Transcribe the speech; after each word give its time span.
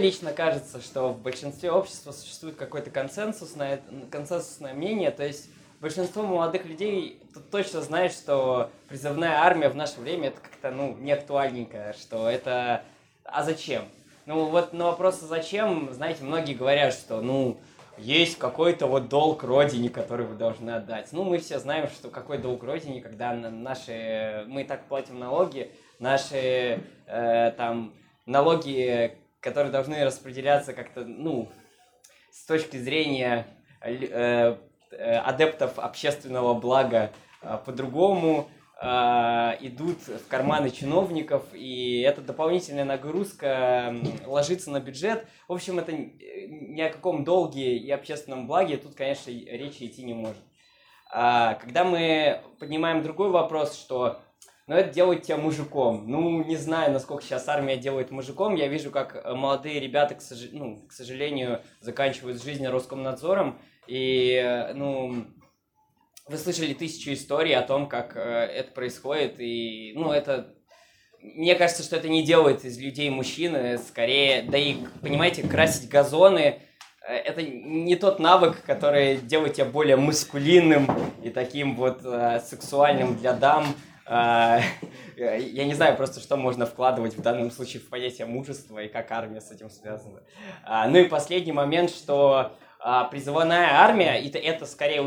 лично 0.00 0.32
кажется, 0.32 0.80
что 0.80 1.12
в 1.12 1.20
большинстве 1.20 1.70
общества 1.70 2.12
существует 2.12 2.56
какое-то 2.56 2.90
консенсусное, 2.90 3.80
консенсусное 4.10 4.74
мнение, 4.74 5.10
то 5.10 5.24
есть 5.24 5.50
большинство 5.80 6.22
молодых 6.22 6.64
людей 6.66 7.22
точно 7.50 7.80
знает, 7.80 8.12
что 8.12 8.70
призывная 8.88 9.38
армия 9.38 9.68
в 9.68 9.76
наше 9.76 10.00
время 10.00 10.28
это 10.28 10.40
как-то, 10.40 10.70
ну, 10.70 10.96
не 10.96 11.12
актуальненькое, 11.12 11.94
что 11.94 12.28
это... 12.28 12.82
А 13.24 13.44
зачем? 13.44 13.84
Ну, 14.26 14.46
вот 14.46 14.72
на 14.72 14.86
вопрос 14.86 15.20
«зачем?» 15.20 15.92
знаете, 15.92 16.24
многие 16.24 16.54
говорят, 16.54 16.92
что, 16.92 17.20
ну, 17.20 17.58
есть 17.96 18.38
какой-то 18.38 18.86
вот 18.86 19.08
долг 19.08 19.42
родине, 19.42 19.88
который 19.88 20.26
вы 20.26 20.34
должны 20.34 20.70
отдать. 20.70 21.12
Ну, 21.12 21.24
мы 21.24 21.38
все 21.38 21.58
знаем, 21.58 21.88
что 21.88 22.08
какой 22.08 22.38
долг 22.38 22.62
родине, 22.62 23.00
когда 23.00 23.32
наши, 23.32 24.44
мы 24.48 24.64
так 24.64 24.86
платим 24.86 25.18
налоги, 25.18 25.70
наши 25.98 26.82
э, 27.06 27.52
там 27.56 27.92
налоги, 28.26 29.16
которые 29.40 29.72
должны 29.72 30.04
распределяться 30.04 30.72
как-то, 30.72 31.04
ну, 31.04 31.50
с 32.30 32.44
точки 32.46 32.76
зрения 32.76 33.46
э, 33.80 34.56
э, 34.90 35.16
адептов 35.18 35.78
общественного 35.78 36.54
блага 36.54 37.12
э, 37.42 37.58
по-другому, 37.64 38.48
э, 38.80 38.86
идут 39.60 39.98
в 40.06 40.28
карманы 40.28 40.70
чиновников, 40.70 41.44
и 41.52 42.00
эта 42.00 42.20
дополнительная 42.20 42.84
нагрузка 42.84 43.94
ложится 44.26 44.70
на 44.70 44.80
бюджет. 44.80 45.26
В 45.48 45.52
общем, 45.52 45.78
это 45.78 45.92
ни 45.92 46.80
о 46.80 46.90
каком 46.90 47.24
долге 47.24 47.76
и 47.76 47.90
общественном 47.90 48.46
благе 48.46 48.76
тут, 48.76 48.94
конечно, 48.94 49.30
речи 49.30 49.84
идти 49.84 50.02
не 50.02 50.14
может. 50.14 50.42
А, 51.12 51.54
когда 51.54 51.82
мы 51.84 52.40
поднимаем 52.60 53.02
другой 53.02 53.30
вопрос, 53.30 53.76
что 53.76 54.20
ну, 54.70 54.76
это 54.76 54.94
делает 54.94 55.22
тебя 55.24 55.36
мужиком. 55.36 56.04
Ну, 56.06 56.44
не 56.44 56.54
знаю, 56.54 56.92
насколько 56.92 57.24
сейчас 57.24 57.48
армия 57.48 57.76
делает 57.76 58.12
мужиком. 58.12 58.54
Я 58.54 58.68
вижу, 58.68 58.92
как 58.92 59.20
молодые 59.34 59.80
ребята, 59.80 60.14
к, 60.14 60.22
сож... 60.22 60.38
ну, 60.52 60.86
к 60.88 60.92
сожалению, 60.92 61.62
заканчивают 61.80 62.40
жизнь 62.40 62.64
Роскомнадзором. 62.64 63.58
И, 63.88 64.70
ну, 64.76 65.26
вы 66.28 66.38
слышали 66.38 66.72
тысячу 66.72 67.12
историй 67.12 67.56
о 67.56 67.62
том, 67.62 67.88
как 67.88 68.16
э, 68.16 68.20
это 68.20 68.70
происходит, 68.70 69.40
и, 69.40 69.92
ну, 69.96 70.12
это... 70.12 70.54
Мне 71.20 71.56
кажется, 71.56 71.82
что 71.82 71.96
это 71.96 72.08
не 72.08 72.22
делает 72.22 72.64
из 72.64 72.78
людей 72.78 73.10
мужчины, 73.10 73.76
скорее, 73.76 74.42
да 74.42 74.56
и, 74.56 74.76
понимаете, 75.02 75.42
красить 75.42 75.88
газоны, 75.88 76.62
э, 77.08 77.12
это 77.12 77.42
не 77.42 77.96
тот 77.96 78.20
навык, 78.20 78.62
который 78.62 79.16
делает 79.16 79.54
тебя 79.54 79.64
более 79.64 79.96
маскулинным 79.96 80.86
и 81.24 81.30
таким 81.30 81.74
вот 81.74 82.02
э, 82.04 82.38
сексуальным 82.48 83.16
для 83.16 83.32
дам. 83.32 83.66
Э, 85.16 85.38
я 85.38 85.66
не 85.66 85.74
знаю 85.74 85.96
просто, 85.96 86.18
что 86.20 86.36
можно 86.36 86.64
вкладывать 86.64 87.14
в 87.14 87.20
данном 87.20 87.50
случае 87.50 87.82
в 87.82 87.88
понятие 87.90 88.26
мужества 88.26 88.78
и 88.78 88.88
как 88.88 89.10
армия 89.12 89.40
с 89.40 89.50
этим 89.50 89.68
связана. 89.68 90.22
А, 90.64 90.88
ну 90.88 90.98
и 90.98 91.04
последний 91.04 91.52
момент, 91.52 91.90
что 91.90 92.52
а, 92.78 93.04
призывная 93.04 93.68
армия 93.74 94.18
это, 94.18 94.38
это 94.38 94.64
скорее. 94.64 95.06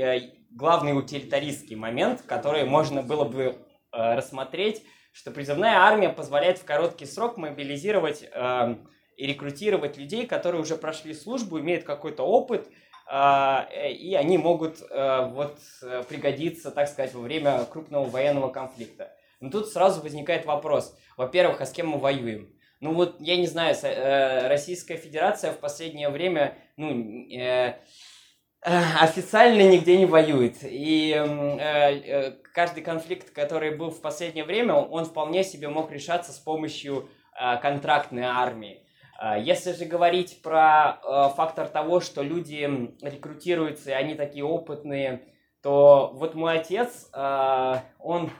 Э, 0.00 0.32
главный 0.50 0.98
утилитаристский 0.98 1.76
момент, 1.76 2.22
который 2.26 2.64
можно 2.64 3.02
было 3.02 3.24
бы 3.24 3.42
э, 3.44 3.54
рассмотреть, 3.92 4.82
что 5.12 5.30
призывная 5.30 5.76
армия 5.76 6.08
позволяет 6.08 6.58
в 6.58 6.64
короткий 6.64 7.06
срок 7.06 7.36
мобилизировать 7.36 8.24
э, 8.32 8.76
и 9.16 9.26
рекрутировать 9.26 9.96
людей, 9.96 10.26
которые 10.26 10.60
уже 10.60 10.76
прошли 10.76 11.14
службу, 11.14 11.60
имеют 11.60 11.84
какой-то 11.84 12.24
опыт, 12.24 12.68
и 13.10 14.14
они 14.14 14.38
могут 14.38 14.80
э, 14.80 15.26
вот 15.32 15.58
э, 15.82 16.02
пригодиться, 16.08 16.70
так 16.70 16.88
сказать, 16.88 17.12
во 17.14 17.20
время 17.20 17.64
крупного 17.64 18.08
военного 18.08 18.50
конфликта. 18.50 19.12
Но 19.40 19.50
тут 19.50 19.68
сразу 19.68 20.00
возникает 20.02 20.46
вопрос. 20.46 20.96
Во-первых, 21.16 21.60
а 21.60 21.66
с 21.66 21.72
кем 21.72 21.88
мы 21.88 21.98
воюем? 21.98 22.48
Ну 22.80 22.94
вот, 22.94 23.20
я 23.20 23.36
не 23.36 23.46
знаю, 23.46 23.76
э, 23.82 24.48
Российская 24.48 24.96
Федерация 24.96 25.52
в 25.52 25.58
последнее 25.58 26.08
время, 26.08 26.56
ну, 26.76 26.90
э, 27.30 27.74
официально 28.62 29.62
нигде 29.62 29.98
не 29.98 30.06
воюет. 30.06 30.58
И 30.62 31.12
э, 31.12 31.24
э, 31.24 32.30
каждый 32.54 32.82
конфликт, 32.82 33.30
который 33.30 33.76
был 33.76 33.90
в 33.90 34.00
последнее 34.00 34.44
время, 34.44 34.74
он 34.74 35.04
вполне 35.04 35.44
себе 35.44 35.68
мог 35.68 35.90
решаться 35.90 36.32
с 36.32 36.38
помощью 36.38 37.08
э, 37.38 37.56
контрактной 37.58 38.24
армии. 38.24 38.81
Э, 39.22 39.40
если 39.40 39.72
же 39.72 39.84
говорить 39.84 40.42
про 40.42 40.98
э, 41.02 41.34
фактор 41.36 41.68
того, 41.68 42.00
что 42.00 42.22
люди 42.22 42.92
рекрутируются, 43.00 43.90
и 43.90 43.94
они 43.94 44.14
такие 44.14 44.44
опытные, 44.44 45.28
то 45.62 46.10
вот 46.14 46.34
мой 46.34 46.58
отец, 46.58 47.08
э, 47.14 47.74
он 48.00 48.30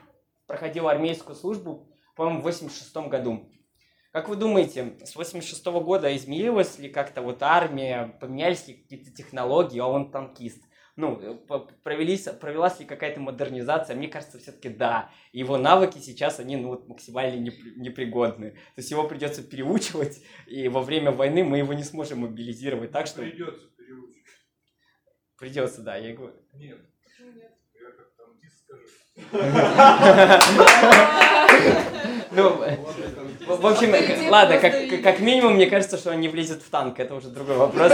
проходил 0.46 0.88
армейскую 0.88 1.36
службу, 1.36 1.88
по-моему, 2.16 2.40
в 2.40 2.44
86 2.44 2.96
году. 3.08 3.48
Как 4.10 4.28
вы 4.28 4.36
думаете, 4.36 4.98
с 5.04 5.14
86 5.14 5.66
-го 5.66 5.80
года 5.80 6.14
изменилась 6.14 6.78
ли 6.78 6.90
как-то 6.90 7.22
вот 7.22 7.42
армия, 7.42 8.18
поменялись 8.20 8.66
ли 8.66 8.74
какие-то 8.74 9.10
технологии, 9.10 9.78
а 9.78 9.86
он 9.86 10.10
танкист? 10.10 10.62
Ну, 10.94 11.42
провелись, 11.82 12.28
провелась 12.38 12.78
ли 12.78 12.84
какая-то 12.84 13.18
модернизация? 13.18 13.96
Мне 13.96 14.08
кажется, 14.08 14.38
все-таки 14.38 14.68
да. 14.68 15.10
Его 15.32 15.56
навыки 15.56 15.96
сейчас, 15.98 16.38
они 16.38 16.56
ну, 16.56 16.68
вот, 16.68 16.86
максимально 16.86 17.40
непригодны. 17.40 18.50
То 18.50 18.58
есть 18.76 18.90
его 18.90 19.08
придется 19.08 19.42
переучивать, 19.42 20.22
и 20.46 20.68
во 20.68 20.82
время 20.82 21.10
войны 21.10 21.44
мы 21.44 21.56
его 21.58 21.72
не 21.72 21.82
сможем 21.82 22.18
мобилизировать. 22.20 22.90
Так 22.90 23.06
что... 23.06 23.22
Придется 23.22 23.68
переучивать. 23.78 24.22
Придется, 25.38 25.80
да, 25.80 25.96
я 25.96 26.14
говорю. 26.14 26.36
Нет. 26.52 26.78
Нет. 27.20 27.52
Я 27.74 27.90
как 27.90 28.12
танкист 28.14 28.64
скажу. 28.64 28.84
Ну, 32.34 32.64
в 33.56 33.66
общем, 33.66 34.30
ладно, 34.30 34.58
как, 34.58 35.02
как 35.02 35.20
минимум, 35.20 35.54
мне 35.54 35.66
кажется, 35.66 35.96
что 35.96 36.10
он 36.10 36.20
не 36.20 36.28
влезет 36.28 36.62
в 36.62 36.70
танк, 36.70 36.98
это 36.98 37.14
уже 37.14 37.28
другой 37.28 37.56
вопрос. 37.56 37.92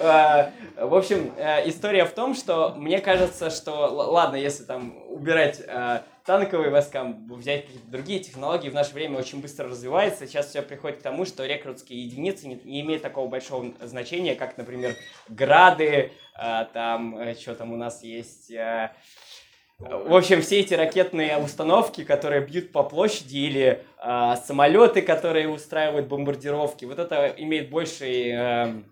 А, 0.00 0.50
в 0.80 0.94
общем, 0.94 1.32
э, 1.36 1.68
история 1.68 2.04
в 2.04 2.12
том, 2.12 2.34
что 2.34 2.74
мне 2.76 3.00
кажется, 3.00 3.50
что, 3.50 3.72
ладно, 3.72 4.36
если 4.36 4.64
там 4.64 4.96
убирать 5.08 5.60
э, 5.66 6.00
танковые 6.24 6.70
войска, 6.70 7.04
взять 7.28 7.66
какие-то 7.66 7.90
другие 7.90 8.20
технологии, 8.20 8.70
в 8.70 8.74
наше 8.74 8.94
время 8.94 9.18
очень 9.18 9.40
быстро 9.40 9.68
развивается. 9.68 10.26
Сейчас 10.26 10.48
все 10.48 10.62
приходит 10.62 10.98
к 10.98 11.02
тому, 11.02 11.26
что 11.26 11.44
рекрутские 11.44 12.04
единицы 12.04 12.48
не, 12.48 12.60
не 12.64 12.80
имеют 12.80 13.02
такого 13.02 13.28
большого 13.28 13.72
значения, 13.82 14.34
как, 14.34 14.56
например, 14.56 14.94
грады, 15.28 16.12
э, 16.40 16.66
там, 16.72 17.34
что 17.38 17.54
там 17.54 17.72
у 17.72 17.76
нас 17.76 18.02
есть... 18.02 18.52
В 19.78 20.14
общем, 20.14 20.42
все 20.42 20.60
эти 20.60 20.74
ракетные 20.74 21.38
установки, 21.38 22.04
которые 22.04 22.42
бьют 22.42 22.70
по 22.70 22.82
площади, 22.82 23.38
или 23.38 23.82
э, 24.02 24.36
самолеты, 24.44 25.02
которые 25.02 25.48
устраивают 25.48 26.08
бомбардировки, 26.08 26.84
вот 26.84 26.98
это 26.98 27.34
имеет 27.38 27.70
больший, 27.70 28.30
э, 28.30 28.82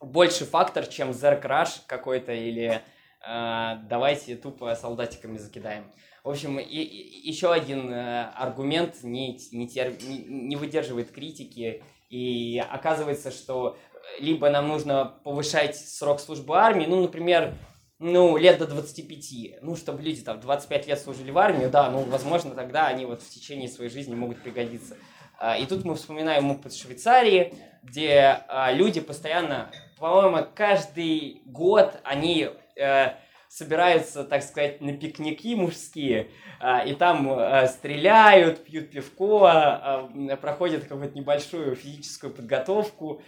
больший 0.00 0.46
фактор, 0.46 0.86
чем 0.86 1.10
Crash 1.10 1.80
какой-то, 1.86 2.32
или 2.32 2.82
э, 3.26 3.74
давайте 3.88 4.36
тупо 4.36 4.74
солдатиками 4.74 5.38
закидаем. 5.38 5.84
В 6.24 6.30
общем, 6.30 6.58
и, 6.58 6.64
и, 6.64 7.28
еще 7.28 7.52
один 7.52 7.92
э, 7.92 8.30
аргумент 8.34 9.02
не, 9.02 9.38
не, 9.52 9.68
тер, 9.68 9.92
не, 10.02 10.18
не 10.24 10.56
выдерживает 10.56 11.10
критики, 11.10 11.82
и 12.10 12.62
оказывается, 12.70 13.30
что 13.30 13.76
либо 14.18 14.50
нам 14.50 14.68
нужно 14.68 15.04
повышать 15.24 15.76
срок 15.76 16.20
службы 16.20 16.56
армии, 16.56 16.86
ну, 16.86 17.02
например, 17.02 17.54
ну, 17.98 18.36
лет 18.36 18.58
до 18.58 18.66
25. 18.66 19.62
Ну, 19.62 19.76
чтобы 19.76 20.02
люди 20.02 20.22
там 20.22 20.40
25 20.40 20.86
лет 20.86 21.00
служили 21.00 21.30
в 21.30 21.38
армии, 21.38 21.66
да, 21.66 21.90
ну, 21.90 22.02
возможно, 22.04 22.54
тогда 22.54 22.86
они 22.86 23.04
вот 23.04 23.22
в 23.22 23.28
течение 23.28 23.68
своей 23.68 23.90
жизни 23.90 24.14
могут 24.14 24.40
пригодиться. 24.40 24.96
А, 25.38 25.56
и 25.56 25.66
тут 25.66 25.84
мы 25.84 25.94
вспоминаем 25.94 26.50
опыт 26.50 26.74
Швейцарии, 26.74 27.54
где 27.82 28.42
а, 28.48 28.72
люди 28.72 29.00
постоянно, 29.00 29.70
по-моему, 29.98 30.46
каждый 30.54 31.42
год 31.46 32.00
они 32.04 32.50
э, 32.76 33.14
собираются, 33.48 34.24
так 34.24 34.42
сказать, 34.42 34.80
на 34.80 34.96
пикники 34.96 35.56
мужские, 35.56 36.28
а, 36.60 36.84
и 36.84 36.94
там 36.94 37.30
э, 37.30 37.66
стреляют, 37.66 38.64
пьют 38.64 38.90
пивко, 38.90 40.08
проходят 40.40 40.84
какую-то 40.84 41.18
небольшую 41.18 41.74
физическую 41.74 42.32
подготовку, 42.32 43.22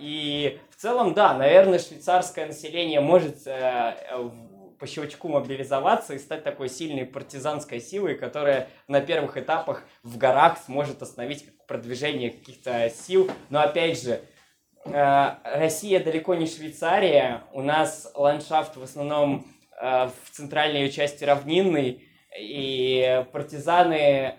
и 0.00 0.58
в 0.70 0.76
целом, 0.76 1.14
да, 1.14 1.32
наверное, 1.34 1.78
швейцарское 1.78 2.46
население 2.46 3.00
может 3.00 3.46
э, 3.46 3.94
по 4.78 4.86
щелчку 4.86 5.28
мобилизоваться 5.28 6.14
и 6.14 6.18
стать 6.18 6.44
такой 6.44 6.68
сильной 6.68 7.06
партизанской 7.06 7.80
силой, 7.80 8.16
которая 8.16 8.68
на 8.86 9.00
первых 9.00 9.38
этапах 9.38 9.84
в 10.02 10.18
горах 10.18 10.58
сможет 10.66 11.00
остановить 11.00 11.46
продвижение 11.66 12.30
каких-то 12.30 12.90
сил. 12.90 13.30
Но 13.48 13.60
опять 13.60 14.02
же, 14.02 14.20
э, 14.84 15.34
Россия 15.44 16.04
далеко 16.04 16.34
не 16.34 16.46
Швейцария, 16.46 17.44
у 17.54 17.62
нас 17.62 18.12
ландшафт 18.14 18.76
в 18.76 18.82
основном 18.82 19.46
э, 19.80 20.10
в 20.24 20.30
центральной 20.32 20.82
ее 20.82 20.90
части 20.90 21.24
равнинный, 21.24 22.02
и 22.38 23.24
партизаны, 23.32 24.34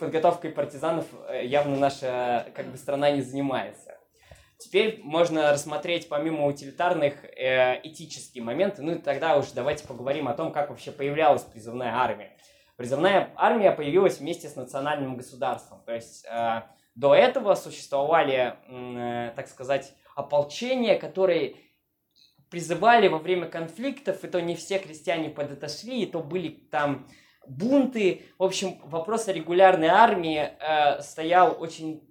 подготовкой 0.00 0.50
партизанов 0.50 1.04
явно 1.40 1.76
наша 1.76 2.46
как 2.52 2.66
бы 2.66 2.76
страна 2.76 3.12
не 3.12 3.22
занимается. 3.22 3.97
Теперь 4.58 5.00
можно 5.04 5.52
рассмотреть 5.52 6.08
помимо 6.08 6.46
утилитарных 6.46 7.24
э, 7.24 7.80
этические 7.84 8.42
моменты, 8.42 8.82
ну 8.82 8.92
и 8.92 8.98
тогда 8.98 9.36
уж 9.36 9.52
давайте 9.52 9.86
поговорим 9.86 10.26
о 10.26 10.34
том, 10.34 10.52
как 10.52 10.70
вообще 10.70 10.90
появлялась 10.90 11.42
призывная 11.42 11.94
армия. 11.94 12.36
Призывная 12.76 13.30
армия 13.36 13.70
появилась 13.70 14.18
вместе 14.18 14.48
с 14.48 14.56
национальным 14.56 15.16
государством, 15.16 15.82
то 15.86 15.94
есть 15.94 16.26
э, 16.28 16.62
до 16.96 17.14
этого 17.14 17.54
существовали, 17.54 18.56
э, 18.66 19.32
так 19.36 19.46
сказать, 19.46 19.94
ополчения, 20.16 20.98
которые 20.98 21.54
призывали 22.50 23.06
во 23.06 23.18
время 23.18 23.46
конфликтов, 23.46 24.24
и 24.24 24.28
то 24.28 24.40
не 24.40 24.56
все 24.56 24.80
крестьяне 24.80 25.28
подотошли, 25.28 26.02
и 26.02 26.06
то 26.06 26.20
были 26.20 26.48
там 26.48 27.06
бунты. 27.46 28.22
В 28.38 28.42
общем, 28.42 28.80
вопрос 28.82 29.28
о 29.28 29.32
регулярной 29.32 29.88
армии 29.88 30.50
э, 30.58 31.00
стоял 31.02 31.56
очень 31.60 32.07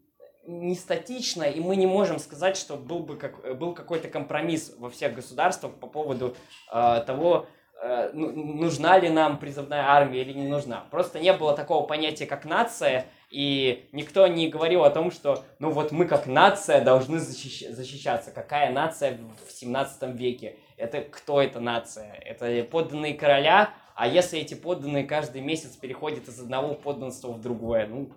не 0.48 0.76
статично, 0.76 1.44
и 1.44 1.60
мы 1.60 1.76
не 1.76 1.86
можем 1.86 2.20
сказать, 2.20 2.58
что 2.58 2.78
был 2.78 3.00
бы 3.00 3.18
как, 3.18 3.58
был 3.58 3.74
какой-то 3.74 4.08
компромисс 4.08 4.74
во 4.80 4.90
всех 4.90 5.14
государствах 5.14 5.74
по 5.74 5.88
поводу 5.88 6.36
э, 6.72 7.04
того, 7.06 7.48
э, 7.82 8.12
ну, 8.14 8.32
нужна 8.32 8.98
ли 8.98 9.10
нам 9.10 9.38
призывная 9.40 9.84
армия 9.84 10.22
или 10.22 10.34
не 10.34 10.48
нужна. 10.48 10.86
Просто 10.90 11.20
не 11.20 11.34
было 11.34 11.54
такого 11.54 11.86
понятия, 11.86 12.26
как 12.26 12.46
нация, 12.46 13.06
и 13.30 13.90
никто 13.92 14.26
не 14.28 14.48
говорил 14.48 14.86
о 14.86 14.90
том, 14.90 15.12
что 15.12 15.44
ну 15.60 15.70
вот 15.70 15.92
мы 15.92 16.06
как 16.06 16.28
нация 16.28 16.82
должны 16.82 17.18
защищ- 17.18 17.70
защищаться. 17.70 18.32
Какая 18.32 18.72
нация 18.72 19.20
в 19.48 19.52
17 19.52 20.16
веке? 20.16 20.56
Это 20.78 21.02
кто 21.02 21.42
эта 21.42 21.60
нация? 21.60 22.14
Это 22.14 22.64
подданные 22.64 23.16
короля, 23.16 23.72
а 23.96 24.08
если 24.08 24.40
эти 24.40 24.54
подданные 24.54 25.04
каждый 25.04 25.42
месяц 25.42 25.76
переходят 25.76 26.30
из 26.30 26.40
одного 26.40 26.74
подданства 26.74 27.34
в 27.34 27.42
другое? 27.42 27.88
Ну, 27.88 28.12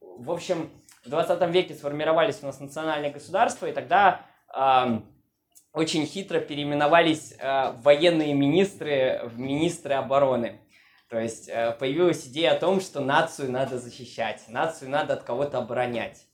в 0.00 0.30
общем, 0.30 0.70
в 1.04 1.08
20 1.08 1.50
веке 1.50 1.74
сформировались 1.74 2.42
у 2.42 2.46
нас 2.46 2.60
национальные 2.60 3.10
государства, 3.10 3.66
и 3.66 3.72
тогда 3.72 4.22
э, 4.54 5.00
очень 5.72 6.06
хитро 6.06 6.40
переименовались 6.40 7.34
э, 7.38 7.72
военные 7.82 8.34
министры 8.34 9.20
в 9.24 9.38
министры 9.38 9.94
обороны. 9.94 10.60
То 11.08 11.18
есть 11.18 11.48
э, 11.48 11.76
появилась 11.78 12.26
идея 12.26 12.52
о 12.52 12.58
том, 12.58 12.80
что 12.80 13.00
нацию 13.00 13.50
надо 13.50 13.78
защищать, 13.78 14.42
нацию 14.48 14.90
надо 14.90 15.14
от 15.14 15.24
кого-то 15.24 15.58
оборонять. 15.58 16.26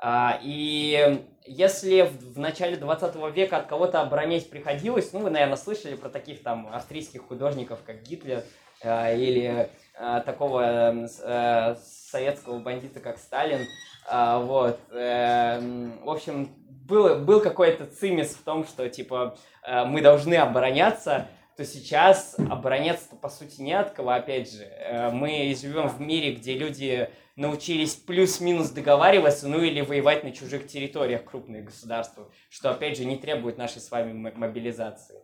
А, 0.00 0.38
и 0.42 1.24
если 1.44 2.02
в, 2.02 2.34
в 2.34 2.38
начале 2.38 2.76
20 2.76 3.16
века 3.34 3.56
от 3.58 3.66
кого-то 3.66 4.00
оборонять 4.00 4.48
приходилось, 4.48 5.12
ну, 5.12 5.20
вы, 5.20 5.30
наверное, 5.30 5.56
слышали 5.56 5.96
про 5.96 6.08
таких 6.08 6.42
там 6.42 6.68
австрийских 6.72 7.26
художников, 7.26 7.80
как 7.84 8.02
Гитлер, 8.02 8.44
э, 8.82 9.18
или 9.18 9.68
э, 9.98 10.22
такого 10.24 11.06
э, 11.08 11.76
советского 11.82 12.60
бандита, 12.60 13.00
как 13.00 13.18
Сталин. 13.18 13.66
Э, 14.10 14.38
вот. 14.42 14.80
Э, 14.90 15.60
в 16.02 16.10
общем, 16.10 16.48
был, 16.88 17.16
был 17.16 17.40
какой-то 17.40 17.86
цимис 17.86 18.30
в 18.30 18.42
том, 18.42 18.66
что, 18.66 18.88
типа, 18.88 19.36
э, 19.62 19.84
мы 19.84 20.00
должны 20.00 20.34
обороняться, 20.34 21.28
то 21.56 21.64
сейчас 21.64 22.36
обороняться 22.38 23.16
по 23.16 23.28
сути 23.28 23.60
не 23.60 23.72
от 23.72 23.90
кого, 23.90 24.10
опять 24.10 24.52
же. 24.52 24.62
Э, 24.62 25.10
мы 25.10 25.54
живем 25.60 25.88
в 25.88 26.00
мире, 26.00 26.34
где 26.34 26.54
люди 26.56 27.10
научились 27.36 27.94
плюс-минус 27.94 28.70
договариваться, 28.70 29.48
ну 29.48 29.60
или 29.62 29.80
воевать 29.80 30.24
на 30.24 30.32
чужих 30.32 30.66
территориях 30.66 31.24
крупных 31.24 31.64
государств, 31.64 32.18
что, 32.48 32.70
опять 32.70 32.96
же, 32.96 33.04
не 33.04 33.16
требует 33.16 33.58
нашей 33.58 33.80
с 33.80 33.90
вами 33.90 34.12
мобилизации. 34.12 35.20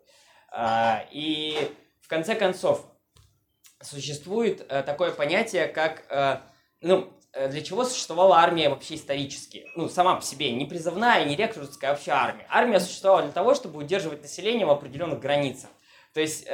А, 0.51 1.05
и, 1.11 1.57
в 2.01 2.09
конце 2.09 2.35
концов, 2.35 2.87
существует 3.81 4.65
э, 4.69 4.83
такое 4.83 5.11
понятие, 5.11 5.67
как, 5.67 6.05
э, 6.11 6.39
ну, 6.81 7.13
для 7.35 7.63
чего 7.63 7.85
существовала 7.85 8.39
армия 8.39 8.69
вообще 8.69 8.95
исторически? 8.95 9.67
Ну, 9.75 9.89
сама 9.89 10.15
по 10.15 10.23
себе, 10.23 10.53
не 10.53 10.67
призывная, 10.67 11.25
не 11.25 11.37
рекрутская, 11.37 11.91
а 11.91 11.95
вообще 11.95 12.13
армия. 12.13 12.47
Армия 12.49 12.81
существовала 12.81 13.23
для 13.23 13.33
того, 13.33 13.55
чтобы 13.55 13.81
удерживать 13.81 14.23
население 14.23 14.67
в 14.67 14.71
определенных 14.71 15.21
границах. 15.21 15.71
То 16.13 16.21
есть 16.21 16.47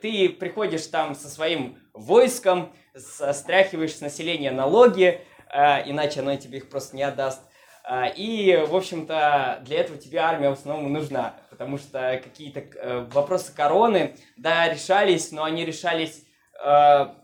ты 0.00 0.28
приходишь 0.28 0.86
там 0.86 1.14
со 1.14 1.28
своим 1.28 1.78
войском, 1.92 2.72
стряхиваешь 2.94 3.94
с 3.94 4.00
населения 4.00 4.50
налоги, 4.50 5.20
э, 5.52 5.90
иначе 5.90 6.20
оно 6.20 6.36
тебе 6.36 6.58
их 6.58 6.68
просто 6.68 6.96
не 6.96 7.02
отдаст. 7.02 7.40
Э, 7.88 8.12
и, 8.14 8.56
в 8.68 8.74
общем-то, 8.74 9.60
для 9.64 9.80
этого 9.80 9.98
тебе 9.98 10.18
армия 10.18 10.50
в 10.50 10.54
основном 10.54 10.92
нужна, 10.92 11.34
потому 11.50 11.78
что 11.78 12.20
какие-то 12.22 12.60
э, 12.60 13.06
вопросы 13.12 13.54
короны, 13.54 14.16
да, 14.36 14.68
решались, 14.68 15.32
но 15.32 15.44
они 15.44 15.64
решались 15.64 16.24
в 16.56 17.14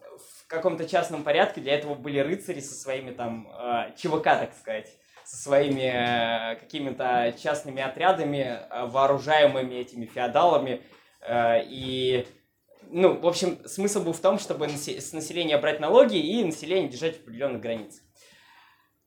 каком-то 0.50 0.88
частном 0.88 1.22
порядке, 1.22 1.60
для 1.60 1.74
этого 1.74 1.94
были 1.94 2.18
рыцари 2.18 2.60
со 2.60 2.74
своими 2.74 3.10
там 3.12 3.48
ЧВК, 3.96 4.24
так 4.24 4.54
сказать, 4.58 4.88
со 5.24 5.36
своими 5.36 6.58
какими-то 6.58 7.34
частными 7.42 7.80
отрядами, 7.80 8.60
вооружаемыми 8.88 9.74
этими 9.76 10.06
феодалами, 10.06 10.82
и 11.30 12.26
ну, 12.92 13.18
в 13.18 13.26
общем, 13.26 13.58
смысл 13.66 14.02
был 14.02 14.12
в 14.12 14.20
том, 14.20 14.38
чтобы 14.38 14.68
с 14.68 15.12
населения 15.12 15.56
брать 15.58 15.80
налоги 15.80 16.16
и 16.16 16.44
население 16.44 16.88
держать 16.88 17.18
в 17.18 17.22
определенных 17.22 17.60
границах. 17.60 18.02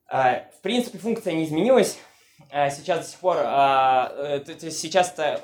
А, 0.06 0.48
в 0.58 0.60
принципе, 0.62 0.98
функция 0.98 1.32
не 1.32 1.44
изменилась. 1.44 1.98
А, 2.50 2.70
сейчас 2.70 3.00
до 3.00 3.10
сих 3.10 3.18
пор, 3.20 3.36
э, 3.38 4.44
сейчас-то, 4.70 5.40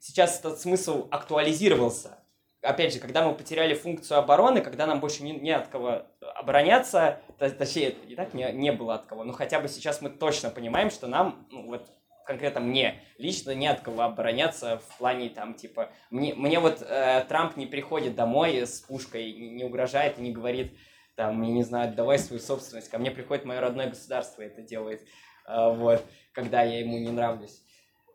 сейчас 0.00 0.40
этот 0.40 0.60
смысл 0.60 1.08
актуализировался. 1.10 2.18
Опять 2.64 2.94
же, 2.94 2.98
когда 2.98 3.26
мы 3.26 3.34
потеряли 3.34 3.74
функцию 3.74 4.18
обороны, 4.18 4.60
когда 4.60 4.86
нам 4.86 5.00
больше 5.00 5.22
не, 5.22 5.32
не 5.32 5.50
от 5.50 5.68
кого 5.68 6.02
обороняться, 6.34 7.20
точнее, 7.38 7.90
и 7.90 8.14
так 8.16 8.34
не, 8.34 8.50
не 8.52 8.72
было 8.72 8.94
от 8.94 9.06
кого, 9.06 9.24
но 9.24 9.32
хотя 9.32 9.60
бы 9.60 9.68
сейчас 9.68 10.00
мы 10.00 10.10
точно 10.10 10.50
понимаем, 10.50 10.90
что 10.90 11.06
нам, 11.06 11.46
ну, 11.50 11.66
вот 11.66 11.86
конкретно 12.26 12.60
мне 12.60 13.02
лично 13.18 13.50
не 13.54 13.66
от 13.66 13.80
кого 13.80 14.02
обороняться 14.02 14.78
в 14.78 14.98
плане 14.98 15.28
там 15.28 15.52
типа 15.52 15.90
мне 16.08 16.34
мне 16.34 16.58
вот 16.58 16.80
э, 16.80 17.22
Трамп 17.28 17.58
не 17.58 17.66
приходит 17.66 18.14
домой 18.14 18.66
с 18.66 18.80
пушкой 18.80 19.30
не 19.30 19.62
угрожает 19.62 20.18
и 20.18 20.22
не 20.22 20.32
говорит 20.32 20.74
там 21.16 21.42
я 21.42 21.52
не 21.52 21.62
знаю 21.62 21.92
давай 21.94 22.18
свою 22.18 22.40
собственность 22.40 22.88
ко 22.88 22.96
мне 22.98 23.10
приходит 23.10 23.44
мое 23.44 23.60
родное 23.60 23.90
государство 23.90 24.40
это 24.40 24.62
делает 24.62 25.02
э, 25.46 25.74
вот 25.76 26.02
когда 26.34 26.62
я 26.62 26.80
ему 26.80 26.98
не 26.98 27.10
нравлюсь. 27.10 27.62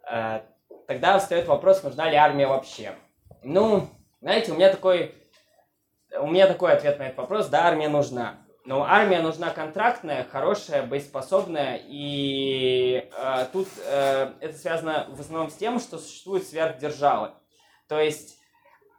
Э, 0.09 0.41
тогда 0.87 1.17
встает 1.17 1.47
вопрос 1.47 1.83
нужна 1.83 2.09
ли 2.09 2.15
армия 2.15 2.47
вообще. 2.47 2.93
Ну 3.43 3.89
знаете 4.21 4.51
у 4.51 4.55
меня 4.55 4.69
такой 4.69 5.15
у 6.17 6.27
меня 6.27 6.47
такой 6.47 6.73
ответ 6.73 6.99
на 6.99 7.03
этот 7.03 7.17
вопрос. 7.17 7.47
Да 7.47 7.65
армия 7.65 7.89
нужна. 7.89 8.45
Но 8.65 8.83
армия 8.83 9.21
нужна 9.21 9.51
контрактная, 9.51 10.25
хорошая, 10.25 10.85
боеспособная, 10.85 11.81
и 11.83 13.09
э, 13.17 13.45
тут 13.51 13.67
э, 13.83 14.33
это 14.41 14.57
связано 14.57 15.07
в 15.09 15.19
основном 15.19 15.49
с 15.49 15.55
тем, 15.55 15.79
что 15.79 15.97
существуют 15.97 16.45
сверхдержавы. 16.45 17.31
То 17.87 17.99
есть 17.99 18.37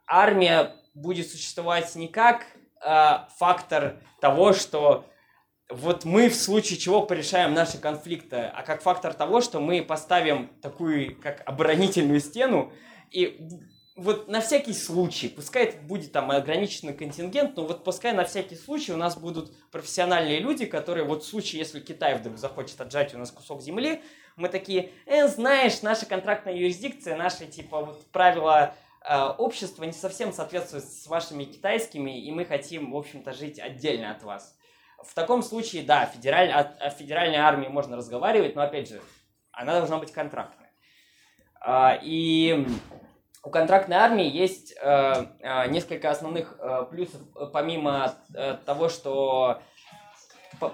армия 0.07 0.75
будет 0.93 1.29
существовать 1.29 1.93
не 1.95 2.07
как 2.09 2.45
э, 2.83 3.19
фактор 3.37 3.97
того, 4.19 4.51
что 4.51 5.05
вот 5.69 6.03
мы 6.03 6.27
в 6.27 6.35
случае 6.35 6.77
чего 6.77 7.03
порешаем 7.03 7.53
наши 7.53 7.77
конфликты, 7.77 8.51
а 8.53 8.63
как 8.63 8.81
фактор 8.81 9.13
того, 9.13 9.39
что 9.39 9.61
мы 9.61 9.81
поставим 9.83 10.49
такую 10.61 11.15
как 11.21 11.47
оборонительную 11.47 12.19
стену 12.19 12.73
и 13.09 13.49
вот 13.95 14.29
на 14.29 14.39
всякий 14.39 14.73
случай, 14.73 15.27
пускай 15.27 15.65
это 15.65 15.77
будет 15.81 16.11
там 16.11 16.31
ограниченный 16.31 16.93
контингент, 16.93 17.57
но 17.57 17.65
вот 17.65 17.83
пускай 17.83 18.13
на 18.13 18.23
всякий 18.23 18.55
случай 18.55 18.93
у 18.93 18.97
нас 18.97 19.17
будут 19.17 19.53
профессиональные 19.69 20.39
люди, 20.39 20.65
которые 20.65 21.05
вот 21.05 21.23
в 21.23 21.27
случае, 21.27 21.59
если 21.59 21.79
Китай 21.81 22.17
вдруг 22.17 22.37
захочет 22.37 22.79
отжать 22.79 23.13
у 23.13 23.17
нас 23.17 23.31
кусок 23.31 23.61
земли, 23.61 24.01
мы 24.37 24.47
такие, 24.47 24.91
э, 25.05 25.27
знаешь, 25.27 25.81
наша 25.81 26.05
контрактная 26.05 26.55
юрисдикция, 26.55 27.17
наши 27.17 27.45
типа 27.47 27.83
вот 27.83 28.05
правила 28.11 28.73
э, 29.03 29.23
общества 29.37 29.83
не 29.83 29.91
совсем 29.91 30.31
соответствуют 30.31 30.85
с 30.85 31.07
вашими 31.07 31.43
китайскими, 31.43 32.25
и 32.25 32.31
мы 32.31 32.45
хотим, 32.45 32.91
в 32.91 32.97
общем-то, 32.97 33.33
жить 33.33 33.59
отдельно 33.59 34.11
от 34.11 34.23
вас. 34.23 34.55
В 35.03 35.13
таком 35.13 35.43
случае, 35.43 35.83
да, 35.83 36.05
федераль, 36.05 36.49
о, 36.51 36.59
о 36.59 36.89
федеральной 36.91 37.39
армии 37.39 37.67
можно 37.67 37.97
разговаривать, 37.97 38.55
но 38.55 38.61
опять 38.61 38.87
же, 38.87 39.01
она 39.51 39.73
должна 39.73 39.97
быть 39.97 40.13
контрактной. 40.13 40.67
А, 41.59 41.99
и 42.01 42.65
у 43.43 43.49
контрактной 43.49 43.97
армии 43.97 44.29
есть 44.29 44.73
э, 44.79 45.25
э, 45.39 45.67
несколько 45.69 46.11
основных 46.11 46.55
э, 46.59 46.85
плюсов, 46.89 47.21
э, 47.35 47.47
помимо 47.51 48.13
э, 48.33 48.57
того, 48.65 48.87
что 48.87 49.61
по, 50.59 50.73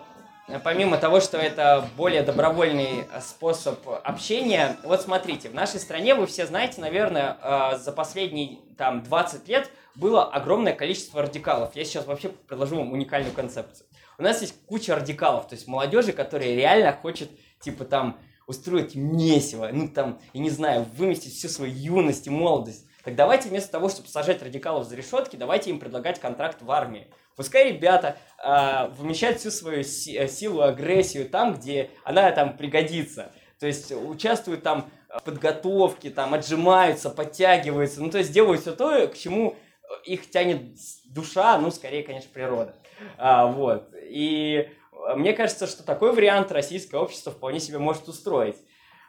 помимо 0.63 0.97
того, 0.97 1.21
что 1.21 1.37
это 1.37 1.87
более 1.95 2.23
добровольный 2.23 3.05
способ 3.21 3.79
общения. 4.03 4.75
Вот 4.83 5.01
смотрите, 5.01 5.49
в 5.49 5.53
нашей 5.53 5.79
стране 5.79 6.13
вы 6.13 6.27
все 6.27 6.45
знаете, 6.45 6.81
наверное, 6.81 7.37
э, 7.41 7.77
за 7.77 7.93
последние 7.93 8.59
там 8.77 9.01
20 9.01 9.47
лет 9.47 9.69
было 9.95 10.25
огромное 10.25 10.73
количество 10.73 11.21
радикалов. 11.21 11.75
Я 11.75 11.85
сейчас 11.85 12.05
вообще 12.05 12.29
предложу 12.29 12.75
вам 12.77 12.91
уникальную 12.91 13.33
концепцию. 13.33 13.87
У 14.17 14.23
нас 14.23 14.41
есть 14.41 14.55
куча 14.65 14.93
радикалов, 14.95 15.47
то 15.47 15.55
есть 15.55 15.67
молодежи, 15.67 16.11
которая 16.11 16.55
реально 16.55 16.91
хочет 16.91 17.29
типа 17.61 17.85
там 17.85 18.17
устроить 18.47 18.95
месиво, 18.95 19.69
ну 19.71 19.89
там, 19.89 20.19
я 20.33 20.41
не 20.41 20.49
знаю, 20.49 20.85
выместить 20.95 21.33
всю 21.33 21.49
свою 21.49 21.73
юность 21.73 22.25
и 22.27 22.29
молодость. 22.29 22.85
Так 23.03 23.15
давайте 23.15 23.49
вместо 23.49 23.71
того, 23.71 23.89
чтобы 23.89 24.07
сажать 24.07 24.41
радикалов 24.41 24.87
за 24.87 24.95
решетки, 24.95 25.35
давайте 25.35 25.69
им 25.69 25.79
предлагать 25.79 26.19
контракт 26.19 26.61
в 26.61 26.71
армии. 26.71 27.07
Пускай 27.35 27.71
ребята 27.71 28.17
э, 28.43 28.89
вымещают 28.97 29.39
всю 29.39 29.51
свою 29.51 29.83
си- 29.83 30.17
э, 30.17 30.27
силу, 30.27 30.61
агрессию 30.61 31.29
там, 31.29 31.53
где 31.53 31.91
она 32.03 32.31
там 32.31 32.57
пригодится. 32.57 33.31
То 33.59 33.67
есть 33.67 33.91
участвуют 33.91 34.63
там 34.63 34.89
в 35.09 35.23
подготовке, 35.23 36.09
там 36.09 36.33
отжимаются, 36.33 37.09
подтягиваются. 37.09 38.01
Ну, 38.01 38.09
то 38.09 38.17
есть 38.17 38.31
делают 38.31 38.61
все 38.61 38.75
то, 38.75 39.07
к 39.07 39.17
чему 39.17 39.55
их 40.03 40.29
тянет 40.29 40.61
душа, 41.05 41.57
ну, 41.57 41.71
скорее, 41.71 42.03
конечно, 42.03 42.29
природа. 42.33 42.75
А, 43.17 43.47
вот. 43.47 43.93
И 44.03 44.69
мне 45.15 45.33
кажется, 45.33 45.67
что 45.67 45.83
такой 45.83 46.13
вариант 46.13 46.51
российское 46.51 46.97
общество 46.97 47.31
вполне 47.31 47.59
себе 47.59 47.77
может 47.77 48.07
устроить. 48.07 48.57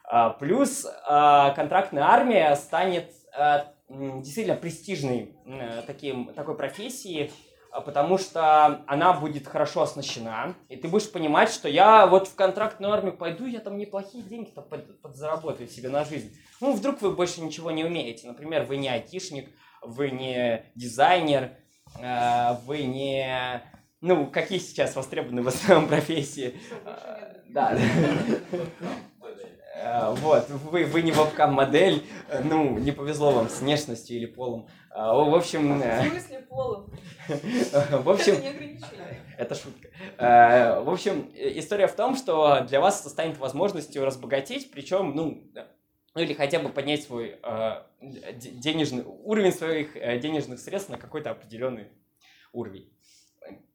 А, 0.05 0.31
плюс 0.31 0.87
а, 1.07 1.51
контрактная 1.51 2.05
армия 2.05 2.55
станет 2.57 3.11
а, 3.37 3.73
действительно 3.89 4.57
престижной 4.57 5.37
а, 5.47 5.83
таким, 5.87 6.33
такой 6.35 6.57
профессией, 6.57 7.31
потому 7.85 8.19
что 8.19 8.83
она 8.87 9.13
будет 9.13 9.47
хорошо 9.47 9.83
оснащена, 9.83 10.55
и 10.69 10.77
ты 10.77 10.89
будешь 10.89 11.11
понимать, 11.11 11.51
что 11.51 11.69
я 11.69 12.07
вот 12.07 12.29
в 12.29 12.35
контрактную 12.35 12.93
армию 12.93 13.17
пойду, 13.17 13.47
я 13.47 13.61
там 13.61 13.77
неплохие 13.77 14.23
деньги-то 14.23 14.63
под, 14.63 15.01
подзаработаю 15.03 15.69
себе 15.69 15.89
на 15.89 16.05
жизнь. 16.05 16.35
Ну, 16.61 16.73
вдруг 16.73 17.03
вы 17.03 17.13
больше 17.13 17.41
ничего 17.41 17.71
не 17.71 17.85
умеете. 17.85 18.27
Например, 18.27 18.65
вы 18.65 18.79
не 18.79 18.89
айтишник, 18.89 19.51
вы 19.83 20.11
не 20.11 20.65
дизайнер, 20.75 21.53
э, 22.01 22.55
вы 22.67 22.83
не... 22.83 23.63
Ну, 24.01 24.27
какие 24.31 24.59
сейчас 24.59 24.95
востребованы 24.95 25.43
в 25.43 25.49
основном 25.49 25.89
профессии? 25.89 26.59
Да. 27.49 27.77
Э, 29.81 30.13
вот, 30.13 30.49
вы, 30.51 30.85
вы 30.85 31.03
не 31.03 31.13
вебкам-модель, 31.13 32.05
ну, 32.45 32.79
не 32.79 32.91
повезло 32.91 33.31
вам 33.31 33.49
с 33.49 33.61
внешностью 33.61 34.17
или 34.17 34.27
полом. 34.27 34.69
А, 34.91 35.15
в 35.15 35.35
общем... 35.35 35.81
В 35.81 36.09
смысле 36.09 36.41
полом? 36.49 36.93
В 37.29 38.11
общем... 38.11 38.33
Это 38.35 38.43
не 38.43 38.49
ограничение. 38.49 39.21
Это 39.39 39.55
шутка. 39.55 39.89
Э, 40.19 40.81
в 40.81 40.91
общем, 40.91 41.31
история 41.35 41.87
в 41.87 41.95
том, 41.95 42.17
что 42.17 42.63
для 42.69 42.81
вас 42.81 43.01
это 43.01 43.11
станет 43.11 43.39
возможностью 43.39 44.05
разбогатеть, 44.05 44.73
причем, 44.73 45.15
ну, 45.15 45.45
ну 46.15 46.21
или 46.21 46.35
хотя 46.35 46.59
бы 46.59 46.71
поднять 46.71 47.05
свой 47.05 47.39
э, 47.41 47.83
денежный 48.01 49.05
уровень 49.05 49.53
своих 49.53 49.97
э, 49.97 50.19
денежных 50.19 50.59
средств 50.59 50.91
на 50.91 50.99
какой-то 50.99 51.31
определенный 51.31 51.87
уровень, 52.53 52.93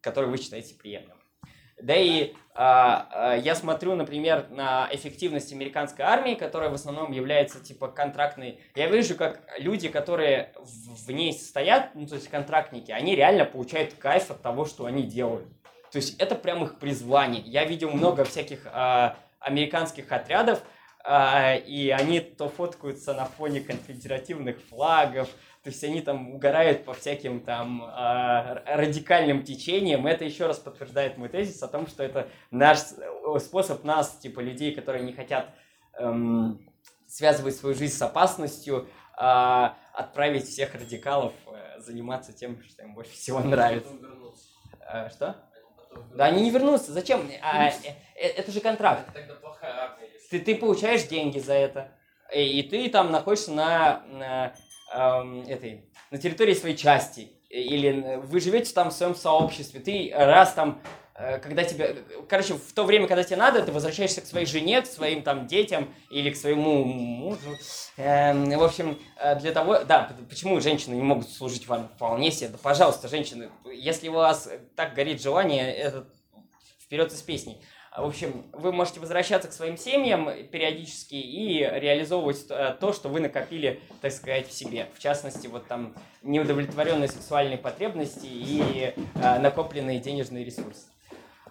который 0.02 0.30
вы 0.30 0.38
считаете 0.38 0.76
приемлемым. 0.76 1.18
Да 1.82 1.96
и 1.96 2.34
а, 2.56 3.36
я 3.44 3.56
смотрю, 3.56 3.96
например, 3.96 4.48
на 4.50 4.88
эффективность 4.92 5.52
американской 5.52 6.06
армии, 6.06 6.36
которая 6.36 6.70
в 6.70 6.76
основном 6.76 7.12
является 7.12 7.60
типа 7.60 7.88
контрактной. 7.88 8.60
Я 8.76 8.88
вижу, 8.88 9.16
как 9.16 9.42
люди, 9.58 9.90
которые 9.90 10.54
в, 10.60 11.12
ней 11.12 11.34
состоят, 11.34 11.96
ну 11.96 12.06
то 12.08 12.16
есть 12.16 12.30
контрактники, 12.30 12.92
они 12.92 13.16
реально 13.16 13.46
получают 13.46 13.96
кайф 13.96 14.32
от 14.32 14.42
того, 14.42 14.66
что 14.66 14.86
они 14.86 15.04
делают. 15.04 15.48
То 15.92 15.98
есть 15.98 16.20
это 16.20 16.36
прям 16.36 16.64
их 16.64 16.80
призвание. 16.80 17.42
Я 17.42 17.66
видел 17.66 17.92
много 17.92 18.24
всяких 18.24 18.68
а, 18.72 19.18
американских 19.40 20.12
отрядов, 20.12 20.62
а, 21.04 21.56
и 21.56 21.90
они 21.90 22.20
то 22.20 22.50
фоткаются 22.50 23.14
на 23.14 23.26
фоне 23.26 23.62
конфедеративных 23.62 24.62
флагов, 24.70 25.30
то 25.64 25.70
есть 25.70 25.82
они 25.86 26.02
там 26.02 26.36
угорают 26.36 26.84
по 26.84 26.94
всяким 26.94 27.40
там 27.40 27.84
э, 27.84 28.76
радикальным 28.76 29.44
течениям. 29.44 30.06
Это 30.06 30.26
еще 30.26 30.46
раз 30.46 30.60
подтверждает 30.60 31.18
мой 31.18 31.30
тезис 31.30 31.64
о 31.64 31.70
том, 31.70 31.88
что 31.88 32.04
это 32.04 32.28
наш 32.52 32.80
способ 33.40 33.86
нас, 33.86 34.18
типа 34.18 34.42
людей, 34.42 34.76
которые 34.76 35.06
не 35.06 35.14
хотят 35.14 35.50
эм, 35.98 36.60
связывать 37.08 37.56
свою 37.56 37.76
жизнь 37.76 37.96
с 37.96 38.02
опасностью, 38.02 38.90
э, 39.18 39.70
отправить 39.94 40.50
всех 40.50 40.76
радикалов 40.76 41.32
э, 41.48 41.80
заниматься 41.80 42.34
тем, 42.34 42.62
что 42.62 42.84
им 42.84 42.94
больше 42.94 43.14
всего 43.14 43.40
нравится. 43.40 43.94
Э, 44.82 45.10
что? 45.10 45.38
Да, 46.14 46.26
они 46.26 46.42
не 46.42 46.52
вернутся. 46.52 46.92
Зачем? 46.92 47.26
А, 47.42 47.72
это 48.16 48.52
же 48.52 48.60
контракт. 48.60 49.08
Ты, 50.30 50.40
ты 50.40 50.56
получаешь 50.56 51.04
деньги 51.04 51.40
за 51.40 51.54
это. 51.54 51.92
И, 52.34 52.60
и 52.60 52.64
ты 52.64 52.90
там 52.90 53.12
находишься 53.12 53.52
на, 53.52 54.04
на 54.08 54.54
этой, 54.94 55.86
на 56.12 56.18
территории 56.18 56.54
своей 56.54 56.78
части, 56.78 57.32
или 57.50 58.20
вы 58.24 58.40
живете 58.40 58.74
там 58.74 58.90
в 58.90 58.94
своем 58.94 59.16
сообществе, 59.16 59.80
ты 59.80 60.12
раз 60.16 60.54
там, 60.54 60.82
э, 61.16 61.38
когда 61.38 61.64
тебе, 61.64 61.98
короче, 62.28 62.56
в 62.56 62.74
то 62.74 62.84
время, 62.84 63.08
когда 63.08 63.24
тебе 63.24 63.38
надо, 63.38 63.62
ты 63.62 63.72
возвращаешься 63.72 64.22
к 64.22 64.26
своей 64.26 64.48
жене, 64.48 64.82
к 64.82 64.88
своим 64.88 65.22
там 65.22 65.46
детям 65.46 65.94
или 66.10 66.32
к 66.32 66.36
своему 66.36 66.84
мужу. 66.84 67.58
Эм, 67.98 68.50
в 68.50 68.64
общем, 68.64 68.98
э, 69.18 69.40
для 69.40 69.52
того, 69.52 69.84
да, 69.84 70.16
почему 70.30 70.60
женщины 70.62 70.96
не 70.96 71.04
могут 71.04 71.30
служить 71.30 71.68
вам 71.68 71.90
вполне 71.90 72.32
себе, 72.32 72.50
да, 72.50 72.58
пожалуйста, 72.62 73.08
женщины, 73.08 73.52
если 73.72 74.08
у 74.10 74.14
вас 74.14 74.50
так 74.76 74.96
горит 74.96 75.22
желание, 75.22 75.72
это 75.74 76.08
вперед 76.80 77.12
из 77.12 77.22
песни. 77.22 77.60
В 77.96 78.06
общем, 78.06 78.44
вы 78.54 78.72
можете 78.72 79.00
возвращаться 79.00 79.48
к 79.48 79.54
своим 79.54 79.78
семьям 79.78 80.28
периодически 80.52 81.14
и 81.14 81.60
реализовывать 81.60 82.46
э, 82.50 82.76
то, 82.80 82.92
что 82.92 83.08
вы 83.08 83.20
накопили, 83.20 83.82
так 84.02 84.12
сказать, 84.12 84.48
в 84.48 84.52
себе. 84.52 84.88
В 84.96 85.00
частности, 85.00 85.46
вот 85.46 85.68
там 85.68 85.94
неудовлетворенные 86.24 87.08
сексуальные 87.08 87.60
потребности 87.60 88.26
и 88.26 88.96
э, 89.14 89.40
накопленные 89.40 90.00
денежные 90.00 90.44
ресурсы. 90.44 90.88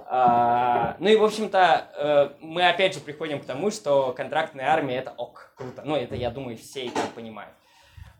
А, 0.07 0.97
ну 0.99 1.09
и, 1.11 1.17
в 1.17 1.23
общем-то, 1.23 1.89
э, 1.95 2.31
мы 2.41 2.69
опять 2.69 2.95
же 2.95 3.01
приходим 3.01 3.41
к 3.41 3.45
тому, 3.45 3.71
что 3.71 4.13
контрактная 4.13 4.67
армия 4.67 4.97
это 4.97 5.13
ок, 5.13 5.53
круто. 5.57 5.83
Ну, 5.85 5.95
это, 5.95 6.17
я 6.17 6.31
думаю, 6.31 6.59
все 6.59 6.89
это 6.89 7.01
понимают. 7.15 7.55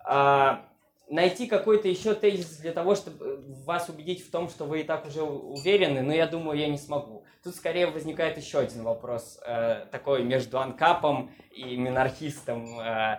А, 0.05 0.65
найти 1.13 1.47
какой-то 1.47 1.89
еще 1.89 2.15
тезис 2.15 2.57
для 2.57 2.73
того, 2.73 2.95
чтобы 2.95 3.45
вас 3.67 3.89
убедить 3.91 4.27
в 4.27 4.31
том, 4.31 4.49
что 4.49 4.65
вы 4.65 4.81
и 4.81 4.83
так 4.83 5.07
уже 5.07 5.23
уверены, 5.23 6.01
но 6.01 6.13
я 6.13 6.27
думаю, 6.27 6.59
я 6.59 6.69
не 6.69 6.79
смогу. 6.79 7.25
Тут 7.45 7.55
скорее 7.55 7.87
возникает 7.87 8.39
еще 8.39 8.61
один 8.61 8.83
вопрос, 8.83 9.39
э, 9.47 9.85
такой 9.93 10.25
между 10.25 10.59
анкапом 10.59 11.31
и 11.51 11.77
минархистом. 11.77 12.81
Э, 12.81 13.19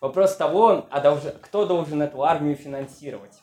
вопрос 0.00 0.36
того, 0.36 0.86
а 0.90 1.00
долж... 1.00 1.20
кто 1.42 1.66
должен 1.66 2.00
эту 2.00 2.24
армию 2.24 2.56
финансировать? 2.56 3.34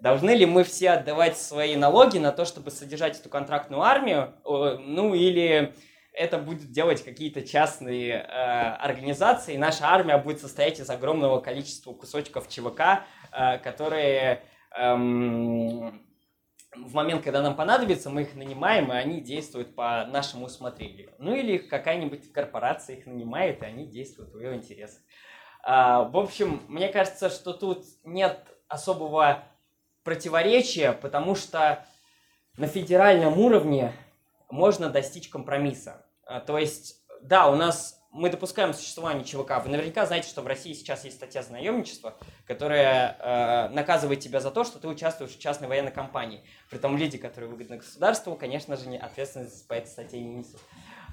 Должны 0.00 0.30
ли 0.30 0.46
мы 0.46 0.64
все 0.64 0.90
отдавать 0.90 1.36
свои 1.36 1.76
налоги 1.76 2.16
на 2.18 2.32
то, 2.32 2.46
чтобы 2.46 2.70
содержать 2.70 3.20
эту 3.20 3.28
контрактную 3.28 3.82
армию? 3.82 4.32
Ну 4.44 5.14
или 5.14 5.74
это 6.14 6.38
будет 6.38 6.70
делать 6.70 7.04
какие-то 7.04 7.42
частные 7.42 8.12
э, 8.12 8.22
организации. 8.22 9.56
Наша 9.56 9.86
армия 9.86 10.16
будет 10.16 10.40
состоять 10.40 10.78
из 10.78 10.88
огромного 10.88 11.40
количества 11.40 11.92
кусочков 11.92 12.48
ЧВК, 12.48 13.04
э, 13.32 13.58
которые 13.58 14.42
эм, 14.76 16.04
в 16.76 16.94
момент, 16.94 17.22
когда 17.22 17.42
нам 17.42 17.56
понадобится, 17.56 18.10
мы 18.10 18.22
их 18.22 18.34
нанимаем, 18.34 18.92
и 18.92 18.96
они 18.96 19.20
действуют 19.20 19.74
по 19.74 20.06
нашему 20.06 20.46
усмотрению. 20.46 21.12
Ну 21.18 21.34
или 21.34 21.58
какая-нибудь 21.58 22.32
корпорация 22.32 22.96
их 22.96 23.06
нанимает, 23.06 23.62
и 23.62 23.66
они 23.66 23.86
действуют 23.86 24.32
в 24.32 24.38
ее 24.38 24.54
интересах. 24.54 25.00
А, 25.62 26.02
в 26.02 26.16
общем, 26.16 26.62
мне 26.68 26.88
кажется, 26.88 27.30
что 27.30 27.52
тут 27.52 27.84
нет 28.04 28.38
особого 28.68 29.44
противоречия, 30.02 30.92
потому 30.92 31.34
что 31.34 31.84
на 32.56 32.66
федеральном 32.66 33.38
уровне 33.38 33.92
можно 34.50 34.90
достичь 34.90 35.28
компромисса. 35.28 36.03
А, 36.26 36.40
то 36.40 36.58
есть, 36.58 37.04
да, 37.22 37.48
у 37.48 37.56
нас 37.56 38.00
мы 38.14 38.30
допускаем 38.30 38.72
существование 38.72 39.24
ЧВК. 39.24 39.60
Вы 39.64 39.70
наверняка 39.70 40.06
знаете, 40.06 40.28
что 40.28 40.40
в 40.40 40.46
России 40.46 40.72
сейчас 40.72 41.04
есть 41.04 41.16
статья 41.16 41.42
за 41.42 41.50
наемничество, 41.50 42.16
которая 42.46 43.16
э, 43.18 43.68
наказывает 43.74 44.20
тебя 44.20 44.38
за 44.38 44.52
то, 44.52 44.62
что 44.62 44.78
ты 44.78 44.86
участвуешь 44.86 45.32
в 45.32 45.40
частной 45.40 45.66
военной 45.66 45.90
кампании. 45.90 46.44
При 46.70 46.78
том 46.78 46.96
люди, 46.96 47.18
которые 47.18 47.50
выгодны 47.50 47.78
государству, 47.78 48.36
конечно 48.36 48.76
же, 48.76 48.88
не 48.88 48.98
ответственность 48.98 49.66
по 49.66 49.74
этой 49.74 49.88
статье 49.88 50.20
не 50.20 50.36
несут. 50.36 50.60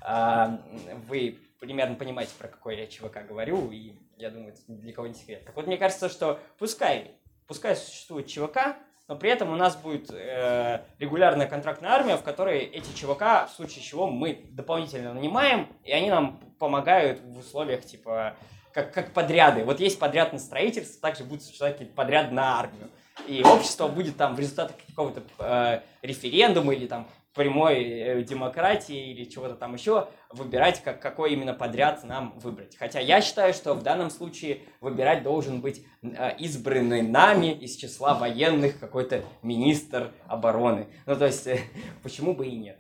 Э, 0.08 0.60
вы 1.08 1.39
примерно 1.60 1.96
понимаете, 1.96 2.34
про 2.38 2.48
какой 2.48 2.77
я 2.77 2.86
ЧВК 2.86 3.25
говорю, 3.27 3.72
и 3.72 3.96
я 4.18 4.30
думаю, 4.30 4.53
это 4.53 4.62
для 4.68 4.94
кого 4.94 5.08
не 5.08 5.15
секрет. 5.15 5.44
Так 5.44 5.56
вот, 5.56 5.65
мне 5.65 5.77
кажется, 5.77 6.08
что 6.08 6.39
пускай, 6.60 7.15
пускай 7.48 7.75
существует 7.75 8.27
ЧВК, 8.27 8.75
но 9.12 9.18
при 9.18 9.30
этом 9.30 9.51
у 9.51 9.58
нас 9.58 9.75
будет 9.75 10.10
э, 10.10 10.86
регулярная 10.98 11.46
контрактная 11.46 11.89
армия, 11.89 12.15
в 12.15 12.24
которой 12.24 12.60
эти 12.60 12.96
ЧВК, 12.96 13.46
в 13.46 13.50
случае 13.53 13.84
чего, 13.84 14.08
мы 14.08 14.46
дополнительно 14.51 15.13
нанимаем, 15.13 15.68
и 15.84 15.91
они 15.91 16.10
нам 16.10 16.39
помогают 16.60 17.20
в 17.20 17.39
условиях, 17.39 17.84
типа, 17.84 18.38
как, 18.72 18.94
как 18.94 19.12
подряды. 19.12 19.65
Вот 19.65 19.82
есть 19.82 20.00
подряд 20.00 20.32
на 20.32 20.39
строительство, 20.39 21.01
также 21.01 21.25
будет 21.25 21.44
существовать 21.44 21.94
подряд 21.94 22.32
на 22.32 22.58
армию. 22.58 22.89
И 23.27 23.44
общество 23.44 23.89
будет 23.89 24.15
там 24.15 24.34
в 24.34 24.39
результате 24.39 24.75
какого-то 24.88 25.24
э, 25.39 25.82
референдума 26.01 26.74
или 26.74 26.88
там 26.88 27.06
прямой 27.33 27.83
э, 27.83 28.23
демократии 28.23 29.11
или 29.11 29.23
чего-то 29.25 29.55
там 29.55 29.73
еще 29.73 30.07
выбирать, 30.31 30.81
как, 30.83 31.01
какой 31.01 31.33
именно 31.33 31.53
подряд 31.53 32.03
нам 32.03 32.38
выбрать. 32.39 32.75
Хотя 32.77 33.00
я 33.00 33.21
считаю, 33.21 33.53
что 33.53 33.73
в 33.73 33.83
данном 33.83 34.09
случае 34.09 34.61
выбирать 34.81 35.23
должен 35.23 35.61
быть 35.61 35.85
э, 36.01 36.35
избранный 36.39 37.01
нами 37.01 37.53
из 37.53 37.75
числа 37.75 38.15
военных 38.15 38.79
какой-то 38.79 39.23
министр 39.41 40.11
обороны. 40.27 40.88
Ну, 41.05 41.15
то 41.15 41.25
есть, 41.25 41.47
почему 42.03 42.33
бы 42.33 42.47
и 42.47 42.55
нет. 42.55 42.79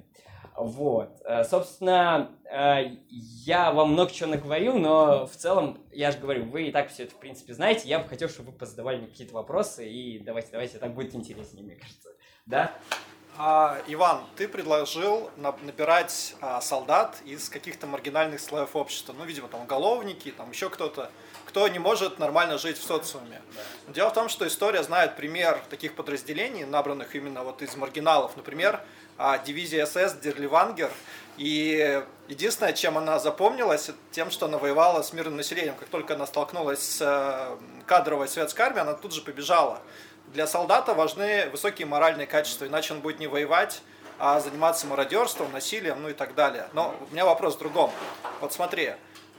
Вот. 0.57 1.21
Э, 1.25 1.43
Собственно, 1.45 2.31
я 2.49 3.71
вам 3.71 3.93
много 3.93 4.11
чего 4.11 4.31
наговорил, 4.31 4.77
но 4.77 5.25
в 5.25 5.31
целом, 5.37 5.79
я 5.93 6.11
же 6.11 6.17
говорю, 6.17 6.43
вы 6.43 6.67
и 6.67 6.71
так 6.73 6.89
все 6.89 7.03
это, 7.03 7.13
в 7.15 7.19
принципе, 7.19 7.53
знаете. 7.53 7.87
Я 7.87 7.99
бы 7.99 8.09
хотел, 8.09 8.27
чтобы 8.27 8.51
вы 8.51 8.57
позадавали 8.57 8.97
мне 8.97 9.07
какие-то 9.07 9.33
вопросы, 9.33 9.89
и 9.89 10.19
давайте, 10.19 10.49
давайте, 10.51 10.77
так 10.77 10.93
будет 10.93 11.15
интереснее, 11.15 11.63
мне 11.63 11.75
кажется. 11.75 12.09
Да? 12.45 12.73
А, 13.37 13.81
Иван, 13.87 14.23
ты 14.35 14.47
предложил 14.47 15.31
на- 15.37 15.55
набирать 15.63 16.35
а, 16.41 16.59
солдат 16.61 17.17
из 17.25 17.49
каких-то 17.49 17.87
маргинальных 17.87 18.39
слоев 18.41 18.75
общества. 18.75 19.15
Ну, 19.17 19.23
видимо, 19.23 19.47
там 19.47 19.61
уголовники, 19.61 20.31
там 20.31 20.51
еще 20.51 20.69
кто-то, 20.69 21.09
кто 21.45 21.67
не 21.69 21.79
может 21.79 22.19
нормально 22.19 22.57
жить 22.57 22.77
в 22.77 22.83
социуме. 22.83 23.41
Но 23.87 23.93
Дело 23.93 24.09
в 24.09 24.13
том, 24.13 24.27
что 24.29 24.45
история 24.45 24.83
знает 24.83 25.15
пример 25.15 25.61
таких 25.69 25.95
подразделений, 25.95 26.65
набранных 26.65 27.15
именно 27.15 27.43
вот 27.43 27.61
из 27.61 27.75
маргиналов. 27.75 28.35
Например, 28.35 28.81
а, 29.17 29.37
дивизия 29.37 29.85
СС 29.85 30.13
Дерливангер. 30.21 30.91
И 31.37 32.03
единственное, 32.27 32.73
чем 32.73 32.97
она 32.97 33.17
запомнилась, 33.17 33.89
тем, 34.11 34.29
что 34.29 34.47
она 34.47 34.57
воевала 34.57 35.01
с 35.01 35.13
мирным 35.13 35.37
населением. 35.37 35.75
Как 35.75 35.87
только 35.87 36.15
она 36.15 36.27
столкнулась 36.27 36.81
с 36.81 37.01
э, 37.01 37.57
кадровой 37.85 38.27
светской 38.27 38.63
армией, 38.63 38.81
она 38.81 38.93
тут 38.93 39.13
же 39.13 39.21
побежала. 39.21 39.79
Для 40.33 40.47
солдата 40.47 40.93
важны 40.93 41.49
высокие 41.49 41.85
моральные 41.85 42.25
качества, 42.25 42.65
иначе 42.65 42.93
он 42.93 43.01
будет 43.01 43.19
не 43.19 43.27
воевать, 43.27 43.81
а 44.17 44.39
заниматься 44.39 44.87
мародерством, 44.87 45.51
насилием, 45.51 46.01
ну 46.01 46.07
и 46.07 46.13
так 46.13 46.35
далее. 46.35 46.69
Но 46.71 46.95
у 47.01 47.13
меня 47.13 47.25
вопрос 47.25 47.55
в 47.55 47.59
другом. 47.59 47.91
Вот 48.39 48.53
смотри, 48.53 48.93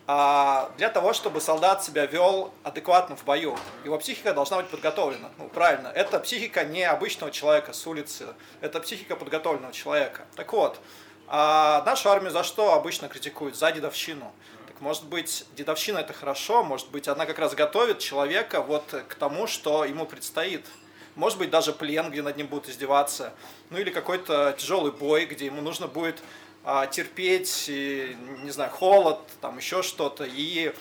а 0.07 0.71
для 0.77 0.91
того, 0.91 1.15
чтобы 1.15 1.41
солдат 1.41 1.83
себя 1.83 2.05
вел 2.05 2.53
адекватно 2.63 3.17
в 3.17 3.25
бою, 3.25 3.57
его 3.85 3.97
психика 3.99 4.35
должна 4.35 4.59
быть 4.59 4.69
подготовлена. 4.69 5.31
Ну, 5.39 5.49
правильно, 5.49 5.89
это 5.89 6.21
психика 6.21 6.63
не 6.65 6.85
обычного 6.85 7.33
человека 7.33 7.73
с 7.73 7.87
улицы, 7.87 8.27
это 8.61 8.79
психика 8.79 9.17
подготовленного 9.17 9.73
человека. 9.73 10.27
Так 10.37 10.53
вот, 10.53 10.79
а 11.27 11.83
нашу 11.87 12.11
армию 12.11 12.33
за 12.33 12.45
что 12.45 12.75
обычно 12.75 13.09
критикуют? 13.09 13.57
За 13.57 13.73
дедовщину. 13.73 14.31
Так 14.67 14.79
может 14.83 15.05
быть, 15.05 15.47
дедовщина 15.57 16.01
это 16.01 16.13
хорошо, 16.13 16.63
может 16.63 16.91
быть, 16.91 17.09
она 17.09 17.25
как 17.25 17.39
раз 17.39 17.55
готовит 17.55 18.01
человека 18.01 18.61
вот 18.61 19.05
к 19.09 19.15
тому, 19.15 19.47
что 19.47 19.87
ему 19.87 20.05
предстоит. 20.05 20.67
Может 21.15 21.39
быть, 21.39 21.51
даже 21.51 21.73
плен, 21.73 22.11
где 22.11 22.23
над 22.23 22.37
ним 22.37 22.47
будут 22.47 22.69
издеваться. 22.69 23.33
Ну 23.71 23.79
или 23.79 23.91
какой-то 23.91 24.55
тяжелый 24.59 24.93
бой, 24.93 25.27
где 25.27 25.47
ему 25.47 25.61
нужно 25.61 25.87
будет 25.87 26.23
а, 26.65 26.87
терпеть, 26.87 27.67
и, 27.69 28.17
не 28.43 28.51
знаю, 28.51 28.71
холод, 28.71 29.19
там 29.41 29.59
еще 29.59 29.83
что-то, 29.83 30.25
и 30.25 30.73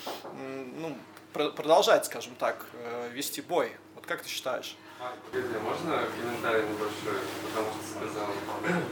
ну, 0.77 0.95
про- 1.33 1.49
продолжать, 1.49 2.05
скажем 2.05 2.35
так, 2.35 2.65
э, 2.73 3.09
вести 3.13 3.41
бой. 3.41 3.71
Вот 3.95 4.05
как 4.05 4.21
ты 4.21 4.29
считаешь? 4.29 4.75
А, 4.99 5.13
Погоди, 5.31 5.57
можно 5.57 6.03
комментарий 6.15 6.63
небольшой, 6.63 7.19
потому 7.47 7.67
что 7.73 7.99
сказал 7.99 8.27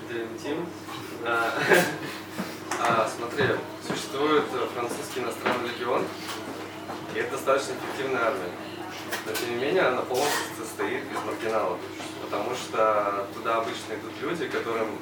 Дилентим. 0.09 0.67
А, 1.25 1.53
а, 2.79 3.09
смотри, 3.15 3.45
существует 3.87 4.45
французский 4.73 5.19
иностранный 5.19 5.69
легион, 5.69 6.05
и 7.13 7.19
это 7.19 7.31
достаточно 7.31 7.73
эффективная 7.73 8.23
армия. 8.23 8.49
Но 9.25 9.31
тем 9.33 9.49
не 9.49 9.55
менее 9.65 9.83
она 9.83 10.01
полностью 10.01 10.55
состоит 10.57 11.03
из 11.03 11.25
маргиналов, 11.25 11.77
потому 12.21 12.55
что 12.55 13.27
туда 13.33 13.57
обычно 13.57 13.93
идут 13.93 14.13
люди, 14.21 14.47
которым, 14.47 14.97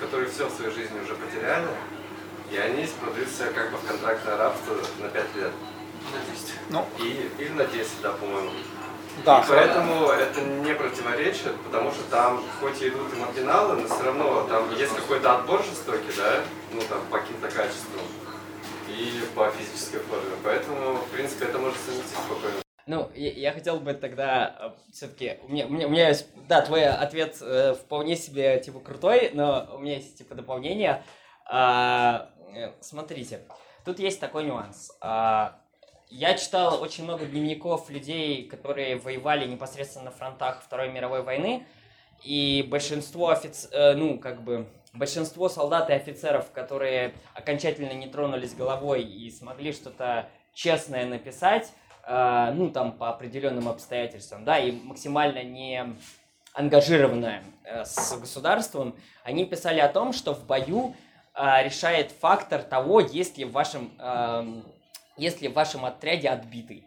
которые 0.00 0.30
все 0.30 0.46
в 0.46 0.52
своей 0.52 0.72
жизни 0.72 0.98
уже 1.00 1.14
потеряли, 1.14 1.68
и 2.50 2.56
они 2.56 2.86
продают 3.00 3.28
себя 3.28 3.46
как 3.52 3.70
бы 3.70 3.78
в 3.78 3.86
контрактное 3.86 4.36
рабство 4.36 4.76
на 4.98 5.08
5 5.08 5.36
лет. 5.36 5.52
Ну, 6.70 6.86
И, 6.98 7.30
или 7.38 7.50
на 7.50 7.64
10, 7.64 7.90
да, 8.02 8.10
по-моему. 8.12 8.50
да. 9.24 9.40
И 9.40 9.44
поэтому 9.48 10.08
это 10.08 10.40
не 10.40 10.74
противоречит, 10.74 11.54
потому 11.64 11.90
что 11.92 12.02
там 12.04 12.42
хоть 12.60 12.80
и 12.82 12.88
идут 12.88 13.12
и 13.14 13.16
маргиналы, 13.16 13.76
но 13.76 13.86
все 13.86 14.04
равно 14.04 14.46
там 14.48 14.74
есть 14.76 14.94
какой-то 14.94 15.36
отбор 15.36 15.62
жестокий, 15.62 16.12
да, 16.16 16.40
ну 16.72 16.80
там 16.88 17.00
по 17.10 17.18
каким-то 17.18 17.48
качествам 17.48 18.02
и 18.88 19.22
по 19.34 19.50
физической 19.50 19.98
форме. 20.00 20.34
Поэтому, 20.42 20.94
в 20.96 21.08
принципе, 21.08 21.44
это 21.44 21.58
может 21.58 21.78
совместить 21.84 22.16
спокойно. 22.24 22.62
Ну, 22.86 23.10
я, 23.14 23.30
я 23.32 23.52
хотел 23.52 23.80
бы 23.80 23.94
тогда 23.94 24.74
все-таки... 24.92 25.38
У 25.44 25.48
меня, 25.48 25.66
у, 25.66 25.70
меня, 25.70 25.86
у 25.86 25.90
меня 25.90 26.08
есть... 26.08 26.26
Да, 26.48 26.62
твой 26.62 26.84
ответ 26.86 27.38
э, 27.40 27.74
вполне 27.74 28.16
себе, 28.16 28.58
типа, 28.60 28.80
крутой, 28.80 29.30
но 29.34 29.68
у 29.74 29.78
меня 29.78 29.96
есть, 29.96 30.18
типа, 30.18 30.34
дополнение. 30.34 31.02
А, 31.46 32.30
э, 32.54 32.72
смотрите, 32.80 33.40
тут 33.84 33.98
есть 33.98 34.20
такой 34.20 34.44
нюанс. 34.44 34.90
А, 35.00 35.60
я 36.08 36.34
читал 36.36 36.82
очень 36.82 37.04
много 37.04 37.26
дневников 37.26 37.90
людей, 37.90 38.46
которые 38.48 38.96
воевали 38.96 39.46
непосредственно 39.46 40.06
на 40.06 40.10
фронтах 40.10 40.62
Второй 40.62 40.90
мировой 40.90 41.22
войны, 41.22 41.66
и 42.24 42.66
большинство 42.68 43.28
офиц... 43.28 43.68
э, 43.70 43.94
ну, 43.94 44.18
как 44.18 44.42
бы, 44.42 44.66
большинство 44.92 45.48
солдат 45.48 45.90
и 45.90 45.92
офицеров, 45.92 46.50
которые 46.50 47.14
окончательно 47.34 47.92
не 47.92 48.08
тронулись 48.08 48.54
головой 48.54 49.02
и 49.02 49.30
смогли 49.30 49.72
что-то 49.72 50.28
честное 50.52 51.06
написать, 51.06 51.72
э, 52.10 52.52
ну, 52.54 52.70
там, 52.70 52.92
по 52.92 53.08
определенным 53.08 53.68
обстоятельствам, 53.68 54.44
да, 54.44 54.58
и 54.58 54.72
максимально 54.72 55.44
не 55.44 55.94
ангажированная 56.54 57.44
э, 57.64 57.84
с 57.84 58.18
государством, 58.18 58.96
они 59.22 59.46
писали 59.46 59.78
о 59.78 59.88
том, 59.88 60.12
что 60.12 60.34
в 60.34 60.44
бою 60.44 60.96
э, 61.34 61.62
решает 61.62 62.10
фактор 62.10 62.62
того, 62.62 63.00
есть 63.00 63.38
ли 63.38 63.44
в 63.44 63.52
вашем, 63.52 63.92
эм, 63.98 64.64
есть 65.16 65.40
ли 65.40 65.48
в 65.48 65.52
вашем 65.52 65.84
отряде 65.84 66.28
отбитый. 66.28 66.84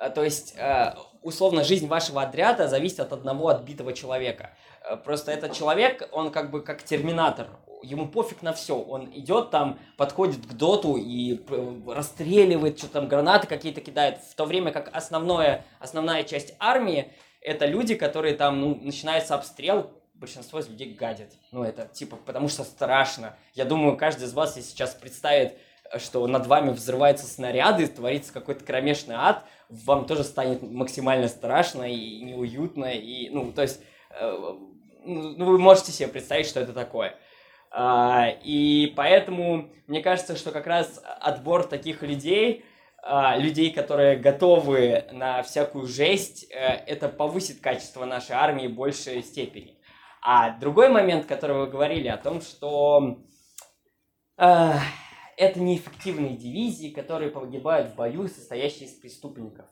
Э, 0.00 0.08
То 0.08 0.24
есть, 0.24 0.54
э, 0.56 0.94
условно, 1.22 1.62
жизнь 1.62 1.86
вашего 1.86 2.22
отряда 2.22 2.66
зависит 2.66 3.00
от 3.00 3.12
одного 3.12 3.48
отбитого 3.48 3.92
человека. 3.92 4.50
Э, 4.88 4.96
Просто 4.96 5.32
этот 5.32 5.52
человек, 5.52 6.08
он 6.12 6.30
как 6.30 6.50
бы 6.50 6.62
как 6.62 6.82
терминатор. 6.82 7.48
Ему 7.82 8.08
пофиг 8.08 8.42
на 8.42 8.52
все. 8.52 8.76
Он 8.76 9.10
идет 9.14 9.50
там, 9.50 9.78
подходит 9.96 10.46
к 10.46 10.52
доту 10.54 10.96
и 10.96 11.40
э, 11.48 11.80
расстреливает, 11.86 12.78
что 12.78 12.88
там 12.88 13.08
гранаты 13.08 13.46
какие-то 13.46 13.80
кидает. 13.80 14.18
В 14.18 14.34
то 14.34 14.44
время 14.44 14.72
как 14.72 14.90
основное, 14.94 15.64
основная 15.80 16.24
часть 16.24 16.54
армии 16.58 17.12
это 17.44 17.66
люди, 17.66 17.94
которые 17.94 18.34
там, 18.34 18.60
ну, 18.60 18.74
начинается 18.80 19.34
обстрел, 19.34 19.90
большинство 20.14 20.60
из 20.60 20.68
людей 20.68 20.94
гадят. 20.94 21.30
Ну, 21.52 21.62
это 21.62 21.86
типа, 21.86 22.16
потому 22.16 22.48
что 22.48 22.64
страшно. 22.64 23.36
Я 23.52 23.66
думаю, 23.66 23.96
каждый 23.98 24.24
из 24.24 24.32
вас, 24.32 24.56
если 24.56 24.70
сейчас 24.70 24.94
представит, 24.94 25.58
что 25.98 26.26
над 26.26 26.46
вами 26.46 26.70
взрываются 26.70 27.26
снаряды, 27.26 27.86
творится 27.86 28.32
какой-то 28.32 28.64
кромешный 28.64 29.16
ад, 29.16 29.44
вам 29.68 30.06
тоже 30.06 30.24
станет 30.24 30.62
максимально 30.62 31.28
страшно 31.28 31.82
и 31.82 32.22
неуютно. 32.22 32.86
И, 32.86 33.28
ну, 33.28 33.52
то 33.52 33.62
есть, 33.62 33.80
э, 34.18 34.56
ну, 35.04 35.44
вы 35.46 35.58
можете 35.58 35.92
себе 35.92 36.08
представить, 36.08 36.46
что 36.46 36.60
это 36.60 36.72
такое. 36.72 37.16
А, 37.70 38.28
и 38.42 38.92
поэтому 38.96 39.70
мне 39.86 40.00
кажется, 40.00 40.36
что 40.36 40.52
как 40.52 40.66
раз 40.66 41.02
отбор 41.20 41.64
таких 41.64 42.02
людей, 42.02 42.64
а, 43.02 43.36
людей, 43.36 43.72
которые 43.72 44.16
готовы 44.16 45.04
на 45.12 45.42
всякую 45.42 45.86
жесть, 45.86 46.46
э, 46.50 46.56
это 46.56 47.08
повысит 47.08 47.60
качество 47.60 48.04
нашей 48.04 48.32
армии 48.32 48.68
в 48.68 48.74
большей 48.74 49.22
степени. 49.22 49.76
А 50.22 50.56
другой 50.58 50.88
момент, 50.88 51.26
который 51.26 51.56
вы 51.56 51.66
говорили 51.66 52.08
о 52.08 52.16
том, 52.16 52.40
что 52.40 53.18
э, 54.38 54.70
это 55.36 55.60
неэффективные 55.60 56.36
дивизии, 56.36 56.88
которые 56.88 57.30
погибают 57.30 57.90
в 57.90 57.96
бою, 57.96 58.26
состоящие 58.28 58.88
из 58.88 58.94
преступников. 58.94 59.66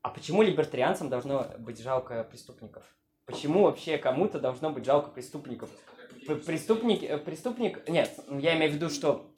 А 0.00 0.10
почему 0.10 0.42
либертарианцам 0.42 1.08
должно 1.08 1.48
быть 1.58 1.82
жалко 1.82 2.24
преступников? 2.24 2.84
Почему 3.26 3.62
вообще 3.62 3.98
кому-то 3.98 4.38
должно 4.38 4.70
быть 4.70 4.84
жалко 4.84 5.10
преступников? 5.10 5.70
Преступник, 6.46 7.02
э, 7.02 7.18
преступник, 7.18 7.88
нет, 7.88 8.10
я 8.28 8.56
имею 8.56 8.72
в 8.72 8.74
виду, 8.74 8.90
что 8.90 9.30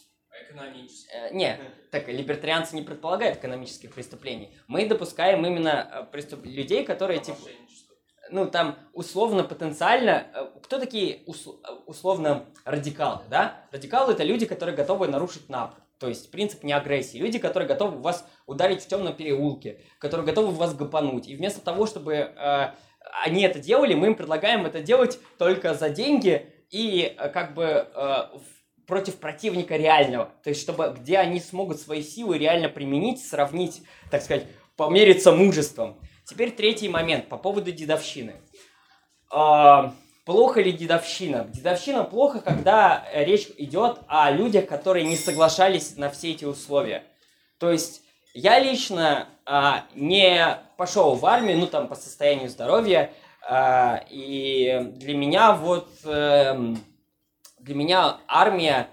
Экономически. 0.48 1.08
Э, 1.12 1.34
Нет, 1.34 1.60
так, 1.90 2.08
либертарианцы 2.08 2.76
не 2.76 2.82
предполагают 2.82 3.38
экономических 3.38 3.94
преступлений. 3.94 4.56
Мы 4.68 4.86
допускаем 4.86 5.44
именно 5.46 5.88
э, 5.90 6.04
преступ... 6.12 6.44
людей, 6.44 6.84
которые, 6.84 7.20
типа, 7.20 7.38
ну, 8.30 8.46
там, 8.46 8.78
условно, 8.92 9.44
потенциально... 9.44 10.50
Кто 10.62 10.78
такие 10.78 11.22
ус- 11.26 11.46
э, 11.46 11.72
условно 11.86 12.46
радикалы, 12.64 13.22
да? 13.30 13.64
Радикалы— 13.72 14.12
это 14.14 14.24
люди, 14.24 14.46
которые 14.46 14.76
готовы 14.76 15.08
нарушить 15.08 15.48
НАП. 15.48 15.74
То 15.98 16.08
есть 16.08 16.30
принцип 16.30 16.62
неагрессии. 16.62 17.16
Люди, 17.16 17.38
которые 17.38 17.66
готовы 17.66 17.98
вас 18.02 18.28
ударить 18.44 18.82
в 18.82 18.86
темном 18.88 19.16
переулке, 19.16 19.80
которые 19.98 20.26
готовы 20.26 20.52
вас 20.52 20.74
гопануть. 20.74 21.26
И 21.26 21.36
вместо 21.36 21.62
того, 21.62 21.86
чтобы 21.86 22.12
э, 22.14 22.72
они 23.24 23.42
это 23.42 23.58
делали, 23.58 23.94
мы 23.94 24.08
им 24.08 24.14
предлагаем 24.14 24.66
это 24.66 24.80
делать 24.80 25.18
только 25.38 25.74
за 25.74 25.90
деньги 25.90 26.46
и 26.70 27.14
э, 27.16 27.28
как 27.28 27.54
бы 27.54 27.88
э, 27.94 28.16
против 28.86 29.16
противника 29.16 29.76
реального. 29.76 30.30
То 30.42 30.50
есть, 30.50 30.62
чтобы 30.62 30.94
где 30.98 31.18
они 31.18 31.40
смогут 31.40 31.80
свои 31.80 32.02
силы 32.02 32.38
реально 32.38 32.68
применить, 32.68 33.24
сравнить, 33.24 33.82
так 34.10 34.22
сказать, 34.22 34.46
помериться 34.76 35.32
мужеством. 35.32 35.98
Теперь 36.24 36.50
третий 36.50 36.88
момент 36.88 37.28
по 37.28 37.38
поводу 37.38 37.72
дедовщины. 37.72 38.34
А, 39.30 39.94
плохо 40.24 40.60
ли 40.60 40.72
дедовщина? 40.72 41.48
Дедовщина 41.52 42.04
плохо, 42.04 42.40
когда 42.40 43.06
э, 43.12 43.24
речь 43.24 43.48
идет 43.58 43.98
о 44.08 44.30
людях, 44.30 44.66
которые 44.66 45.04
не 45.06 45.16
соглашались 45.16 45.96
на 45.96 46.10
все 46.10 46.32
эти 46.32 46.44
условия. 46.44 47.04
То 47.58 47.70
есть 47.70 48.02
я 48.36 48.58
лично 48.58 49.28
а, 49.44 49.84
не 49.94 50.58
пошел 50.76 51.14
в 51.14 51.24
армию, 51.24 51.58
ну 51.58 51.66
там 51.66 51.88
по 51.88 51.94
состоянию 51.94 52.48
здоровья, 52.50 53.10
а, 53.48 54.04
и 54.10 54.92
для 54.96 55.16
меня 55.16 55.52
вот 55.52 55.88
эм, 56.04 56.78
для 57.58 57.74
меня 57.74 58.18
армия 58.28 58.88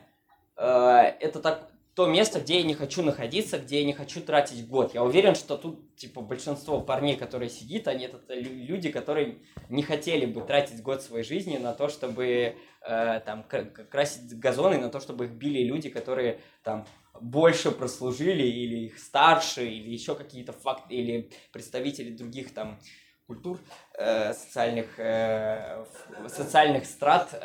э, 0.57 1.13
это 1.19 1.39
так 1.39 1.69
то 1.95 2.07
место, 2.07 2.39
где 2.39 2.57
я 2.57 2.63
не 2.63 2.73
хочу 2.73 3.03
находиться, 3.03 3.59
где 3.59 3.81
я 3.81 3.85
не 3.85 3.93
хочу 3.93 4.21
тратить 4.21 4.67
год. 4.67 4.95
Я 4.95 5.03
уверен, 5.03 5.35
что 5.35 5.57
тут, 5.57 5.95
типа, 5.95 6.21
большинство 6.21 6.81
парней, 6.81 7.15
которые 7.15 7.51
сидит, 7.51 7.87
они 7.87 8.05
это 8.05 8.17
лю- 8.33 8.65
люди, 8.65 8.91
которые 8.91 9.37
не 9.69 9.83
хотели 9.83 10.25
бы 10.25 10.41
тратить 10.41 10.81
год 10.81 11.03
своей 11.03 11.23
жизни 11.23 11.57
на 11.57 11.73
то, 11.73 11.89
чтобы 11.89 12.55
э, 12.81 13.21
там 13.25 13.43
красить 13.43 14.39
газоны, 14.39 14.79
на 14.79 14.89
то, 14.89 14.99
чтобы 14.99 15.25
их 15.25 15.31
били 15.31 15.63
люди, 15.63 15.89
которые 15.89 16.39
там 16.63 16.87
больше 17.19 17.71
прослужили, 17.71 18.43
или 18.43 18.85
их 18.85 18.99
старше, 18.99 19.65
или 19.65 19.89
еще 19.91 20.15
какие-то 20.15 20.53
факты, 20.53 20.95
или 20.95 21.29
представители 21.51 22.11
других 22.15 22.53
там 22.53 22.79
культур, 23.27 23.59
э, 23.97 24.33
социальных, 24.33 24.99
э, 24.99 25.85
социальных 26.27 26.85
страт, 26.85 27.29
э, 27.33 27.39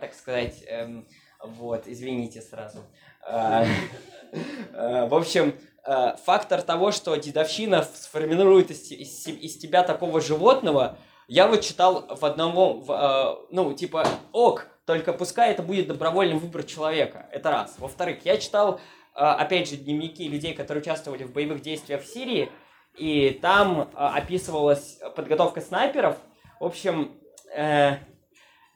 так 0.00 0.14
сказать, 0.14 0.62
эм, 0.66 1.06
вот, 1.42 1.86
извините 1.86 2.42
сразу. 2.42 2.78
Э, 3.26 3.64
э, 4.32 5.06
В 5.06 5.14
общем, 5.14 5.54
э, 5.86 6.16
фактор 6.24 6.62
того, 6.62 6.92
что 6.92 7.14
дедовщина 7.16 7.82
сформирует 7.82 8.70
из, 8.70 8.90
из 8.90 9.26
из 9.26 9.56
тебя 9.58 9.82
такого 9.82 10.20
животного, 10.20 10.98
я 11.26 11.46
вот 11.48 11.62
читал 11.62 12.06
в 12.08 12.24
одном, 12.24 12.80
в, 12.80 12.92
э, 12.92 13.46
ну, 13.50 13.72
типа, 13.72 14.06
ок, 14.32 14.66
только 14.84 15.14
пускай 15.14 15.52
это 15.52 15.62
будет 15.62 15.88
добровольный 15.88 16.36
выбор 16.36 16.64
человека. 16.64 17.28
Это 17.32 17.50
раз. 17.50 17.76
Во-вторых, 17.78 18.18
я 18.26 18.36
читал, 18.36 18.74
э, 18.74 18.80
опять 19.14 19.68
же, 19.68 19.76
дневники 19.76 20.28
людей, 20.28 20.54
которые 20.54 20.82
участвовали 20.82 21.24
в 21.24 21.32
боевых 21.32 21.62
действиях 21.62 22.02
в 22.02 22.06
Сирии, 22.06 22.50
и 22.96 23.30
там 23.42 23.82
э, 23.82 23.86
описывалась 23.96 25.00
подготовка 25.16 25.60
снайперов. 25.60 26.16
В 26.60 26.64
общем, 26.64 27.12
э, 27.54 27.96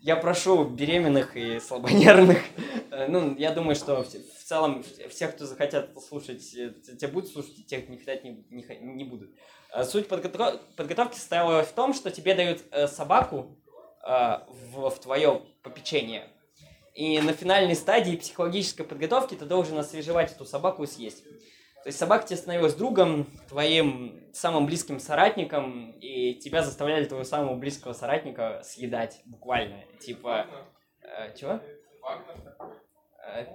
я 0.01 0.17
прошу 0.17 0.65
беременных 0.65 1.37
и 1.37 1.61
слабонервных, 1.61 2.39
э, 2.91 3.07
ну, 3.09 3.37
я 3.37 3.53
думаю, 3.53 3.77
что 3.77 4.03
в, 4.03 4.45
целом 4.45 4.85
всех, 5.09 5.35
кто 5.35 5.47
захотят 5.47 5.91
слушать, 6.03 6.43
э, 6.57 6.73
те 6.85 6.97
те 6.97 7.07
будут 7.07 7.31
слушать, 7.31 7.67
тех, 7.67 7.89
не 7.89 7.99
хотят, 7.99 8.25
не, 8.25 8.45
не, 8.51 8.65
не 8.81 9.05
будут. 9.05 9.31
Э, 9.73 9.85
Суть 9.85 10.09
подготов- 10.09 10.61
подготовки 10.77 11.15
состояла 11.15 11.63
в 11.63 11.73
том, 11.73 11.95
что 11.95 12.11
тебе 12.11 12.35
дают 12.35 12.63
э, 12.73 12.89
собаку 12.89 13.57
э, 14.05 14.39
в, 14.73 14.91
в 14.91 14.99
твое 14.99 15.43
попечение. 15.63 16.29
И 16.99 17.21
на 17.21 17.33
финальной 17.33 17.77
стадии 17.77 18.17
психологической 18.17 18.85
подготовки 18.85 19.37
ты 19.37 19.45
должен 19.45 19.79
освежевать 19.79 20.33
эту 20.33 20.45
собаку 20.45 20.83
и 20.83 20.87
съесть. 20.89 21.23
То 21.23 21.87
есть 21.87 21.97
собака 21.97 22.27
тебе 22.27 22.37
становилась 22.37 22.75
другом, 22.75 23.29
твоим 23.49 24.29
самым 24.33 24.67
близким 24.67 24.99
соратником, 24.99 25.93
и 26.01 26.35
тебя 26.35 26.65
заставляли 26.65 27.05
твоего 27.05 27.23
самого 27.23 27.55
близкого 27.55 27.93
соратника 27.93 28.63
съедать, 28.65 29.21
буквально. 29.27 29.85
Типа... 30.01 30.49
э, 31.01 31.37
чего? 31.39 31.61
Э, 33.25 33.47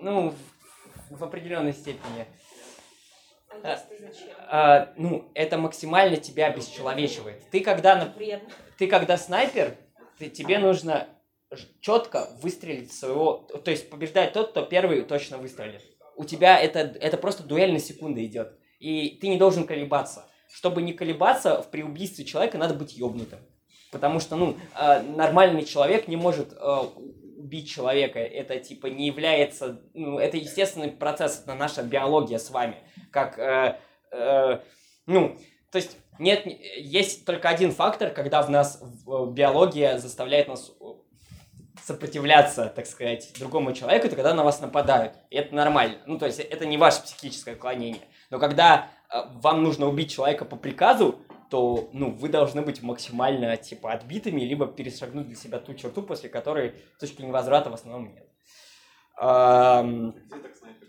ну, 0.00 0.30
в, 0.30 1.18
в 1.18 1.24
определенной 1.24 1.72
степени. 1.72 2.24
А? 3.64 3.78
А, 4.48 4.92
ну, 4.96 5.28
это 5.34 5.58
максимально 5.58 6.18
тебя 6.18 6.46
обесчеловечивает. 6.46 7.50
Ты 7.50 7.62
когда, 7.64 7.96
на- 7.96 8.14
ты 8.78 8.86
когда 8.86 9.16
снайпер, 9.16 9.76
ты, 10.18 10.30
тебе 10.30 10.60
нужно 10.60 11.08
четко 11.80 12.28
выстрелить 12.42 12.92
своего... 12.92 13.48
То 13.64 13.70
есть 13.70 13.90
побеждает 13.90 14.32
тот, 14.32 14.50
кто 14.50 14.62
первый 14.62 15.02
точно 15.02 15.38
выстрелит. 15.38 15.82
У 16.16 16.24
тебя 16.24 16.58
это, 16.58 16.80
это 16.80 17.16
просто 17.16 17.42
дуэль 17.42 17.72
на 17.72 17.78
секунду 17.78 18.22
идет. 18.24 18.58
И 18.78 19.18
ты 19.20 19.28
не 19.28 19.36
должен 19.38 19.66
колебаться. 19.66 20.24
Чтобы 20.48 20.82
не 20.82 20.92
колебаться, 20.92 21.62
в- 21.62 21.70
при 21.70 21.82
убийстве 21.82 22.24
человека 22.24 22.56
надо 22.58 22.74
быть 22.74 22.94
ёбнутым. 22.96 23.40
Потому 23.92 24.20
что, 24.20 24.36
ну, 24.36 24.56
э, 24.78 25.02
нормальный 25.02 25.64
человек 25.64 26.08
не 26.08 26.16
может 26.16 26.52
э, 26.52 26.78
убить 27.36 27.68
человека. 27.70 28.18
Это, 28.18 28.58
типа, 28.58 28.86
не 28.86 29.06
является... 29.06 29.80
Ну, 29.94 30.18
это 30.18 30.36
естественный 30.36 30.90
процесс, 30.90 31.42
это 31.42 31.54
наша 31.54 31.82
биология 31.82 32.38
с 32.38 32.50
вами. 32.50 32.76
Как, 33.12 33.38
э, 33.38 33.78
э, 34.12 34.60
ну, 35.06 35.36
то 35.70 35.76
есть, 35.78 35.96
нет, 36.18 36.46
есть 36.46 37.26
только 37.26 37.48
один 37.50 37.70
фактор, 37.72 38.10
когда 38.10 38.42
в 38.42 38.48
нас 38.50 38.80
в- 39.04 39.32
биология 39.32 39.98
заставляет 39.98 40.48
нас 40.48 40.72
э, 40.80 40.84
сопротивляться, 41.86 42.72
так 42.74 42.84
сказать, 42.84 43.32
другому 43.38 43.72
человеку, 43.72 44.08
это 44.08 44.16
когда 44.16 44.34
на 44.34 44.42
вас 44.42 44.60
нападают. 44.60 45.14
И 45.30 45.36
это 45.36 45.54
нормально. 45.54 45.98
Ну, 46.06 46.18
то 46.18 46.26
есть, 46.26 46.40
это 46.40 46.66
не 46.66 46.76
ваше 46.78 47.04
психическое 47.04 47.52
отклонение. 47.52 48.02
Но 48.28 48.40
когда 48.40 48.90
э, 49.08 49.18
вам 49.34 49.62
нужно 49.62 49.86
убить 49.86 50.12
человека 50.12 50.44
по 50.44 50.56
приказу, 50.56 51.20
то, 51.48 51.88
ну, 51.92 52.10
вы 52.10 52.28
должны 52.28 52.62
быть 52.62 52.82
максимально, 52.82 53.56
типа, 53.56 53.92
отбитыми, 53.92 54.40
либо 54.40 54.66
перешагнуть 54.66 55.28
для 55.28 55.36
себя 55.36 55.60
ту 55.60 55.74
черту, 55.74 56.02
после 56.02 56.28
которой 56.28 56.74
точки 56.98 57.22
невозврата 57.22 57.70
в 57.70 57.74
основном 57.74 58.12
нет. 58.12 58.28
Ам, 59.16 60.10
Где 60.10 60.38
так 60.38 60.56
снайпер? 60.56 60.88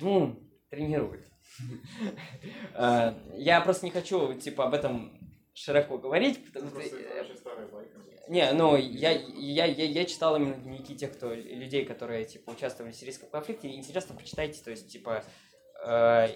ну, 0.00 0.40
тренирует. 0.70 1.24
А, 2.74 3.14
Я 3.34 3.60
просто 3.60 3.86
не 3.86 3.92
хочу, 3.92 4.34
типа, 4.34 4.64
об 4.64 4.74
этом 4.74 5.16
широко 5.54 5.98
говорить. 5.98 6.52
Просто 6.52 6.80
это 6.80 7.20
очень 7.22 7.36
старая 7.36 7.68
байка. 7.68 8.02
Не, 8.28 8.52
ну, 8.52 8.76
я, 8.76 9.10
я, 9.10 9.64
я, 9.66 9.84
я 9.84 10.04
читал 10.04 10.36
именно 10.36 10.54
дневники 10.54 10.94
тех, 10.94 11.12
кто, 11.12 11.34
людей, 11.34 11.84
которые, 11.84 12.24
типа, 12.24 12.50
участвовали 12.50 12.92
в 12.92 12.96
сирийском 12.96 13.28
конфликте. 13.28 13.74
Интересно, 13.74 14.14
почитайте, 14.14 14.62
то 14.62 14.70
есть, 14.70 14.90
типа, 14.90 15.24
э, 15.84 16.28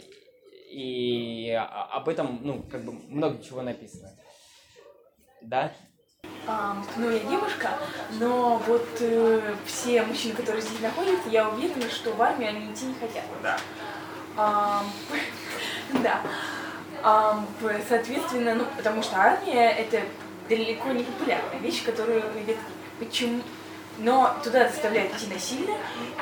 и 0.70 1.50
об 1.52 2.08
этом, 2.08 2.40
ну, 2.42 2.62
как 2.64 2.84
бы, 2.84 2.92
много 2.92 3.42
чего 3.42 3.62
написано. 3.62 4.10
Да? 5.42 5.72
Ам, 6.48 6.84
ну, 6.96 7.10
я 7.10 7.20
девушка, 7.20 7.70
но 8.18 8.58
вот 8.66 8.86
э, 9.00 9.54
все 9.64 10.02
мужчины, 10.02 10.34
которые 10.34 10.62
здесь 10.62 10.80
находятся, 10.80 11.28
я 11.28 11.48
уверена, 11.48 11.88
что 11.88 12.12
в 12.12 12.20
армию 12.20 12.50
они 12.50 12.72
идти 12.72 12.86
не 12.86 12.94
хотят. 12.94 13.24
Да. 13.42 13.58
Ам, 14.36 14.90
да. 16.02 16.20
П- 17.60 17.80
соответственно, 17.88 18.56
ну, 18.56 18.64
потому 18.76 19.02
что 19.02 19.16
армия 19.16 19.70
это 19.70 20.02
далеко 20.48 20.90
не 20.92 21.04
популярная 21.04 21.58
вещь, 21.60 21.84
которую 21.84 22.22
любят 22.34 22.56
почему. 22.98 23.42
Но 23.98 24.36
туда 24.44 24.68
заставляют 24.68 25.14
идти 25.14 25.32
насильно, 25.32 25.74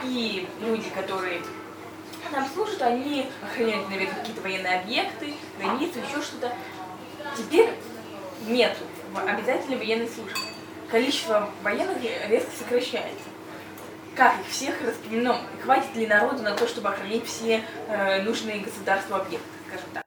и 0.05 0.49
люди, 0.61 0.89
которые 0.91 1.41
там 2.33 2.49
служат, 2.53 2.83
они 2.83 3.27
охраняют, 3.43 3.89
наверное, 3.89 4.15
какие-то 4.15 4.43
военные 4.43 4.81
объекты, 4.81 5.35
границу, 5.59 5.99
еще 5.99 6.23
что-то. 6.23 6.53
Теперь 7.37 7.71
нету 8.47 8.85
обязательной 9.27 9.79
военной 9.79 10.09
службы. 10.09 10.39
Количество 10.91 11.51
военных 11.63 11.99
резко 12.29 12.51
сокращается. 12.57 13.25
Как 14.15 14.39
их 14.41 14.47
всех 14.49 14.81
распределено? 14.83 15.37
Хватит 15.63 15.95
ли 15.97 16.07
народу 16.07 16.43
на 16.43 16.55
то, 16.55 16.69
чтобы 16.69 16.91
охранять 16.91 17.27
все 17.27 17.65
э, 17.89 18.23
нужные 18.23 18.61
государству 18.61 19.17
объекты, 19.17 19.49
скажем 19.69 19.89
так? 19.93 20.05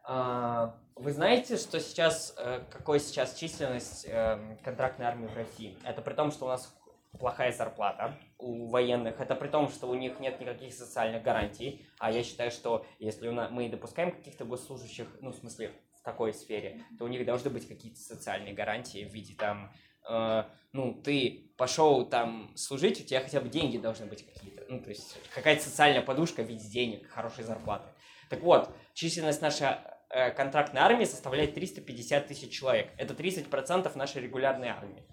Вы 1.00 1.12
знаете, 1.12 1.58
что 1.58 1.80
сейчас, 1.80 2.34
э, 2.38 2.62
какой 2.72 3.00
сейчас 3.00 3.36
численность 3.36 4.08
эм, 4.10 4.58
контрактной 4.64 5.06
армии 5.06 5.28
в 5.28 5.36
России? 5.36 5.78
Это 5.84 6.02
при 6.02 6.14
том, 6.14 6.32
что 6.32 6.46
у 6.46 6.48
нас 6.48 6.76
плохая 7.20 7.52
зарплата 7.52 8.18
у 8.40 8.68
военных, 8.68 9.20
это 9.22 9.36
при 9.36 9.48
том, 9.48 9.70
что 9.70 9.88
у 9.88 9.94
них 9.94 10.20
нет 10.20 10.40
никаких 10.40 10.74
социальных 10.74 11.22
гарантий, 11.22 11.86
а 12.00 12.12
я 12.12 12.24
считаю, 12.24 12.50
что 12.50 12.86
если 12.98 13.30
мы 13.30 13.70
допускаем 13.70 14.12
каких-то 14.12 14.46
госслужащих, 14.46 15.08
ну, 15.22 15.32
в 15.32 15.36
смысле, 15.36 15.72
в 16.00 16.02
такой 16.04 16.34
сфере, 16.34 16.84
то 16.98 17.06
у 17.06 17.08
них 17.08 17.26
должны 17.26 17.52
быть 17.52 17.68
какие-то 17.68 18.00
социальные 18.00 18.56
гарантии 18.56 19.06
в 19.06 19.14
виде 19.14 19.36
там, 19.36 19.72
э, 20.10 20.44
ну, 20.72 21.00
ты 21.04 21.52
пошел 21.58 22.06
там 22.10 22.52
служить, 22.56 23.02
у 23.02 23.04
тебя 23.04 23.22
хотя 23.22 23.40
бы 23.40 23.50
деньги 23.50 23.78
должны 23.78 24.08
быть 24.08 24.26
какие-то, 24.26 24.64
ну, 24.68 24.82
то 24.82 24.90
есть 24.90 25.16
какая-то 25.36 25.62
социальная 25.62 26.02
подушка 26.02 26.42
в 26.42 26.48
виде 26.48 26.68
денег, 26.68 27.08
хорошей 27.08 27.44
зарплаты. 27.44 27.88
Так 28.30 28.42
вот, 28.42 28.70
численность 28.94 29.42
нашей 29.42 29.68
э, 29.68 29.97
контрактной 30.10 30.82
армии 30.82 31.06
составляет 31.06 31.54
350 31.54 32.28
тысяч 32.28 32.52
человек. 32.52 32.90
Это 32.98 33.14
30% 33.14 33.96
нашей 33.98 34.22
регулярной 34.22 34.70
армии. 34.70 35.04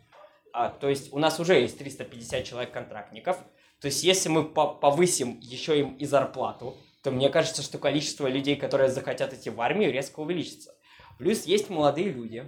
А, 0.52 0.68
то 0.70 0.88
есть 0.88 1.12
у 1.12 1.18
нас 1.18 1.40
уже 1.40 1.60
есть 1.60 1.78
350 1.78 2.44
человек 2.44 2.72
контрактников. 2.72 3.38
То 3.80 3.86
есть 3.88 4.04
если 4.04 4.28
мы 4.28 4.44
по- 4.44 4.74
повысим 4.74 5.38
еще 5.40 5.78
им 5.80 5.96
и 5.96 6.04
зарплату, 6.04 6.76
то 7.02 7.10
мне 7.10 7.28
кажется, 7.28 7.62
что 7.62 7.78
количество 7.78 8.28
людей, 8.28 8.56
которые 8.56 8.88
захотят 8.88 9.34
идти 9.34 9.50
в 9.50 9.60
армию, 9.60 9.92
резко 9.92 10.20
увеличится. 10.20 10.72
Плюс 11.18 11.44
есть 11.44 11.70
молодые 11.70 12.10
люди 12.10 12.44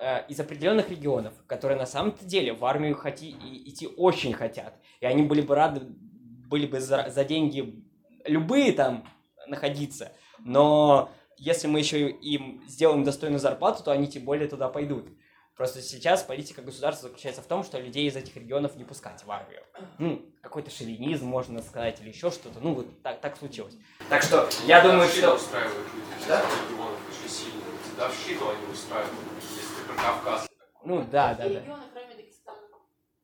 э, 0.00 0.26
из 0.28 0.38
определенных 0.38 0.90
регионов, 0.90 1.32
которые 1.46 1.78
на 1.78 1.86
самом-то 1.86 2.24
деле 2.24 2.52
в 2.52 2.64
армию 2.64 2.94
хоти- 2.94 3.30
и- 3.30 3.70
идти 3.70 3.86
очень 3.86 4.34
хотят. 4.34 4.74
И 5.00 5.06
они 5.06 5.22
были 5.22 5.40
бы 5.40 5.54
рады, 5.54 5.80
были 5.80 6.66
бы 6.66 6.80
за, 6.80 7.08
за 7.08 7.24
деньги 7.24 7.82
любые 8.26 8.72
там 8.72 9.08
находиться. 9.46 10.12
Но 10.38 11.10
если 11.42 11.66
мы 11.66 11.80
еще 11.80 12.08
им 12.08 12.62
сделаем 12.68 13.02
достойную 13.02 13.40
зарплату, 13.40 13.82
то 13.82 13.90
они 13.90 14.06
тем 14.06 14.24
более 14.24 14.48
туда 14.48 14.68
пойдут. 14.68 15.08
Просто 15.56 15.82
сейчас 15.82 16.22
политика 16.22 16.62
государства 16.62 17.08
заключается 17.08 17.42
в 17.42 17.46
том, 17.46 17.64
что 17.64 17.80
людей 17.80 18.06
из 18.06 18.14
этих 18.14 18.36
регионов 18.36 18.76
не 18.76 18.84
пускать 18.84 19.24
в 19.24 19.30
армию. 19.30 19.62
Ну, 19.98 20.24
какой-то 20.40 20.70
шовинизм, 20.70 21.26
можно 21.26 21.60
сказать, 21.60 22.00
или 22.00 22.10
еще 22.10 22.30
что-то. 22.30 22.60
Ну, 22.60 22.74
вот 22.74 23.02
так, 23.02 23.20
так 23.20 23.36
случилось. 23.36 23.74
Так 24.08 24.22
что, 24.22 24.48
я 24.66 24.82
думаю, 24.82 25.00
Дедовщину 25.00 25.26
что... 25.26 25.34
устраивают 25.34 25.88
люди 25.94 26.22
из 26.22 26.26
Да? 26.26 26.42
регионов 26.70 27.00
очень 27.10 27.28
сильно. 27.28 27.62
Дедовщину 27.90 28.48
они 28.48 28.72
устраивают, 28.72 29.14
если 29.42 29.74
ты 29.74 29.88
про 29.88 29.94
Кавказ. 29.94 30.48
Ну, 30.84 31.00
да, 31.10 31.34
да, 31.34 31.42
да. 31.42 31.48
Регионы, 31.48 31.82
кроме 31.92 32.14
Дагестана. 32.14 32.58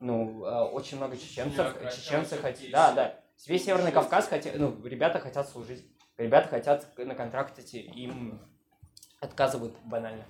Ну, 0.00 0.44
э, 0.44 0.64
очень 0.72 0.96
много 0.96 1.16
чеченцев, 1.16 1.76
чеченцы 1.94 2.36
хотят, 2.36 2.70
да, 2.72 2.92
да. 2.92 3.20
Весь 3.46 3.64
Северный 3.64 3.92
Кавказ 3.92 4.26
хотят, 4.26 4.56
ну, 4.56 4.76
ребята 4.84 5.20
хотят 5.20 5.48
служить, 5.48 5.86
ребята 6.18 6.48
хотят 6.48 6.86
на 6.98 7.14
контракт 7.14 7.58
идти, 7.58 7.80
им 7.80 8.40
отказывают 9.20 9.74
банально. 9.84 10.24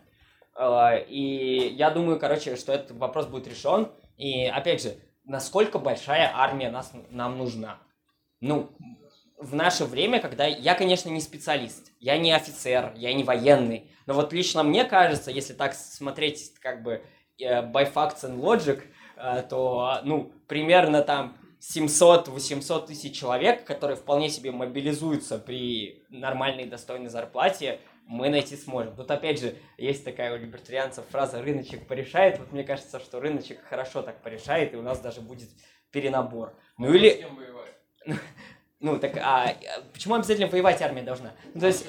Э, 0.57 1.05
И 1.09 1.75
я 1.77 1.91
думаю, 1.91 2.19
короче, 2.21 2.57
что 2.57 2.73
этот 2.73 2.93
вопрос 2.93 3.27
будет 3.27 3.49
решен. 3.49 3.91
И 4.17 4.47
опять 4.47 4.83
же, 4.83 4.97
насколько 5.25 5.79
большая 5.79 6.31
армия 6.35 6.71
нас, 6.71 6.93
нам 7.11 7.39
нужна? 7.39 7.79
Ну, 8.41 8.71
в 9.37 9.55
наше 9.55 9.85
время, 9.85 10.21
когда 10.21 10.47
я, 10.47 10.75
конечно, 10.75 11.09
не 11.11 11.21
специалист, 11.21 11.93
я 12.01 12.19
не 12.19 12.33
офицер, 12.33 12.93
я 12.97 13.15
не 13.15 13.23
военный, 13.23 13.91
но 14.07 14.15
вот 14.15 14.33
лично 14.33 14.63
мне 14.63 14.85
кажется, 14.85 15.31
если 15.31 15.53
так 15.53 15.75
смотреть 15.75 16.55
как 16.61 16.83
бы 16.83 17.03
э, 17.39 17.63
by 17.63 17.93
facts 17.93 18.25
and 18.25 18.41
logic, 18.41 18.83
э, 19.17 19.45
то, 19.49 20.01
ну, 20.03 20.33
примерно 20.49 21.03
там 21.03 21.37
700-800 21.61 22.87
тысяч 22.87 23.19
человек, 23.19 23.65
которые 23.65 23.97
вполне 23.97 24.29
себе 24.29 24.53
мобилизуются 24.53 25.39
при 25.39 26.05
нормальной 26.09 26.67
достойной 26.67 27.09
зарплате, 27.09 27.81
мы 28.07 28.31
найти 28.31 28.57
сможем. 28.57 28.97
Тут 28.97 29.11
опять 29.11 29.41
же 29.41 29.57
есть 29.77 30.05
такая 30.05 30.33
у 30.35 30.39
либертарианцев 30.39 31.05
фраза 31.11 31.43
«рыночек 31.43 31.87
порешает». 31.87 32.39
Вот 32.39 32.53
мне 32.53 32.65
кажется, 32.65 33.01
что 33.01 33.21
рыночек 33.21 33.61
хорошо 33.69 34.03
так 34.03 34.23
порешает, 34.23 34.73
и 34.73 34.77
у 34.77 34.83
нас 34.83 35.01
даже 35.01 35.21
будет 35.21 35.49
перенабор. 35.91 36.55
Ну 36.79 36.93
или, 36.95 37.11
С 37.11 37.17
кем 37.17 37.37
воевать? 37.37 37.75
ну 38.81 38.99
так, 38.99 39.17
а, 39.19 39.55
почему 39.93 40.15
обязательно 40.15 40.49
воевать 40.49 40.81
армия 40.81 41.03
должна? 41.03 41.35
Ну, 41.53 41.61
то 41.61 41.67
есть, 41.67 41.87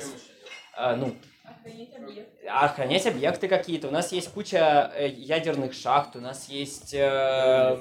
а, 0.75 0.95
ну, 0.95 1.15
Охранять 1.45 1.95
объект. 1.95 2.29
охранять 2.47 3.07
объекты 3.07 3.47
какие-то. 3.47 3.87
У 3.87 3.91
нас 3.91 4.11
есть 4.11 4.29
куча 4.31 4.91
э, 4.95 5.07
ядерных 5.07 5.73
шахт, 5.73 6.15
у 6.15 6.19
нас 6.19 6.49
есть... 6.49 6.93
э, 6.93 7.77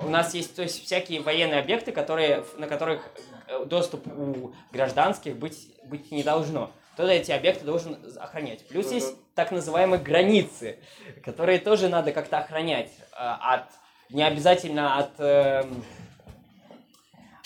у 0.00 0.08
нас 0.08 0.34
есть, 0.34 0.54
то 0.54 0.62
есть, 0.62 0.82
всякие 0.84 1.20
военные 1.20 1.60
объекты, 1.60 1.92
которые, 1.92 2.44
на 2.56 2.66
которых 2.66 3.08
э, 3.46 3.64
доступ 3.64 4.06
у 4.06 4.54
гражданских 4.72 5.36
быть, 5.36 5.74
быть 5.84 6.10
не 6.10 6.22
должно. 6.22 6.70
Кто-то 6.94 7.12
эти 7.12 7.30
объекты 7.30 7.64
должен 7.64 7.96
охранять. 8.18 8.66
Плюс 8.68 8.90
есть 8.90 9.14
так 9.34 9.52
называемые 9.52 10.00
границы, 10.00 10.78
которые 11.24 11.58
тоже 11.58 11.88
надо 11.88 12.12
как-то 12.12 12.38
охранять. 12.38 12.90
э, 13.12 13.14
от, 13.16 13.64
не 14.10 14.22
обязательно 14.22 14.98
от, 14.98 15.12
эм, 15.18 15.84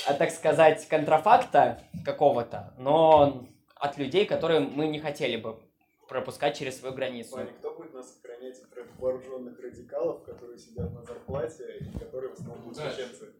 от, 0.07 0.19
так 0.19 0.31
сказать, 0.31 0.87
контрафакта 0.88 1.83
какого-то, 2.05 2.73
но 2.79 3.47
от 3.75 3.99
людей, 3.99 4.27
которые 4.27 4.61
мы 4.61 4.87
не 4.87 5.01
хотели 5.01 5.37
бы 5.37 5.59
пропускать 6.09 6.57
через 6.59 6.79
свою 6.79 6.95
границу. 6.95 7.37
Ваня, 7.37 7.51
кто 7.59 7.75
будет 7.75 7.95
нас 7.95 8.19
от 8.50 8.98
вооруженных 8.98 9.59
радикалов, 9.61 10.22
которые 10.24 10.59
сидят 10.59 10.92
на 10.92 11.02
зарплате 11.02 11.78
и 11.81 11.98
которые 11.98 12.31
в 12.31 12.35
основном 12.35 12.61
будут 12.64 12.78
Да. 12.78 12.90
чеченцы? 12.90 13.33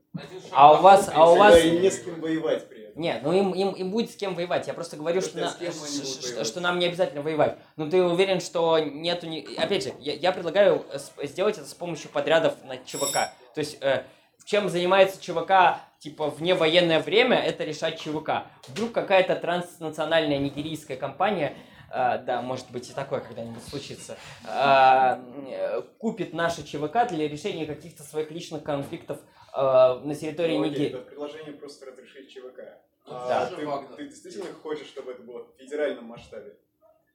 А 0.53 0.79
у 0.79 0.83
вас- 0.83 1.11
а 1.13 1.31
у 1.33 1.37
и 1.37 1.39
вас- 1.39 1.65
им 1.65 1.81
не 1.81 1.91
с 1.91 2.01
кем 2.05 2.21
воевать 2.21 2.69
при 2.69 2.83
этом. 2.83 3.03
Нет, 3.03 3.23
ну 3.23 3.33
им, 3.33 3.53
им, 3.55 3.71
им 3.73 3.91
будет 3.91 4.11
с 4.11 4.17
кем 4.17 4.35
воевать. 4.35 4.67
Я 4.67 4.75
просто 4.75 4.97
говорю, 4.97 5.23
что, 5.23 5.39
на- 5.39 5.57
воевать? 5.59 6.47
что 6.47 6.61
нам 6.61 6.79
не 6.79 6.87
обязательно 6.87 7.23
воевать. 7.23 7.59
Но 7.77 7.89
ты 7.89 8.03
уверен, 8.03 8.41
что 8.41 8.79
нету... 8.79 9.27
Ни... 9.27 9.57
Опять 9.57 9.85
же, 9.85 9.93
я, 10.01 10.13
я 10.15 10.33
предлагаю 10.33 10.85
сделать 11.23 11.57
это 11.57 11.67
с 11.67 11.75
помощью 11.75 12.11
подрядов 12.11 12.55
на 12.65 12.77
ЧВК. 12.77 13.33
То 13.55 13.59
есть, 13.59 13.79
э, 13.81 14.05
чем 14.45 14.69
занимается 14.69 15.21
ЧВК, 15.21 15.81
типа, 16.01 16.29
вне 16.29 16.55
военное 16.55 17.01
время, 17.01 17.39
это 17.39 17.65
решать 17.65 17.99
ЧВК. 17.99 18.45
Вдруг 18.69 18.93
какая-то 18.93 19.37
транснациональная 19.37 20.39
нигерийская 20.39 20.97
компания 20.99 21.57
э, 21.93 22.19
да, 22.25 22.43
может 22.43 22.71
быть 22.71 22.91
и 22.91 22.93
такое 22.93 23.21
когда-нибудь 23.21 23.63
случится, 23.63 24.17
э, 24.49 25.83
купит 25.99 26.33
наши 26.33 26.65
ЧВК 26.65 27.09
для 27.09 27.29
решения 27.29 27.67
каких-то 27.67 28.03
своих 28.03 28.31
личных 28.31 28.63
конфликтов 28.63 29.19
э, 29.55 29.61
на 29.61 30.15
территории 30.15 30.59
Ну, 30.59 30.65
Нигерии. 30.65 30.89
Это 30.89 30.99
предложение 30.99 31.53
просто 31.53 31.87
разрешить 31.87 32.31
ЧВК. 32.31 32.61
А 33.07 33.29
да. 33.29 33.47
ты, 33.57 33.67
Вагнер. 33.67 33.97
ты 33.97 34.09
действительно 34.09 34.53
хочешь, 34.63 34.87
чтобы 34.87 35.13
это 35.13 35.23
было 35.23 35.45
в 35.45 35.59
федеральном 35.59 36.07
масштабе? 36.07 36.57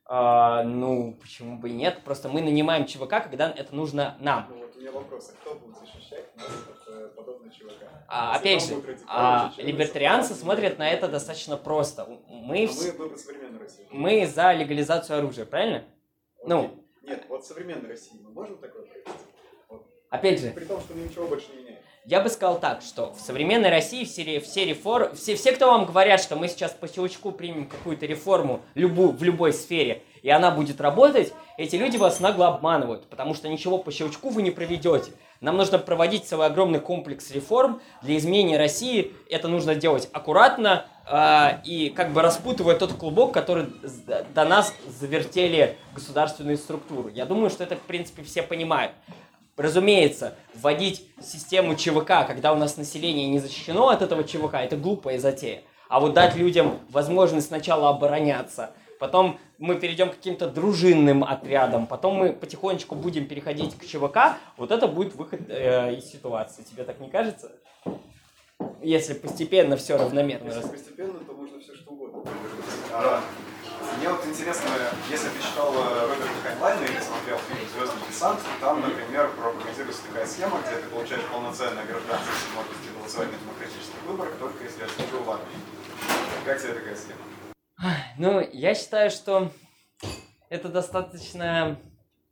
А, 0.06 0.64
ну, 0.64 1.18
почему 1.20 1.58
бы 1.58 1.70
и 1.70 1.74
нет? 1.74 2.02
Просто 2.06 2.30
мы 2.30 2.42
нанимаем 2.42 2.86
ЧВК, 2.86 3.24
когда 3.24 3.52
это 3.52 3.76
нужно 3.76 4.16
нам. 4.20 4.48
Ну 4.50 4.67
у 4.78 4.80
меня 4.80 4.92
вопрос, 4.92 5.32
а 5.34 5.42
кто 5.42 5.56
будет 5.56 5.76
защищать 5.80 6.36
нас 6.38 6.46
от 6.48 6.94
э, 6.94 7.08
подобной 7.16 7.50
ЧВК? 7.52 7.84
А, 8.08 8.36
опять 8.36 8.64
же, 8.64 8.76
а, 9.08 9.52
либертарианцы 9.58 10.36
смотрят 10.36 10.78
на 10.78 10.88
это 10.90 11.08
то- 11.08 11.14
достаточно 11.14 11.58
просто. 11.58 12.04
А 12.04 12.06
Мы, 12.28 12.66
вс- 12.66 12.94
мы 12.98 13.60
России. 13.60 13.88
мы 13.90 14.28
за 14.28 14.54
легализацию 14.54 15.18
оружия, 15.20 15.46
правильно? 15.46 15.84
ну. 16.46 16.66
Окей. 16.66 16.84
Нет, 17.04 17.26
вот 17.30 17.44
в 17.44 17.48
современной 17.48 17.90
России 17.90 18.20
мы 18.22 18.30
можем 18.32 18.58
такое 18.58 18.84
провести? 18.84 19.10
Опять 20.10 20.40
же, 20.42 20.52
При 20.52 20.66
том, 20.66 20.80
что 20.82 20.94
мы 20.94 21.02
ничего 21.04 21.26
больше 21.28 21.48
не 21.54 21.58
меняем. 21.64 21.80
я 22.06 22.22
бы 22.22 22.30
сказал 22.30 22.60
так, 22.60 22.82
что 22.82 23.14
в 23.14 23.20
современной 23.20 23.70
России 23.70 24.04
все, 24.06 24.40
все 24.42 24.66
реформы, 24.66 25.16
все, 25.16 25.36
все, 25.36 25.54
кто 25.54 25.68
вам 25.72 25.86
говорят, 25.86 26.22
что 26.22 26.36
мы 26.36 26.48
сейчас 26.50 26.72
по 26.74 26.88
щелчку 26.88 27.32
примем 27.32 27.68
какую-то 27.68 28.06
реформу 28.06 28.62
любую, 28.76 29.12
в 29.12 29.24
любой 29.24 29.54
сфере, 29.54 30.04
и 30.22 30.30
она 30.30 30.52
будет 30.52 30.82
работать, 30.82 31.34
эти 31.58 31.76
люди 31.76 31.98
вас 31.98 32.20
нагло 32.20 32.48
обманывают, 32.48 33.08
потому 33.08 33.34
что 33.34 33.48
ничего 33.50 33.78
по 33.78 33.92
щелчку 33.92 34.30
вы 34.30 34.42
не 34.42 34.52
проведете. 34.52 35.12
Нам 35.42 35.58
нужно 35.58 35.78
проводить 35.78 36.26
целый 36.26 36.48
огромный 36.48 36.80
комплекс 36.80 37.32
реформ 37.32 37.82
для 38.02 38.18
изменения 38.18 38.58
России. 38.58 39.14
Это 39.30 39.48
нужно 39.48 39.76
делать 39.76 40.10
аккуратно 40.12 40.86
э, 41.10 41.62
и 41.64 41.90
как 41.90 42.12
бы 42.12 42.22
распутывая 42.22 42.76
тот 42.76 42.94
клубок, 42.94 43.34
который 43.34 43.68
до 44.34 44.46
нас 44.46 44.74
завертели 44.88 45.78
государственные 45.94 46.58
структуры. 46.58 47.12
Я 47.12 47.26
думаю, 47.26 47.50
что 47.50 47.64
это, 47.64 47.76
в 47.76 47.82
принципе, 47.82 48.24
все 48.24 48.42
понимают. 48.42 48.94
Разумеется, 49.58 50.36
вводить 50.54 51.08
систему 51.22 51.76
ЧВК, 51.76 52.28
когда 52.28 52.54
у 52.54 52.56
нас 52.56 52.78
население 52.78 53.28
не 53.28 53.40
защищено 53.40 53.90
от 53.90 54.04
этого 54.04 54.24
ЧВК, 54.24 54.56
это 54.56 54.78
глупая 54.78 55.20
затея. 55.20 55.64
А 55.90 56.00
вот 56.00 56.14
дать 56.14 56.36
людям 56.36 56.80
возможность 56.90 57.48
сначала 57.48 57.90
обороняться, 57.90 58.72
потом 59.00 59.40
мы 59.60 59.76
перейдем 59.76 60.10
к 60.10 60.16
каким-то 60.16 60.48
дружинным 60.48 61.24
отрядам, 61.24 61.88
потом 61.88 62.16
мы 62.16 62.34
потихонечку 62.34 62.96
будем 62.96 63.28
переходить 63.28 63.78
к 63.78 63.86
ЧВК, 63.86 64.38
вот 64.58 64.72
это 64.72 64.88
будет 64.88 65.16
выход 65.16 65.42
э, 65.50 65.96
из 65.96 66.06
ситуации. 66.06 66.64
Тебе 66.64 66.84
так 66.84 67.00
не 67.00 67.10
кажется? 67.10 67.52
Если 68.82 69.14
постепенно 69.14 69.76
все 69.76 69.98
равномерно 69.98 70.48
Если 70.48 70.68
постепенно, 70.68 71.20
то 71.20 71.34
можно 71.34 71.60
все 71.60 71.76
что 71.76 71.92
угодно. 71.92 72.24
А, 72.94 73.22
Мне 73.98 74.10
вот 74.10 74.26
интересно, 74.28 74.70
если 75.10 75.30
ты 75.30 75.42
читал 75.42 75.74
э, 75.74 76.02
Роберта 76.02 76.42
Хайнлайна 76.44 76.84
или 76.86 77.00
смотрел 77.00 77.38
фильм 77.50 77.68
«Звездный 77.74 78.08
десант», 78.10 78.40
там, 78.62 78.82
например, 78.82 79.30
пропагандируется 79.40 80.04
такая 80.08 80.26
схема, 80.28 80.60
где 80.66 80.78
ты 80.78 80.88
получаешь 80.90 81.24
полноценное 81.32 81.86
гражданство 81.86 82.32
с 82.32 82.56
возможностью 82.56 82.94
голосовать 83.00 83.32
на 83.32 83.38
демократических 83.38 84.02
выборах, 84.08 84.34
только 84.40 84.64
если 84.64 84.84
отслужил 84.84 85.24
в 85.24 85.32
армии. 85.32 85.58
Как 86.46 86.62
тебе 86.62 86.74
такая 86.74 86.96
схема? 86.96 87.22
Ну, 88.18 88.48
я 88.52 88.74
считаю, 88.74 89.12
что 89.12 89.52
это 90.50 90.70
достаточно, 90.70 91.80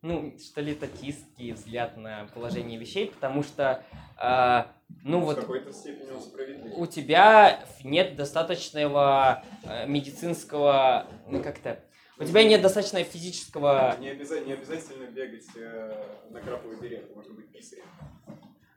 ну, 0.02 0.34
что 0.40 0.62
ли, 0.62 0.74
татистский 0.74 1.52
взгляд 1.52 1.98
на 1.98 2.28
положение 2.34 2.80
вещей, 2.80 3.08
потому 3.12 3.44
что, 3.44 3.84
э, 4.20 4.64
ну 5.04 5.20
В 5.20 5.26
вот, 5.26 5.36
какой-то 5.40 5.72
степени 5.72 6.10
он 6.12 6.22
справедлив. 6.22 6.74
у 6.78 6.86
тебя 6.88 7.60
нет 7.84 8.16
достаточного 8.16 9.44
э, 9.64 9.86
медицинского, 9.88 11.08
ну 11.28 11.44
как-то, 11.44 11.80
у 12.18 12.24
тебя 12.24 12.44
нет 12.44 12.62
достаточно 12.62 13.04
физического, 13.04 13.96
Не, 14.00 14.10
обяза- 14.10 14.44
не 14.44 14.54
обязательно 14.54 15.06
бегать 15.06 15.46
э, 15.56 16.04
на 16.32 16.40
краповый 16.42 16.80
берег, 16.80 17.14
можно 17.16 17.34
быть 17.36 17.52
писарем. 17.52 17.84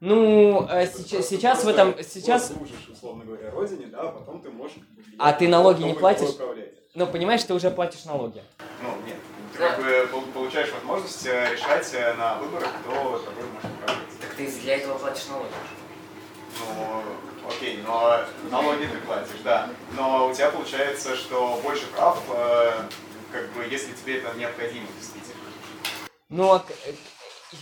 ну, 0.01 0.65
э, 0.65 0.67
Просто- 0.87 1.03
сейчас, 1.05 1.29
сейчас 1.29 1.65
в 1.65 1.69
этом, 1.69 1.95
сейчас, 2.03 2.53
служишь, 2.53 2.89
условно 2.91 3.25
говоря, 3.25 3.51
родине, 3.51 3.87
да, 3.87 4.01
а 4.03 4.13
потом 4.13 4.43
ты 4.43 4.51
можешь... 4.51 4.77
А 5.19 5.33
ты 5.33 5.47
на 5.47 5.59
налоги 5.59 5.83
не 5.85 5.95
платишь? 5.95 6.31
управлять. 6.31 6.75
Ну, 6.99 7.07
понимаешь, 7.07 7.45
ты 7.45 7.55
уже 7.55 7.71
платишь 7.71 8.05
налоги. 8.05 8.43
Ну, 8.83 8.89
нет. 9.07 9.17
Ты 9.53 9.59
как 9.59 9.79
бы 9.79 10.09
пол- 10.11 10.23
получаешь 10.35 10.73
возможность 10.73 11.25
э, 11.27 11.53
решать 11.53 11.89
э, 11.95 12.15
на 12.15 12.35
выборах, 12.39 12.69
кто 12.81 13.19
тобой 13.19 13.45
может 13.55 13.71
управлять. 13.71 14.21
Так 14.21 14.35
ты 14.35 14.51
для 14.51 14.77
этого 14.77 14.99
платишь 14.99 15.27
налоги. 15.29 15.53
Ну, 16.59 17.03
окей, 17.49 17.81
но 17.87 18.21
налоги 18.51 18.87
ты 18.87 18.99
платишь, 18.99 19.41
да. 19.45 19.71
Но 19.93 20.27
у 20.29 20.35
тебя 20.35 20.51
получается, 20.51 21.15
что 21.15 21.61
больше 21.63 21.87
прав, 21.87 22.21
э, 22.31 22.73
как 23.31 23.49
бы, 23.53 23.65
если 23.65 23.93
тебе 23.93 24.19
это 24.19 24.37
необходимо, 24.37 24.89
действительно. 24.99 25.37
Ну, 26.29 26.53
а 26.53 26.65
э, 26.87 26.93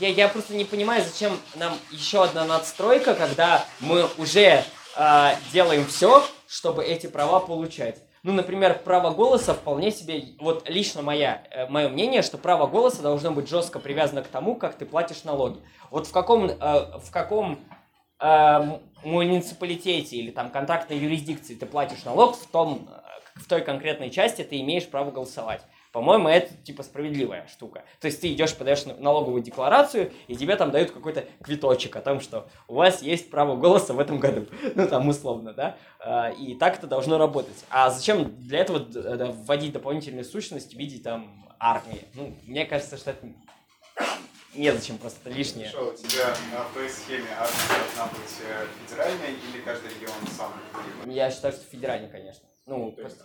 я, 0.01 0.09
я 0.09 0.29
просто 0.29 0.55
не 0.55 0.64
понимаю, 0.64 1.05
зачем 1.05 1.38
нам 1.57 1.79
еще 1.90 2.25
одна 2.25 2.46
надстройка, 2.46 3.14
когда 3.14 3.66
мы 3.81 4.09
уже 4.16 4.64
а, 4.96 5.37
делаем 5.53 5.87
все, 5.87 6.27
чтобы 6.49 6.83
эти 6.85 7.07
права 7.07 7.40
получать. 7.40 7.99
Ну, 8.27 8.33
например, 8.33 8.81
право 8.83 9.15
голоса 9.15 9.55
вполне 9.55 9.93
себе, 9.93 10.21
вот 10.41 10.69
лично 10.69 11.01
моя, 11.01 11.45
э, 11.53 11.69
мое 11.69 11.89
мнение, 11.89 12.23
что 12.23 12.39
право 12.39 12.67
голоса 12.67 13.01
должно 13.01 13.31
быть 13.31 13.49
жестко 13.49 13.79
привязано 13.79 14.21
к 14.25 14.27
тому, 14.27 14.57
как 14.57 14.75
ты 14.75 14.85
платишь 14.85 15.23
налоги. 15.23 15.61
Вот 15.93 16.09
в 16.09 16.12
каком, 16.12 16.47
э, 16.47 16.55
в 16.59 17.12
каком 17.12 17.61
э, 18.19 18.79
муниципалитете 19.05 20.17
или 20.17 20.33
там 20.33 20.51
контрактной 20.51 20.99
юрисдикции 20.99 21.55
ты 21.55 21.67
платишь 21.67 22.03
налог, 22.03 22.37
в, 22.37 22.49
том, 22.49 22.89
в 23.37 23.47
той 23.47 23.61
конкретной 23.61 24.11
части 24.11 24.43
ты 24.43 24.61
имеешь 24.61 24.89
право 24.89 25.12
голосовать. 25.12 25.62
По-моему, 25.97 26.29
это 26.29 26.53
типа 26.63 26.83
справедливая 26.83 27.47
штука. 27.49 27.83
То 28.01 28.09
есть 28.09 28.21
ты 28.21 28.31
идешь, 28.31 28.55
подаешь 28.55 28.85
налоговую 28.85 29.43
декларацию, 29.43 30.13
и 30.29 30.37
тебе 30.37 30.55
там 30.57 30.71
дают 30.71 30.91
какой-то 30.91 31.25
квиточек 31.43 31.97
о 31.97 32.03
том, 32.03 32.21
что 32.21 32.51
у 32.69 32.75
вас 32.75 33.01
есть 33.01 33.31
право 33.31 33.57
голоса 33.57 33.95
в 33.95 33.99
этом 33.99 34.19
году. 34.19 34.47
Ну, 34.75 34.87
там 34.87 35.09
условно, 35.09 35.55
да? 35.55 35.79
А, 36.01 36.29
и 36.29 36.55
так 36.55 36.77
это 36.77 36.87
должно 36.87 37.17
работать. 37.17 37.65
А 37.71 37.89
зачем 37.89 38.37
для 38.43 38.59
этого 38.59 38.87
вводить 39.47 39.73
дополнительные 39.73 40.25
сущности 40.25 40.75
в 40.75 40.79
виде 40.79 41.03
там 41.03 41.49
армии? 41.59 42.05
Ну, 42.13 42.37
мне 42.45 42.67
кажется, 42.67 42.99
что 42.99 43.13
это 43.13 43.27
незачем, 44.55 44.99
просто 44.99 45.31
лишнее. 45.31 45.71
Хорошо, 45.71 45.93
у 45.93 45.97
тебя 45.97 46.35
в 46.69 46.73
твоей 46.75 46.91
схеме 46.91 47.29
армия 47.39 47.87
должна 47.97 48.13
быть 48.13 48.37
э, 48.47 48.67
федеральная 48.85 49.31
или 49.31 49.63
каждый 49.63 49.89
регион 49.95 50.13
сам? 50.37 50.53
Я 51.07 51.31
считаю, 51.31 51.55
что 51.55 51.65
федеральная, 51.65 52.11
конечно. 52.11 52.47
Ну, 52.67 52.93
То 52.93 53.01
есть. 53.01 53.17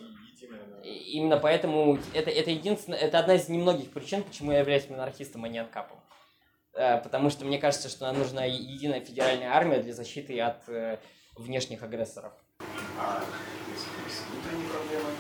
Именно 0.84 1.38
поэтому 1.38 2.00
это, 2.14 2.30
это 2.30 2.52
единственное, 2.52 3.00
это 3.00 3.20
одна 3.20 3.36
из 3.36 3.50
немногих 3.50 3.92
причин, 3.92 4.24
почему 4.24 4.52
я 4.52 4.60
являюсь 4.60 4.90
монархистом, 4.90 5.44
а 5.44 5.48
не 5.48 5.60
анкапом. 5.60 6.00
Э, 6.74 7.00
потому 7.02 7.30
что 7.30 7.46
мне 7.46 7.60
кажется, 7.60 7.90
что 7.90 8.06
нам 8.06 8.18
нужна 8.18 8.46
единая 8.46 9.02
федеральная 9.02 9.52
армия 9.52 9.80
для 9.80 9.94
защиты 9.94 10.40
от 10.40 10.68
э, 10.70 10.98
внешних 11.36 11.84
агрессоров. 11.84 12.34
А 12.98 13.24
с 14.10 14.30
внутренними 14.30 14.70
проблемами? 14.70 15.16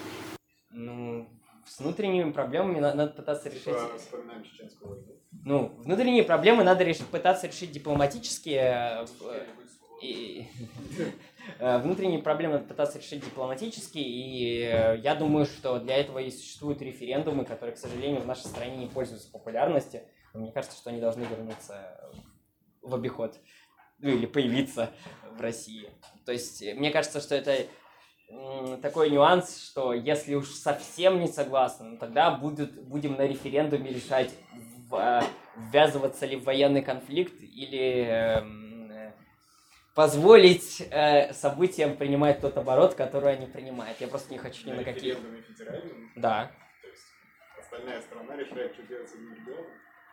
Ну, 0.71 1.29
с 1.65 1.79
внутренними 1.79 2.31
проблемами 2.31 2.79
надо, 2.79 3.07
пытаться 3.07 3.49
решить. 3.49 3.65
Типа, 3.65 3.97
вспоминаем 3.97 4.43
чеченскую 4.43 4.91
войну. 4.91 5.21
Ну, 5.43 5.67
внутренние 5.84 6.23
проблемы 6.23 6.63
надо 6.63 6.84
решить, 6.84 7.07
пытаться 7.07 7.47
решить 7.47 7.71
дипломатически. 7.71 8.57
Э, 8.62 9.05
и, 10.01 10.47
внутренние 11.60 12.19
проблемы 12.19 12.56
надо 12.56 12.65
пытаться 12.65 12.99
решить 12.99 13.23
дипломатически, 13.23 13.97
и 13.97 14.62
э, 14.63 14.97
я 14.97 15.15
думаю, 15.15 15.45
что 15.45 15.80
для 15.80 15.97
этого 15.97 16.19
и 16.19 16.32
существуют 16.32 16.82
референдумы, 16.82 17.45
которые, 17.45 17.75
к 17.75 17.80
сожалению, 17.80 18.21
в 18.21 18.27
нашей 18.27 18.45
стране 18.45 18.77
не 18.77 18.88
пользуются 18.88 19.32
популярностью. 19.32 20.01
Но 20.34 20.41
мне 20.41 20.51
кажется, 20.51 20.77
что 20.77 20.89
они 20.89 21.01
должны 21.01 21.23
вернуться 21.23 21.99
в 22.82 22.95
обиход, 22.95 23.38
ну 23.99 24.10
или 24.10 24.25
появиться 24.25 24.91
в 25.38 25.41
России. 25.41 25.89
То 26.25 26.32
есть, 26.32 26.63
мне 26.75 26.91
кажется, 26.91 27.19
что 27.19 27.36
это 27.36 27.65
такой 28.82 29.10
нюанс, 29.10 29.62
что 29.62 29.93
если 29.93 30.36
уж 30.36 30.49
совсем 30.49 31.19
не 31.19 31.27
согласны, 31.27 31.89
ну, 31.89 31.97
тогда 31.97 32.32
будет, 32.32 32.82
будем 32.88 33.15
на 33.15 33.27
референдуме 33.27 33.91
решать, 33.91 34.32
ввязываться 35.56 36.25
ли 36.25 36.36
в 36.36 36.43
военный 36.43 36.82
конфликт 36.82 37.41
или 37.41 38.06
э, 38.08 38.41
позволить 39.93 40.82
э, 40.89 41.34
событиям 41.34 41.97
принимать 41.97 42.39
тот 42.39 42.58
оборот, 42.58 42.95
который 42.95 43.34
они 43.34 43.45
принимают. 43.45 43.99
Я 43.99 44.08
просто 44.08 44.32
не 44.32 44.38
хочу 44.38 44.65
ни 44.67 44.71
на, 44.71 44.77
на 44.77 44.84
какие... 44.84 45.17
Да. 46.15 46.51
То 46.82 46.88
есть 46.88 47.04
остальная 47.60 48.01
страна 48.01 48.36
решает, 48.36 48.73
что 48.73 48.84
делать 48.84 49.10
с 49.10 49.13
этим 49.13 49.34
регионом? 49.36 49.65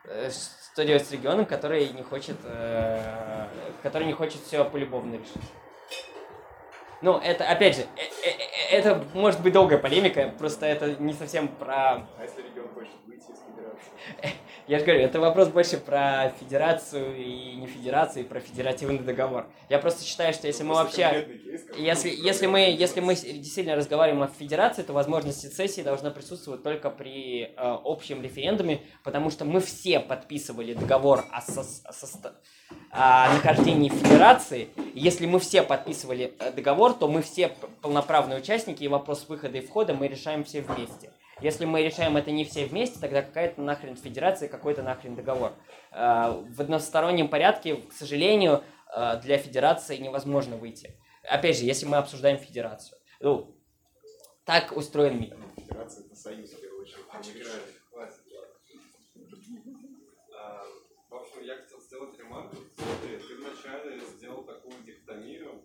Э, 0.05 0.29
что 0.29 0.85
делать 0.85 1.05
с 1.05 1.11
регионом, 1.11 1.45
который 1.45 1.89
не 1.89 2.03
хочет, 2.03 2.37
э, 2.43 3.47
который 3.81 4.07
не 4.07 4.13
хочет 4.13 4.41
все 4.41 4.65
полюбовно 4.65 5.15
решить. 5.15 5.49
Ну, 7.01 7.17
это, 7.17 7.49
опять 7.49 7.77
же, 7.77 7.83
э, 7.95 8.01
э, 8.25 8.77
это 8.77 9.05
может 9.13 9.41
быть 9.41 9.53
долгая 9.53 9.77
полемика, 9.77 10.33
просто 10.37 10.65
это 10.65 10.95
не 11.01 11.13
совсем 11.13 11.47
про... 11.47 12.07
А 12.17 12.23
если 12.23 12.41
регион 12.41 12.67
хочет 12.73 12.95
выйти 13.05 13.31
из 13.31 13.39
федерации? 13.39 14.35
Я 14.69 14.77
же 14.77 14.85
говорю, 14.85 15.01
это 15.01 15.19
вопрос 15.19 15.47
больше 15.47 15.77
про 15.77 16.31
федерацию 16.39 17.17
и 17.17 17.55
не 17.55 17.65
федерацию, 17.65 18.23
и 18.23 18.27
про 18.27 18.39
федеративный 18.39 18.99
договор. 18.99 19.47
Я 19.67 19.79
просто 19.79 20.05
считаю, 20.05 20.31
что 20.31 20.45
если 20.45 20.61
мы 20.61 20.75
вообще... 20.75 21.27
Если, 21.75 22.09
если, 22.09 22.45
мы, 22.45 22.59
если 22.59 22.99
мы 22.99 23.15
действительно 23.15 23.75
разговариваем 23.75 24.21
о 24.21 24.27
федерации, 24.27 24.83
то 24.83 24.93
возможность 24.93 25.55
сессии 25.55 25.81
должна 25.81 26.11
присутствовать 26.11 26.61
только 26.61 26.91
при 26.91 27.45
э, 27.45 27.49
общем 27.57 28.21
референдуме, 28.21 28.81
потому 29.03 29.31
что 29.31 29.43
мы 29.43 29.59
все 29.59 29.99
подписывали 29.99 30.75
договор 30.75 31.25
о, 31.31 31.41
со, 31.41 31.63
со, 31.63 32.35
о 32.91 33.33
нахождении 33.33 33.89
федерации. 33.89 34.69
Если 34.93 35.25
мы 35.25 35.39
все 35.39 35.63
подписывали 35.63 36.35
э, 36.37 36.51
договор, 36.51 36.93
то 36.93 37.07
мы 37.07 37.23
все 37.23 37.55
полноправные 37.81 38.37
участники, 38.37 38.83
и 38.83 38.87
вопрос 38.87 39.25
выхода 39.27 39.57
и 39.57 39.61
входа 39.61 39.95
мы 39.95 40.07
решаем 40.07 40.43
все 40.43 40.61
вместе. 40.61 41.09
Если 41.41 41.65
мы 41.65 41.83
решаем 41.83 42.17
это 42.17 42.31
не 42.31 42.43
все 42.43 42.65
вместе, 42.65 42.99
тогда 42.99 43.21
какая-то 43.21 43.61
нахрен 43.61 43.95
федерация, 43.95 44.49
какой-то 44.49 44.83
нахрен 44.83 45.15
договор. 45.15 45.53
Э, 45.91 46.43
в 46.49 46.59
одностороннем 46.59 47.29
порядке, 47.29 47.77
к 47.77 47.93
сожалению, 47.93 48.63
э, 48.93 49.19
для 49.21 49.37
федерации 49.37 49.97
невозможно 49.97 50.57
выйти. 50.57 50.99
Опять 51.23 51.57
же, 51.57 51.65
если 51.65 51.85
мы 51.85 51.97
обсуждаем 51.97 52.37
федерацию. 52.37 52.97
Ну, 53.21 53.55
так 54.45 54.75
устроен 54.75 55.19
мир. 55.19 55.37
Федерация 55.55 56.05
это 56.05 56.15
союз, 56.15 56.51
в 56.51 56.61
первую 56.61 56.81
очередь. 56.81 57.05
А, 60.35 60.63
в 61.09 61.15
общем, 61.15 61.43
я 61.43 61.55
хотел 61.55 61.79
сделать 61.81 62.17
ремарку. 62.17 62.57
Смотри, 62.75 63.17
ты 63.17 63.35
вначале 63.35 63.99
сделал 63.99 64.43
такую 64.43 64.73
дихотомию, 64.83 65.63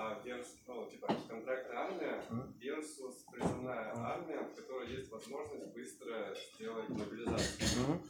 а, 0.00 0.22
ну, 0.66 0.86
типа, 0.90 1.14
контрактная 1.28 1.78
армия 1.78 2.24
versus 2.58 3.16
призывная 3.30 3.92
армия, 3.94 4.38
в 4.38 4.54
которой 4.54 4.88
есть 4.88 5.10
возможность 5.10 5.66
быстро 5.74 6.34
сделать 6.54 6.88
мобилизацию. 6.88 8.00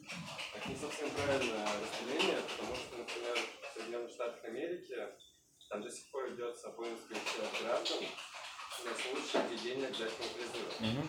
Это 0.55 0.69
не 0.69 0.77
совсем 0.77 1.11
правильное 1.11 1.67
разделение, 1.67 2.39
потому 2.49 2.77
что, 2.77 2.97
например, 2.97 3.37
в 3.37 3.75
Соединенных 3.75 4.11
Штатах 4.11 4.45
Америки 4.45 4.95
там 5.69 5.83
до 5.83 5.91
сих 5.91 6.11
пор 6.13 6.31
ведется 6.31 6.71
воинский 6.71 7.17
граждан 7.61 7.99
на 8.85 8.95
случай 8.95 9.49
введения 9.49 9.87
обязательного 9.87 10.33
призыва. 10.35 11.07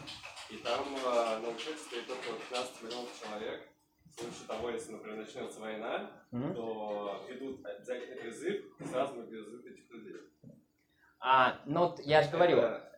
И 0.50 0.58
там 0.58 0.96
э, 0.96 1.40
на 1.40 1.50
учете 1.50 1.78
стоит 1.78 2.10
около 2.10 2.38
15 2.50 2.82
миллионов 2.82 3.10
человек. 3.22 3.70
В 4.04 4.20
случае 4.20 4.48
того, 4.48 4.70
если, 4.70 4.92
например, 4.92 5.18
начнется 5.18 5.60
война, 5.60 6.12
то 6.54 7.26
ведут 7.30 7.66
обязательный 7.66 8.18
призыв 8.18 8.66
и 8.80 8.86
сразу 8.86 9.16
мобилизуют 9.16 9.66
этих 9.66 9.90
людей. 9.90 10.18
А, 11.22 11.56
ну, 11.66 11.96
я 12.04 12.24
же 12.24 12.30
говорю, 12.30 12.58
это 12.58 12.92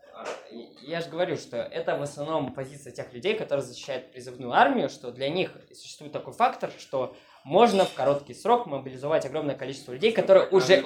я 0.81 1.01
же 1.01 1.09
говорю, 1.09 1.37
что 1.37 1.57
это 1.57 1.97
в 1.97 2.01
основном 2.01 2.53
позиция 2.53 2.91
тех 2.91 3.11
людей, 3.13 3.35
которые 3.35 3.65
защищают 3.65 4.11
призывную 4.11 4.51
армию, 4.51 4.89
что 4.89 5.11
для 5.11 5.29
них 5.29 5.51
существует 5.73 6.13
такой 6.13 6.33
фактор, 6.33 6.71
что 6.77 7.15
можно 7.43 7.85
в 7.85 7.93
короткий 7.93 8.33
срок 8.33 8.67
мобилизовать 8.67 9.25
огромное 9.25 9.55
количество 9.55 9.91
людей, 9.91 10.11
которые 10.11 10.47
уже, 10.47 10.81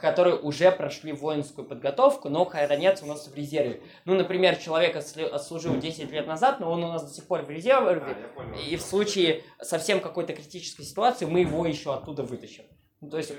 которые 0.00 0.36
уже 0.36 0.72
прошли 0.72 1.12
воинскую 1.12 1.66
подготовку, 1.66 2.28
но 2.28 2.44
хранятся 2.44 3.04
у 3.04 3.08
нас 3.08 3.28
в 3.28 3.34
резерве. 3.34 3.82
Ну, 4.04 4.14
например, 4.14 4.56
человек 4.56 4.96
отслужил 4.96 5.76
10 5.76 6.10
лет 6.10 6.26
назад, 6.26 6.58
но 6.60 6.72
он 6.72 6.82
у 6.82 6.88
нас 6.88 7.06
до 7.06 7.14
сих 7.14 7.26
пор 7.26 7.42
в 7.42 7.50
резерве, 7.50 8.02
а, 8.36 8.56
и 8.68 8.76
в 8.76 8.82
случае 8.82 9.44
совсем 9.60 10.00
какой-то 10.00 10.32
критической 10.32 10.84
ситуации 10.84 11.26
мы 11.26 11.40
его 11.40 11.66
еще 11.66 11.94
оттуда 11.94 12.22
вытащим. 12.22 12.64
Ну, 13.00 13.10
то 13.10 13.18
есть... 13.18 13.32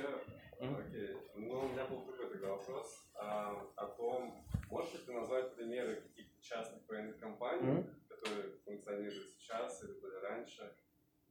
Окей. 0.59 1.17
Ну, 1.35 1.59
у 1.59 1.67
меня 1.69 1.85
был 1.85 2.01
такой 2.01 2.29
тогда 2.29 2.49
вопрос 2.49 2.87
а, 3.15 3.53
о 3.75 3.85
том, 3.85 4.33
Можешь 4.69 4.93
ли 4.93 4.99
ты 4.99 5.11
назвать 5.13 5.55
примеры 5.55 6.01
каких-то 6.01 6.41
частных 6.41 6.87
военных 6.87 7.19
компаний, 7.19 7.71
mm-hmm. 7.71 7.93
которые 8.07 8.51
функционируют 8.65 9.29
сейчас 9.31 9.83
или 9.83 9.93
были 9.99 10.15
раньше? 10.15 10.71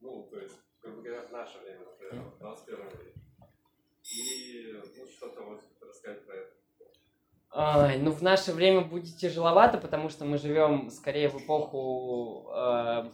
Ну, 0.00 0.28
то 0.30 0.38
есть, 0.38 0.56
грубо 0.80 1.02
говоря, 1.02 1.22
в 1.22 1.32
наше 1.32 1.58
время, 1.58 1.84
например, 1.84 2.24
в 2.24 2.38
21 2.38 2.84
веке. 2.88 3.20
И 4.16 4.82
ну, 4.96 5.06
что-то 5.06 5.42
вот 5.42 5.62
рассказать 5.80 6.24
про 6.26 6.34
это. 6.34 6.52
Ай, 7.50 7.98
ну, 7.98 8.10
в 8.10 8.22
наше 8.22 8.52
время 8.52 8.82
будет 8.82 9.16
тяжеловато, 9.16 9.78
потому 9.78 10.08
что 10.08 10.24
мы 10.24 10.38
живем 10.38 10.90
скорее 10.90 11.28
в 11.28 11.42
эпоху 11.42 12.50
э, 12.54 13.10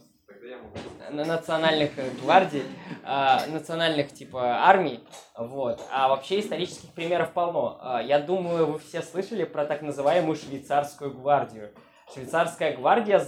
национальных 1.11 1.91
гвардий, 2.21 2.63
э, 3.03 3.51
национальных 3.51 4.13
типа 4.13 4.67
армий, 4.67 5.01
вот. 5.37 5.81
А 5.91 6.09
вообще 6.09 6.39
исторических 6.39 6.89
примеров 6.93 7.31
полно. 7.31 7.79
Э, 7.81 8.05
я 8.05 8.19
думаю, 8.19 8.73
вы 8.73 8.79
все 8.79 9.01
слышали 9.01 9.43
про 9.43 9.65
так 9.65 9.81
называемую 9.81 10.35
швейцарскую 10.35 11.11
гвардию. 11.13 11.71
Швейцарская 12.13 12.75
гвардия 12.77 13.19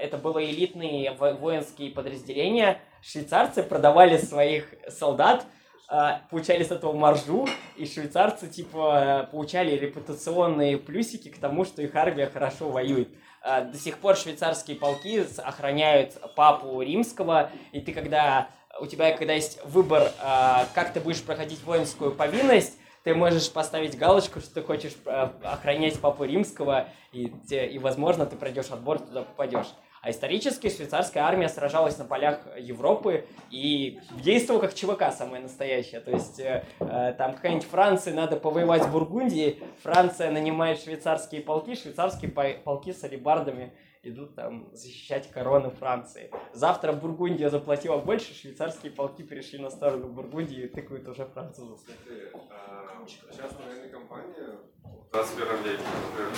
это 0.00 0.18
было 0.18 0.44
элитные 0.44 1.12
воинские 1.12 1.90
подразделения. 1.90 2.80
Швейцарцы 3.00 3.62
продавали 3.62 4.18
своих 4.18 4.74
солдат 4.88 5.46
а, 5.90 6.20
получали 6.30 6.64
с 6.64 6.70
этого 6.70 6.92
маржу, 6.92 7.48
и 7.78 7.86
швейцарцы, 7.86 8.46
типа, 8.46 9.26
получали 9.32 9.74
репутационные 9.74 10.76
плюсики 10.76 11.30
к 11.30 11.38
тому, 11.38 11.64
что 11.64 11.80
их 11.80 11.94
армия 11.94 12.26
хорошо 12.26 12.68
воюет. 12.68 13.08
А, 13.42 13.62
до 13.62 13.78
сих 13.78 13.98
пор 13.98 14.16
швейцарские 14.16 14.76
полки 14.76 15.26
охраняют 15.38 16.14
папу 16.34 16.82
римского, 16.82 17.50
и 17.72 17.80
ты 17.80 17.92
когда, 17.92 18.48
у 18.80 18.86
тебя 18.86 19.16
когда 19.16 19.32
есть 19.32 19.64
выбор, 19.64 20.10
а, 20.20 20.66
как 20.74 20.92
ты 20.92 21.00
будешь 21.00 21.22
проходить 21.22 21.62
воинскую 21.64 22.12
повинность, 22.12 22.78
ты 23.04 23.14
можешь 23.14 23.50
поставить 23.50 23.96
галочку, 23.96 24.40
что 24.40 24.54
ты 24.54 24.62
хочешь 24.62 24.94
охранять 25.42 25.98
папу 26.00 26.24
римского, 26.24 26.88
и, 27.12 27.32
и 27.50 27.78
возможно, 27.78 28.26
ты 28.26 28.36
пройдешь 28.36 28.70
отбор, 28.70 28.98
туда 28.98 29.22
попадешь. 29.22 29.68
А 30.08 30.10
исторически 30.10 30.70
швейцарская 30.70 31.22
армия 31.22 31.50
сражалась 31.50 31.98
на 31.98 32.06
полях 32.06 32.40
Европы 32.58 33.26
и 33.50 34.00
действовала 34.22 34.62
как 34.62 34.72
ЧВК 34.72 35.12
самая 35.12 35.42
настоящая. 35.42 36.00
То 36.00 36.12
есть 36.12 36.40
э, 36.40 36.64
э, 36.80 37.14
там 37.18 37.34
какая-нибудь 37.34 37.66
Франция, 37.66 38.14
надо 38.14 38.36
повоевать 38.36 38.86
в 38.86 38.90
Бургундии, 38.90 39.62
Франция 39.82 40.30
нанимает 40.30 40.80
швейцарские 40.80 41.42
полки, 41.42 41.74
швейцарские 41.74 42.30
полки 42.30 42.94
с 42.94 43.04
алибардами 43.04 43.74
идут 44.02 44.34
там 44.34 44.70
защищать 44.72 45.30
корону 45.30 45.72
Франции. 45.72 46.30
Завтра 46.54 46.94
Бургундия 46.94 47.50
заплатила 47.50 47.98
больше, 47.98 48.32
швейцарские 48.32 48.92
полки 48.92 49.22
перешли 49.22 49.58
на 49.58 49.68
сторону 49.68 50.08
Бургундии 50.08 50.62
и 50.62 50.68
тыкают 50.68 51.06
уже 51.06 51.26
французов. 51.26 51.80
Смотри, 51.84 52.30
а, 52.50 53.04
частная 53.06 53.66
военная 53.66 53.90
компания 53.90 54.56
в 54.84 55.12
21 55.12 55.62
веке, 55.64 55.82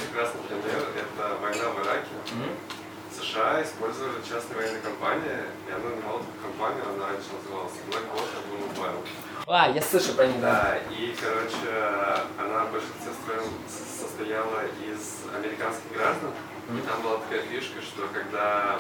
прекрасный 0.08 0.40
пример, 0.48 0.82
это 0.96 1.36
война 1.40 1.70
в 1.70 1.84
Ираке. 1.84 2.89
США 3.20 3.62
использовали 3.62 4.20
частные 4.26 4.56
военные 4.56 4.82
компании, 4.82 5.44
и 5.68 5.72
она 5.72 5.90
нанимала 5.90 6.20
такую 6.20 6.40
компанию, 6.40 6.84
она 6.88 7.06
раньше 7.08 7.28
называлась 7.36 7.72
Blackwater 7.88 8.40
Blue 8.48 8.64
Mobile. 8.64 9.04
А, 9.46 9.68
я 9.68 9.82
слышу 9.82 10.14
про 10.14 10.26
них. 10.26 10.40
Да, 10.40 10.78
и, 10.90 11.14
короче, 11.20 11.68
она 12.38 12.64
в 12.64 12.72
большинстве 12.72 13.12
своем 13.24 13.44
состояла 13.68 14.64
из 14.80 15.26
американских 15.34 15.92
граждан. 15.92 16.30
И 16.70 16.80
там 16.86 17.02
была 17.02 17.18
такая 17.18 17.42
фишка, 17.42 17.82
что 17.82 18.08
когда 18.12 18.78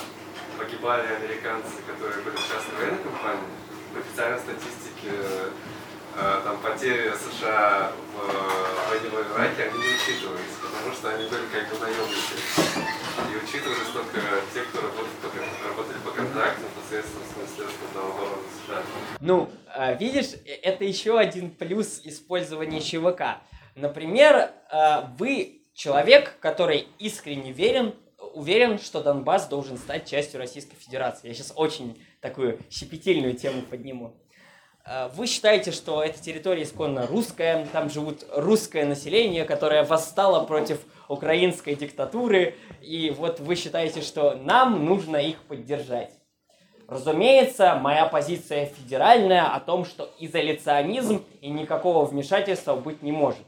погибали 0.58 1.06
американцы, 1.08 1.82
которые 1.86 2.22
были 2.22 2.36
в 2.36 2.48
частной 2.48 2.76
военной 2.78 3.02
компании, 3.02 3.50
в 3.92 3.98
официальной 3.98 4.38
статистике 4.38 5.10
там 6.44 6.60
потери 6.60 7.12
США 7.12 7.92
в 8.14 8.30
э, 8.30 8.90
войне 8.90 9.08
в 9.08 9.36
Ираке, 9.36 9.64
они 9.64 9.78
не 9.78 9.94
учитывались, 9.94 10.56
потому 10.60 10.94
что 10.94 11.10
они 11.10 11.24
были 11.28 11.46
как 11.52 11.70
бы 11.70 11.78
наемники. 11.78 12.34
И 13.30 13.36
учитывались 13.36 13.88
только 13.92 14.20
те, 14.52 14.62
кто 14.62 14.80
работали 14.82 15.14
по, 15.22 15.68
работали 15.68 15.98
по 16.04 16.10
контракту 16.10 16.62
непосредственно 16.62 17.24
с 17.24 17.36
Министерством 17.36 17.88
обороны 17.94 18.42
США. 18.66 18.82
Ну, 19.20 19.50
а, 19.66 19.92
видишь, 19.94 20.34
э, 20.44 20.52
это 20.62 20.84
еще 20.84 21.18
один 21.18 21.50
плюс 21.50 22.00
использования 22.04 22.80
ЧВК. 22.80 23.42
Например, 23.76 24.50
вы 25.16 25.62
человек, 25.74 26.36
который 26.40 26.88
искренне 26.98 27.52
верен, 27.52 27.94
уверен, 28.34 28.78
что 28.78 29.02
Донбасс 29.02 29.48
должен 29.48 29.78
стать 29.78 30.08
частью 30.08 30.38
Российской 30.40 30.76
Федерации. 30.76 31.28
Я 31.28 31.34
сейчас 31.34 31.52
очень 31.56 32.02
такую 32.20 32.60
щепетильную 32.70 33.34
тему 33.34 33.62
подниму. 33.62 34.14
А, 34.92 35.08
Вы 35.14 35.28
считаете, 35.28 35.70
что 35.70 36.02
эта 36.02 36.20
территория 36.20 36.64
исконно 36.64 37.06
русская, 37.06 37.64
там 37.72 37.88
живут 37.90 38.24
русское 38.34 38.84
население, 38.84 39.44
которое 39.44 39.84
восстало 39.84 40.44
против 40.44 40.80
украинской 41.06 41.76
диктатуры, 41.76 42.56
и 42.82 43.14
вот 43.16 43.38
вы 43.38 43.54
считаете, 43.54 44.00
что 44.02 44.34
нам 44.34 44.84
нужно 44.84 45.18
их 45.18 45.38
поддержать. 45.42 46.10
Разумеется, 46.88 47.76
моя 47.76 48.06
позиция 48.06 48.66
федеральная 48.66 49.54
о 49.54 49.60
том, 49.60 49.84
что 49.84 50.10
изоляционизм 50.18 51.24
и 51.40 51.50
никакого 51.50 52.04
вмешательства 52.04 52.74
быть 52.74 53.00
не 53.00 53.12
может. 53.12 53.46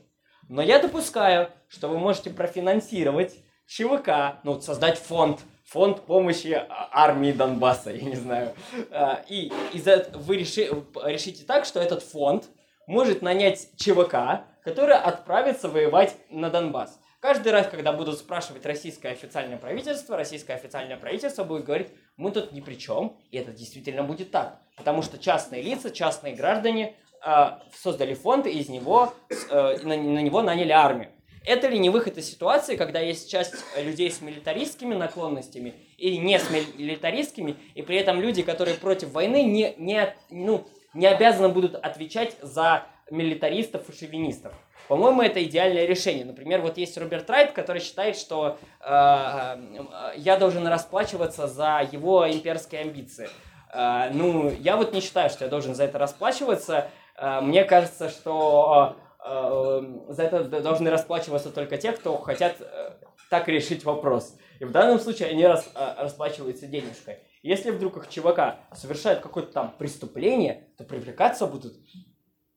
Но 0.48 0.62
я 0.62 0.78
допускаю, 0.78 1.50
что 1.66 1.88
вы 1.88 1.98
можете 1.98 2.30
профинансировать 2.30 3.34
ЧВК, 3.66 4.38
ну, 4.44 4.60
создать 4.60 4.96
фонд, 4.96 5.40
фонд 5.72 6.02
помощи 6.02 6.62
армии 6.68 7.32
Донбасса, 7.32 7.90
я 7.90 8.02
не 8.02 8.16
знаю. 8.16 8.52
А, 8.90 9.22
И 9.28 9.50
из-за 9.72 10.06
вы 10.14 10.36
реши- 10.36 10.68
решите 11.04 11.44
так, 11.44 11.64
что 11.64 11.80
этот 11.80 12.02
фонд 12.02 12.44
может 12.86 13.22
нанять 13.22 13.68
ЧВК, 13.76 14.44
который 14.62 14.96
отправится 14.96 15.68
воевать 15.68 16.14
на 16.30 16.50
Донбасс. 16.50 16.98
Каждый 17.20 17.52
раз, 17.52 17.68
когда 17.68 17.92
будут 17.92 18.18
спрашивать 18.18 18.66
российское 18.66 19.10
официальное 19.10 19.56
правительство, 19.56 20.16
российское 20.16 20.54
официальное 20.54 20.96
правительство 20.96 21.44
будет 21.44 21.64
говорить, 21.64 21.88
мы 22.16 22.32
тут 22.32 22.52
ни 22.52 22.60
при 22.60 22.74
чем, 22.74 23.16
и 23.30 23.38
это 23.38 23.52
действительно 23.52 24.02
будет 24.02 24.30
так. 24.30 24.58
Потому 24.76 25.02
что 25.02 25.18
частные 25.18 25.62
лица, 25.62 25.90
частные 25.90 26.34
граждане 26.34 26.96
э, 27.24 27.46
создали 27.74 28.14
фонд, 28.14 28.46
и 28.46 28.50
из 28.50 28.68
него, 28.68 29.14
э, 29.30 29.78
на, 29.84 29.96
на 29.96 30.18
него 30.20 30.42
наняли 30.42 30.72
армию. 30.72 31.10
Это 31.44 31.68
ли 31.68 31.78
не 31.78 31.90
выход 31.90 32.18
из 32.18 32.30
ситуации, 32.30 32.76
когда 32.76 33.00
есть 33.00 33.30
часть 33.30 33.54
людей 33.76 34.10
с 34.10 34.20
милитаристскими 34.20 34.94
наклонностями 34.94 35.74
или 35.98 36.16
не 36.16 36.38
с 36.38 36.48
милитаристскими, 36.50 37.56
и 37.74 37.82
при 37.82 37.96
этом 37.96 38.20
люди, 38.20 38.42
которые 38.42 38.76
против 38.76 39.10
войны, 39.10 39.42
не, 39.42 39.74
не, 39.76 40.14
ну, 40.30 40.66
не 40.94 41.06
обязаны 41.06 41.48
будут 41.48 41.74
отвечать 41.74 42.36
за 42.42 42.84
милитаристов 43.10 43.88
и 43.88 43.92
шовинистов? 43.92 44.52
По-моему, 44.88 45.22
это 45.22 45.42
идеальное 45.42 45.86
решение. 45.86 46.24
Например, 46.24 46.60
вот 46.60 46.76
есть 46.76 46.96
Роберт 46.98 47.28
Райт, 47.30 47.52
который 47.52 47.80
считает, 47.80 48.16
что 48.16 48.58
э, 48.80 48.84
э, 48.86 50.12
я 50.16 50.36
должен 50.36 50.66
расплачиваться 50.66 51.46
за 51.46 51.88
его 51.90 52.30
имперские 52.30 52.82
амбиции. 52.82 53.28
Э, 53.72 54.10
ну, 54.12 54.50
я 54.50 54.76
вот 54.76 54.92
не 54.92 55.00
считаю, 55.00 55.30
что 55.30 55.44
я 55.44 55.50
должен 55.50 55.74
за 55.74 55.84
это 55.84 55.98
расплачиваться. 55.98 56.90
Э, 57.16 57.40
мне 57.40 57.64
кажется, 57.64 58.08
что 58.10 58.96
э, 58.98 59.01
за 59.24 60.22
это 60.24 60.44
должны 60.44 60.90
расплачиваться 60.90 61.50
только 61.50 61.78
те, 61.78 61.92
кто 61.92 62.18
хотят 62.18 62.56
э, 62.60 62.96
так 63.30 63.48
решить 63.48 63.84
вопрос. 63.84 64.36
И 64.58 64.64
в 64.64 64.72
данном 64.72 64.98
случае 64.98 65.28
они 65.28 65.46
рас- 65.46 65.70
э, 65.74 65.94
расплачиваются 65.98 66.66
денежкой. 66.66 67.18
Если 67.42 67.70
вдруг 67.70 67.96
их 67.96 68.08
ЧВК 68.08 68.56
совершают 68.74 69.20
какое-то 69.20 69.52
там 69.52 69.74
преступление, 69.78 70.68
то 70.76 70.84
привлекаться 70.84 71.46
будут 71.46 71.74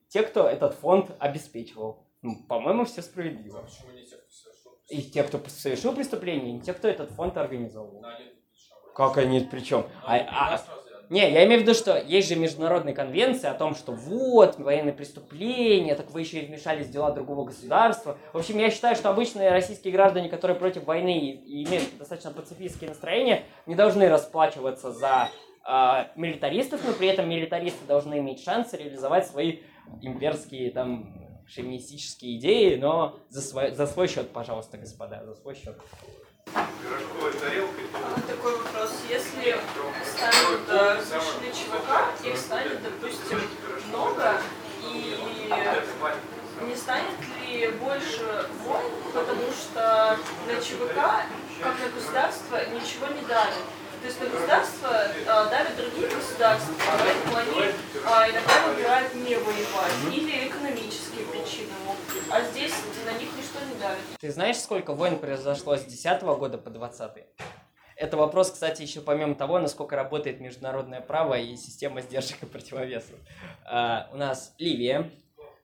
те, 0.09 0.23
кто 0.23 0.47
этот 0.47 0.73
фонд 0.75 1.11
обеспечивал. 1.19 2.07
Ну, 2.21 2.43
по-моему, 2.47 2.85
все 2.85 3.01
справедливо. 3.01 3.61
Почему 3.61 3.91
не 3.91 4.05
те, 4.05 4.15
кто 4.15 4.31
совершил? 4.31 4.71
И 4.89 5.01
те, 5.01 5.23
кто 5.23 5.41
совершил 5.49 5.93
преступление, 5.93 6.57
и 6.57 6.61
те, 6.61 6.73
кто 6.73 6.87
этот 6.87 7.11
фонд 7.11 7.37
они 7.37 7.69
тут 7.69 8.01
причем. 8.01 8.93
Как 8.95 9.17
они 9.17 9.39
при 9.41 9.59
чем? 9.59 9.81
Ну, 9.81 9.87
А, 10.03 10.55
а-? 10.55 10.84
Не, 11.09 11.31
я 11.31 11.45
имею 11.45 11.59
в 11.59 11.63
виду, 11.63 11.73
что 11.73 11.97
есть 11.99 12.27
же 12.27 12.35
международные 12.35 12.95
конвенции 12.95 13.47
о 13.47 13.53
том, 13.53 13.75
что 13.75 13.91
вот, 13.91 14.57
военные 14.57 14.93
преступления, 14.93 15.95
так 15.95 16.11
вы 16.11 16.21
еще 16.21 16.39
и 16.39 16.45
вмешались 16.45 16.87
в 16.87 16.91
дела 16.91 17.11
другого 17.11 17.45
государства. 17.45 18.17
В 18.33 18.37
общем, 18.37 18.57
я 18.57 18.69
считаю, 18.69 18.95
что 18.95 19.09
обычные 19.09 19.51
российские 19.51 19.93
граждане, 19.93 20.29
которые 20.29 20.57
против 20.57 20.85
войны 20.85 21.19
и, 21.19 21.63
имеют 21.63 21.97
достаточно 21.97 22.31
пацифистские 22.31 22.89
настроения, 22.89 23.43
не 23.65 23.75
должны 23.75 24.09
расплачиваться 24.09 24.91
за 24.91 25.29
а, 25.63 26.11
милитаристов, 26.15 26.81
но 26.85 26.93
при 26.93 27.07
этом 27.07 27.29
милитаристы 27.29 27.85
должны 27.87 28.19
иметь 28.19 28.43
шанс 28.43 28.73
реализовать 28.73 29.27
свои 29.27 29.59
имперские 30.01 30.71
там 30.71 31.25
шовинистические 31.47 32.37
идеи, 32.37 32.75
но 32.75 33.19
за 33.29 33.41
свой, 33.41 33.71
за 33.71 33.85
свой 33.87 34.07
счет, 34.07 34.29
пожалуйста, 34.31 34.77
господа, 34.77 35.23
за 35.25 35.35
свой 35.35 35.55
счет. 35.55 35.77
Пирожковой 36.53 37.33
тарелкой. 37.33 37.85
А, 37.93 38.21
Такой 38.27 38.57
вопрос. 38.57 38.91
Если 39.09 39.57
станет 40.05 40.69
разрешены 40.69 41.51
ЧВК, 41.51 42.25
их 42.25 42.37
станет, 42.37 42.83
допустим, 42.83 43.41
много, 43.89 44.41
и 44.81 45.17
не 46.61 46.75
станет 46.75 47.19
ли 47.41 47.69
больше 47.71 48.49
войн, 48.63 48.91
потому 49.13 49.43
что 49.51 50.17
на 50.47 50.61
ЧВК, 50.61 50.95
как 51.61 51.73
на 51.79 51.89
государство, 51.95 52.59
ничего 52.69 53.07
не 53.07 53.21
давит. 53.25 53.65
То 54.05 54.09
есть 54.09 54.19
государство 54.19 54.89
э, 54.91 55.49
давят 55.49 55.75
другие 55.77 56.07
государства, 56.07 56.75
поэтому 56.77 57.37
они 57.37 57.71
а, 58.05 58.29
иногда 58.29 58.67
выбирают 58.67 59.15
не 59.15 59.33
воевать. 59.33 60.15
Или 60.15 60.47
экономические 60.47 61.25
причины 61.25 61.71
могут 61.83 62.05
быть. 62.05 62.21
А 62.29 62.43
здесь 62.43 62.73
на 63.03 63.13
них 63.17 63.29
ничто 63.35 63.65
не 63.67 63.79
давит. 63.79 64.03
Ты 64.19 64.31
знаешь, 64.31 64.57
сколько 64.57 64.93
войн 64.93 65.17
произошло 65.17 65.75
с 65.75 65.85
10 65.85 66.21
года 66.21 66.59
по 66.59 66.69
20 66.69 67.13
Это 67.95 68.17
вопрос, 68.17 68.51
кстати, 68.51 68.83
еще 68.83 69.01
помимо 69.01 69.33
того, 69.33 69.57
насколько 69.57 69.95
работает 69.95 70.39
международное 70.39 71.01
право 71.01 71.33
и 71.39 71.55
система 71.55 72.01
сдержек 72.01 72.43
и 72.43 72.45
противовесов. 72.45 73.15
А, 73.65 74.07
у 74.13 74.17
нас 74.17 74.53
Ливия, 74.59 75.09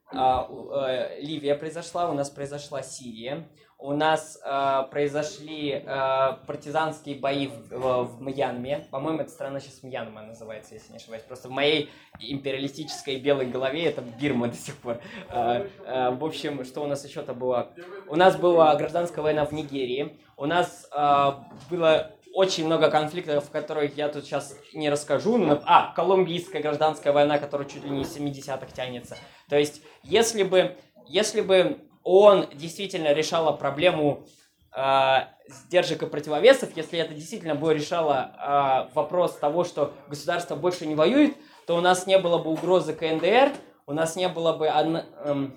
а, 0.07 0.47
э, 0.49 1.21
Ливия 1.21 1.53
произошла, 1.53 2.09
у 2.09 2.13
нас 2.13 2.31
произошла 2.31 2.81
Сирия, 2.81 3.47
у 3.81 3.93
нас 3.93 4.39
а, 4.43 4.83
произошли 4.83 5.83
а, 5.85 6.39
партизанские 6.45 7.15
бои 7.15 7.47
в, 7.47 7.69
в- 7.71 8.03
в 8.17 8.21
Мьянме. 8.21 8.87
По-моему, 8.91 9.19
эта 9.21 9.31
страна 9.31 9.59
сейчас 9.59 9.81
Мьянма 9.81 10.21
называется, 10.21 10.75
если 10.75 10.91
не 10.91 10.97
ошибаюсь. 10.97 11.23
Просто 11.23 11.47
в 11.47 11.51
моей 11.51 11.89
империалистической 12.19 13.19
белой 13.19 13.47
голове 13.47 13.85
это 13.85 14.01
Бирма 14.01 14.47
до 14.49 14.55
сих 14.55 14.75
пор. 14.77 14.99
А, 15.29 15.65
а, 15.85 16.11
в 16.11 16.23
общем, 16.23 16.63
что 16.63 16.81
у 16.83 16.87
нас 16.87 17.03
еще-то 17.05 17.33
было? 17.33 17.71
У 18.07 18.15
нас 18.15 18.35
была 18.37 18.75
гражданская 18.75 19.23
война 19.23 19.45
в 19.45 19.51
Нигерии. 19.51 20.19
У 20.37 20.45
нас 20.45 20.87
а, 20.91 21.47
было 21.69 22.11
очень 22.33 22.65
много 22.67 22.89
конфликтов, 22.89 23.45
в 23.45 23.49
которых 23.51 23.97
я 23.97 24.09
тут 24.09 24.25
сейчас 24.25 24.55
не 24.73 24.89
расскажу. 24.89 25.37
Ну, 25.37 25.59
а, 25.65 25.91
колумбийская 25.95 26.61
гражданская 26.61 27.13
война, 27.13 27.39
которая 27.39 27.67
чуть 27.67 27.83
ли 27.83 27.89
не 27.89 28.05
с 28.05 28.15
70-х 28.15 28.67
тянется. 28.73 29.17
То 29.49 29.57
есть, 29.57 29.81
если 30.03 30.43
бы, 30.43 30.77
если 31.07 31.41
бы 31.41 31.79
ООН 32.03 32.49
действительно 32.53 33.13
решала 33.13 33.51
проблему 33.51 34.25
а, 34.73 35.29
сдержек 35.47 36.03
и 36.03 36.05
противовесов, 36.05 36.75
если 36.75 36.99
это 36.99 37.13
действительно 37.13 37.55
бы 37.55 37.73
решало 37.73 38.33
а, 38.37 38.89
вопрос 38.93 39.35
того, 39.35 39.63
что 39.63 39.93
государство 40.07 40.55
больше 40.55 40.85
не 40.85 40.95
воюет, 40.95 41.35
то 41.67 41.75
у 41.75 41.81
нас 41.81 42.07
не 42.07 42.17
было 42.17 42.37
бы 42.37 42.51
угрозы 42.51 42.93
КНДР, 42.93 43.51
у 43.85 43.93
нас 43.93 44.15
не 44.15 44.29
было 44.29 44.53
бы 44.53 44.69
одно- 44.69 45.03
эм, 45.25 45.55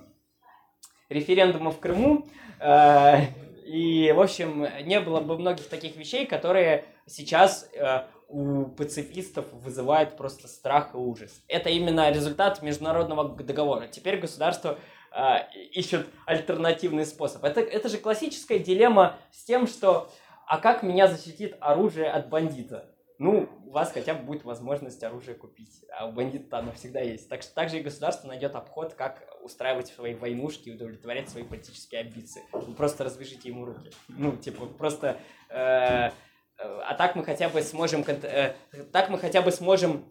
референдума 1.09 1.71
в 1.71 1.79
Крыму, 1.79 2.27
э, 2.61 3.27
и, 3.65 4.13
в 4.13 4.21
общем, 4.21 4.67
не 4.83 5.01
было 5.01 5.21
бы 5.21 5.39
многих 5.39 5.69
таких 5.69 5.97
вещей, 5.97 6.27
которые 6.27 6.85
сейчас 7.07 7.69
э, 7.73 8.03
у 8.29 8.65
пацифистов 8.67 9.47
вызывают 9.53 10.17
просто 10.17 10.49
страх 10.49 10.95
и 10.95 10.97
ужас. 10.97 11.43
Это 11.49 11.71
именно 11.71 12.11
результат 12.11 12.63
международного 12.63 13.29
договора. 13.29 13.87
Теперь 13.87 14.19
государство 14.19 14.79
э, 15.15 15.51
ищет 15.73 16.07
альтернативный 16.27 17.07
способ. 17.07 17.45
Это, 17.45 17.61
это 17.61 17.89
же 17.89 17.99
классическая 17.99 18.59
дилемма 18.59 19.17
с 19.31 19.45
тем, 19.45 19.67
что 19.67 20.11
а 20.47 20.59
как 20.59 20.83
меня 20.83 21.07
защитит 21.07 21.57
оружие 21.61 22.11
от 22.11 22.29
бандита? 22.29 22.91
Ну, 23.19 23.49
у 23.65 23.71
вас 23.71 23.93
хотя 23.93 24.15
бы 24.15 24.25
будет 24.25 24.45
возможность 24.45 25.03
оружие 25.05 25.37
купить, 25.37 25.85
а 25.97 26.07
у 26.07 26.12
бандита 26.12 26.59
оно 26.59 26.73
всегда 26.73 27.01
есть. 27.01 27.29
Так 27.29 27.43
что 27.43 27.55
также 27.55 27.79
и 27.79 27.83
государство 27.83 28.27
найдет 28.27 28.57
обход, 28.57 28.95
как 28.95 29.23
устраивать 29.43 29.87
свои 29.87 30.15
войнушки 30.15 30.69
и 30.69 30.75
удовлетворять 30.75 31.29
свои 31.29 31.45
политические 31.45 32.01
амбиции. 32.01 32.43
Вы 32.53 32.75
просто 32.75 33.05
развяжите 33.05 33.49
ему 33.49 33.67
руки. 33.67 33.91
Ну, 34.09 34.37
типа, 34.37 34.67
просто... 34.67 35.19
Э, 35.49 36.11
а 36.57 36.95
так 36.99 37.15
мы 37.15 37.25
хотя 37.25 37.49
бы 37.49 37.62
сможем... 37.62 38.05
Э, 38.07 38.55
так 38.93 39.11
мы 39.11 39.19
хотя 39.19 39.43
бы 39.43 39.53
сможем, 39.53 40.05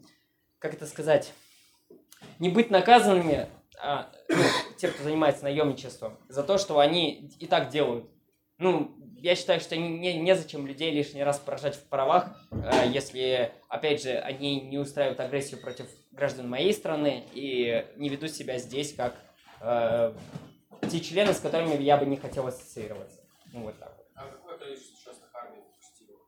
как 0.59 0.73
это 0.73 0.85
сказать, 0.85 1.33
не 2.39 2.49
быть 2.49 2.69
наказанными, 2.69 3.49
а, 3.81 4.11
ну, 4.29 4.43
те, 4.77 4.89
кто 4.89 5.03
занимается 5.03 5.43
наемничеством, 5.43 6.17
за 6.29 6.43
то, 6.43 6.57
что 6.57 6.79
они 6.79 7.29
и 7.39 7.47
так 7.47 7.69
делают. 7.69 8.09
Ну, 8.57 8.95
я 9.17 9.35
считаю, 9.35 9.59
что 9.59 9.75
не, 9.77 10.19
незачем 10.19 10.67
людей 10.67 10.91
лишний 10.91 11.23
раз 11.23 11.39
поражать 11.39 11.75
в 11.75 11.83
правах, 11.87 12.37
э, 12.51 12.87
если, 12.87 13.53
опять 13.69 14.03
же, 14.03 14.11
они 14.17 14.59
не 14.61 14.77
устраивают 14.77 15.19
агрессию 15.19 15.61
против 15.61 15.87
граждан 16.11 16.49
моей 16.49 16.73
страны 16.73 17.25
и 17.33 17.85
не 17.95 18.09
ведут 18.09 18.31
себя 18.31 18.57
здесь 18.57 18.93
как 18.93 19.15
э, 19.61 20.13
те 20.91 20.99
члены, 20.99 21.33
с 21.33 21.39
которыми 21.39 21.81
я 21.81 21.97
бы 21.97 22.05
не 22.05 22.17
хотел 22.17 22.47
ассоциироваться. 22.47 23.21
Ну, 23.53 23.61
вот 23.63 23.79
так 23.79 23.95
вот. 23.97 24.07
А 24.15 24.27
какое 24.27 24.57
количество 24.57 24.97
частных 24.97 25.33
армий 25.33 25.61
допустимо? 25.61 26.19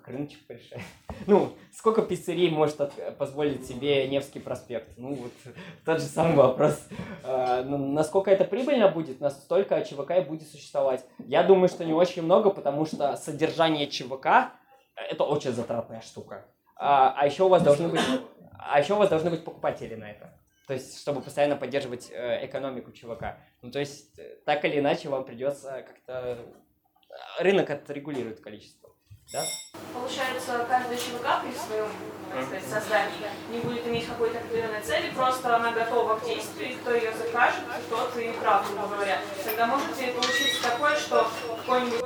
Как 0.00 0.14
рыночек 0.14 0.40
решает. 0.48 0.82
Ну, 1.26 1.52
сколько 1.72 2.02
пиццерий 2.02 2.50
может 2.50 2.80
от, 2.80 3.18
позволить 3.18 3.66
себе 3.66 4.08
Невский 4.08 4.40
проспект? 4.40 4.96
Ну, 4.96 5.14
вот 5.14 5.32
тот 5.84 6.00
же 6.00 6.06
самый 6.06 6.36
вопрос. 6.36 6.88
Э, 7.22 7.62
насколько 7.64 8.30
это 8.30 8.44
прибыльно 8.44 8.88
будет, 8.88 9.20
настолько 9.20 9.84
ЧВК 9.84 10.12
и 10.18 10.20
будет 10.20 10.48
существовать. 10.48 11.04
Я 11.18 11.42
думаю, 11.42 11.68
что 11.68 11.84
не 11.84 11.92
очень 11.92 12.22
много, 12.22 12.50
потому 12.50 12.86
что 12.86 13.16
содержание 13.16 13.86
ЧВК– 13.86 14.52
это 14.96 15.24
очень 15.24 15.52
затратная 15.52 16.00
штука. 16.00 16.46
А, 16.76 17.14
а 17.16 17.26
еще 17.26 17.44
у 17.44 17.48
вас 17.48 17.62
должны 17.62 17.88
быть, 17.88 18.00
а 18.58 18.80
еще 18.80 18.94
у 18.94 18.96
вас 18.96 19.10
должны 19.10 19.28
быть 19.30 19.44
покупатели 19.44 19.94
на 19.94 20.10
это. 20.10 20.32
То 20.66 20.74
есть, 20.74 21.00
чтобы 21.00 21.20
постоянно 21.20 21.56
поддерживать 21.56 22.10
э, 22.12 22.46
экономику 22.46 22.92
ЧВК. 22.92 23.36
Ну, 23.60 23.72
то 23.72 23.80
есть, 23.80 24.18
э, 24.18 24.36
так 24.46 24.64
или 24.64 24.78
иначе, 24.78 25.08
вам 25.08 25.24
придется 25.24 25.84
как-то... 25.86 26.38
Рынок 27.40 27.68
отрегулирует 27.70 28.40
количество. 28.40 28.79
Да? 29.32 29.44
Получается, 29.94 30.66
каждая 30.68 30.96
ЧВК 30.96 31.42
при 31.42 31.52
своем 31.52 31.86
сказать, 32.30 32.64
создании 32.64 33.30
не 33.50 33.58
будет 33.58 33.86
иметь 33.86 34.06
какой-то 34.06 34.38
определенной 34.38 34.80
цели, 34.82 35.10
просто 35.14 35.56
она 35.56 35.72
готова 35.72 36.16
к 36.16 36.24
действию, 36.24 36.70
и 36.70 36.74
кто 36.74 36.94
ее 36.94 37.12
закажет, 37.12 37.60
тот 37.88 38.16
и 38.16 38.30
прав, 38.40 38.66
грубо 38.68 38.94
говоря. 38.94 39.18
Тогда 39.44 39.66
можете 39.66 40.08
получиться 40.08 40.62
такое, 40.62 40.96
что 40.96 41.30
какой-нибудь 41.48 42.04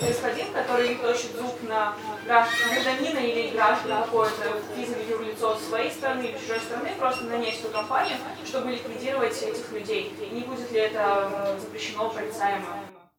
господин, 0.00 0.52
который 0.52 0.94
точит 0.96 1.36
зуб 1.36 1.62
на 1.62 1.94
гражданина 2.24 3.18
или 3.18 3.50
граждан 3.50 4.02
какое-то 4.04 4.60
физическое 4.74 5.08
юрлицо 5.08 5.56
своей 5.56 5.90
страны 5.90 6.22
или 6.22 6.38
чужой 6.38 6.60
страны, 6.60 6.92
просто 6.98 7.24
нанять 7.24 7.60
эту 7.60 7.68
компанию, 7.68 8.16
чтобы 8.44 8.72
ликвидировать 8.72 9.42
этих 9.42 9.70
людей. 9.72 10.14
И 10.20 10.34
не 10.34 10.40
будет 10.40 10.70
ли 10.72 10.80
это 10.80 11.56
запрещено, 11.60 12.10
порицаемо? 12.10 12.66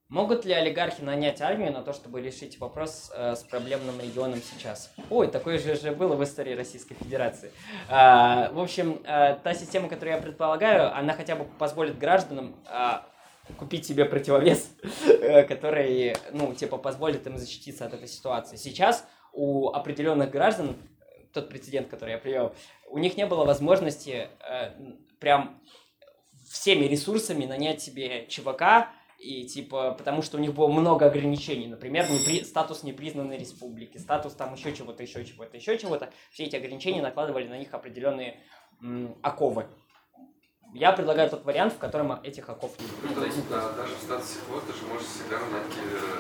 Могут 0.10 0.46
ли 0.46 0.54
олигархи 0.54 1.02
нанять 1.02 1.42
армию 1.42 1.74
на 1.74 1.82
то, 1.82 1.92
чтобы 1.92 2.22
решить 2.22 2.60
вопрос 2.62 3.12
э, 3.14 3.36
с 3.36 3.44
проблемным 3.44 4.00
регионом 4.00 4.42
сейчас? 4.42 4.90
Ой, 5.10 5.28
такое 5.28 5.60
же, 5.60 5.76
же 5.76 5.92
было 5.92 6.16
в 6.16 6.24
истории 6.24 6.54
Российской 6.54 6.96
Федерации. 6.96 7.52
Э, 7.90 8.50
в 8.54 8.60
общем, 8.60 9.02
э, 9.04 9.36
та 9.44 9.54
система, 9.54 9.90
которую 9.90 10.16
я 10.16 10.22
предполагаю, 10.22 10.96
она 10.96 11.12
хотя 11.12 11.36
бы 11.36 11.44
позволит 11.44 12.00
гражданам 12.00 12.56
э, 12.72 13.54
купить 13.58 13.86
себе 13.86 14.06
противовес, 14.06 14.72
э, 15.08 15.44
который, 15.44 16.16
ну, 16.32 16.54
типа, 16.54 16.78
позволит 16.78 17.28
им 17.28 17.38
защититься 17.38 17.86
от 17.86 17.94
этой 17.94 18.08
ситуации. 18.08 18.56
Сейчас 18.56 19.06
у 19.34 19.72
определенных 19.72 20.32
граждан, 20.32 20.78
тот 21.34 21.50
прецедент, 21.50 21.90
который 21.90 22.12
я 22.12 22.18
привел, 22.18 22.56
у 22.90 22.98
них 22.98 23.18
не 23.18 23.26
было 23.26 23.44
возможности 23.44 24.30
э, 24.40 24.72
прям 25.20 25.62
всеми 26.50 26.86
ресурсами 26.86 27.46
нанять 27.46 27.82
себе 27.82 28.26
чувака, 28.28 28.90
и 29.18 29.46
типа, 29.48 29.92
потому 29.94 30.22
что 30.22 30.38
у 30.38 30.40
них 30.40 30.54
было 30.54 30.68
много 30.68 31.08
ограничений, 31.08 31.68
например, 31.68 32.10
непри... 32.10 32.44
статус 32.44 32.84
непризнанной 32.84 33.38
республики, 33.38 33.98
статус 33.98 34.34
там 34.34 34.54
еще 34.54 34.74
чего-то, 34.76 35.02
еще 35.04 35.26
чего-то, 35.26 35.58
еще 35.58 35.78
чего-то. 35.78 36.12
Все 36.32 36.44
эти 36.44 36.56
ограничения 36.56 37.02
накладывали 37.02 37.48
на 37.48 37.58
них 37.58 37.74
определенные 37.74 38.40
м- 38.82 39.18
оковы. 39.24 39.68
Я 40.74 40.92
предлагаю 40.92 41.30
тот 41.30 41.46
вариант, 41.46 41.74
в 41.74 41.78
котором 41.78 42.12
этих 42.24 42.48
оков 42.50 42.78
нет. 42.80 42.90
Ну, 43.04 43.16
то 43.16 43.26
есть, 43.26 43.50
да, 43.50 43.72
даже 43.72 43.96
в 43.96 44.00
статусе 44.00 44.40
квоты 44.48 44.74
же 44.74 44.86
можешь 44.86 45.08
всегда 45.08 45.40
нанять 45.40 45.74
киллера. 45.74 46.20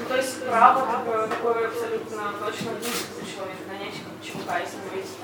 Ну, 0.00 0.06
то 0.08 0.16
есть 0.16 0.46
право 0.46 0.86
такое, 0.92 1.28
такое 1.28 1.68
абсолютно 1.68 2.32
точно 2.44 2.70
будет 2.72 2.84
за 2.84 3.32
человека 3.34 3.62
нанять 3.68 3.94
чувака, 4.22 4.58
если 4.60 4.76
вы 4.78 4.96
есть. 4.98 5.18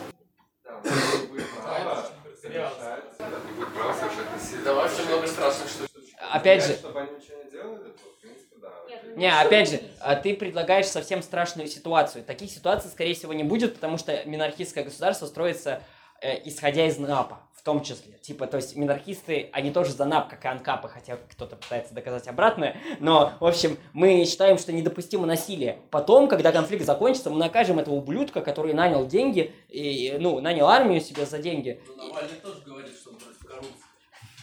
Да, 0.65 0.81
будет 1.29 1.49
право. 1.63 2.11
Не 2.43 3.55
будет 3.57 3.75
права 3.75 3.95
совершать 3.95 4.33
насилие. 4.35 4.65
Давай 4.65 4.89
все 4.89 5.05
много 5.07 5.27
страшных 5.27 5.69
штук 5.69 5.94
опять 6.19 6.65
же... 6.65 6.75
Чтобы 6.75 7.01
они 7.01 7.11
ничего 7.17 7.43
не 7.45 7.51
делали, 7.51 7.91
то, 7.91 7.99
в 8.17 8.21
принципе, 8.21 8.57
да. 8.61 8.71
Не, 9.17 9.41
опять 9.41 9.71
же, 9.71 9.81
а 10.01 10.17
ты 10.17 10.35
предлагаешь 10.35 10.87
совсем 10.87 11.23
страшную 11.23 11.69
ситуацию. 11.69 12.25
Таких 12.25 12.51
ситуаций, 12.51 12.91
скорее 12.91 13.15
всего, 13.15 13.33
не 13.33 13.45
будет, 13.45 13.75
потому 13.75 13.99
что 13.99 14.25
минархистское 14.25 14.85
государство 14.85 15.27
строится 15.27 15.83
э, 16.21 16.41
исходя 16.45 16.87
из 16.87 16.99
НАПа, 16.99 17.41
в 17.55 17.63
том 17.63 17.83
числе. 17.83 18.15
Типа, 18.19 18.47
то 18.47 18.57
есть 18.57 18.77
минархисты, 18.77 19.51
они 19.53 19.71
тоже 19.71 19.93
за 19.93 20.05
НАП, 20.05 20.31
как 20.31 20.45
и 20.45 20.49
АНКАПы, 20.49 20.89
хотя 20.89 21.17
кто-то 21.31 21.57
пытается 21.57 21.95
доказать 21.95 22.27
обратное. 22.29 22.77
Но, 23.01 23.33
в 23.41 23.45
общем, 23.45 23.79
мы 23.93 24.25
считаем, 24.25 24.59
что 24.59 24.73
недопустимо 24.73 25.27
насилие. 25.27 25.79
Потом, 25.91 26.29
когда 26.29 26.53
конфликт 26.53 26.85
закончится, 26.85 27.31
мы 27.31 27.39
накажем 27.39 27.79
этого 27.79 27.95
ублюдка, 27.95 28.41
который 28.41 28.73
нанял 28.73 29.07
деньги, 29.07 29.55
и, 29.69 30.17
ну, 30.19 30.41
нанял 30.41 30.67
армию 30.67 31.01
себе 31.01 31.27
за 31.27 31.39
деньги. 31.39 31.81
Но 31.97 32.09
Навальный 32.09 32.39
тоже 32.43 32.61
говорит, 32.65 32.97
что. 32.97 33.04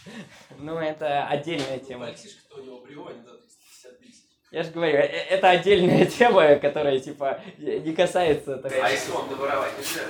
Ну, 0.58 0.78
это 0.78 1.26
отдельная 1.26 1.78
тема. 1.78 2.06
Мальчишка-то 2.06 2.60
у 2.60 2.64
него 2.64 2.78
приводит 2.78 3.18
за 3.24 3.32
350 3.32 3.98
тысяч. 4.00 4.14
Я 4.50 4.62
же 4.62 4.70
говорю, 4.70 4.98
э, 4.98 5.02
это 5.02 5.50
отдельная 5.50 6.04
тема, 6.18 6.56
которая, 6.56 6.98
типа, 6.98 7.40
не 7.58 7.94
касается... 7.94 8.56
Так... 8.56 8.72
А 8.80 8.90
если 8.90 9.10
фонда 9.10 9.36
воровать 9.36 9.72
нельзя? 9.78 10.02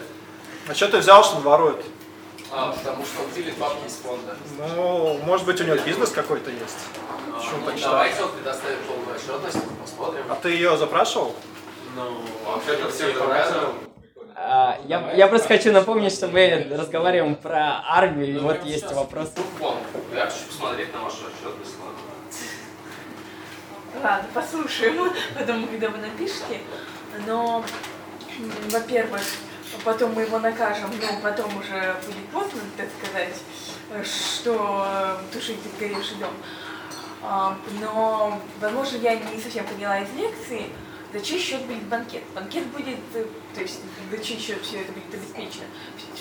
А 0.69 0.75
что 0.75 0.89
ты 0.89 0.99
взял, 0.99 1.25
что 1.25 1.37
он 1.37 1.43
ворует? 1.43 1.85
А, 2.51 2.71
потому 2.73 3.05
что 3.05 3.23
он 3.23 3.31
делит 3.33 3.57
бабки 3.57 3.87
из 3.87 3.95
фонда. 3.97 4.37
Ну, 4.59 5.19
может 5.25 5.47
быть, 5.47 5.61
у 5.61 5.65
него 5.65 5.77
бизнес 5.77 6.11
какой-то 6.11 6.51
есть. 6.51 6.79
Почему 7.35 7.65
так 7.65 7.75
Ну, 7.75 7.79
считаешь? 7.79 7.83
давайте 7.83 8.23
он 8.25 8.33
предоставит 8.33 8.79
полную 8.81 9.17
отчетность, 9.17 9.59
посмотрим. 9.81 10.25
А 10.29 10.35
ты 10.37 10.51
ее 10.51 10.77
запрашивал? 10.77 11.35
Ну, 11.97 12.21
вообще-то 12.45 12.91
все 12.91 13.13
показываем. 13.15 13.75
А, 14.35 14.79
я, 14.87 15.13
я 15.13 15.29
просто 15.29 15.49
хочу 15.49 15.73
напомнить, 15.73 16.13
что 16.13 16.29
мы 16.29 16.69
разговариваем 16.71 17.35
про 17.35 17.83
армию, 17.87 18.37
и 18.37 18.39
вот 18.39 18.65
есть 18.65 18.91
вопрос. 18.93 19.33
Я 20.15 20.27
хочу 20.27 20.47
посмотреть 20.49 20.93
на 20.93 21.03
вашу 21.03 21.27
отчетность. 21.27 21.75
ладно. 24.03 24.29
Послушаем 24.35 25.13
потом, 25.35 25.67
когда 25.67 25.89
вы 25.89 25.99
напишете. 25.99 26.61
Но, 27.27 27.65
во-первых, 28.71 29.21
потом 29.85 30.15
мы 30.15 30.23
его 30.23 30.39
накажем, 30.39 30.91
но 30.91 31.21
потом 31.23 31.57
уже 31.59 31.95
будет 32.07 32.27
поздно, 32.33 32.61
так 32.77 32.89
сказать, 33.03 33.37
что 34.05 34.87
э, 34.89 35.17
тушить 35.33 35.59
горевший 35.79 36.17
дом. 36.17 36.33
А, 37.23 37.57
Но, 37.81 38.41
возможно, 38.61 38.97
я 38.97 39.15
не 39.17 39.41
совсем 39.41 39.65
поняла 39.67 40.01
из 40.01 40.13
лекции, 40.15 40.71
за 41.13 41.21
чей 41.21 41.39
счет 41.39 41.63
будет 41.67 41.85
банкет. 41.85 42.23
Банкет 42.35 42.67
будет, 42.69 42.99
э, 43.15 43.27
то 43.55 43.61
есть 43.61 43.81
за 44.11 44.19
чей 44.19 44.39
счет 44.39 44.63
все 44.63 44.81
это 44.81 44.93
будет 44.93 45.13
обеспечено. 45.13 45.65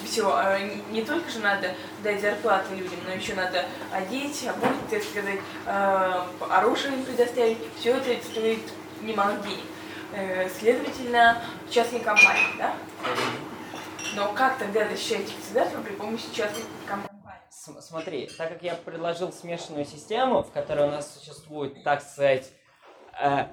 Все, 0.04 0.58
не 0.92 1.04
только 1.04 1.30
же 1.30 1.40
надо 1.40 1.74
дать 2.04 2.22
зарплаты 2.22 2.76
людям, 2.76 3.00
но 3.06 3.14
еще 3.14 3.34
надо 3.36 3.66
одеть, 3.92 4.46
обуть, 4.48 4.90
так 4.90 5.04
сказать, 5.04 5.40
э, 5.66 6.22
оружие 6.50 6.94
им 6.96 7.06
предоставить. 7.06 7.58
Все 7.80 7.96
это 7.96 8.24
стоит 8.26 8.62
немалых 9.02 9.42
денег. 9.44 9.64
Э, 10.14 10.50
Следовательно, 10.50 11.42
частные 11.70 12.02
компании, 12.02 12.58
да? 12.58 12.76
Но 14.16 14.34
как 14.34 14.58
тогда 14.58 14.88
защищать 14.90 15.26
государство 15.38 15.82
при 15.82 15.94
помощи 15.94 16.26
частных 16.34 16.66
компаний? 16.86 17.12
Смотри, 17.50 18.30
так 18.38 18.50
как 18.50 18.64
я 18.64 18.76
предложил 18.76 19.32
смешанную 19.32 19.86
систему, 19.86 20.44
в 20.44 20.52
которой 20.52 20.88
у 20.88 20.92
нас 20.92 21.14
существует, 21.14 21.84
так 21.84 22.02
сказать, 22.02 22.50
э, 23.22 23.46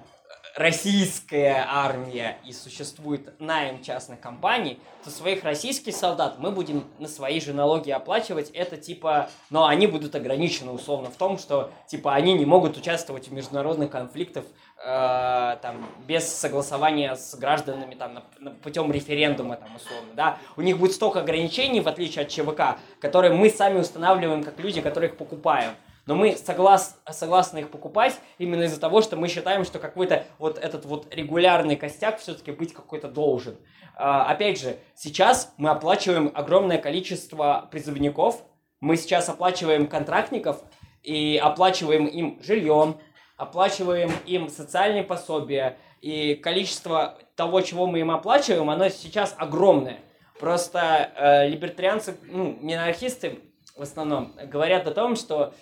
российская 0.59 1.65
армия 1.69 2.39
и 2.45 2.53
существует 2.53 3.41
найм 3.41 3.81
частных 3.83 4.21
компаний, 4.21 4.81
то 5.05 5.11
своих 5.11 5.45
российских 5.45 5.95
солдат 5.95 6.39
мы 6.39 6.51
будем 6.51 6.85
на 6.99 7.07
свои 7.07 7.41
же 7.41 7.53
налоги 7.53 7.91
оплачивать. 7.91 8.51
Это 8.51 8.77
типа, 8.77 9.31
но 9.51 9.67
они 9.67 9.87
будут 9.87 10.15
ограничены 10.17 10.73
условно 10.73 11.11
в 11.11 11.17
том, 11.17 11.39
что 11.39 11.71
типа 11.87 12.13
они 12.15 12.35
не 12.35 12.45
могут 12.45 12.77
участвовать 12.77 13.29
в 13.29 13.33
международных 13.33 13.91
конфликтах 13.91 14.45
э, 14.85 15.57
там 15.63 15.87
без 16.07 16.29
согласования 16.29 17.15
с 17.15 17.35
гражданами 17.37 17.95
там 17.95 18.15
на- 18.15 18.25
на- 18.41 18.51
путем 18.51 18.91
референдума 18.91 19.57
там 19.57 19.77
условно, 19.77 20.09
да. 20.15 20.39
У 20.57 20.63
них 20.63 20.79
будет 20.79 20.93
столько 20.93 21.21
ограничений 21.21 21.81
в 21.81 21.89
отличие 21.89 22.23
от 22.25 22.29
ЧВК, 22.31 22.79
которые 23.01 23.33
мы 23.33 23.49
сами 23.51 23.79
устанавливаем 23.79 24.43
как 24.43 24.59
люди, 24.59 24.81
которые 24.81 25.11
их 25.11 25.17
покупаем. 25.17 25.71
Но 26.09 26.15
мы 26.15 26.37
соглас, 26.37 26.99
согласны 27.11 27.59
их 27.59 27.71
покупать 27.71 28.19
именно 28.39 28.63
из-за 28.63 28.81
того, 28.81 29.03
что 29.03 29.17
мы 29.17 29.29
считаем, 29.29 29.67
что 29.67 29.79
какой-то 29.79 30.25
вот 30.39 30.57
этот 30.57 30.87
вот 30.87 31.15
регулярный 31.15 31.77
костяк 31.77 32.19
все-таки 32.19 32.51
быть 32.51 32.73
какой-то 32.73 33.09
должен. 33.09 33.59
А, 33.95 34.25
опять 34.25 34.59
же, 34.59 34.79
сейчас 34.95 35.53
мы 35.59 35.69
оплачиваем 35.69 36.33
огромное 36.35 36.79
количество 36.79 37.69
призывников, 37.71 38.43
мы 38.81 38.97
сейчас 38.97 39.29
оплачиваем 39.29 39.87
контрактников 39.87 40.63
и 41.03 41.37
оплачиваем 41.37 42.07
им 42.07 42.43
жильем, 42.43 42.97
оплачиваем 43.37 44.11
им 44.25 44.49
социальные 44.49 45.05
пособия, 45.05 45.77
и 46.01 46.37
количество 46.37 47.19
того, 47.37 47.61
чего 47.61 47.87
мы 47.87 48.01
им 48.01 48.11
оплачиваем, 48.11 48.71
оно 48.71 48.89
сейчас 48.89 49.35
огромное. 49.37 49.99
Просто 50.41 51.13
э, 51.15 51.49
либертарианцы, 51.49 52.17
ну, 52.23 52.57
минархисты 52.63 53.41
в 53.77 53.83
основном, 53.83 54.35
говорят 54.47 54.87
о 54.87 54.93
том, 54.93 55.15
что 55.15 55.53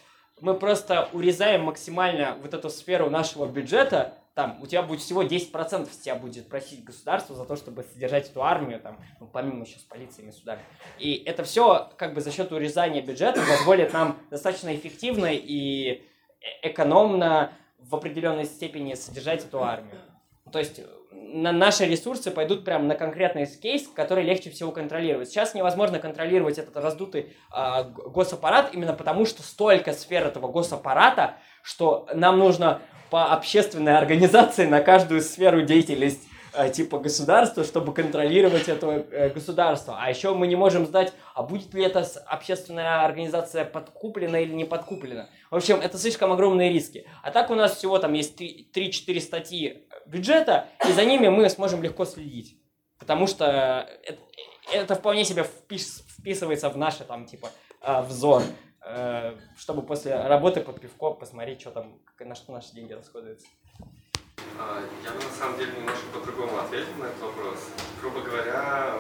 мы 0.40 0.54
просто 0.54 1.08
урезаем 1.12 1.62
максимально 1.62 2.36
вот 2.42 2.54
эту 2.54 2.68
сферу 2.68 3.10
нашего 3.10 3.46
бюджета, 3.46 4.14
там, 4.34 4.58
у 4.60 4.66
тебя 4.66 4.82
будет 4.82 5.00
всего 5.00 5.22
10% 5.22 5.90
с 5.90 5.96
тебя 5.96 6.14
будет 6.14 6.48
просить 6.48 6.84
государство 6.84 7.34
за 7.34 7.46
то, 7.46 7.56
чтобы 7.56 7.84
содержать 7.84 8.28
эту 8.28 8.42
армию, 8.42 8.80
там, 8.80 8.98
ну, 9.18 9.26
помимо 9.26 9.64
еще 9.64 9.78
с 9.78 9.82
полицией 9.82 10.28
и 10.28 10.32
судами. 10.32 10.60
И 10.98 11.14
это 11.24 11.42
все 11.42 11.90
как 11.96 12.12
бы 12.12 12.20
за 12.20 12.30
счет 12.30 12.52
урезания 12.52 13.00
бюджета 13.00 13.40
позволит 13.40 13.94
нам 13.94 14.18
достаточно 14.28 14.74
эффективно 14.76 15.28
и 15.32 15.90
э, 15.90 16.68
экономно 16.68 17.52
в 17.78 17.94
определенной 17.94 18.44
степени 18.44 18.92
содержать 18.92 19.42
эту 19.42 19.64
армию. 19.64 20.02
То 20.52 20.58
есть 20.58 20.82
на 21.36 21.52
наши 21.52 21.84
ресурсы 21.84 22.30
пойдут 22.30 22.64
прямо 22.64 22.84
на 22.84 22.94
конкретный 22.94 23.46
кейс, 23.46 23.88
который 23.94 24.24
легче 24.24 24.50
всего 24.50 24.72
контролировать. 24.72 25.28
Сейчас 25.28 25.54
невозможно 25.54 25.98
контролировать 25.98 26.58
этот 26.58 26.76
раздутый 26.76 27.34
э, 27.54 27.84
госаппарат 27.84 28.70
именно 28.72 28.92
потому, 28.92 29.26
что 29.26 29.42
столько 29.42 29.92
сфер 29.92 30.26
этого 30.26 30.48
госаппарата, 30.48 31.36
что 31.62 32.08
нам 32.14 32.38
нужно 32.38 32.80
по 33.10 33.26
общественной 33.26 33.96
организации 33.96 34.66
на 34.66 34.80
каждую 34.80 35.20
сферу 35.20 35.62
деятельности 35.62 36.26
э, 36.54 36.70
типа 36.70 36.98
государства, 36.98 37.64
чтобы 37.64 37.92
контролировать 37.92 38.68
это 38.68 39.06
э, 39.10 39.30
государство. 39.30 39.98
А 40.00 40.08
еще 40.08 40.34
мы 40.34 40.46
не 40.46 40.56
можем 40.56 40.86
знать, 40.86 41.12
а 41.34 41.42
будет 41.42 41.74
ли 41.74 41.84
эта 41.84 42.06
общественная 42.26 43.04
организация 43.04 43.64
подкуплена 43.64 44.40
или 44.40 44.52
не 44.52 44.64
подкуплена. 44.64 45.28
В 45.50 45.56
общем, 45.56 45.80
это 45.80 45.98
слишком 45.98 46.32
огромные 46.32 46.72
риски. 46.72 47.06
А 47.22 47.30
так 47.30 47.50
у 47.50 47.54
нас 47.54 47.76
всего 47.76 47.98
там 47.98 48.12
есть 48.14 48.40
3-4 48.40 49.20
статьи 49.20 49.85
бюджета, 50.06 50.68
и 50.88 50.92
за 50.92 51.04
ними 51.04 51.28
мы 51.28 51.48
сможем 51.50 51.82
легко 51.82 52.04
следить. 52.04 52.60
Потому 52.98 53.26
что 53.26 53.88
это, 54.02 54.20
это 54.72 54.94
вполне 54.94 55.24
себе 55.24 55.44
впис, 55.44 56.04
вписывается 56.18 56.70
в 56.70 56.76
наше 56.76 57.04
там 57.04 57.26
типа 57.26 57.50
э, 57.82 58.02
взор, 58.02 58.42
э, 58.84 59.36
чтобы 59.56 59.82
после 59.82 60.16
работы 60.16 60.60
под 60.60 60.80
пивко 60.80 61.12
посмотреть, 61.12 61.60
что 61.60 61.70
там, 61.70 62.00
на 62.18 62.34
что 62.34 62.52
наши 62.52 62.72
деньги 62.72 62.92
расходуются. 62.92 63.46
А, 64.58 64.82
я 65.04 65.10
бы 65.10 65.22
на 65.22 65.30
самом 65.30 65.58
деле 65.58 65.72
немножко 65.72 66.06
по-другому 66.12 66.58
ответил 66.58 66.94
на 66.98 67.04
этот 67.06 67.20
вопрос. 67.20 67.58
Грубо 68.00 68.22
говоря, 68.22 68.98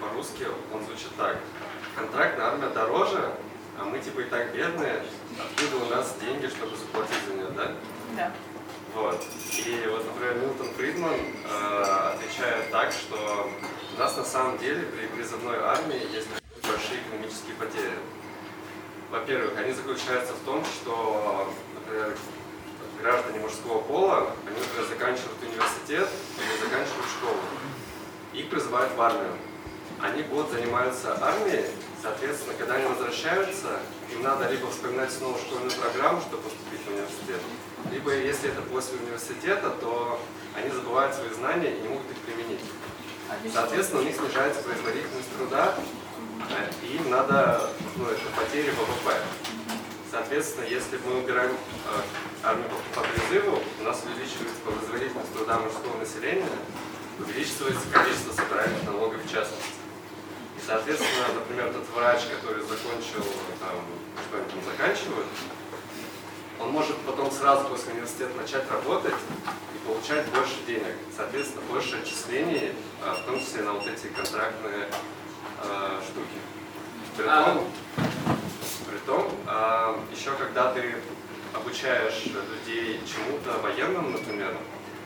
по-русски 0.00 0.46
он 0.72 0.82
звучит 0.84 1.10
так. 1.16 1.38
Контрактная 1.96 2.46
армия 2.46 2.68
дороже, 2.68 3.32
а 3.78 3.84
мы 3.84 3.98
типа 4.00 4.20
и 4.20 4.24
так 4.24 4.54
бедные. 4.54 5.02
Откуда 5.38 5.84
у 5.84 5.88
нас 5.88 6.16
деньги, 6.20 6.46
чтобы 6.46 6.76
заплатить 6.76 7.24
за 7.26 7.34
нее, 7.34 7.50
да? 7.56 7.72
Да. 8.16 8.32
Вот. 8.94 9.24
И 9.66 9.86
вот, 9.90 10.04
например, 10.04 10.34
Милтон 10.36 10.68
Фридман 10.76 11.14
э, 11.14 12.12
отвечает 12.14 12.70
так, 12.70 12.92
что 12.92 13.50
у 13.96 13.98
нас 13.98 14.16
на 14.16 14.24
самом 14.24 14.58
деле 14.58 14.82
при 14.82 15.06
призывной 15.06 15.58
армии 15.58 16.12
есть 16.12 16.28
большие 16.62 17.00
экономические 17.00 17.54
потери. 17.54 17.98
Во-первых, 19.10 19.56
они 19.58 19.72
заключаются 19.72 20.34
в 20.34 20.44
том, 20.44 20.64
что, 20.64 21.52
например, 21.74 22.16
граждане 23.00 23.40
мужского 23.40 23.80
пола, 23.80 24.34
они, 24.46 24.56
например, 24.58 24.88
заканчивают 24.88 25.42
университет 25.42 26.08
или 26.38 26.64
заканчивают 26.64 27.06
школу. 27.18 27.40
Их 28.34 28.48
призывают 28.48 28.94
в 28.94 29.00
армию. 29.00 29.32
Они 30.00 30.22
год 30.22 30.50
занимаются 30.50 31.16
армией, 31.22 31.66
соответственно, 32.02 32.54
когда 32.58 32.74
они 32.74 32.86
возвращаются, 32.86 33.78
им 34.12 34.22
надо 34.22 34.50
либо 34.50 34.68
вспоминать 34.70 35.12
снова 35.12 35.38
школьную 35.38 35.70
программу, 35.70 36.20
чтобы 36.20 36.42
поступить 36.42 36.84
в 36.84 36.88
университет, 36.88 37.40
либо 37.90 38.12
если 38.14 38.50
это 38.50 38.60
после 38.62 38.98
университета, 38.98 39.70
то 39.80 40.20
они 40.54 40.70
забывают 40.70 41.14
свои 41.14 41.30
знания 41.30 41.76
и 41.76 41.80
не 41.80 41.88
могут 41.88 42.10
их 42.10 42.18
применить. 42.18 42.60
Соответственно, 43.52 44.02
у 44.02 44.04
них 44.04 44.16
снижается 44.16 44.62
производительность 44.62 45.36
труда, 45.38 45.74
и 46.82 46.96
им 46.96 47.08
надо, 47.08 47.70
ну, 47.96 48.04
это 48.06 48.20
потери 48.36 48.70
ВВП. 48.70 49.14
Соответственно, 50.10 50.66
если 50.66 50.98
мы 51.06 51.20
убираем 51.20 51.52
э, 51.52 52.46
армию 52.46 52.68
по 52.94 53.00
призыву, 53.00 53.58
у 53.80 53.82
нас 53.82 54.02
увеличивается 54.04 54.60
производительность 54.62 55.32
труда 55.32 55.58
мужского 55.58 55.96
населения, 55.98 56.50
увеличивается 57.18 57.88
количество 57.90 58.32
собираемых 58.32 58.84
налогов 58.84 59.24
в 59.24 59.32
частности. 59.32 59.81
Соответственно, 60.66 61.34
например, 61.34 61.72
тот 61.72 61.88
врач, 61.94 62.22
который 62.26 62.62
закончил, 62.62 63.24
там, 63.58 63.82
что-нибудь 64.28 64.54
не 64.54 64.62
заканчивает, 64.62 65.26
он 66.60 66.70
может 66.70 66.96
потом 66.98 67.30
сразу 67.30 67.68
после 67.68 67.94
университета 67.94 68.36
начать 68.36 68.70
работать 68.70 69.14
и 69.74 69.86
получать 69.86 70.24
больше 70.28 70.54
денег. 70.66 70.94
Соответственно, 71.16 71.62
больше 71.68 71.98
отчислений, 72.00 72.72
а, 73.04 73.14
в 73.14 73.26
том 73.26 73.40
числе 73.40 73.62
на 73.62 73.72
вот 73.72 73.86
эти 73.86 74.06
контрактные 74.06 74.88
э, 75.62 76.00
штуки. 76.06 76.38
Притом, 77.16 77.66
притом 78.88 79.32
э, 79.46 79.96
еще 80.14 80.30
когда 80.36 80.72
ты 80.72 80.94
обучаешь 81.52 82.24
людей 82.26 83.00
чему-то 83.04 83.58
военному, 83.60 84.10
например, 84.10 84.56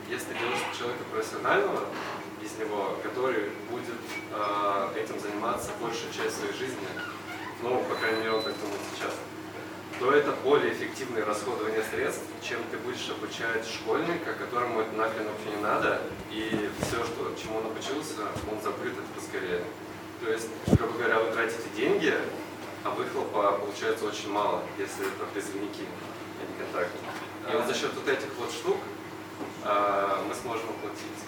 если 0.08 0.26
ты 0.26 0.38
делаешь 0.38 0.78
человека 0.78 1.02
профессионального 1.10 1.80
из 2.56 2.60
него, 2.60 2.96
который 3.02 3.50
будет 3.70 4.00
э, 4.32 4.88
этим 4.96 5.20
заниматься 5.20 5.70
большую 5.80 6.12
часть 6.12 6.38
своей 6.38 6.52
жизни, 6.52 6.88
ну, 7.62 7.82
по 7.88 7.94
крайней 7.96 8.18
мере, 8.18 8.32
он 8.32 8.42
так 8.42 8.54
думает 8.60 8.80
сейчас, 8.94 9.14
то 9.98 10.12
это 10.12 10.32
более 10.44 10.72
эффективное 10.72 11.24
расходование 11.24 11.82
средств, 11.90 12.22
чем 12.42 12.58
ты 12.70 12.76
будешь 12.78 13.08
обучать 13.10 13.66
школьника, 13.66 14.34
которому 14.34 14.80
это 14.80 14.92
нахрен 14.92 15.24
вообще 15.26 15.56
не 15.56 15.62
надо, 15.62 16.02
и 16.30 16.70
все, 16.80 16.96
что, 17.04 17.34
чему 17.42 17.58
он 17.58 17.66
обучился, 17.66 18.28
он 18.50 18.60
забыт 18.62 18.92
это 18.92 19.08
поскорее. 19.14 19.62
То 20.22 20.30
есть, 20.30 20.48
грубо 20.66 20.98
говоря, 20.98 21.20
вы 21.20 21.32
тратите 21.32 21.68
деньги, 21.76 22.14
а 22.84 22.90
выхлопа 22.90 23.58
получается 23.58 24.04
очень 24.06 24.30
мало, 24.30 24.62
если 24.78 25.06
это 25.06 25.24
призывники, 25.32 25.84
а 26.40 26.46
не 26.46 26.58
контрактники. 26.58 27.04
И 27.52 27.56
вот 27.56 27.66
за 27.66 27.74
счет 27.74 27.90
вот 27.94 28.08
этих 28.08 28.28
вот 28.38 28.50
штук 28.50 28.76
э, 29.64 30.22
мы 30.28 30.34
сможем 30.34 30.70
оплатить. 30.70 31.25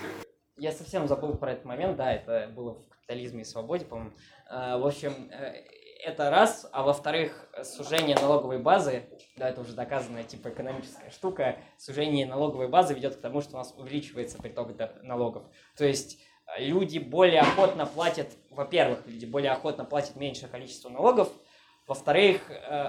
Я 0.58 0.72
совсем 0.72 1.06
забыл 1.06 1.36
про 1.36 1.52
этот 1.52 1.64
момент, 1.64 1.96
да, 1.96 2.12
это 2.12 2.50
было 2.52 2.74
в 2.74 2.88
капитализме 2.88 3.42
и 3.42 3.44
свободе, 3.44 3.84
по-моему. 3.84 4.10
Э, 4.50 4.76
в 4.76 4.86
общем, 4.86 5.30
э, 5.30 5.62
это 6.04 6.30
раз, 6.30 6.68
а 6.72 6.82
во-вторых, 6.82 7.48
сужение 7.62 8.16
налоговой 8.16 8.58
базы, 8.58 9.04
да, 9.36 9.48
это 9.48 9.60
уже 9.60 9.74
доказанная 9.74 10.24
типа 10.24 10.48
экономическая 10.48 11.10
штука, 11.10 11.58
сужение 11.76 12.26
налоговой 12.26 12.68
базы 12.68 12.94
ведет 12.94 13.16
к 13.16 13.20
тому, 13.20 13.40
что 13.40 13.54
у 13.54 13.58
нас 13.58 13.72
увеличивается 13.76 14.38
приток 14.38 14.70
налогов. 15.02 15.44
То 15.76 15.84
есть 15.84 16.18
э, 16.56 16.64
люди 16.64 16.98
более 16.98 17.42
охотно 17.42 17.86
платят, 17.86 18.28
во-первых, 18.50 19.06
люди 19.06 19.26
более 19.26 19.52
охотно 19.52 19.84
платят 19.84 20.16
меньшее 20.16 20.48
количество 20.48 20.88
налогов, 20.88 21.32
во-вторых, 21.86 22.42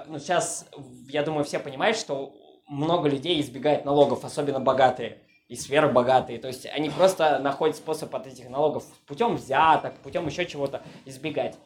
ну 0.07 0.19
сейчас, 0.19 0.69
я 1.07 1.23
думаю, 1.23 1.45
все 1.45 1.57
понимают, 1.57 1.95
что 1.95 2.35
много 2.67 3.07
людей 3.07 3.39
избегает 3.39 3.85
налогов, 3.85 4.25
особенно 4.25 4.59
богатые 4.59 5.23
и 5.49 5.57
сверхбогатые. 5.57 6.39
То 6.39 6.47
есть 6.47 6.65
они 6.65 6.89
просто 6.89 7.39
находят 7.39 7.75
способ 7.75 8.15
от 8.15 8.27
этих 8.27 8.49
налогов 8.49 8.85
путем 9.05 9.35
взяток, 9.35 9.95
путем 10.01 10.25
еще 10.27 10.45
чего-то 10.45 10.81
избегать 11.05 11.57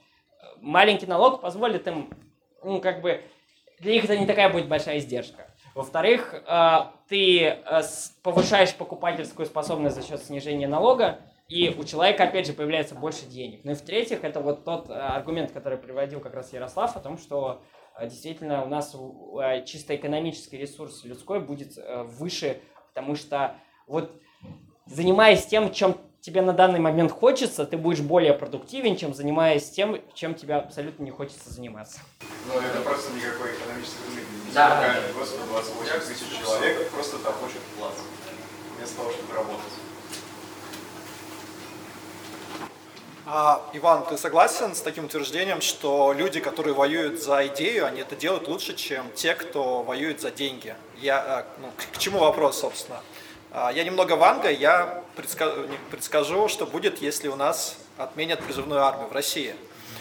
маленький 0.64 1.06
налог 1.06 1.42
позволит 1.42 1.88
им, 1.88 2.10
ну, 2.64 2.82
как 2.82 3.02
бы, 3.02 3.22
для 3.80 3.94
них 3.94 4.06
это 4.06 4.18
не 4.18 4.26
такая 4.26 4.50
будет 4.50 4.68
большая 4.68 4.98
издержка. 4.98 5.48
Во-вторых, 5.76 6.34
э, 6.34 6.80
ты 7.10 7.44
э, 7.44 7.82
повышаешь 8.22 8.74
покупательскую 8.76 9.46
способность 9.46 9.96
за 9.96 10.04
счет 10.04 10.22
снижения 10.22 10.68
налога, 10.68 11.20
и 11.50 11.70
у 11.70 11.84
человека, 11.84 12.24
опять 12.24 12.48
же, 12.48 12.54
появляется 12.54 12.96
больше 12.96 13.26
денег. 13.26 13.62
Ну 13.64 13.72
и 13.72 13.76
в-третьих, 13.76 14.24
это 14.24 14.40
вот 14.40 14.64
тот 14.64 14.90
э, 14.90 14.94
аргумент, 14.94 15.52
который 15.52 15.78
приводил 15.78 16.22
как 16.22 16.34
раз 16.34 16.54
Ярослав, 16.54 16.96
о 16.96 17.00
том, 17.00 17.18
что 17.18 17.62
действительно 18.02 18.64
у 18.64 18.68
нас 18.68 18.96
чисто 19.68 19.96
экономический 19.96 20.58
ресурс 20.58 21.04
людской 21.04 21.40
будет 21.40 21.78
выше, 22.18 22.60
потому 22.88 23.14
что 23.16 23.56
вот 23.88 24.12
занимаясь 24.86 25.46
тем, 25.46 25.72
чем 25.74 25.98
тебе 26.22 26.42
на 26.42 26.54
данный 26.54 26.80
момент 26.80 27.12
хочется, 27.12 27.66
ты 27.66 27.78
будешь 27.78 28.00
более 28.00 28.34
продуктивен, 28.34 28.96
чем 28.96 29.14
занимаясь 29.14 29.70
тем, 29.70 30.00
чем 30.14 30.36
тебе 30.36 30.56
абсолютно 30.56 31.04
не 31.04 31.12
хочется 31.12 31.52
заниматься. 31.52 32.00
Ну, 32.48 32.60
это 32.60 32.80
просто 32.82 33.12
никакой 33.14 33.52
экономической 33.52 34.08
выгоды. 34.08 34.54
Да. 34.54 34.84
Реально, 34.84 35.14
просто 35.14 35.38
28 35.46 36.14
тысяч 36.14 36.40
человек 36.40 36.90
просто 36.92 37.18
топочут 37.18 37.62
плац, 37.78 37.94
вместо 38.78 38.96
того, 38.98 39.12
чтобы 39.12 39.34
работать. 39.34 39.74
А, 43.26 43.62
Иван, 43.74 44.06
ты 44.06 44.18
согласен 44.18 44.76
с 44.76 44.82
таким 44.82 45.06
утверждением, 45.06 45.62
что 45.62 46.14
люди, 46.14 46.42
которые 46.42 46.74
воюют 46.74 47.22
за 47.22 47.48
идею, 47.48 47.86
они 47.86 48.02
это 48.02 48.18
делают 48.18 48.48
лучше, 48.50 48.76
чем 48.76 49.10
те, 49.14 49.34
кто 49.34 49.82
воюет 49.82 50.20
за 50.20 50.30
деньги? 50.30 50.76
Я, 50.98 51.20
а, 51.20 51.46
ну, 51.62 51.72
к 51.94 51.98
чему 51.98 52.20
вопрос, 52.20 52.60
собственно? 52.60 53.02
А, 53.56 53.72
я 53.72 53.84
немного 53.84 54.14
ванга, 54.14 54.50
я 54.50 55.04
предскажу, 55.16 55.68
предскажу, 55.92 56.48
что 56.48 56.66
будет, 56.66 57.04
если 57.04 57.28
у 57.28 57.36
нас 57.36 57.78
отменят 58.00 58.42
призывную 58.42 58.82
армию 58.82 59.08
в 59.10 59.12
России. 59.12 59.54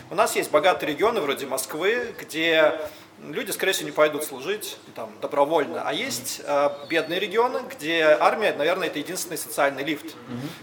У 0.09 0.15
нас 0.15 0.37
есть 0.37 0.51
богатые 0.51 0.93
регионы 0.93 1.21
вроде 1.21 1.45
Москвы, 1.45 2.15
где 2.19 2.81
люди, 3.29 3.51
скорее 3.51 3.73
всего, 3.73 3.91
не 3.91 3.93
пойдут 3.93 4.25
служить 4.25 4.79
там, 4.95 5.13
добровольно. 5.21 5.83
А 5.85 5.93
есть 5.93 6.41
э, 6.43 6.71
бедные 6.89 7.21
регионы, 7.21 7.61
где 7.71 8.17
армия, 8.19 8.55
наверное, 8.55 8.87
это 8.87 8.99
единственный 8.99 9.37
социальный 9.37 9.85
лифт. 9.85 10.17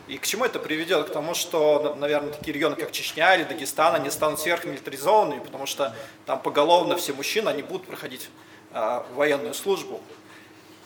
И 0.07 0.17
к 0.17 0.25
чему 0.25 0.45
это 0.45 0.57
приведет? 0.57 1.09
К 1.09 1.13
тому, 1.13 1.35
что, 1.35 1.95
наверное, 1.99 2.33
такие 2.33 2.53
регионы, 2.53 2.75
как 2.75 2.91
Чечня 2.91 3.35
или 3.35 3.43
Дагестан, 3.43 3.93
они 3.93 4.09
станут 4.09 4.39
сверхмилитаризованными, 4.39 5.41
потому 5.41 5.67
что 5.67 5.95
там 6.25 6.41
поголовно 6.41 6.95
все 6.95 7.13
мужчины, 7.13 7.49
они 7.49 7.61
будут 7.61 7.85
проходить 7.85 8.31
э, 8.71 9.03
военную 9.13 9.53
службу. 9.53 10.01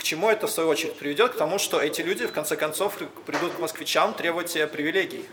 К 0.03 0.05
чему 0.05 0.29
это, 0.29 0.47
в 0.47 0.51
свою 0.51 0.67
очередь, 0.67 0.97
приведет? 0.97 1.31
К 1.31 1.37
тому, 1.37 1.57
что 1.57 1.79
эти 1.79 2.01
люди, 2.01 2.27
в 2.27 2.33
конце 2.33 2.57
концов, 2.57 2.97
придут 3.25 3.53
к 3.53 3.59
москвичам 3.59 4.13
требовать 4.13 4.51
привилегий. 4.69 5.25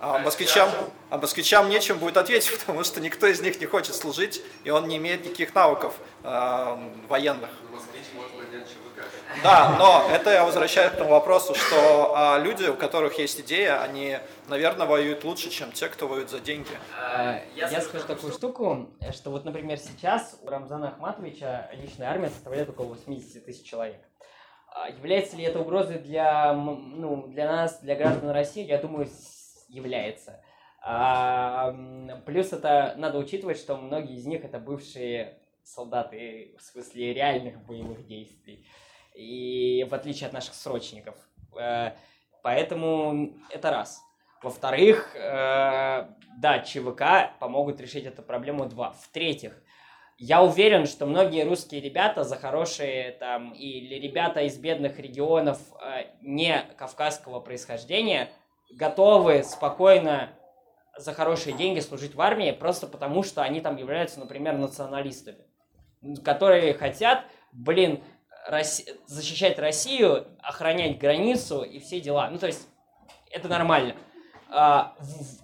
А 0.00 0.18
москвичам, 0.18 0.70
а 1.10 1.18
москвичам 1.18 1.68
нечем 1.68 1.98
будет 1.98 2.16
ответить, 2.16 2.58
потому 2.58 2.84
что 2.84 3.02
никто 3.02 3.26
из 3.26 3.42
них 3.42 3.60
не 3.60 3.66
хочет 3.66 3.94
служить, 3.94 4.40
и 4.64 4.70
он 4.70 4.88
не 4.88 4.96
имеет 4.96 5.26
никаких 5.26 5.54
навыков 5.54 5.92
э, 6.22 6.76
военных. 7.06 7.50
Да, 9.42 9.76
но 9.78 10.08
это 10.10 10.30
я 10.32 10.44
возвращаюсь 10.44 10.92
к 10.92 10.96
тому 10.96 11.10
вопросу, 11.10 11.54
что 11.54 12.14
а, 12.16 12.38
люди, 12.38 12.64
у 12.64 12.76
которых 12.76 13.18
есть 13.18 13.40
идея, 13.40 13.82
они, 13.82 14.18
наверное, 14.48 14.86
воюют 14.86 15.24
лучше, 15.24 15.50
чем 15.50 15.72
те, 15.72 15.88
кто 15.88 16.06
воюет 16.06 16.30
за 16.30 16.38
деньги. 16.38 16.70
А, 16.98 17.40
я, 17.54 17.68
я 17.68 17.80
скажу 17.80 18.06
такую 18.06 18.32
штуку, 18.32 18.90
что 19.12 19.30
вот, 19.30 19.44
например, 19.44 19.78
сейчас 19.78 20.38
у 20.40 20.48
Рамзана 20.48 20.88
Ахматовича 20.88 21.68
личная 21.74 22.10
армия 22.10 22.30
составляет 22.30 22.70
около 22.70 22.86
80 22.86 23.44
тысяч 23.44 23.68
человек. 23.68 24.00
А, 24.74 24.88
является 24.90 25.36
ли 25.36 25.44
это 25.44 25.60
угрозой 25.60 25.98
для, 25.98 26.52
ну, 26.52 27.28
для 27.28 27.46
нас, 27.46 27.80
для 27.80 27.94
граждан 27.94 28.30
России? 28.30 28.66
Я 28.66 28.78
думаю, 28.78 29.08
является. 29.68 30.42
А, 30.82 31.72
плюс 32.26 32.52
это 32.52 32.94
надо 32.98 33.18
учитывать, 33.18 33.56
что 33.56 33.76
многие 33.76 34.16
из 34.16 34.26
них 34.26 34.44
это 34.44 34.58
бывшие 34.58 35.38
солдаты 35.62 36.56
в 36.58 36.62
смысле 36.62 37.14
реальных 37.14 37.64
боевых 37.64 38.04
действий. 38.04 38.66
И 39.14 39.86
в 39.88 39.94
отличие 39.94 40.26
от 40.26 40.32
наших 40.32 40.54
срочников. 40.54 41.14
Э, 41.56 41.92
поэтому 42.42 43.32
это 43.50 43.70
раз. 43.70 44.02
Во-вторых, 44.42 45.14
э, 45.14 46.08
да, 46.36 46.58
ЧВК 46.58 47.38
помогут 47.38 47.80
решить 47.80 48.04
эту 48.04 48.22
проблему. 48.22 48.66
Два. 48.66 48.90
В-третьих, 48.90 49.62
я 50.18 50.42
уверен, 50.42 50.86
что 50.86 51.06
многие 51.06 51.44
русские 51.44 51.80
ребята 51.80 52.24
за 52.24 52.36
хорошие 52.36 53.12
там 53.12 53.52
или 53.52 53.94
ребята 53.96 54.40
из 54.40 54.56
бедных 54.56 54.98
регионов 54.98 55.58
э, 55.80 56.06
не 56.22 56.62
кавказского 56.76 57.40
происхождения– 57.40 58.30
готовы 58.74 59.42
спокойно 59.44 60.30
за 60.96 61.12
хорошие 61.12 61.56
деньги 61.56 61.80
служить 61.80 62.14
в 62.14 62.20
армии 62.20 62.52
просто 62.52 62.86
потому, 62.86 63.22
что 63.22 63.42
они 63.42 63.60
там 63.60 63.76
являются, 63.76 64.20
например, 64.20 64.56
националистами, 64.56 65.44
которые 66.24 66.74
хотят, 66.74 67.24
блин, 67.52 68.02
Росси... 68.46 68.84
защищать 69.06 69.58
Россию, 69.58 70.26
охранять 70.40 70.98
границу 70.98 71.62
и 71.62 71.78
все 71.78 72.00
дела. 72.00 72.28
Ну, 72.30 72.38
то 72.38 72.46
есть, 72.46 72.68
это 73.30 73.48
нормально. 73.48 73.96
А, 74.56 74.94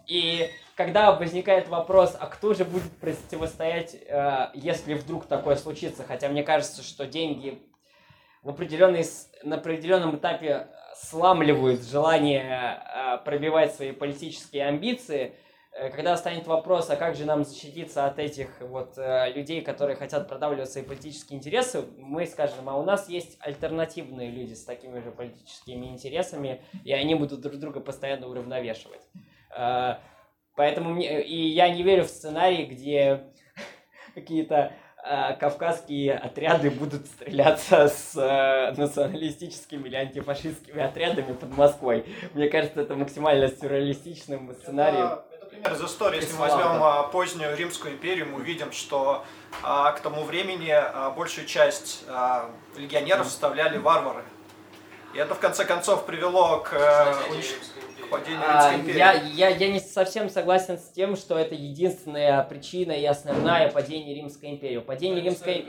и 0.07 0.49
когда 0.77 1.11
возникает 1.13 1.69
вопрос, 1.69 2.17
а 2.19 2.27
кто 2.27 2.55
же 2.55 2.65
будет 2.65 2.93
противостоять, 2.99 3.97
а, 4.09 4.53
если 4.55 4.95
вдруг 4.95 5.27
такое 5.27 5.57
случится, 5.57 6.05
хотя 6.05 6.29
мне 6.29 6.45
кажется, 6.45 6.85
что 6.85 7.07
деньги 7.07 7.61
в 8.45 8.51
определенный, 8.51 9.05
на 9.43 9.57
определенном 9.57 10.17
этапе 10.17 10.69
сламливают 10.95 11.83
желание 11.83 12.83
э, 12.83 13.19
пробивать 13.25 13.75
свои 13.75 13.93
политические 13.93 14.67
амбиции, 14.67 15.29
э, 15.29 15.50
когда 15.89 16.17
станет 16.17 16.47
вопрос, 16.47 16.91
а 16.91 16.97
как 16.97 17.17
же 17.17 17.25
нам 17.25 17.45
защититься 17.45 18.07
от 18.07 18.19
этих 18.19 18.49
вот 18.61 18.99
э, 18.99 19.33
людей, 19.33 19.63
которые 19.63 19.97
хотят 19.97 20.29
продавливать 20.29 20.71
свои 20.71 20.85
политические 20.85 21.39
интересы, 21.39 21.85
мы 21.97 22.27
скажем, 22.27 22.69
а 22.69 22.77
у 22.77 22.83
нас 22.83 23.09
есть 23.09 23.39
альтернативные 23.41 24.31
люди 24.31 24.55
с 24.55 24.65
такими 24.65 25.01
же 25.01 25.11
политическими 25.11 25.87
интересами, 25.87 26.63
и 26.85 26.93
они 26.93 27.15
будут 27.15 27.41
друг 27.41 27.57
друга 27.57 27.81
постоянно 27.81 28.29
уравновешивать. 28.29 29.03
Поэтому 30.57 30.91
мне, 30.91 31.23
и 31.23 31.49
я 31.49 31.71
не 31.71 31.83
верю 31.83 32.05
в 32.05 32.09
сценарий, 32.09 32.67
где 32.67 33.33
какие-то 34.15 34.73
Э, 35.03 35.35
кавказские 35.35 36.15
отряды 36.15 36.71
будут 36.71 37.07
стреляться 37.07 37.89
с 37.89 38.15
э, 38.17 38.75
националистическими 38.77 39.89
или 39.89 39.97
антифашистскими 39.97 40.83
отрядами 40.83 41.33
под 41.33 41.57
Москвой. 41.57 42.05
Мне 42.35 42.49
кажется, 42.49 42.83
это 42.83 42.95
максимально 42.97 43.49
сюрреалистичным 43.49 44.53
сценарием. 44.53 45.07
Это, 45.07 45.25
это 45.61 45.69
пример 45.69 45.73
из 45.73 45.91
истории. 45.91 46.17
Если 46.17 46.33
мы 46.33 46.41
возьмем 46.41 46.83
а, 46.83 47.03
позднюю 47.05 47.57
Римскую 47.57 47.95
империю, 47.95 48.27
мы 48.27 48.41
увидим, 48.41 48.73
что 48.73 49.25
а, 49.63 49.93
к 49.93 50.01
тому 50.01 50.25
времени 50.25 50.71
а, 50.71 51.11
большую 51.11 51.47
часть 51.47 52.05
легионеров 52.77 53.27
составляли 53.27 53.79
варвары. 53.79 54.25
И 55.15 55.19
это 55.19 55.35
в 55.35 55.41
конце 55.41 55.65
концов 55.65 56.07
привело 56.07 56.61
к 56.61 56.73
э, 56.73 57.15
падению 58.11 58.45
а, 58.47 58.73
я, 58.87 59.13
я, 59.13 59.49
я 59.49 59.69
не 59.69 59.81
совсем 59.81 60.31
согласен 60.31 60.79
с 60.79 60.89
тем, 60.91 61.17
что 61.17 61.37
это 61.37 61.57
единственная 61.57 62.45
причина 62.45 62.93
и 62.93 63.05
основная 63.05 63.71
падения 63.71 64.15
Римской 64.15 64.51
империи. 64.51 64.77
У 64.77 64.83
падения 64.83 65.21
Римской 65.21 65.67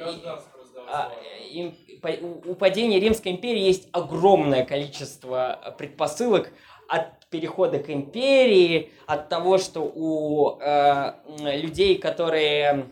им, 1.50 1.76
по, 2.02 2.08
у, 2.08 2.52
у 2.52 2.56
падения 2.56 3.00
Римской 3.00 3.32
империи 3.32 3.62
есть 3.62 3.88
огромное 3.92 4.64
количество 4.64 5.76
предпосылок 5.78 6.52
от 6.92 7.26
перехода 7.30 7.80
к 7.80 7.90
империи, 7.90 8.92
от 9.08 9.30
того, 9.30 9.58
что 9.58 9.80
у 9.82 10.60
э, 10.60 11.14
людей, 11.40 11.98
которые, 11.98 12.90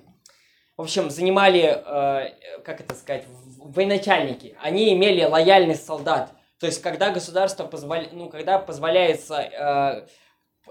в 0.78 0.82
общем, 0.84 1.10
занимали, 1.10 1.64
э, 1.64 2.62
как 2.64 2.80
это 2.80 2.96
сказать, 2.96 3.26
военачальники, 3.58 4.56
они 4.62 4.94
имели 4.94 5.26
лояльность 5.26 5.86
солдат. 5.86 6.32
То 6.62 6.66
есть, 6.66 6.82
когда 6.82 7.12
государство 7.12 7.66
позволяет, 7.66 8.14
ну, 8.14 8.30
когда 8.30 8.58
позволяется 8.58 9.36
э, 9.36 10.08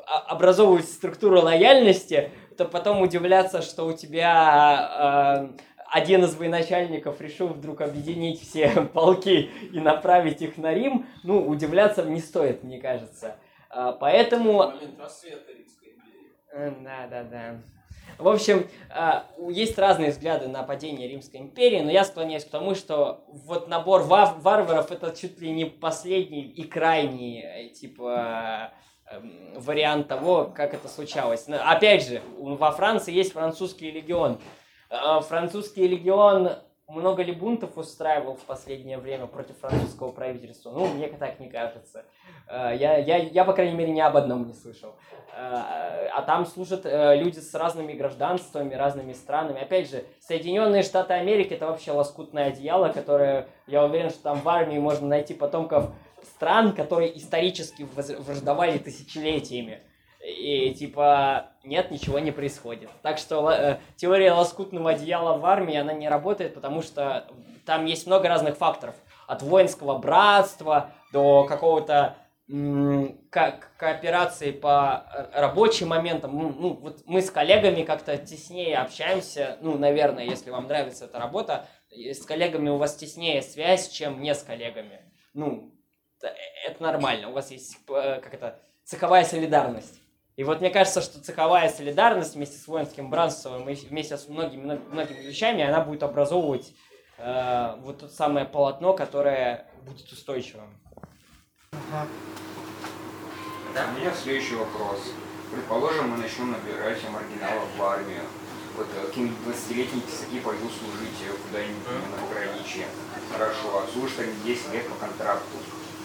образовывать 0.06 0.88
структуру 0.88 1.42
лояльности, 1.42 2.30
то 2.56 2.64
потом 2.64 3.02
удивляться, 3.02 3.60
что 3.60 3.84
у 3.84 3.92
тебя 3.92 5.52
э, 5.54 5.77
один 5.90 6.24
из 6.24 6.34
военачальников 6.34 7.20
решил 7.20 7.48
вдруг 7.48 7.80
объединить 7.80 8.40
все 8.40 8.68
полки 8.92 9.50
и 9.72 9.80
направить 9.80 10.42
их 10.42 10.56
на 10.58 10.74
Рим, 10.74 11.06
ну, 11.22 11.46
удивляться 11.46 12.04
не 12.04 12.20
стоит, 12.20 12.62
мне 12.62 12.78
кажется. 12.78 13.36
Э, 13.70 13.92
поэтому... 13.98 14.72
Да, 16.52 17.06
да, 17.08 17.22
да. 17.24 17.60
В 18.18 18.26
общем, 18.26 18.66
а, 18.90 19.26
есть 19.48 19.78
разные 19.78 20.10
взгляды 20.10 20.48
на 20.48 20.64
падение 20.64 21.06
Римской 21.08 21.40
империи, 21.40 21.80
но 21.80 21.90
я 21.90 22.04
склоняюсь 22.04 22.44
к 22.44 22.50
тому, 22.50 22.74
что 22.74 23.24
вот 23.28 23.68
набор 23.68 24.02
варваров 24.02 24.90
это 24.90 25.14
чуть 25.14 25.38
ли 25.40 25.52
не 25.52 25.66
последний 25.66 26.42
и 26.42 26.64
крайний, 26.64 27.42
э, 27.42 27.68
типа, 27.68 28.72
эм, 29.10 29.52
вариант 29.54 30.08
того, 30.08 30.52
как 30.52 30.74
это 30.74 30.88
случалось. 30.88 31.46
Но, 31.46 31.58
опять 31.64 32.08
же, 32.08 32.20
во 32.38 32.72
Франции 32.72 33.12
есть 33.12 33.32
французский 33.32 33.90
легион. 33.92 34.40
А, 34.90 35.20
французский 35.20 35.86
легион 35.86 36.50
много 36.88 37.22
ли 37.22 37.32
бунтов 37.32 37.76
устраивал 37.76 38.36
в 38.36 38.44
последнее 38.44 38.96
время 38.96 39.26
против 39.26 39.58
французского 39.58 40.10
правительства? 40.10 40.70
Ну, 40.70 40.86
мне 40.86 41.08
так 41.08 41.38
не 41.38 41.48
кажется. 41.48 42.04
Э, 42.48 42.74
я, 42.74 42.96
я, 42.96 43.18
я, 43.18 43.44
по 43.44 43.52
крайней 43.52 43.76
мере, 43.76 43.92
ни 43.92 44.00
об 44.00 44.16
одном 44.16 44.46
не 44.46 44.54
слышал. 44.54 44.94
Э, 45.36 46.08
а 46.14 46.22
там 46.22 46.46
служат 46.46 46.86
э, 46.86 47.16
люди 47.16 47.40
с 47.40 47.54
разными 47.54 47.92
гражданствами, 47.92 48.74
разными 48.74 49.12
странами. 49.12 49.60
Опять 49.60 49.90
же, 49.90 50.04
Соединенные 50.20 50.82
Штаты 50.82 51.12
Америки 51.12 51.52
это 51.52 51.66
вообще 51.66 51.92
лоскутное 51.92 52.46
одеяло, 52.46 52.88
которое, 52.88 53.48
я 53.66 53.84
уверен, 53.84 54.08
что 54.08 54.22
там 54.22 54.40
в 54.40 54.48
армии 54.48 54.78
можно 54.78 55.06
найти 55.06 55.34
потомков 55.34 55.90
стран, 56.22 56.72
которые 56.72 57.16
исторически 57.18 57.86
враждовали 57.94 58.78
тысячелетиями 58.78 59.82
и 60.28 60.74
типа 60.74 61.50
нет, 61.64 61.90
ничего 61.90 62.18
не 62.18 62.30
происходит. 62.30 62.90
Так 63.02 63.18
что 63.18 63.50
э, 63.50 63.78
теория 63.96 64.32
лоскутного 64.32 64.90
одеяла 64.90 65.38
в 65.38 65.46
армии, 65.46 65.76
она 65.76 65.92
не 65.92 66.08
работает, 66.08 66.54
потому 66.54 66.82
что 66.82 67.26
там 67.66 67.84
есть 67.84 68.06
много 68.06 68.28
разных 68.28 68.56
факторов. 68.56 68.94
От 69.26 69.42
воинского 69.42 69.98
братства 69.98 70.90
до 71.12 71.44
какого-то 71.44 72.16
ко 73.30 73.60
кооперации 73.76 74.52
по 74.52 75.04
э, 75.12 75.40
рабочим 75.40 75.88
моментам. 75.88 76.36
Ну, 76.36 76.48
ну, 76.48 76.74
вот 76.74 77.02
мы 77.04 77.20
с 77.20 77.30
коллегами 77.30 77.82
как-то 77.82 78.16
теснее 78.16 78.78
общаемся, 78.78 79.58
ну, 79.60 79.76
наверное, 79.76 80.24
если 80.24 80.50
вам 80.50 80.66
нравится 80.66 81.04
эта 81.04 81.18
работа, 81.18 81.66
с 81.90 82.24
коллегами 82.24 82.70
у 82.70 82.78
вас 82.78 82.96
теснее 82.96 83.42
связь, 83.42 83.88
чем 83.88 84.22
не 84.22 84.34
с 84.34 84.42
коллегами. 84.42 85.00
Ну, 85.34 85.74
это 86.66 86.82
нормально, 86.82 87.28
у 87.28 87.32
вас 87.32 87.50
есть 87.50 87.76
э, 87.88 88.20
как 88.22 88.32
это, 88.32 88.58
цеховая 88.84 89.24
солидарность. 89.24 90.00
И 90.38 90.44
вот 90.44 90.60
мне 90.60 90.70
кажется, 90.70 91.02
что 91.02 91.18
цеховая 91.18 91.68
солидарность 91.68 92.36
вместе 92.36 92.58
с 92.58 92.68
воинским 92.68 93.10
братством 93.10 93.68
и 93.68 93.74
вместе 93.74 94.16
с 94.16 94.28
многими, 94.28 94.80
многими 94.92 95.18
вещами, 95.18 95.64
она 95.64 95.80
будет 95.80 96.04
образовывать 96.04 96.72
э, 97.18 97.74
вот 97.80 97.98
то 97.98 98.08
самое 98.08 98.46
полотно, 98.46 98.92
которое 98.92 99.66
будет 99.82 100.06
устойчивым. 100.12 100.78
Да? 101.82 102.06
У 103.92 103.98
меня 103.98 104.12
следующий 104.14 104.54
вопрос. 104.54 105.10
Предположим, 105.50 106.10
мы 106.10 106.18
начнем 106.18 106.52
набирать 106.52 107.02
маргиналов 107.10 107.66
в 107.76 107.82
армию. 107.82 108.22
Вот 108.76 108.86
э, 108.94 109.06
какие-нибудь 109.08 109.38
20-летние 109.44 110.02
тесаки 110.02 110.38
пойдут 110.38 110.70
служить 110.70 111.18
э, 111.26 111.32
куда-нибудь 111.48 111.84
на 112.12 112.16
пограничье. 112.24 112.86
Хорошо, 113.32 113.82
отслужат 113.82 114.20
они 114.20 114.34
10 114.44 114.72
лет 114.72 114.86
по 114.88 114.94
контракту. 115.04 115.58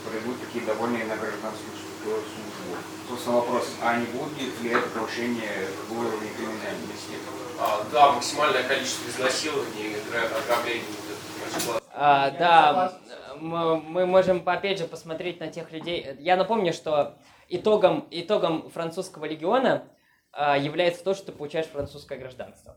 Пройдут 0.10 0.42
такие 0.42 0.66
довольные 0.66 1.06
на 1.06 1.18
гражданскую 1.18 1.83
службу. 2.04 2.78
Собственно, 3.08 3.38
вопрос, 3.38 3.76
а 3.82 3.98
не 3.98 4.06
будет 4.08 4.62
ли 4.62 4.72
это 4.72 4.88
повышение 4.90 5.68
уровня 5.90 6.30
криминальности? 6.36 7.16
А, 7.60 7.84
да, 7.92 8.12
максимальное 8.14 8.64
количество 8.64 9.10
изнасилований, 9.10 9.96
ограблений. 10.44 10.84
А, 11.94 12.32
да, 12.32 12.94
мы, 13.40 13.80
мы 13.82 14.06
можем 14.06 14.42
опять 14.46 14.80
же 14.80 14.86
посмотреть 14.86 15.40
на 15.40 15.48
тех 15.48 15.72
людей. 15.72 16.16
Я 16.20 16.36
напомню, 16.36 16.74
что 16.74 17.18
итогом, 17.50 18.08
итогом 18.10 18.70
французского 18.72 19.26
легиона 19.26 19.88
а, 20.32 20.58
является 20.58 21.04
то, 21.04 21.14
что 21.14 21.28
ты 21.28 21.32
получаешь 21.32 21.68
французское 21.68 22.18
гражданство. 22.18 22.76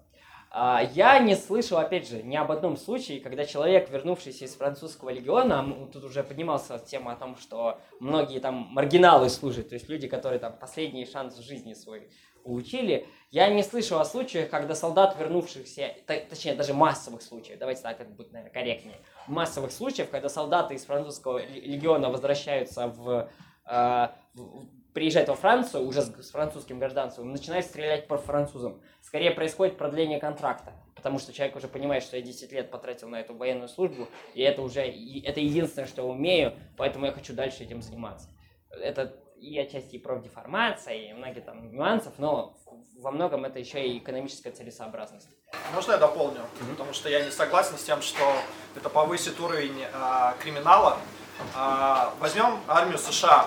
А, 0.59 0.81
я 0.95 1.19
не 1.19 1.37
слышал, 1.37 1.77
опять 1.77 2.09
же, 2.09 2.23
ни 2.23 2.35
об 2.35 2.51
одном 2.51 2.79
случае, 2.79 3.21
когда 3.21 3.45
человек, 3.45 3.91
вернувшийся 3.91 4.47
из 4.47 4.55
французского 4.55 5.11
легиона, 5.11 5.91
тут 5.93 6.03
уже 6.05 6.25
поднимался 6.25 6.79
тема 6.79 7.13
о 7.13 7.17
том, 7.17 7.37
что 7.37 7.79
многие 8.01 8.41
там 8.41 8.69
маргиналы 8.71 9.29
служат, 9.29 9.69
то 9.69 9.75
есть 9.75 9.91
люди, 9.91 10.09
которые 10.09 10.39
там 10.39 10.57
последний 10.59 11.05
шанс 11.05 11.37
в 11.37 11.43
жизни 11.43 11.75
свой 11.75 12.09
получили. 12.43 13.07
Я 13.31 13.51
не 13.51 13.63
слышал 13.63 14.01
о 14.01 14.07
случаях, 14.07 14.49
когда 14.49 14.75
солдат, 14.75 15.15
вернувшихся, 15.21 15.95
точнее, 16.07 16.55
даже 16.55 16.73
массовых 16.73 17.21
случаев, 17.21 17.59
давайте 17.59 17.83
так, 17.83 18.01
это 18.01 18.09
будет, 18.09 18.33
наверное, 18.33 18.55
корректнее, 18.55 18.97
массовых 19.27 19.71
случаев, 19.71 20.09
когда 20.09 20.31
солдаты 20.31 20.73
из 20.73 20.87
французского 20.87 21.45
легиона 21.45 22.09
возвращаются 22.09 22.89
в, 22.89 23.29
э, 23.67 24.09
в 24.33 24.67
приезжает 24.97 25.29
во 25.29 25.35
Францию 25.35 25.85
уже 25.85 26.01
с, 26.01 26.07
с 26.07 26.31
французским 26.31 26.79
гражданством 26.79 27.29
и 27.29 27.33
начинает 27.33 27.67
стрелять 27.67 28.09
по 28.09 28.17
французам. 28.17 28.81
Скорее 29.03 29.31
происходит 29.31 29.77
продление 29.77 30.19
контракта, 30.19 30.73
потому 30.95 31.19
что 31.19 31.35
человек 31.35 31.55
уже 31.55 31.69
понимает, 31.69 32.03
что 32.03 32.17
я 32.17 32.23
10 32.23 32.51
лет 32.51 32.71
потратил 32.71 33.11
на 33.11 33.21
эту 33.21 33.37
военную 33.37 33.69
службу, 33.69 34.09
и 34.33 34.41
это 34.41 34.63
уже 34.63 34.81
это 34.81 35.41
единственное, 35.41 35.87
что 35.87 36.01
я 36.01 36.09
умею, 36.09 36.55
поэтому 36.79 37.05
я 37.05 37.13
хочу 37.13 37.35
дальше 37.35 37.63
этим 37.63 37.83
заниматься. 37.83 38.31
Это 38.71 39.15
и 39.39 39.59
отчасти 39.59 39.97
и 39.97 39.99
профдеформация, 39.99 40.95
и 40.95 41.13
многие 41.13 41.41
там 41.41 41.71
нюансов, 41.71 42.15
но 42.17 42.57
во 42.99 43.11
многом 43.11 43.45
это 43.45 43.59
еще 43.59 43.87
и 43.87 43.99
экономическая 43.99 44.51
целесообразность. 44.51 45.29
Можно 45.75 45.93
я 45.93 45.99
дополню? 45.99 46.39
Mm-hmm. 46.41 46.71
Потому 46.71 46.95
что 46.95 47.11
я 47.11 47.23
не 47.23 47.31
согласен 47.31 47.77
с 47.77 47.83
тем, 47.83 48.01
что 48.01 48.25
это 48.75 48.89
повысит 48.89 49.39
уровень 49.41 49.85
а, 49.93 50.35
криминала. 50.41 50.97
А, 51.55 52.15
возьмем 52.19 52.61
армию 52.67 52.97
США 52.97 53.47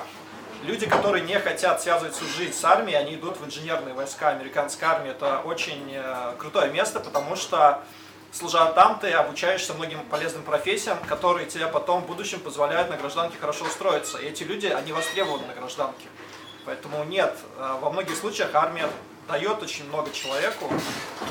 люди, 0.63 0.85
которые 0.85 1.23
не 1.25 1.39
хотят 1.39 1.81
связывать 1.81 2.13
всю 2.15 2.25
жизнь 2.25 2.53
с 2.53 2.63
армией, 2.63 2.97
они 2.97 3.15
идут 3.15 3.37
в 3.37 3.45
инженерные 3.45 3.93
войска. 3.93 4.29
Американская 4.29 4.89
армия 4.89 5.11
это 5.11 5.39
очень 5.39 5.91
э, 5.93 6.33
крутое 6.37 6.71
место, 6.71 6.99
потому 6.99 7.35
что 7.35 7.83
служа 8.31 8.65
там, 8.73 8.99
ты 8.99 9.11
обучаешься 9.11 9.73
многим 9.73 10.03
полезным 10.05 10.43
профессиям, 10.43 10.97
которые 11.07 11.47
тебе 11.47 11.67
потом 11.67 12.03
в 12.03 12.07
будущем 12.07 12.39
позволяют 12.39 12.89
на 12.89 12.97
гражданке 12.97 13.37
хорошо 13.39 13.65
устроиться. 13.65 14.17
И 14.17 14.25
эти 14.25 14.43
люди, 14.43 14.67
они 14.67 14.91
востребованы 14.91 15.47
на 15.47 15.53
гражданке. 15.53 16.07
Поэтому 16.65 17.03
нет, 17.03 17.35
э, 17.57 17.77
во 17.81 17.89
многих 17.89 18.15
случаях 18.15 18.53
армия 18.53 18.87
дает 19.27 19.61
очень 19.61 19.85
много 19.85 20.11
человеку, 20.11 20.71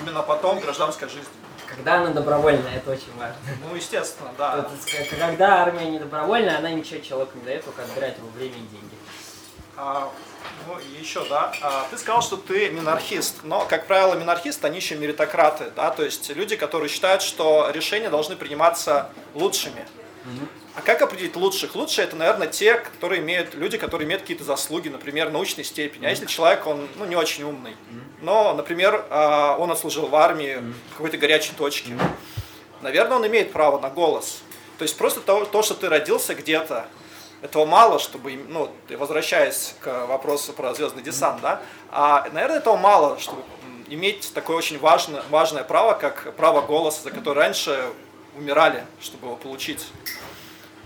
именно 0.00 0.22
потом 0.22 0.60
гражданская 0.60 1.08
жизнь. 1.08 1.28
Когда 1.74 1.96
она 1.96 2.10
добровольная, 2.10 2.76
это 2.76 2.90
очень 2.92 3.14
важно. 3.16 3.36
Ну, 3.68 3.74
естественно, 3.74 4.30
да. 4.38 4.68
Когда 5.18 5.62
армия 5.62 5.90
не 5.90 5.98
добровольная, 5.98 6.58
она 6.58 6.70
ничего 6.70 7.00
человеку 7.00 7.38
не 7.38 7.44
дает, 7.44 7.64
только 7.64 7.82
отбирать 7.82 8.16
его 8.16 8.28
время 8.28 8.56
и 8.56 8.60
деньги. 8.60 8.94
А, 9.76 10.10
ну, 10.66 10.76
еще, 10.98 11.24
да. 11.28 11.52
А, 11.62 11.86
ты 11.90 11.98
сказал, 11.98 12.22
что 12.22 12.36
ты 12.36 12.70
минархист, 12.70 13.44
но, 13.44 13.64
как 13.66 13.86
правило, 13.86 14.14
минархисты, 14.14 14.66
они 14.66 14.78
еще 14.78 14.96
меритократы, 14.96 15.70
да, 15.76 15.90
то 15.90 16.04
есть 16.04 16.30
люди, 16.30 16.56
которые 16.56 16.88
считают, 16.88 17.22
что 17.22 17.70
решения 17.70 18.10
должны 18.10 18.34
приниматься 18.34 19.10
лучшими. 19.34 19.86
А 20.78 20.80
как 20.80 21.02
определить 21.02 21.34
лучших? 21.34 21.74
Лучшие 21.74 22.06
это, 22.06 22.14
наверное, 22.14 22.46
те, 22.46 22.76
которые 22.76 23.20
имеют, 23.20 23.52
люди, 23.54 23.76
которые 23.76 24.06
имеют 24.06 24.22
какие-то 24.22 24.44
заслуги, 24.44 24.88
например, 24.88 25.28
научной 25.28 25.64
степени. 25.64 26.06
А 26.06 26.10
если 26.10 26.26
человек, 26.26 26.68
он 26.68 26.88
ну, 26.94 27.04
не 27.04 27.16
очень 27.16 27.42
умный, 27.42 27.74
но, 28.22 28.54
например, 28.54 29.04
а, 29.10 29.56
он 29.58 29.72
отслужил 29.72 30.06
в 30.06 30.14
армии 30.14 30.62
в 30.90 30.92
какой-то 30.92 31.16
горячей 31.16 31.52
точке, 31.58 31.98
наверное, 32.80 33.16
он 33.16 33.26
имеет 33.26 33.50
право 33.50 33.80
на 33.80 33.90
голос. 33.90 34.42
То 34.78 34.84
есть 34.84 34.96
просто 34.96 35.18
то, 35.20 35.44
то 35.46 35.64
что 35.64 35.74
ты 35.74 35.88
родился 35.88 36.36
где-то, 36.36 36.86
этого 37.42 37.66
мало, 37.66 37.98
чтобы, 37.98 38.38
ну, 38.48 38.70
возвращаясь 38.90 39.74
к 39.80 40.06
вопросу 40.06 40.52
про 40.52 40.74
звездный 40.74 41.02
десант, 41.02 41.40
да, 41.40 41.60
а, 41.90 42.28
наверное, 42.32 42.58
этого 42.58 42.76
мало, 42.76 43.18
чтобы 43.18 43.42
иметь 43.88 44.32
такое 44.32 44.56
очень 44.56 44.78
важное, 44.78 45.24
важное 45.30 45.64
право, 45.64 45.94
как 45.94 46.36
право 46.36 46.60
голоса, 46.60 47.02
за 47.02 47.10
которое 47.10 47.40
раньше 47.40 47.84
умирали, 48.36 48.84
чтобы 49.00 49.26
его 49.26 49.36
получить. 49.36 49.84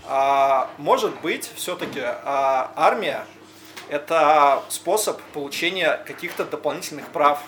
А, 0.07 0.69
может 0.77 1.19
быть, 1.21 1.49
все-таки 1.55 2.01
а, 2.01 2.71
армия– 2.75 3.25
это 3.89 4.63
способ 4.69 5.21
получения 5.33 5.97
каких-то 6.05 6.45
дополнительных 6.45 7.07
прав. 7.07 7.41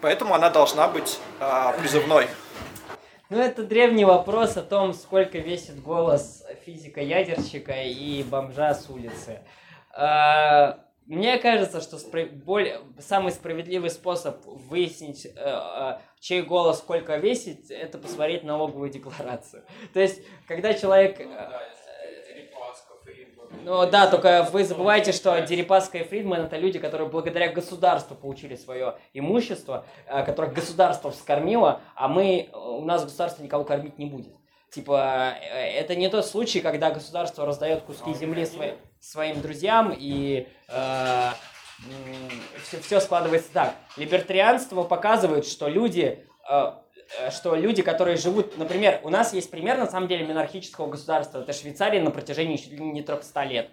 Поэтому 0.00 0.34
она 0.34 0.48
должна 0.50 0.88
быть 0.88 1.18
а, 1.40 1.72
призывной. 1.72 2.28
Ну, 3.30 3.38
это 3.38 3.62
древний 3.62 4.04
вопрос 4.04 4.56
о 4.56 4.62
том, 4.62 4.94
сколько 4.94 5.38
весит 5.38 5.82
голос 5.82 6.44
физика-ядерщика 6.64 7.82
и 7.82 8.22
бомжа 8.22 8.74
с 8.74 8.88
улицы. 8.88 9.40
А, 9.92 10.78
мне 11.04 11.38
кажется, 11.38 11.80
что 11.80 11.96
спро- 11.96 12.30
более, 12.30 12.80
самый 13.00 13.32
справедливый 13.32 13.90
способ 13.90 14.44
выяснить, 14.44 15.26
э, 15.26 15.98
чей 16.20 16.42
голос 16.42 16.78
сколько 16.78 17.16
весит, 17.16 17.70
это 17.70 17.98
посмотреть 17.98 18.44
налоговую 18.44 18.90
декларацию. 18.90 19.64
То 19.92 20.00
есть, 20.00 20.22
когда 20.46 20.74
человек... 20.74 21.20
Э, 21.20 21.50
ну 23.64 23.90
да, 23.90 24.06
только 24.06 24.48
вы 24.52 24.64
забываете, 24.64 25.12
что 25.12 25.40
Дерипаска 25.40 25.98
и 25.98 26.04
Фридман 26.04 26.42
это 26.42 26.56
люди, 26.56 26.78
которые 26.78 27.08
благодаря 27.08 27.50
государству 27.50 28.14
получили 28.14 28.56
свое 28.56 28.96
имущество, 29.14 29.86
э, 30.06 30.24
которое 30.24 30.52
государство 30.52 31.10
вскормило, 31.10 31.80
а 31.94 32.08
мы, 32.08 32.50
у 32.52 32.84
нас 32.84 33.04
государство 33.04 33.42
никого 33.42 33.64
кормить 33.64 33.98
не 33.98 34.06
будет. 34.06 34.34
Типа, 34.70 35.34
э, 35.40 35.80
это 35.80 35.96
не 35.96 36.08
тот 36.08 36.26
случай, 36.26 36.60
когда 36.60 36.90
государство 36.90 37.46
раздает 37.46 37.82
куски 37.82 38.12
земли 38.14 38.44
свои, 38.44 38.72
своим 39.00 39.40
друзьям 39.40 39.94
и 39.96 40.46
э, 40.68 41.30
все, 42.62 42.80
все 42.80 43.00
складывается 43.00 43.50
так. 43.52 43.74
Либертарианство 43.96 44.82
показывает, 44.82 45.46
что 45.46 45.68
люди 45.68 46.24
э, 46.50 46.72
Э, 47.16 47.30
что 47.30 47.54
люди, 47.54 47.82
которые 47.82 48.16
живут, 48.16 48.58
например, 48.58 49.00
у 49.02 49.08
нас 49.08 49.32
есть 49.32 49.50
пример, 49.50 49.78
на 49.78 49.86
самом 49.86 50.08
деле, 50.08 50.26
монархического 50.26 50.88
государства. 50.88 51.40
Это 51.40 51.52
Швейцария 51.52 52.02
на 52.02 52.10
протяжении 52.10 52.56
чуть 52.56 52.72
ли 52.72 52.80
не 52.80 53.02
300 53.02 53.44
лет. 53.44 53.70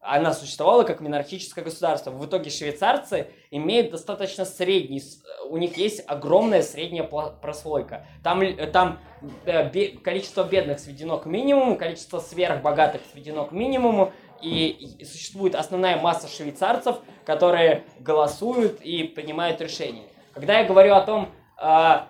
Она 0.00 0.32
существовала 0.32 0.84
как 0.84 1.00
монархическое 1.00 1.64
государство. 1.64 2.12
В 2.12 2.24
итоге 2.26 2.50
швейцарцы 2.50 3.28
имеют 3.50 3.90
достаточно 3.90 4.44
средний, 4.44 5.02
у 5.48 5.56
них 5.56 5.76
есть 5.76 6.04
огромная 6.06 6.62
средняя 6.62 7.02
прослойка. 7.02 8.06
Там, 8.22 8.40
э, 8.42 8.66
там 8.68 9.00
э, 9.46 9.68
количество 9.98 10.44
бедных 10.44 10.78
сведено 10.78 11.18
к 11.18 11.26
минимуму, 11.26 11.76
количество 11.76 12.20
сверхбогатых 12.20 13.00
сведено 13.12 13.46
к 13.46 13.52
минимуму, 13.52 14.12
и 14.42 15.04
существует 15.04 15.54
основная 15.54 16.00
масса 16.00 16.28
швейцарцев, 16.28 16.96
которые 17.24 17.84
голосуют 18.00 18.80
и 18.80 19.04
принимают 19.04 19.60
решения. 19.60 20.04
Когда 20.32 20.58
я 20.60 20.64
говорю 20.64 20.94
о 20.94 21.00
том, 21.00 21.28
а, 21.56 22.08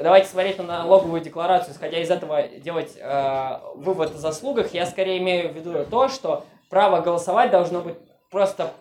давайте 0.00 0.28
смотреть 0.28 0.58
на 0.58 0.64
налоговую 0.64 1.20
декларацию, 1.20 1.74
исходя 1.74 2.00
из 2.00 2.10
этого 2.10 2.48
делать 2.48 2.96
э, 2.96 3.58
вывод 3.74 4.14
о 4.14 4.18
заслугах, 4.18 4.74
я 4.74 4.86
скорее 4.86 5.18
имею 5.18 5.52
в 5.52 5.56
виду 5.56 5.84
то, 5.90 6.08
что 6.08 6.44
право 6.68 7.00
голосовать 7.00 7.50
должно 7.50 7.80
быть 7.80 7.96
просто 8.30 8.72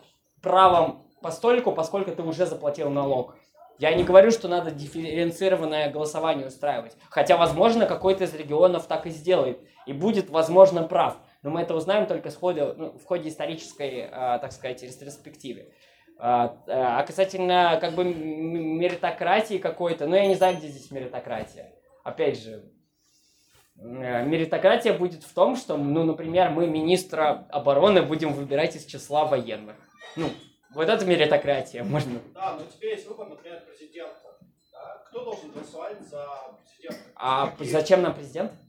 правом 0.42 1.04
постольку, 1.22 1.72
поскольку 1.72 2.12
ты 2.12 2.22
уже 2.22 2.46
заплатил 2.46 2.90
налог. 2.90 3.36
Я 3.78 3.94
не 3.94 4.04
говорю, 4.04 4.32
что 4.32 4.48
надо 4.48 4.72
дифференцированное 4.72 5.90
голосование 5.90 6.48
устраивать. 6.48 6.94
Хотя, 7.10 7.36
возможно, 7.36 7.86
какой-то 7.86 8.24
из 8.24 8.34
регионов 8.34 8.86
так 8.86 9.06
и 9.06 9.10
сделает. 9.10 9.60
И 9.86 9.92
будет, 9.92 10.30
возможно, 10.30 10.84
прав. 10.84 11.18
Но 11.46 11.52
мы 11.52 11.62
это 11.62 11.76
узнаем 11.76 12.08
только 12.08 12.32
в 12.32 12.36
ходе, 12.38 12.74
ну, 12.74 12.98
в 12.98 13.06
ходе 13.06 13.30
исторической, 13.30 14.10
э, 14.10 14.10
так 14.10 14.52
сказать, 14.52 14.82
ретроспективы. 14.82 15.72
А, 16.18 16.58
а 16.66 17.04
касательно 17.04 17.78
как 17.80 17.94
бы 17.94 18.04
меритократии 18.04 19.60
какой-то, 19.60 20.08
ну 20.08 20.16
я 20.16 20.26
не 20.26 20.34
знаю, 20.34 20.58
где 20.58 20.70
здесь 20.70 20.90
меритократия. 20.90 21.72
Опять 22.04 22.42
же, 22.42 22.64
э, 23.78 24.26
меритократия 24.26 24.98
будет 24.98 25.24
в 25.24 25.32
том, 25.36 25.56
что, 25.56 25.78
ну, 25.78 26.04
например, 26.04 26.50
мы 26.50 26.66
министра 26.66 27.46
обороны 27.52 28.02
будем 28.02 28.34
выбирать 28.34 28.76
из 28.76 28.86
числа 28.86 29.26
военных. 29.26 29.76
Ну, 30.16 30.32
Вот 30.74 30.90
это 30.90 31.06
меритократия, 31.06 31.84
можно. 31.84 32.22
Да, 32.34 32.58
но 32.60 32.66
теперь 32.66 32.94
есть 32.94 33.08
выбор, 33.08 33.30
например, 33.30 33.62
президента. 33.68 34.36
Да? 34.72 35.04
Кто 35.10 35.24
должен 35.24 35.52
голосовать 35.52 36.02
за 36.10 36.28
президента? 36.66 37.04
А 37.16 37.54
зачем 37.60 38.02
нам 38.02 38.16
президент? 38.16 38.52
А, 38.52 38.56
ну, 38.56 38.65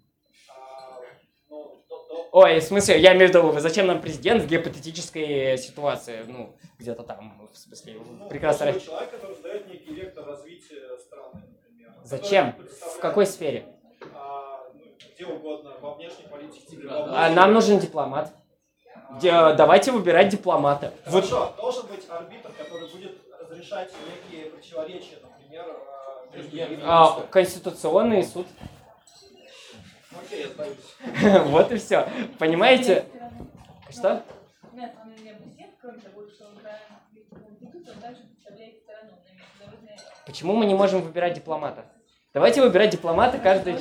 Ой, 2.32 2.60
в 2.60 2.62
смысле, 2.62 3.00
я 3.00 3.14
имею 3.14 3.30
в 3.30 3.34
виду, 3.34 3.58
зачем 3.60 3.86
нам 3.86 4.00
президент 4.00 4.42
в 4.42 4.46
гипотетической 4.46 5.56
ситуации? 5.58 6.24
Ну, 6.26 6.54
где-то 6.78 7.02
там, 7.02 7.48
в 7.52 7.56
смысле, 7.56 7.94
ну, 7.94 8.28
прекрасно... 8.28 8.78
человек, 8.78 9.10
который 9.10 9.36
задает 9.36 9.68
некий 9.68 9.94
вектор 9.94 10.26
развития 10.26 10.98
страны, 10.98 11.42
например. 11.48 11.92
Зачем? 12.04 12.54
В 12.96 13.00
какой 13.00 13.26
сфере? 13.26 13.66
а, 14.14 14.58
ну, 14.74 14.80
где 15.14 15.26
угодно, 15.26 15.72
во 15.80 15.94
внешней 15.94 16.26
политике. 16.30 16.86
во 16.86 16.94
А 16.94 17.02
внутренней. 17.04 17.34
нам 17.34 17.52
нужен 17.52 17.78
дипломат. 17.78 18.32
Давайте 19.20 19.92
выбирать 19.92 20.28
дипломата. 20.28 20.92
Вот 21.06 21.24
Хорошо, 21.24 21.54
должен 21.56 21.86
быть 21.86 22.04
арбитр, 22.08 22.50
который 22.58 22.88
будет 22.88 23.18
разрешать 23.40 23.92
некие 24.06 24.50
противоречия, 24.50 25.18
например, 25.22 25.64
а, 25.68 26.36
между 26.36 26.80
а, 26.84 27.22
конституционный 27.30 28.24
суд. 28.24 28.46
Окей, 30.24 30.42
я 30.42 30.48
сдаюсь. 30.48 31.46
Вот 31.50 31.72
и 31.72 31.76
все. 31.76 32.08
Понимаете? 32.38 33.04
Что? 33.90 34.22
Нет, 34.72 34.92
он 35.02 35.10
не 35.24 35.32
президент, 35.32 35.74
кроме 35.80 35.98
того, 35.98 36.28
что 36.28 36.46
он 36.46 36.56
правильно 36.56 37.00
Конституцию, 37.46 37.94
он 37.94 38.00
также 38.00 38.22
представляет 38.24 38.78
страну 38.78 39.12
на 39.24 39.32
международной 39.32 39.96
Почему 40.26 40.56
мы 40.56 40.66
не 40.66 40.74
можем 40.74 41.02
выбирать 41.02 41.34
дипломата? 41.34 41.84
Давайте 42.34 42.60
выбирать 42.60 42.90
дипломата 42.90 43.38
каждый... 43.38 43.76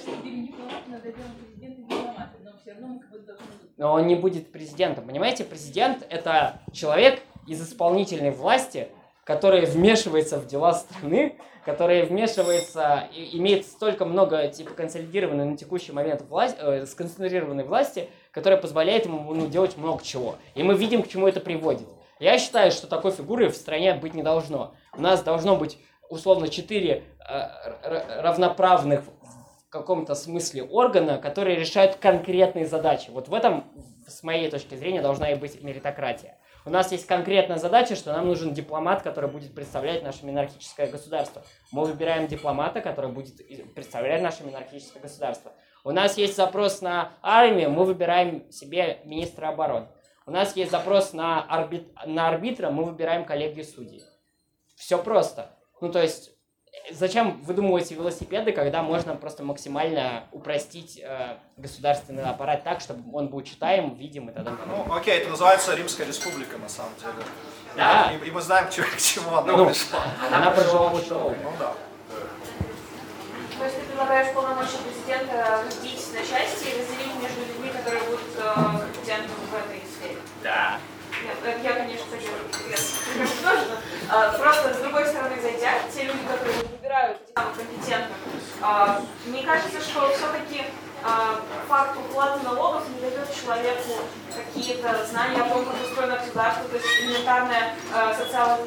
Но 3.77 3.91
он 3.91 4.07
не 4.07 4.15
будет 4.15 4.53
президентом. 4.53 5.05
Понимаете, 5.05 5.43
президент 5.43 6.05
это 6.09 6.61
человек 6.71 7.21
из 7.45 7.61
исполнительной 7.61 8.31
власти, 8.31 8.87
который 9.25 9.65
вмешивается 9.65 10.37
в 10.37 10.45
дела 10.45 10.73
страны, 10.73 11.37
который 11.65 12.03
вмешивается 12.03 13.09
и 13.11 13.37
имеет 13.37 13.65
столько 13.65 14.05
много 14.05 14.47
типа 14.47 14.75
консолидированной 14.75 15.45
на 15.45 15.57
текущий 15.57 15.91
момент 15.91 16.21
власть, 16.29 16.55
э, 16.59 16.85
сконцентрированной 16.85 17.63
власти, 17.63 18.07
которая 18.31 18.61
позволяет 18.61 19.05
ему 19.05 19.33
ну, 19.33 19.47
делать 19.47 19.75
много 19.77 20.03
чего. 20.03 20.35
И 20.53 20.61
мы 20.61 20.75
видим, 20.75 21.01
к 21.01 21.07
чему 21.07 21.27
это 21.27 21.41
приводит. 21.41 21.87
Я 22.19 22.37
считаю, 22.37 22.71
что 22.71 22.85
такой 22.87 23.11
фигуры 23.11 23.49
в 23.49 23.55
стране 23.55 23.95
быть 23.95 24.13
не 24.13 24.21
должно. 24.21 24.75
У 24.95 25.01
нас 25.01 25.23
должно 25.23 25.55
быть 25.55 25.79
условно 26.07 26.47
четыре 26.47 27.03
э, 27.27 28.21
равноправных 28.21 29.01
в 29.01 29.69
каком-то 29.69 30.13
смысле 30.13 30.63
органа, 30.63 31.17
которые 31.17 31.57
решают 31.57 31.95
конкретные 31.95 32.67
задачи. 32.67 33.09
Вот 33.09 33.27
в 33.27 33.33
этом, 33.33 33.63
с 34.07 34.21
моей 34.21 34.51
точки 34.51 34.75
зрения, 34.75 35.01
должна 35.01 35.31
и 35.31 35.35
быть 35.35 35.63
меритократия. 35.63 36.37
У 36.65 36.71
нас 36.71 36.91
есть 36.91 37.05
конкретная 37.05 37.57
задача, 37.57 37.95
что 37.95 38.11
нам 38.11 38.27
нужен 38.27 38.53
дипломат, 38.53 39.03
который 39.03 39.29
будет 39.29 39.53
представлять 39.53 40.01
наше 40.01 40.25
монархическое 40.25 40.87
государство. 40.87 41.43
Мы 41.71 41.85
выбираем 41.85 42.27
дипломата, 42.27 42.81
который 42.81 43.11
будет 43.11 43.37
представлять 43.75 44.23
наше 44.23 44.43
монархическое 44.43 45.01
государство. 45.01 45.51
У 45.83 45.91
нас 45.91 46.17
есть 46.17 46.35
запрос 46.35 46.81
на 46.81 47.13
армию, 47.21 47.69
мы 47.69 47.85
выбираем 47.85 48.51
себе 48.51 48.99
министра 49.05 49.49
обороны. 49.49 49.89
У 50.25 50.31
нас 50.31 50.55
есть 50.55 50.71
запрос 50.71 51.13
на, 51.13 51.43
арбит... 51.43 51.93
на 52.03 52.29
арбитра, 52.29 52.71
мы 52.71 52.85
выбираем 52.85 53.25
коллегию 53.25 53.63
судей. 53.63 54.01
Все 54.75 54.97
просто. 54.97 55.55
Ну, 55.81 55.91
то 55.91 56.01
есть, 56.01 56.34
э, 56.89 56.93
зачем 56.93 57.41
выдумывать 57.43 57.91
велосипеды, 57.91 58.51
когда 58.51 58.81
можно 58.83 59.15
просто 59.15 59.43
максимально 59.43 60.23
упростить 60.31 60.99
э, 61.03 61.37
государственный 61.57 62.23
аппарат 62.23 62.63
так, 62.63 62.81
чтобы 62.81 63.01
он 63.15 63.27
был 63.29 63.41
читаем, 63.41 63.95
видим 63.95 64.29
и 64.29 64.33
т.д. 64.33 64.51
Ну, 64.67 64.93
окей, 64.93 65.19
это 65.19 65.29
называется 65.29 65.73
Римская 65.75 66.07
республика, 66.07 66.57
на 66.57 66.69
самом 66.69 66.91
деле. 66.99 67.25
Да. 67.75 68.11
И, 68.11 68.27
и 68.27 68.31
мы 68.31 68.41
знаем, 68.41 68.67
к 68.67 68.71
чему, 68.71 68.87
к 68.95 68.97
чему 68.97 69.35
она 69.35 69.57
Ну, 69.57 69.65
пришла. 69.65 70.03
она 70.31 70.51
прожила 70.51 70.91
очень 70.91 71.09
долго. 71.09 71.35
Ну 71.43 71.51
да. 71.59 71.73
То 73.57 73.63
есть 73.63 73.77
ты 73.77 73.85
предлагаешь 73.85 74.33
полномочия 74.33 74.77
президента 74.83 75.63
разбить 75.65 76.13
на 76.13 76.19
части 76.19 76.67
и 76.67 76.79
разделить 76.79 77.15
между 77.21 77.39
людьми, 77.47 77.71
которые 77.71 78.03
будут 78.03 78.21
э, 78.37 78.53
компетентны 78.53 79.29
в 79.29 79.55
этой 79.55 79.81
сфере? 79.87 80.17
Да. 80.43 80.77
Нет, 81.23 81.57
я, 81.63 81.73
конечно, 81.73 82.05
поддерживаю. 82.11 82.43
Нет, 82.69 82.79
конечно, 83.13 83.49
тоже, 83.49 83.65
а, 84.09 84.37
просто 84.37 84.73
с 84.73 84.77
другой 84.79 85.05
стороны 85.05 85.41
зайдя, 85.41 85.71
те 85.93 86.03
люди, 86.03 86.19
которые 86.27 86.57
выбирают 86.67 87.21
этих 87.21 87.33
самых 87.33 87.55
компетентных, 87.57 88.17
а, 88.61 89.01
мне 89.25 89.43
кажется, 89.43 89.79
что 89.81 90.09
все-таки 90.09 90.63
факт 91.69 91.97
уплаты 91.97 92.43
налогов 92.43 92.83
не 92.89 92.99
дает 92.99 93.27
человеку 93.33 94.01
какие-то 94.35 95.05
знания 95.05 95.43
о 95.43 95.49
том, 95.49 95.63
как 95.63 95.75
государство, 96.55 96.69
то 96.69 96.75
есть 96.75 97.01
элементарная 97.01 97.73
социал- 98.13 98.59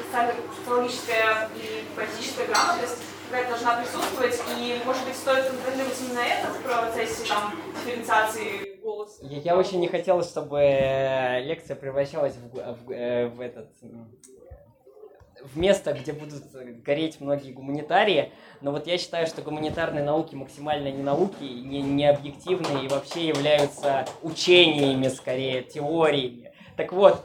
социологическая 0.57 1.49
и 1.55 1.83
политическая 1.95 2.45
грамотность 2.45 2.97
какая-то 3.29 3.49
должна 3.51 3.81
присутствовать, 3.81 4.41
и, 4.57 4.81
может 4.85 5.05
быть, 5.05 5.15
стоит 5.15 5.45
контролировать 5.45 5.97
именно 6.01 6.19
это 6.19 6.47
в 6.47 6.63
процессе 6.63 7.27
там, 7.27 7.53
дифференциации 7.75 8.79
голоса. 8.81 9.19
Я, 9.21 9.39
я 9.39 9.57
очень 9.57 9.79
не 9.79 9.87
хотел, 9.87 10.23
чтобы 10.23 10.59
э, 10.59 11.41
лекция 11.41 11.75
превращалась 11.75 12.33
в, 12.35 12.55
в 12.55 12.91
э, 12.91 13.27
в 13.27 13.39
этот 13.39 13.69
в 15.41 15.57
место, 15.57 15.93
где 15.93 16.11
будут 16.11 16.43
гореть 16.83 17.21
многие 17.21 17.53
гуманитарии, 17.53 18.33
но 18.59 18.71
вот 18.71 18.87
я 18.87 18.97
считаю, 18.97 19.25
что 19.25 19.41
гуманитарные 19.41 20.03
науки 20.03 20.35
максимально 20.35 20.91
не 20.91 21.01
науки, 21.01 21.43
не, 21.43 21.81
не 21.81 22.05
объективные 22.05 22.85
и 22.85 22.87
вообще 22.89 23.27
являются 23.27 24.05
учениями, 24.21 25.07
скорее, 25.07 25.63
теориями. 25.63 26.51
Так 26.75 26.91
вот, 26.91 27.23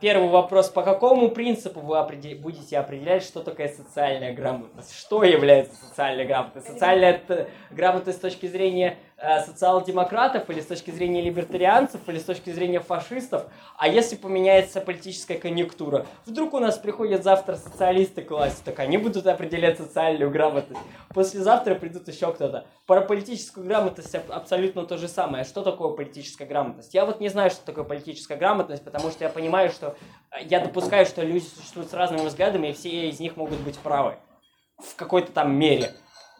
первый 0.00 0.28
вопрос, 0.28 0.68
по 0.68 0.82
какому 0.82 1.28
принципу 1.30 1.80
вы 1.80 1.96
определ- 1.98 2.40
будете 2.40 2.78
определять, 2.78 3.22
что 3.22 3.40
такое 3.40 3.68
социальная 3.68 4.32
грамотность? 4.32 4.94
Что 4.96 5.22
является 5.22 5.74
социальной 5.76 6.24
грамотностью? 6.26 6.74
Социальная 6.74 7.20
грамотность 7.70 8.18
с 8.18 8.20
точки 8.20 8.46
зрения 8.46 8.96
социал-демократов 9.44 10.48
или 10.48 10.60
с 10.60 10.66
точки 10.66 10.90
зрения 10.90 11.20
либертарианцев 11.20 12.00
или 12.08 12.18
с 12.18 12.24
точки 12.24 12.50
зрения 12.50 12.80
фашистов? 12.80 13.44
А 13.76 13.88
если 13.88 14.16
поменяется 14.16 14.80
политическая 14.80 15.36
конъюнктура? 15.36 16.06
Вдруг 16.26 16.54
у 16.54 16.58
нас 16.58 16.78
приходят 16.78 17.22
завтра 17.22 17.56
социалисты 17.56 18.22
к 18.22 18.30
власти, 18.30 18.62
так 18.64 18.78
они 18.78 18.98
будут 18.98 19.26
определять 19.26 19.78
социальную 19.78 20.30
грамотность. 20.30 20.80
Послезавтра 21.14 21.74
придут 21.74 22.08
еще 22.08 22.32
кто-то. 22.32 22.66
Про 22.86 23.02
политическую 23.02 23.66
грамотность 23.66 24.14
аб- 24.14 24.30
абсолютно 24.30 24.86
то 24.86 24.96
же 24.96 25.08
самое. 25.08 25.44
Что 25.44 25.62
такое 25.62 25.92
политическая 25.92 26.46
грамотность? 26.46 26.94
Я 26.94 27.04
вот 27.04 27.20
не 27.20 27.28
знаю, 27.28 27.50
что 27.50 27.64
такое 27.64 27.84
политическая 27.84 28.36
грамотность, 28.36 28.84
потому 28.84 29.10
что 29.10 29.24
я 29.24 29.30
понимаю, 29.30 29.70
что 29.70 29.96
э, 30.30 30.44
я 30.44 30.60
допускаю, 30.60 31.06
что 31.06 31.22
люди 31.22 31.44
существуют 31.44 31.90
с 31.90 31.94
разными 31.94 32.26
взглядами, 32.26 32.68
и 32.68 32.72
все 32.72 33.08
из 33.08 33.20
них 33.20 33.36
могут 33.36 33.58
быть 33.60 33.78
правы 33.78 34.16
в 34.78 34.96
какой-то 34.96 35.32
там 35.32 35.54
мере. 35.54 35.92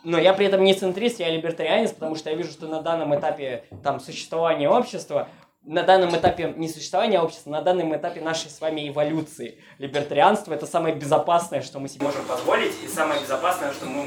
Но 0.02 0.18
я 0.18 0.32
при 0.32 0.46
этом 0.46 0.64
не 0.64 0.74
центрист, 0.74 1.20
я 1.20 1.28
либертарианец, 1.28 1.92
потому 1.92 2.16
что 2.16 2.30
я 2.30 2.36
вижу, 2.36 2.50
что 2.50 2.66
на 2.66 2.80
данном 2.80 3.14
этапе 3.18 3.64
там 3.82 4.00
существования 4.00 4.68
общества, 4.68 5.28
на 5.62 5.82
данном 5.82 6.16
этапе 6.16 6.54
не 6.56 6.68
существования 6.68 7.20
общества, 7.20 7.50
на 7.50 7.60
данном 7.60 7.94
этапе 7.94 8.20
нашей 8.22 8.48
с 8.50 8.60
вами 8.62 8.88
эволюции. 8.88 9.58
Либертарианство 9.78 10.54
это 10.54 10.66
самое 10.66 10.94
безопасное, 10.94 11.60
что 11.60 11.78
мы 11.80 11.88
себе 11.88 12.06
можем 12.06 12.24
позволить, 12.24 12.72
и 12.82 12.88
самое 12.88 13.20
безопасное, 13.20 13.72
что 13.72 13.84
мы 13.84 14.06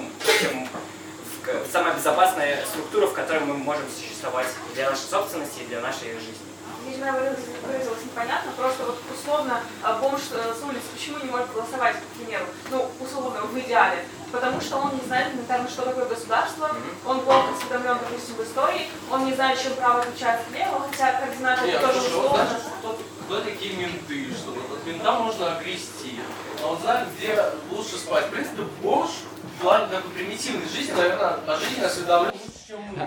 к- 1.43 1.71
самая 1.71 1.93
безопасная 1.93 2.65
структура, 2.65 3.05
в 3.07 3.13
которой 3.13 3.41
мы 3.41 3.53
можем 3.55 3.83
существовать 3.95 4.47
для 4.73 4.89
нашей 4.89 5.03
собственности 5.05 5.61
и 5.61 5.67
для 5.67 5.81
нашей 5.81 6.13
жизни. 6.13 6.47
Видимо, 6.87 7.05
я 7.05 7.13
выразилась, 7.13 8.03
непонятно, 8.03 8.51
просто 8.57 8.83
вот 8.85 8.97
условно 9.13 9.59
а, 9.83 9.99
бомж 9.99 10.21
э, 10.33 10.53
с 10.59 10.63
улицы 10.63 10.83
почему 10.93 11.17
не 11.23 11.29
может 11.29 11.53
голосовать, 11.53 11.95
к 11.95 12.17
примеру, 12.19 12.45
ну, 12.71 12.85
условно, 12.99 13.41
в 13.41 13.57
идеале, 13.59 13.99
потому 14.33 14.59
что 14.59 14.77
он 14.77 14.95
не 14.95 15.01
знает 15.05 15.31
элементарно, 15.31 15.69
что 15.69 15.83
такое 15.83 16.05
государство, 16.05 16.75
он 17.05 17.21
плохо 17.21 17.49
осведомлен, 17.55 17.99
допустим, 18.01 18.35
в 18.35 18.43
истории, 18.43 18.87
он 19.11 19.25
не 19.25 19.33
знает, 19.33 19.61
чем 19.61 19.73
право 19.75 20.01
отличается 20.01 20.47
от 20.49 20.57
левого, 20.57 20.87
хотя 20.89 21.13
координаты 21.13 21.67
Нет, 21.67 21.81
тоже 21.81 21.99
он 21.99 22.05
условно. 22.05 22.45
знает, 22.45 22.63
кто, 22.79 22.99
кто 23.25 23.41
такие 23.41 23.75
менты, 23.75 24.33
что 24.33 24.51
вот 24.51 24.77
от 24.77 24.85
мента 24.87 25.11
можно 25.11 25.55
огрести. 25.57 26.19
Он 26.65 26.79
знает, 26.79 27.07
где 27.15 27.39
лучше 27.69 27.97
спать. 27.97 28.25
В 28.25 28.29
принципе, 28.31 28.63
бомж 28.81 29.11
в 29.57 29.61
плане 29.61 29.87
такой 29.87 30.09
примитивной 30.11 30.67
жизни, 30.67 30.93
наверное, 30.93 31.37
о 31.45 31.57
жизни 31.57 31.83
осведомлен 31.83 32.33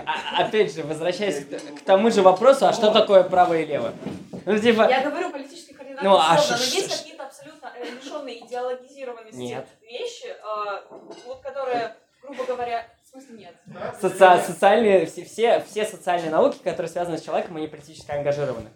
А- 0.05 0.43
опять 0.45 0.73
же, 0.73 0.83
возвращаясь 0.83 1.45
к, 1.45 1.81
тому 1.85 2.09
же 2.11 2.21
вопросу, 2.21 2.67
а 2.67 2.73
что 2.73 2.91
такое 2.91 3.23
право 3.23 3.53
и 3.53 3.65
лево? 3.65 3.93
Ну, 4.45 4.57
типа, 4.59 4.87
Я 4.89 5.01
говорю 5.09 5.31
политические 5.31 5.75
координаты 5.75 6.05
Ну, 6.07 6.15
а 6.17 6.37
ш- 6.37 6.51
но 6.55 6.57
есть 6.63 6.97
какие-то 6.99 7.25
абсолютно 7.25 7.71
э, 7.79 7.85
лишенные 8.01 8.45
идеологизированности 8.45 9.35
Нет. 9.37 9.67
вещи, 9.81 10.27
э, 10.27 10.81
вот 11.25 11.41
которые, 11.41 11.95
грубо 12.21 12.43
говоря, 12.45 12.85
в 13.03 13.09
смысле 13.09 13.37
нет. 13.37 13.55
соци- 14.01 14.41
социальные, 14.45 15.05
все, 15.05 15.23
все, 15.25 15.59
все 15.69 15.85
социальные 15.85 16.31
науки, 16.31 16.57
которые 16.63 16.89
связаны 16.89 17.17
с 17.17 17.21
человеком, 17.23 17.57
они 17.57 17.67
политически 17.67 18.11
ангажированы. 18.11 18.69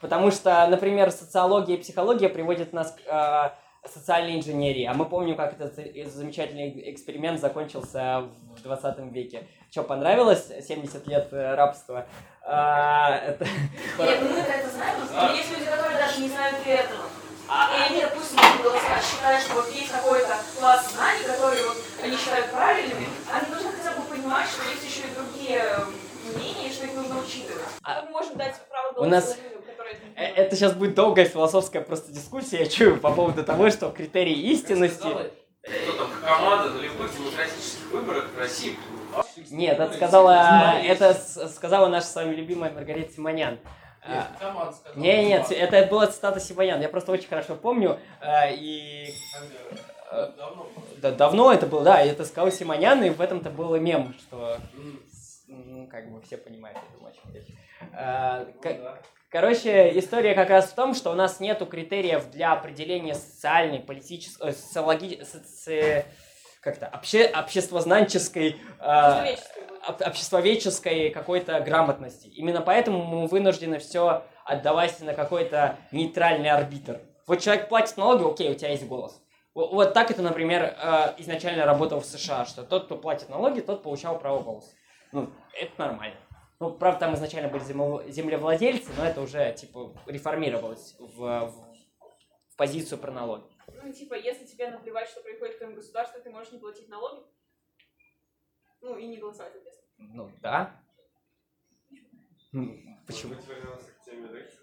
Потому 0.00 0.30
что, 0.30 0.66
например, 0.68 1.10
социология 1.10 1.76
и 1.76 1.80
психология 1.80 2.28
приводят 2.28 2.72
нас 2.72 2.92
к 2.92 3.00
э, 3.06 3.50
социальной 3.92 4.36
инженерии. 4.36 4.84
А 4.84 4.94
мы 4.94 5.04
помним, 5.06 5.36
как 5.36 5.54
этот 5.60 5.78
э, 5.78 6.04
замечательный 6.06 6.90
эксперимент 6.92 7.40
закончился 7.40 8.24
в 8.56 8.62
20 8.62 8.98
веке. 9.12 9.46
Что, 9.70 9.82
понравилось 9.82 10.48
70 10.66 11.06
лет 11.06 11.28
э, 11.32 11.54
рабства? 11.54 12.06
А, 12.42 13.16
это... 13.16 13.44
Нет, 13.44 14.18
ну 14.22 14.28
мы 14.30 14.38
это 14.40 14.68
знаем, 14.70 14.96
но 15.12 15.32
есть 15.34 15.50
люди, 15.50 15.64
которые 15.64 15.98
даже 15.98 16.20
не 16.20 16.28
знают 16.28 16.56
и 16.64 16.70
этого. 16.70 17.04
И 17.48 17.92
они, 17.92 18.00
допустим, 18.00 18.38
считая, 18.38 19.40
что 19.40 19.54
вот 19.54 19.70
есть 19.72 19.90
какой-то 19.92 20.34
класс 20.58 20.92
знаний, 20.92 21.24
которые 21.24 21.62
вот 21.68 21.76
они 22.02 22.16
считают 22.16 22.50
правильными, 22.50 23.06
они 23.32 23.50
должны 23.50 23.70
хотя 23.72 23.92
бы 23.96 24.02
понимать, 24.06 24.48
что 24.48 24.68
есть 24.68 24.84
еще 24.84 25.08
и 25.08 25.14
другие 25.14 25.62
мнения, 26.34 26.68
и 26.68 26.72
что 26.72 26.86
их 26.86 26.94
нужно 26.94 27.18
учитывать. 27.20 27.62
А- 27.84 28.02
Мы 28.02 28.10
можем 28.10 28.36
дать 28.36 28.54
право 28.68 28.90
У 28.90 28.94
голоса 28.94 29.10
нас- 29.10 29.36
людям, 29.36 29.44
которые 29.44 29.55
это 29.90 30.00
Э. 30.16 30.24
Это 30.42 30.56
сейчас 30.56 30.72
будет 30.74 30.94
долгая 30.94 31.24
философская 31.26 31.82
просто 31.82 32.12
дискуссия, 32.12 32.60
я 32.60 32.66
чую, 32.66 32.98
по 33.00 33.10
поводу 33.12 33.44
того, 33.44 33.70
что 33.70 33.90
критерий 33.90 34.50
истинности... 34.52 35.06
Команда 36.24 36.70
на 36.70 36.80
любых 36.80 37.12
демократических 37.16 37.90
выборах 37.92 38.28
в 38.34 38.38
России 38.38 38.76
Нет, 39.50 39.78
это 39.80 39.92
сказала, 39.94 40.78
это 40.80 41.12
с- 41.14 41.54
сказала 41.54 41.88
наша 41.88 42.06
с 42.06 42.14
вами 42.14 42.34
любимая 42.34 42.70
Маргарита 42.72 43.12
Симонян. 43.12 43.58
Нет, 44.08 44.24
А, 44.34 44.36
команда 44.38 44.72
сказала. 44.72 45.00
Не, 45.02 45.24
нет, 45.26 45.50
это 45.50 45.86
была 45.90 46.06
цитата 46.06 46.38
Симонян, 46.38 46.80
я 46.80 46.88
просто 46.88 47.10
очень 47.12 47.28
хорошо 47.28 47.56
помню, 47.56 47.98
и 48.52 49.08
Э, 50.12 50.30
Давно. 50.36 50.68
да, 50.98 51.10
давно 51.10 51.52
это 51.52 51.66
было, 51.66 51.82
да, 51.82 52.00
это 52.00 52.24
сказал 52.24 52.52
Симонян, 52.52 53.02
и 53.02 53.10
в 53.10 53.20
этом-то 53.20 53.50
был 53.50 53.76
мем, 53.76 54.14
что, 54.20 54.58
ну, 55.48 55.88
как 55.88 56.12
бы 56.12 56.22
все 56.22 56.36
понимают, 56.36 56.78
я 56.78 56.96
думаю, 56.96 57.12
о 57.12 57.16
чем 57.20 57.34
речь. 57.34 57.48
А, 57.92 58.44
ко- 58.62 59.00
Короче, 59.30 59.98
история 59.98 60.34
как 60.34 60.50
раз 60.50 60.66
в 60.70 60.74
том, 60.74 60.94
что 60.94 61.10
у 61.10 61.14
нас 61.14 61.40
нету 61.40 61.66
критериев 61.66 62.30
для 62.30 62.52
определения 62.52 63.14
социальной, 63.14 63.80
политической, 63.80 64.52
социологи... 64.52 65.20
соци- 65.22 66.04
как-то 66.60 66.86
обще... 66.86 67.26
обществознанческой 67.26 68.56
а, 68.78 69.26
об- 69.86 70.02
обществоведческой 70.02 71.10
какой-то 71.10 71.60
грамотности. 71.60 72.28
Именно 72.28 72.60
поэтому 72.60 73.04
мы 73.04 73.26
вынуждены 73.26 73.78
все 73.78 74.24
отдавать 74.44 75.00
на 75.00 75.12
какой-то 75.14 75.76
нейтральный 75.90 76.50
арбитр. 76.50 77.00
Вот 77.26 77.40
человек 77.40 77.68
платит 77.68 77.96
налоги, 77.96 78.28
окей, 78.30 78.50
у 78.50 78.54
тебя 78.54 78.70
есть 78.70 78.86
голос. 78.86 79.20
Во- 79.54 79.66
Вот 79.68 79.92
так 79.92 80.10
это, 80.12 80.22
например, 80.22 80.76
э, 80.80 81.14
изначально 81.18 81.64
работало 81.66 82.00
в 82.00 82.06
США, 82.06 82.44
что 82.44 82.62
тот, 82.62 82.86
кто 82.86 82.96
платит 82.96 83.28
налоги, 83.28 83.60
тот 83.60 83.82
получал 83.82 84.18
право 84.18 84.40
голоса. 84.42 84.70
Ну, 85.12 85.30
это 85.60 85.72
нормально. 85.78 86.16
Ну, 86.58 86.72
правда, 86.72 87.00
там 87.00 87.14
изначально 87.14 87.48
были 87.50 87.62
землев- 87.62 88.08
землевладельцы, 88.10 88.90
но 88.96 89.04
это 89.04 89.20
уже, 89.20 89.52
типа, 89.52 89.92
реформировалось 90.06 90.96
в, 90.98 91.16
в- 91.18 91.50
в 92.50 92.56
позицию 92.56 92.98
про 92.98 93.12
налоги. 93.12 93.44
Ну, 93.82 93.92
типа, 93.92 94.14
если 94.14 94.46
тебе 94.46 94.70
наплевать, 94.70 95.08
что 95.08 95.20
происходит 95.20 95.56
в 95.56 95.58
твоем 95.58 95.74
государстве, 95.74 96.20
ты 96.20 96.30
можешь 96.30 96.52
не 96.52 96.58
платить 96.58 96.88
налоги. 96.88 97.22
Ну, 98.80 98.96
и 98.96 99.06
не 99.06 99.18
голосовать, 99.18 99.52
соответственно. 99.52 99.86
Ну, 99.98 100.30
да. 100.40 100.80
Почему? 103.06 103.34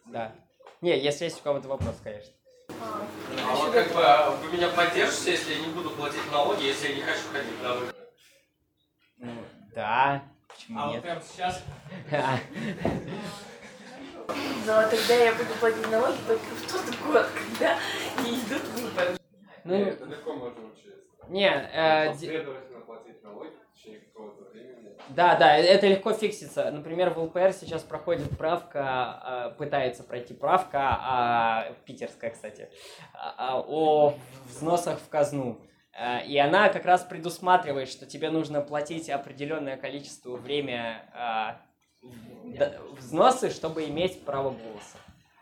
Да. 0.07 0.35
Не, 0.81 0.99
если 0.99 1.25
есть 1.25 1.39
у 1.39 1.43
кого-то 1.43 1.67
вопрос, 1.67 1.95
конечно. 2.03 2.33
А 2.69 3.55
вот 3.55 3.71
как 3.73 3.93
бы 3.93 4.01
а 4.03 4.31
вы 4.31 4.51
меня 4.51 4.69
поддержите, 4.69 5.31
если 5.31 5.53
я 5.53 5.59
не 5.59 5.73
буду 5.73 5.91
платить 5.91 6.31
налоги, 6.31 6.63
если 6.63 6.89
я 6.89 6.95
не 6.95 7.01
хочу 7.01 7.27
ходить 7.31 7.61
на 7.61 7.73
выборы? 7.73 7.97
Ну, 9.17 9.43
да. 9.75 10.32
Почему 10.55 10.79
А 10.79 10.85
вот 10.87 10.93
нет? 10.93 11.01
прямо 11.03 11.21
сейчас 11.21 11.63
Но 14.65 14.81
тогда 14.89 15.13
я 15.15 15.31
буду 15.33 15.49
платить 15.59 15.91
налоги 15.91 16.17
только 16.25 16.43
в 16.45 16.71
тот 16.71 16.95
год, 17.05 17.25
когда 17.35 17.77
не 18.23 18.35
идут 18.39 18.63
выборы. 18.75 19.17
Ну, 19.65 19.73
это 19.75 20.05
легко 20.05 20.33
можно 20.33 20.61
учесть. 20.65 21.03
не, 21.27 21.49
э, 21.49 22.07
Последовательно 22.09 22.79
платить 22.81 23.21
налоги 23.23 23.49
в 23.49 23.77
течение 23.77 23.99
какого-то 24.01 24.43
времени. 24.51 24.95
да, 25.09 25.35
да, 25.35 25.57
это 25.57 25.87
легко 25.87 26.13
фиксится. 26.13 26.71
Например, 26.71 27.09
в 27.09 27.19
ЛПР 27.19 27.51
сейчас 27.53 27.83
проходит 27.83 28.37
правка, 28.37 29.51
э, 29.53 29.57
пытается 29.57 30.03
пройти 30.03 30.33
правка, 30.33 30.79
а, 31.01 31.73
питерская, 31.85 32.31
кстати, 32.31 32.69
а, 33.13 33.35
а, 33.37 33.59
о 33.65 34.15
взносах 34.47 34.99
в 34.99 35.09
казну. 35.09 35.59
Э, 35.97 36.25
И 36.25 36.37
она 36.37 36.69
как 36.69 36.85
раз 36.85 37.01
предусматривает, 37.03 37.89
что 37.89 38.05
тебе 38.05 38.29
нужно 38.29 38.61
платить 38.61 39.09
определенное 39.09 39.77
количество 39.77 40.35
время 40.37 41.05
а, 41.13 41.61
в- 42.01 42.53
д- 42.57 42.79
взносы, 42.99 43.49
чтобы 43.49 43.85
иметь 43.85 44.23
право 44.25 44.49
голоса. 44.51 44.97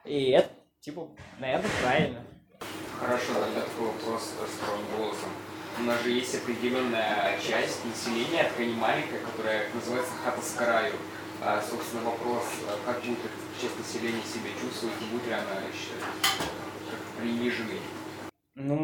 И 0.05 0.29
это, 0.31 0.49
типа, 0.81 1.07
наверное, 1.39 1.69
правильно. 1.81 2.21
Хорошо, 2.99 3.33
тогда 3.33 3.61
такой 3.61 3.87
вопрос 3.87 4.33
э, 4.41 4.45
с 4.45 4.65
правым 4.65 4.85
голосом. 4.97 5.29
У 5.79 5.83
нас 5.83 6.01
же 6.03 6.11
есть 6.11 6.35
определенная 6.35 7.39
часть 7.39 7.83
населения, 7.85 8.43
такая 8.43 8.67
не 8.67 8.73
маленькая, 8.75 9.19
которая 9.19 9.69
называется 9.73 10.11
хата 10.23 10.41
с 10.41 10.53
краю. 10.53 10.93
А, 11.43 11.59
собственно, 11.61 12.03
вопрос, 12.03 12.43
а 12.67 12.77
как 12.85 13.01
будет 13.03 13.17
эта 13.19 13.61
часть 13.61 13.77
населения 13.79 14.21
себя 14.21 14.51
чувствовать, 14.61 14.95
и 15.01 15.05
будет 15.11 15.25
ли 15.27 15.33
она 15.33 15.45
как 16.91 16.99
приниженной? 17.21 17.79
Ну, 18.55 18.75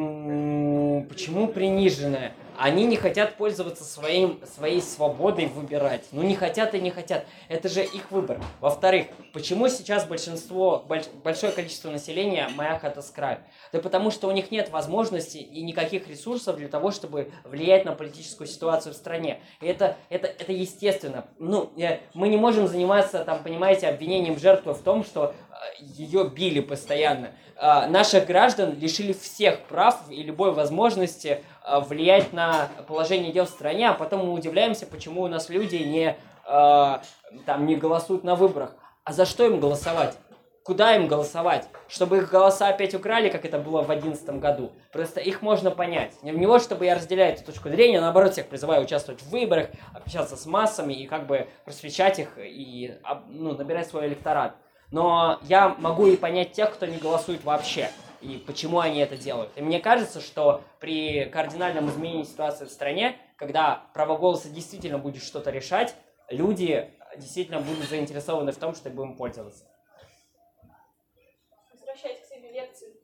почему 1.04 1.48
приниженная? 1.48 2.34
Они 2.60 2.88
не 2.88 2.95
хотят 2.95 3.36
пользоваться 3.36 3.84
своим, 3.84 4.39
своей 4.43 4.82
свободой 4.82 5.45
выбирать. 5.45 6.06
Ну, 6.12 6.24
не 6.24 6.34
хотят 6.34 6.74
и 6.74 6.80
не 6.80 6.89
хотят. 6.89 7.26
Это 7.50 7.70
же 7.70 7.84
их 7.84 8.10
выбор. 8.10 8.41
Во-вторых, 8.62 9.08
почему 9.32 9.70
сейчас 9.70 10.06
большинство, 10.08 10.84
больш- 10.89 11.08
большое 11.24 11.52
количество 11.52 11.91
населения 11.91 12.50
моя 12.56 12.80
хата 12.80 13.04
с 13.04 13.12
краю? 13.12 13.38
Да 13.72 13.80
потому 13.80 14.10
что 14.10 14.28
у 14.28 14.32
них 14.32 14.50
нет 14.50 14.72
возможности 14.72 15.38
и 15.38 15.62
никаких 15.62 16.08
ресурсов 16.08 16.58
для 16.58 16.68
того, 16.68 16.89
чтобы 16.89 17.30
влиять 17.43 17.86
на 17.86 17.91
политическую 17.91 18.48
ситуацию 18.48 18.93
в 18.93 18.98
стране. 18.98 19.39
И 19.62 19.68
это, 19.68 19.95
это, 20.10 20.26
это 20.26 20.52
естественно. 20.52 21.28
Ну, 21.38 21.72
э, 21.78 22.00
мы 22.16 22.28
не 22.28 22.38
можем 22.38 22.68
заниматься, 22.68 23.24
там, 23.24 23.43
понимаете, 23.43 23.88
обвинением 23.88 24.39
жертвы 24.39 24.74
в 24.74 24.82
том, 24.82 25.04
что 25.04 25.36
ее 25.80 26.26
били 26.30 26.60
постоянно. 26.60 27.32
А, 27.55 27.88
наших 27.88 28.26
граждан 28.28 28.78
лишили 28.80 29.14
всех 29.14 29.62
прав 29.62 30.10
и 30.10 30.24
любой 30.24 30.51
возможности 30.51 31.43
а, 31.64 31.80
влиять 31.80 32.34
на 32.34 32.70
положение 32.88 33.32
дел 33.32 33.45
в 33.45 33.49
стране, 33.49 33.89
а 33.89 33.93
потом 33.93 34.28
мы 34.28 34.34
удивляемся, 34.34 34.86
почему 34.86 35.24
у 35.24 35.28
нас 35.28 35.49
люди 35.49 35.78
не, 35.78 36.16
а, 36.45 37.01
там, 37.45 37.66
не 37.66 37.76
голосуют 37.76 38.24
на 38.24 38.36
выборах. 38.36 38.76
А 39.03 39.14
за 39.14 39.26
что 39.26 39.45
им 39.45 39.60
голосовать? 39.60 40.18
Куда 40.64 40.95
им 40.97 41.08
голосовать? 41.08 41.68
Чтобы 41.88 42.18
их 42.18 42.30
голоса 42.30 42.68
опять 42.68 42.93
украли, 42.93 43.30
как 43.30 43.45
это 43.45 43.58
было 43.58 43.82
в 43.84 43.88
2011 43.88 44.41
году. 44.41 44.74
Просто 44.91 45.22
их 45.22 45.41
можно 45.41 45.72
понять. 45.72 46.22
Не 46.24 46.34
в 46.34 46.38
него, 46.38 46.60
чтобы 46.60 46.86
я 46.86 46.95
разделяю 46.95 47.36
эту 47.36 47.45
точку 47.45 47.70
зрения, 47.70 48.01
наоборот, 48.01 48.34
всех 48.34 48.47
призываю 48.47 48.84
участвовать 48.84 49.22
в 49.22 49.30
выборах, 49.30 49.70
общаться 49.93 50.36
с 50.36 50.45
массами 50.45 50.93
и 50.93 51.08
как 51.08 51.26
бы 51.26 51.47
просвещать 51.64 52.20
их 52.20 52.38
и 52.38 52.99
ну, 53.30 53.55
набирать 53.55 53.88
свой 53.88 54.08
электорат. 54.08 54.58
Но 54.92 55.40
я 55.44 55.70
могу 55.70 56.08
и 56.08 56.16
понять 56.16 56.54
тех, 56.54 56.74
кто 56.74 56.86
не 56.86 56.98
голосует 56.98 57.44
вообще, 57.44 57.92
и 58.22 58.38
почему 58.38 58.80
они 58.80 59.00
это 59.00 59.18
делают. 59.18 59.52
И 59.56 59.62
мне 59.62 59.80
кажется, 59.80 60.22
что 60.22 60.64
при 60.80 61.26
кардинальном 61.26 61.90
изменении 61.90 62.24
ситуации 62.24 62.66
в 62.66 62.72
стране, 62.72 63.18
когда 63.36 63.88
право 63.94 64.18
голоса 64.18 64.49
действительно 64.49 64.98
будет 64.98 65.24
что-то 65.24 65.52
решать, 65.52 65.94
люди 66.30 66.90
действительно 67.18 67.60
будут 67.60 67.90
заинтересованы 67.90 68.52
в 68.52 68.57
том, 68.57 68.76
чтобы 68.76 69.03
им 69.03 69.18
пользоваться. 69.18 69.66
Возвращаясь 71.72 72.22
к 72.22 72.26
себе 72.26 72.52
лекции, 72.52 72.95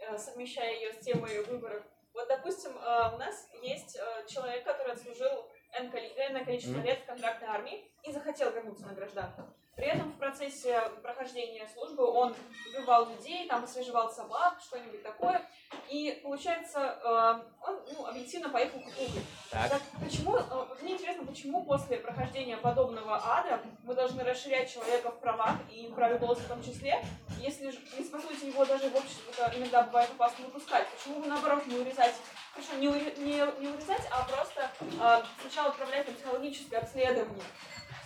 э, 0.00 0.18
совмещая 0.18 0.74
ее 0.74 0.92
с 0.92 0.98
темой 0.98 1.42
выборов. 1.44 1.82
Вот, 2.12 2.28
допустим, 2.28 2.72
э, 2.72 3.14
у 3.14 3.18
нас 3.18 3.46
есть 3.62 3.96
э, 3.96 4.26
человек, 4.28 4.64
который 4.64 4.92
отслужил 4.92 5.48
энное 5.72 6.44
количество 6.44 6.80
лет 6.80 6.98
в 7.00 7.06
контрактной 7.06 7.48
армии 7.48 7.84
и 8.02 8.12
захотел 8.12 8.50
вернуться 8.50 8.86
на 8.86 8.94
гражданку. 8.94 9.42
При 9.76 9.86
этом 9.86 10.12
в 10.12 10.18
процессе 10.18 10.80
прохождения 11.02 11.66
службы 11.72 12.04
он 12.04 12.34
убивал 12.68 13.08
людей, 13.08 13.46
там 13.48 13.64
освежевал 13.64 14.10
собак, 14.12 14.58
что-нибудь 14.60 15.02
такое. 15.02 15.48
И 15.88 16.20
получается, 16.22 16.98
э, 17.02 17.66
он 17.66 17.80
ну, 17.92 18.06
объективно 18.06 18.50
поехал 18.50 18.80
к 18.80 18.86
углю. 18.86 19.22
Так. 19.50 19.70
Так 19.70 19.82
почему, 20.02 20.36
э, 20.36 20.42
мне 20.82 20.94
интересно, 20.94 21.24
почему 21.24 21.64
после 21.64 21.96
прохождения 21.96 22.56
подобного 22.56 23.20
ада 23.24 23.60
мы 23.84 23.94
должны 23.94 24.22
расширять 24.22 24.72
человека 24.72 25.10
в 25.10 25.20
правах 25.20 25.56
и 25.70 25.88
в 25.88 25.94
праве 25.94 26.18
голоса 26.18 26.42
в 26.42 26.48
том 26.48 26.62
числе, 26.62 27.02
если, 27.38 27.70
по 28.10 28.20
сути 28.20 28.46
его 28.46 28.64
даже 28.64 28.90
в 28.90 28.96
обществе 28.96 29.32
иногда 29.56 29.82
бывает 29.82 30.10
опасно 30.10 30.46
выпускать? 30.46 30.86
Почему 30.88 31.20
бы 31.20 31.26
наоборот 31.26 31.66
не 31.66 31.76
урезать, 31.76 32.14
хорошо, 32.52 32.74
не, 32.74 32.86
не, 32.86 33.60
не 33.60 33.68
урезать, 33.68 34.06
а 34.10 34.24
просто 34.24 34.70
э, 34.80 35.22
сначала 35.40 35.70
отправлять 35.70 36.06
на 36.06 36.14
психологическое 36.14 36.78
обследование? 36.78 37.44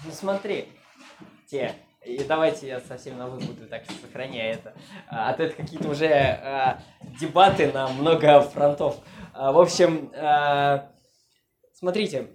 Ну 0.04 0.12
смотри, 0.12 0.72
те. 1.50 1.74
И 2.04 2.22
давайте 2.22 2.68
я 2.68 2.80
совсем 2.80 3.16
на 3.16 3.26
буду, 3.28 3.66
так 3.68 3.84
сохраняя 4.02 4.54
это. 4.54 4.74
А, 5.08 5.30
а 5.30 5.32
то 5.32 5.42
это 5.42 5.56
какие-то 5.56 5.88
уже 5.88 6.06
а, 6.06 6.78
дебаты 7.18 7.72
на 7.72 7.88
много 7.88 8.42
фронтов. 8.42 8.96
А, 9.32 9.52
в 9.52 9.58
общем, 9.58 10.12
а, 10.14 10.90
смотрите, 11.72 12.28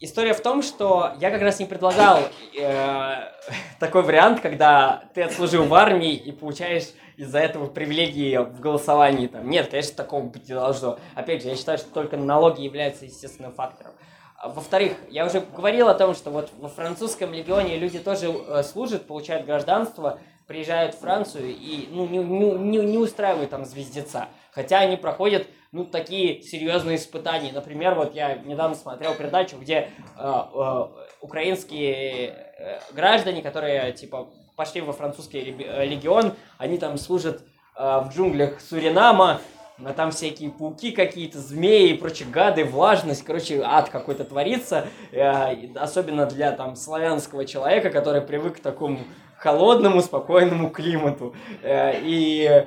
история 0.00 0.34
в 0.34 0.40
том, 0.40 0.62
что 0.62 1.12
я 1.20 1.30
как 1.30 1.42
раз 1.42 1.60
не 1.60 1.66
предлагал 1.66 2.22
э, 2.58 3.14
такой 3.80 4.02
вариант, 4.02 4.40
когда 4.40 5.04
ты 5.14 5.22
отслужил 5.22 5.64
в 5.66 5.74
армии 5.74 6.14
и 6.14 6.32
получаешь 6.32 6.88
из-за 7.16 7.38
этого 7.38 7.66
привилегии 7.66 8.36
в 8.36 8.60
голосовании. 8.60 9.26
Там. 9.26 9.48
Нет, 9.48 9.70
конечно, 9.70 9.96
такого 9.96 10.24
быть 10.24 10.48
не 10.48 10.54
должно. 10.54 10.98
Опять 11.14 11.42
же, 11.42 11.48
я 11.48 11.56
считаю, 11.56 11.78
что 11.78 11.90
только 11.90 12.16
налоги 12.16 12.62
являются 12.62 13.04
естественным 13.04 13.52
фактором. 13.52 13.92
А, 14.38 14.48
Во-вторых, 14.48 14.92
я 15.10 15.26
уже 15.26 15.40
говорил 15.40 15.88
о 15.88 15.94
том, 15.94 16.14
что 16.14 16.30
вот 16.30 16.50
во 16.58 16.68
французском 16.68 17.32
легионе 17.34 17.76
люди 17.76 17.98
тоже 17.98 18.28
э, 18.28 18.62
служат, 18.62 19.06
получают 19.06 19.46
гражданство, 19.46 20.20
приезжают 20.46 20.94
в 20.94 21.00
Францию 21.00 21.48
и 21.48 21.88
ну, 21.90 22.06
не, 22.06 22.18
не, 22.18 22.78
не, 22.78 22.98
устраивают 22.98 23.50
там 23.50 23.64
звездеца. 23.64 24.28
Хотя 24.52 24.78
они 24.78 24.96
проходят 24.96 25.46
ну, 25.72 25.84
такие 25.84 26.40
серьезные 26.42 26.96
испытания. 26.96 27.52
Например, 27.52 27.94
вот 27.94 28.14
я 28.14 28.36
недавно 28.36 28.76
смотрел 28.76 29.14
передачу, 29.14 29.56
где 29.58 29.74
э, 29.74 29.88
э, 30.18 30.84
украинские 31.20 32.28
э, 32.28 32.80
граждане, 32.92 33.42
которые 33.42 33.92
типа 33.92 34.30
пошли 34.54 34.80
во 34.80 34.92
французский 34.92 35.40
легион, 35.40 36.34
они 36.58 36.78
там 36.78 36.96
служат 36.96 37.42
э, 37.76 38.00
в 38.04 38.10
джунглях 38.14 38.60
Суринама, 38.60 39.40
а 39.84 39.92
там 39.92 40.10
всякие 40.10 40.50
пауки 40.50 40.90
какие-то, 40.90 41.38
змеи 41.38 41.90
и 41.90 41.94
прочие 41.94 42.28
гады, 42.28 42.64
влажность, 42.64 43.24
короче, 43.24 43.62
ад 43.64 43.90
какой-то 43.90 44.24
творится, 44.24 44.86
э, 45.12 45.72
особенно 45.76 46.26
для 46.26 46.52
там 46.52 46.74
славянского 46.74 47.44
человека, 47.44 47.90
который 47.90 48.20
привык 48.20 48.56
к 48.56 48.60
такому 48.60 49.00
холодному, 49.36 50.00
спокойному 50.00 50.70
климату. 50.70 51.34
Э, 51.62 52.00
и 52.02 52.44
э, 52.44 52.66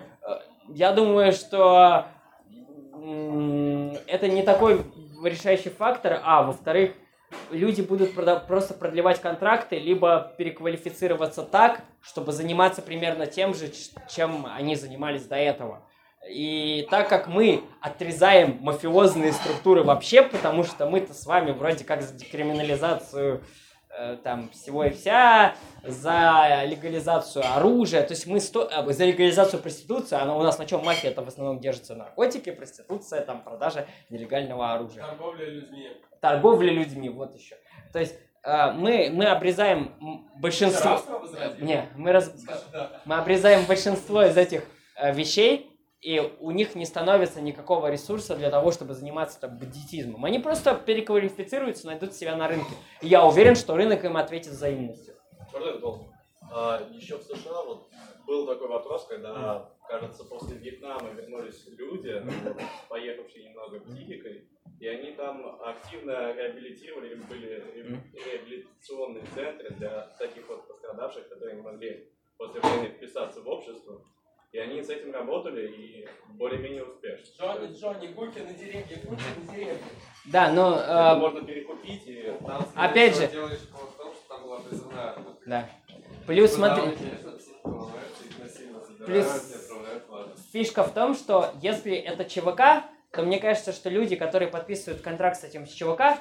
я 0.69 0.91
думаю, 0.93 1.33
что 1.33 2.05
это 4.07 4.27
не 4.27 4.43
такой 4.43 4.81
решающий 5.23 5.69
фактор, 5.69 6.21
а 6.23 6.43
во-вторых, 6.43 6.91
люди 7.49 7.81
будут 7.81 8.13
просто 8.47 8.73
продлевать 8.73 9.19
контракты, 9.19 9.79
либо 9.79 10.33
переквалифицироваться 10.38 11.43
так, 11.43 11.81
чтобы 12.01 12.31
заниматься 12.31 12.81
примерно 12.81 13.25
тем 13.25 13.53
же, 13.53 13.71
чем 14.09 14.45
они 14.45 14.75
занимались 14.75 15.25
до 15.25 15.35
этого. 15.35 15.81
И 16.30 16.88
так 16.91 17.10
как 17.10 17.27
мы 17.27 17.64
отрезаем 17.81 18.60
мафиозные 18.61 19.34
структуры 19.34 19.84
вообще, 19.84 20.22
потому 20.22 20.64
что 20.64 20.85
мы-то 20.85 21.14
с 21.14 21.26
вами 21.26 21.52
вроде 21.52 21.84
как 21.84 22.03
за 22.03 22.14
декриминализацию 22.14 23.43
э, 23.98 24.18
там 24.23 24.49
всего 24.52 24.84
и 24.84 24.91
вся, 24.91 25.56
за 25.84 26.64
легализацию 26.65 27.43
оружия, 27.56 28.03
то 28.03 28.14
есть 28.14 28.27
мы 28.27 28.39
сто... 28.39 28.69
Э, 28.72 28.88
за 28.91 29.06
легализацию 29.06 29.61
проституции, 29.61 30.15
она 30.15 30.35
у 30.38 30.43
нас 30.43 30.60
на 30.60 30.68
чем 30.68 30.85
мафия 30.85 31.10
это 31.10 31.23
в 31.23 31.27
основном 31.27 31.60
держится 31.60 31.95
наркотики, 31.95 32.52
проституция, 32.52 33.22
там 33.22 33.41
продажа 33.41 33.88
нелегального 34.11 34.73
оружия. 34.73 35.03
Торговля 35.03 35.45
людьми. 35.45 35.88
Торговля 36.22 36.72
людьми, 36.72 37.10
вот 37.10 37.35
еще. 37.35 37.56
То 37.91 37.99
есть 37.99 38.15
э, 38.43 38.72
мы, 38.73 39.10
мы 39.11 39.26
обрезаем 39.26 39.95
большинство... 40.38 41.02
Не, 41.60 41.89
мы, 41.95 42.11
раз... 42.11 42.31
мы 43.06 43.15
обрезаем 43.15 43.65
большинство 43.65 44.22
из 44.23 44.38
этих 44.38 44.64
э, 44.98 45.11
вещей, 45.14 45.70
и 46.02 46.19
у 46.40 46.52
них 46.52 46.73
не 46.76 46.86
становится 46.86 47.41
никакого 47.41 47.91
ресурса 47.91 48.36
для 48.36 48.49
того, 48.49 48.72
чтобы 48.72 48.95
заниматься 48.95 49.40
там, 49.40 49.57
бандитизмом. 49.57 50.26
Они 50.26 50.40
просто 50.40 50.73
переквалифицируются, 50.73 51.86
найдут 51.88 52.14
себя 52.14 52.36
на 52.36 52.48
рынке. 52.48 52.73
И 53.02 53.07
я 53.07 53.23
уверен, 53.26 53.56
что 53.56 53.76
рынок 53.76 54.03
им 54.03 54.18
ответит 54.18 54.52
взаимностью. 54.52 55.15
А, 56.53 56.82
еще 56.91 57.18
в 57.18 57.23
США 57.23 57.64
вот 57.64 57.88
был 58.26 58.48
такой 58.48 58.68
вопрос, 58.68 59.06
когда, 59.06 59.69
кажется, 59.88 60.23
после 60.26 60.57
Вьетнама 60.57 61.10
вернулись 61.11 61.65
люди, 61.68 62.22
поехавшие 62.90 63.49
немного 63.49 63.80
психикой, 63.80 64.48
и 64.80 64.88
они 64.88 65.11
там 65.11 65.60
активно 65.61 66.34
реабилитировали, 66.34 67.15
были 67.30 67.64
реабилитационные 68.14 69.23
центры 69.36 69.69
для 69.76 70.07
таких 70.18 70.49
вот 70.49 70.68
пострадавших, 70.68 71.30
которые 71.30 71.57
не 71.57 71.61
могли 71.61 72.10
после 72.38 72.60
войны 72.60 72.90
вписаться 72.90 73.41
в 73.41 73.48
общество. 73.48 74.02
И 74.52 74.60
они 74.60 74.84
с 74.84 74.90
этим 74.90 75.14
работали 75.14 75.68
и 75.68 76.07
более-менее 76.34 76.84
успешно. 76.84 77.26
Джонни, 77.40 77.73
Джонни, 77.73 78.07
гульки 78.07 78.40
на 78.40 78.53
деревья, 78.53 78.98
гульки 79.06 79.23
на 79.45 79.53
деревья. 79.53 79.78
Да, 80.26 80.52
но... 80.52 80.78
Э, 80.78 81.15
можно 81.15 81.41
перекупить 81.41 82.03
и... 82.06 82.34
Там, 82.45 82.68
опять 82.76 83.15
же... 83.15 83.28
Делаешь 83.28 83.60
в 83.60 83.98
том, 83.98 84.14
что 84.14 84.28
там 84.28 84.44
была 84.44 84.60
призывная. 84.60 85.15
Да. 85.45 85.69
Плюс 86.28 86.52
смотри... 86.52 86.84
Плюс 89.06 89.72
фишка 90.52 90.84
в 90.84 90.94
том, 90.94 91.15
что 91.15 91.53
если 91.61 91.95
это 91.95 92.26
ЧВК, 92.26 92.90
то 93.11 93.23
мне 93.23 93.40
кажется, 93.40 93.72
что 93.72 93.90
люди, 93.90 94.18
которые 94.18 94.49
подписывают 94.49 95.02
контракт 95.02 95.40
с 95.40 95.45
этим 95.45 95.65
ЧВК, 95.65 96.19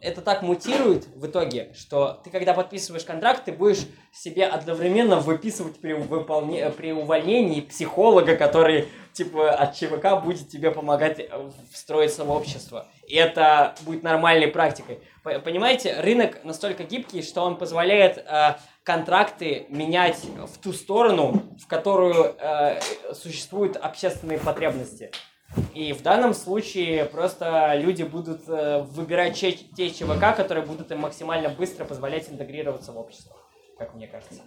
это 0.00 0.22
так 0.22 0.42
мутирует 0.42 1.06
в 1.14 1.26
итоге, 1.26 1.72
что 1.74 2.20
ты, 2.24 2.30
когда 2.30 2.54
подписываешь 2.54 3.04
контракт, 3.04 3.44
ты 3.44 3.52
будешь 3.52 3.86
себе 4.12 4.46
одновременно 4.46 5.16
выписывать 5.16 5.80
при, 5.80 5.92
выполне, 5.92 6.70
при 6.70 6.92
увольнении 6.92 7.60
психолога, 7.60 8.36
который, 8.36 8.88
типа, 9.12 9.50
от 9.50 9.74
ЧВК 9.74 10.22
будет 10.22 10.48
тебе 10.48 10.70
помогать 10.70 11.18
э, 11.18 11.50
встроиться 11.72 12.24
в 12.24 12.30
общество. 12.30 12.88
И 13.06 13.16
это 13.16 13.74
будет 13.82 14.02
нормальной 14.02 14.48
практикой. 14.48 15.00
Понимаете, 15.22 16.00
рынок 16.00 16.44
настолько 16.44 16.84
гибкий, 16.84 17.22
что 17.22 17.42
он 17.42 17.56
позволяет 17.56 18.18
э, 18.18 18.56
контракты 18.84 19.66
менять 19.68 20.18
в 20.24 20.58
ту 20.58 20.72
сторону, 20.72 21.42
в 21.62 21.66
которую 21.66 22.36
э, 22.38 22.80
существуют 23.12 23.76
общественные 23.76 24.38
потребности. 24.38 25.10
И 25.74 25.92
в 25.92 26.02
данном 26.02 26.32
случае 26.32 27.06
просто 27.06 27.74
люди 27.74 28.04
будут 28.04 28.42
э, 28.48 28.82
выбирать 28.82 29.38
те, 29.38 29.52
те 29.52 29.90
ЧВК, 29.90 30.36
которые 30.36 30.64
будут 30.64 30.92
им 30.92 31.00
максимально 31.00 31.48
быстро 31.48 31.84
позволять 31.84 32.28
интегрироваться 32.30 32.92
в 32.92 32.98
общество, 32.98 33.36
как 33.76 33.94
мне 33.94 34.06
кажется. 34.06 34.42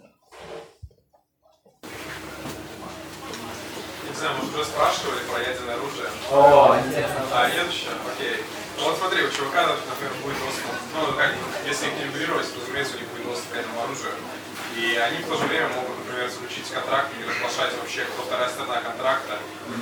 Не 4.08 4.14
знаю, 4.16 4.36
может, 4.38 4.54
уже 4.54 4.64
спрашивали 4.64 5.20
про 5.30 5.40
ядерное 5.40 5.74
оружие? 5.74 6.08
О, 6.32 6.76
интересно. 6.78 7.20
А, 7.32 7.50
нет 7.50 7.68
еще? 7.68 7.88
Окей. 8.14 8.40
Ну 8.78 8.84
вот 8.84 8.96
смотри, 8.96 9.22
у 9.24 9.28
ЧВК, 9.28 9.54
например, 9.54 10.12
будет 10.22 10.38
доступ, 10.40 10.72
ну 10.94 11.12
как, 11.16 11.32
если 11.66 11.86
их 11.86 11.98
не 11.98 12.04
интегрировать, 12.04 12.46
то, 12.52 12.60
разумеется, 12.60 12.96
у 12.96 13.00
них 13.00 13.08
будет 13.10 13.26
доступ 13.26 13.52
к 13.52 13.56
ядерному 13.56 13.82
оружию. 13.84 14.12
И 14.76 14.96
они 14.96 15.18
в 15.18 15.28
то 15.28 15.36
же 15.36 15.44
время 15.46 15.68
могут, 15.68 15.93
например, 16.14 16.30
заключить 16.30 16.70
контракт 16.70 17.10
или 17.18 17.28
разглашать 17.28 17.76
вообще, 17.76 18.04
кто 18.04 18.22
вторая 18.22 18.48
сторона 18.48 18.80
контракта, 18.80 19.38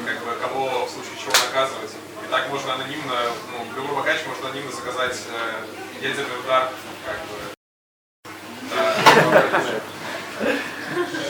как 0.06 0.18
бы 0.24 0.32
кого 0.40 0.86
в 0.86 0.90
случае 0.90 1.16
чего 1.18 1.32
наказывать. 1.46 1.90
И 2.24 2.30
так 2.30 2.48
можно 2.48 2.74
анонимно, 2.74 3.14
ну, 3.52 3.76
любой 3.76 3.96
богач 3.96 4.20
может 4.26 4.42
анонимно 4.44 4.72
заказать 4.72 5.20
э, 5.30 6.02
ядерный 6.02 6.40
удар, 6.42 6.70
как 7.04 7.16
бы. 7.28 7.52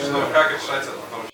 Что, 0.03 0.29
как 0.31 0.51
решать 0.51 0.83
это 0.83 0.97
вообще? 1.11 1.33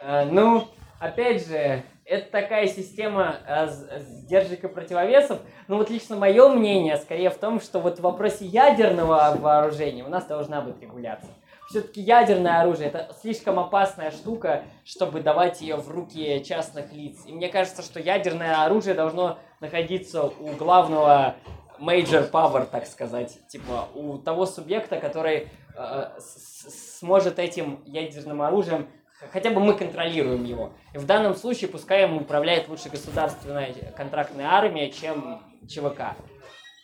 Э, 0.00 0.24
ну, 0.24 0.68
опять 1.00 1.46
же, 1.46 1.82
это 2.06 2.30
такая 2.30 2.66
система 2.66 3.36
э, 3.46 3.68
сдержек 3.98 4.64
и 4.64 4.68
противовесов. 4.68 5.40
Ну 5.68 5.76
вот 5.76 5.90
лично 5.90 6.16
мое 6.16 6.48
мнение 6.48 6.96
скорее 6.96 7.28
в 7.28 7.36
том, 7.36 7.60
что 7.60 7.80
вот 7.80 7.98
в 7.98 8.02
вопросе 8.02 8.46
ядерного 8.46 9.36
вооружения 9.38 10.02
у 10.02 10.08
нас 10.08 10.24
должна 10.24 10.62
быть 10.62 10.80
регуляция. 10.80 11.34
Все-таки 11.68 12.00
ядерное 12.00 12.60
оружие 12.60 12.88
это 12.88 13.14
слишком 13.20 13.58
опасная 13.58 14.10
штука, 14.10 14.64
чтобы 14.84 15.20
давать 15.20 15.60
ее 15.60 15.76
в 15.76 15.90
руки 15.90 16.42
частных 16.44 16.92
лиц. 16.92 17.24
И 17.26 17.32
мне 17.32 17.48
кажется, 17.48 17.82
что 17.82 18.00
ядерное 18.00 18.64
оружие 18.64 18.94
должно 18.94 19.38
находиться 19.60 20.24
у 20.24 20.52
главного 20.52 21.36
major 21.80 22.30
power, 22.30 22.66
так 22.66 22.86
сказать, 22.86 23.38
типа 23.48 23.88
у 23.94 24.18
того 24.18 24.46
субъекта, 24.46 24.98
который 24.98 25.48
э, 25.76 26.10
сможет 26.18 27.38
этим 27.38 27.82
ядерным 27.86 28.42
оружием 28.42 28.88
хотя 29.32 29.50
бы 29.50 29.60
мы 29.60 29.74
контролируем 29.74 30.44
его. 30.44 30.72
И 30.92 30.98
в 30.98 31.06
данном 31.06 31.34
случае 31.34 31.70
пускай 31.70 32.04
им 32.04 32.16
управляет 32.16 32.68
лучше 32.68 32.88
государственная 32.88 33.72
контрактная 33.96 34.48
армия, 34.48 34.90
чем 34.90 35.42
ЧВК. 35.68 36.16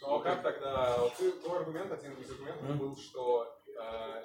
Ну 0.02 0.16
а 0.16 0.20
как 0.20 0.42
тогда, 0.42 0.96
ты, 1.18 1.30
твой 1.32 1.58
аргумент, 1.58 1.92
один 1.92 2.12
из 2.14 2.30
аргументов 2.30 2.70
mm. 2.70 2.74
был, 2.74 2.96
что 2.96 3.59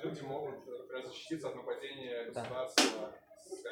люди 0.04 0.22
могут, 0.22 0.66
например, 0.68 1.06
защититься 1.06 1.50
от 1.50 1.56
нападения 1.56 2.26
государства, 2.26 3.12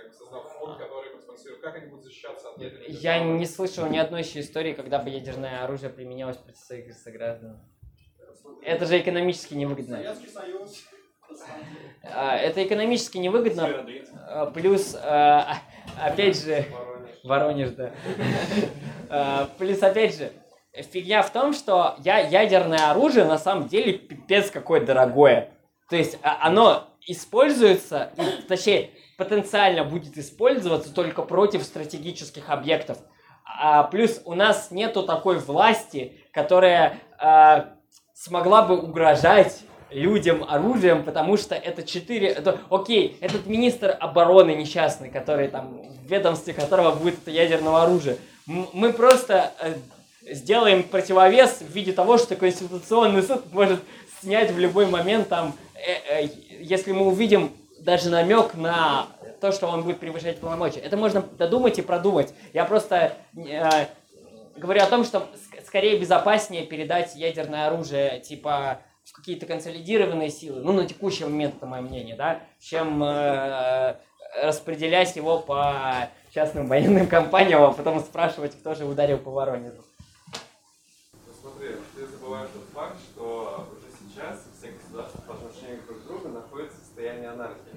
бы 0.08 0.14
создав 0.14 0.54
фонд, 0.54 0.78
который 0.78 1.20
спонсирует. 1.20 1.62
Как 1.62 1.76
они 1.76 1.88
будут 1.88 2.06
защищаться 2.06 2.50
от 2.50 2.58
ядерной 2.58 2.88
Я 2.90 3.24
не 3.24 3.46
слышал 3.46 3.88
ни 3.88 3.98
одной 3.98 4.22
еще 4.22 4.40
истории, 4.40 4.74
когда 4.74 5.00
бы 5.00 5.10
ядерное 5.10 5.64
оружие 5.64 5.90
применялось 5.90 6.38
против 6.38 6.60
своих 6.60 6.94
сограждан. 6.94 7.60
Это 8.62 8.86
же 8.86 9.00
экономически 9.00 9.54
невыгодно. 9.56 9.98
Советский 9.98 10.28
Союз. 10.30 10.84
А, 12.04 12.38
это 12.38 12.64
экономически 12.66 13.18
невыгодно. 13.18 13.86
А, 14.28 14.46
плюс, 14.48 14.96
а, 15.00 15.58
опять 16.00 16.42
же, 16.42 16.66
Воронеж, 17.24 17.72
да. 17.72 19.50
Плюс, 19.58 19.82
опять 19.82 20.18
же, 20.18 20.32
фигня 20.74 21.22
в 21.22 21.32
том, 21.32 21.54
что 21.54 21.96
я, 22.00 22.20
ядерное 22.20 22.92
оружие 22.92 23.26
на 23.26 23.38
самом 23.38 23.68
деле 23.68 23.94
пипец 23.94 24.52
какое 24.52 24.82
дорогое. 24.82 25.52
То 25.94 25.98
есть 25.98 26.18
оно 26.24 26.88
используется, 27.06 28.14
точнее, 28.48 28.90
потенциально 29.16 29.84
будет 29.84 30.18
использоваться 30.18 30.92
только 30.92 31.22
против 31.22 31.62
стратегических 31.62 32.50
объектов. 32.50 32.98
А, 33.46 33.84
плюс 33.84 34.20
у 34.26 34.34
нас 34.34 34.72
нету 34.72 35.04
такой 35.04 35.38
власти, 35.38 36.14
которая 36.32 37.00
а, 37.20 37.76
смогла 38.16 38.64
бы 38.64 38.82
угрожать 38.82 39.60
людям 39.92 40.44
оружием, 40.50 41.04
потому 41.04 41.38
что 41.38 41.54
это 41.54 41.84
четыре... 41.84 42.30
Это, 42.30 42.60
окей, 42.72 43.16
этот 43.22 43.46
министр 43.46 43.96
обороны 44.00 44.56
несчастный, 44.56 45.12
который 45.12 45.48
там, 45.48 45.80
в 45.84 46.10
ведомстве 46.10 46.56
которого 46.56 46.96
будет 46.96 47.20
это 47.22 47.30
ядерного 47.30 47.84
оружия. 47.84 48.18
Мы 48.48 48.94
просто 48.94 49.52
э, 49.60 49.76
сделаем 50.34 50.82
противовес 50.82 51.60
в 51.62 51.70
виде 51.70 51.94
того, 51.94 52.18
что 52.18 52.36
Конституционный 52.36 53.22
суд 53.22 53.54
может 53.54 53.80
снять 54.24 54.50
в 54.50 54.58
любой 54.58 54.88
момент 54.88 55.30
там 55.30 55.54
если 56.60 56.92
мы 56.92 57.08
увидим 57.08 57.52
даже 57.80 58.10
намек 58.10 58.54
на 58.56 59.08
то, 59.44 59.52
что 59.52 59.68
он 59.68 59.84
будет 59.84 60.00
превышать 60.00 60.40
полномочия. 60.40 60.80
Это 60.80 60.96
можно 60.96 61.22
додумать 61.22 61.78
и 61.78 61.82
продумать. 61.82 62.34
Я 62.54 62.64
просто 62.64 63.18
э, 63.36 63.88
говорю 64.56 64.82
о 64.82 64.86
том, 64.86 65.04
что 65.04 65.28
ск- 65.34 65.66
скорее 65.66 66.00
безопаснее 66.00 66.66
передать 66.66 67.16
ядерное 67.16 67.68
оружие, 67.68 68.22
типа, 68.22 68.80
в 69.04 69.12
какие-то 69.12 69.46
консолидированные 69.46 70.30
силы, 70.30 70.62
ну, 70.62 70.72
на 70.72 70.86
текущий 70.86 71.26
момент, 71.26 71.56
это 71.58 71.66
мое 71.66 71.82
мнение, 71.82 72.16
да, 72.16 72.40
чем 72.62 73.04
э, 73.04 73.98
распределять 74.42 75.14
его 75.18 75.40
по 75.40 76.10
частным 76.34 76.68
военным 76.68 77.08
компаниям, 77.18 77.64
а 77.64 77.74
потом 77.74 78.00
спрашивать, 78.00 78.58
кто 78.58 78.76
же 78.76 78.86
ударил 78.86 79.18
по 79.18 79.30
Воронежу. 79.30 79.84
Ну, 81.14 81.34
смотри, 81.42 81.76
ты 81.96 82.08
забываешь 82.08 82.50
тот 82.54 82.64
факт, 82.74 82.96
что 83.12 83.68
уже 83.72 83.88
сейчас 83.92 84.40
все 84.58 84.72
государства 84.72 85.22
по 85.28 85.34
отношению 85.34 85.82
друг 85.86 86.02
к 86.02 86.08
другу 86.08 86.30
находятся 86.30 86.78
в 86.78 86.86
состоянии 86.86 87.28
анархии. 87.28 87.74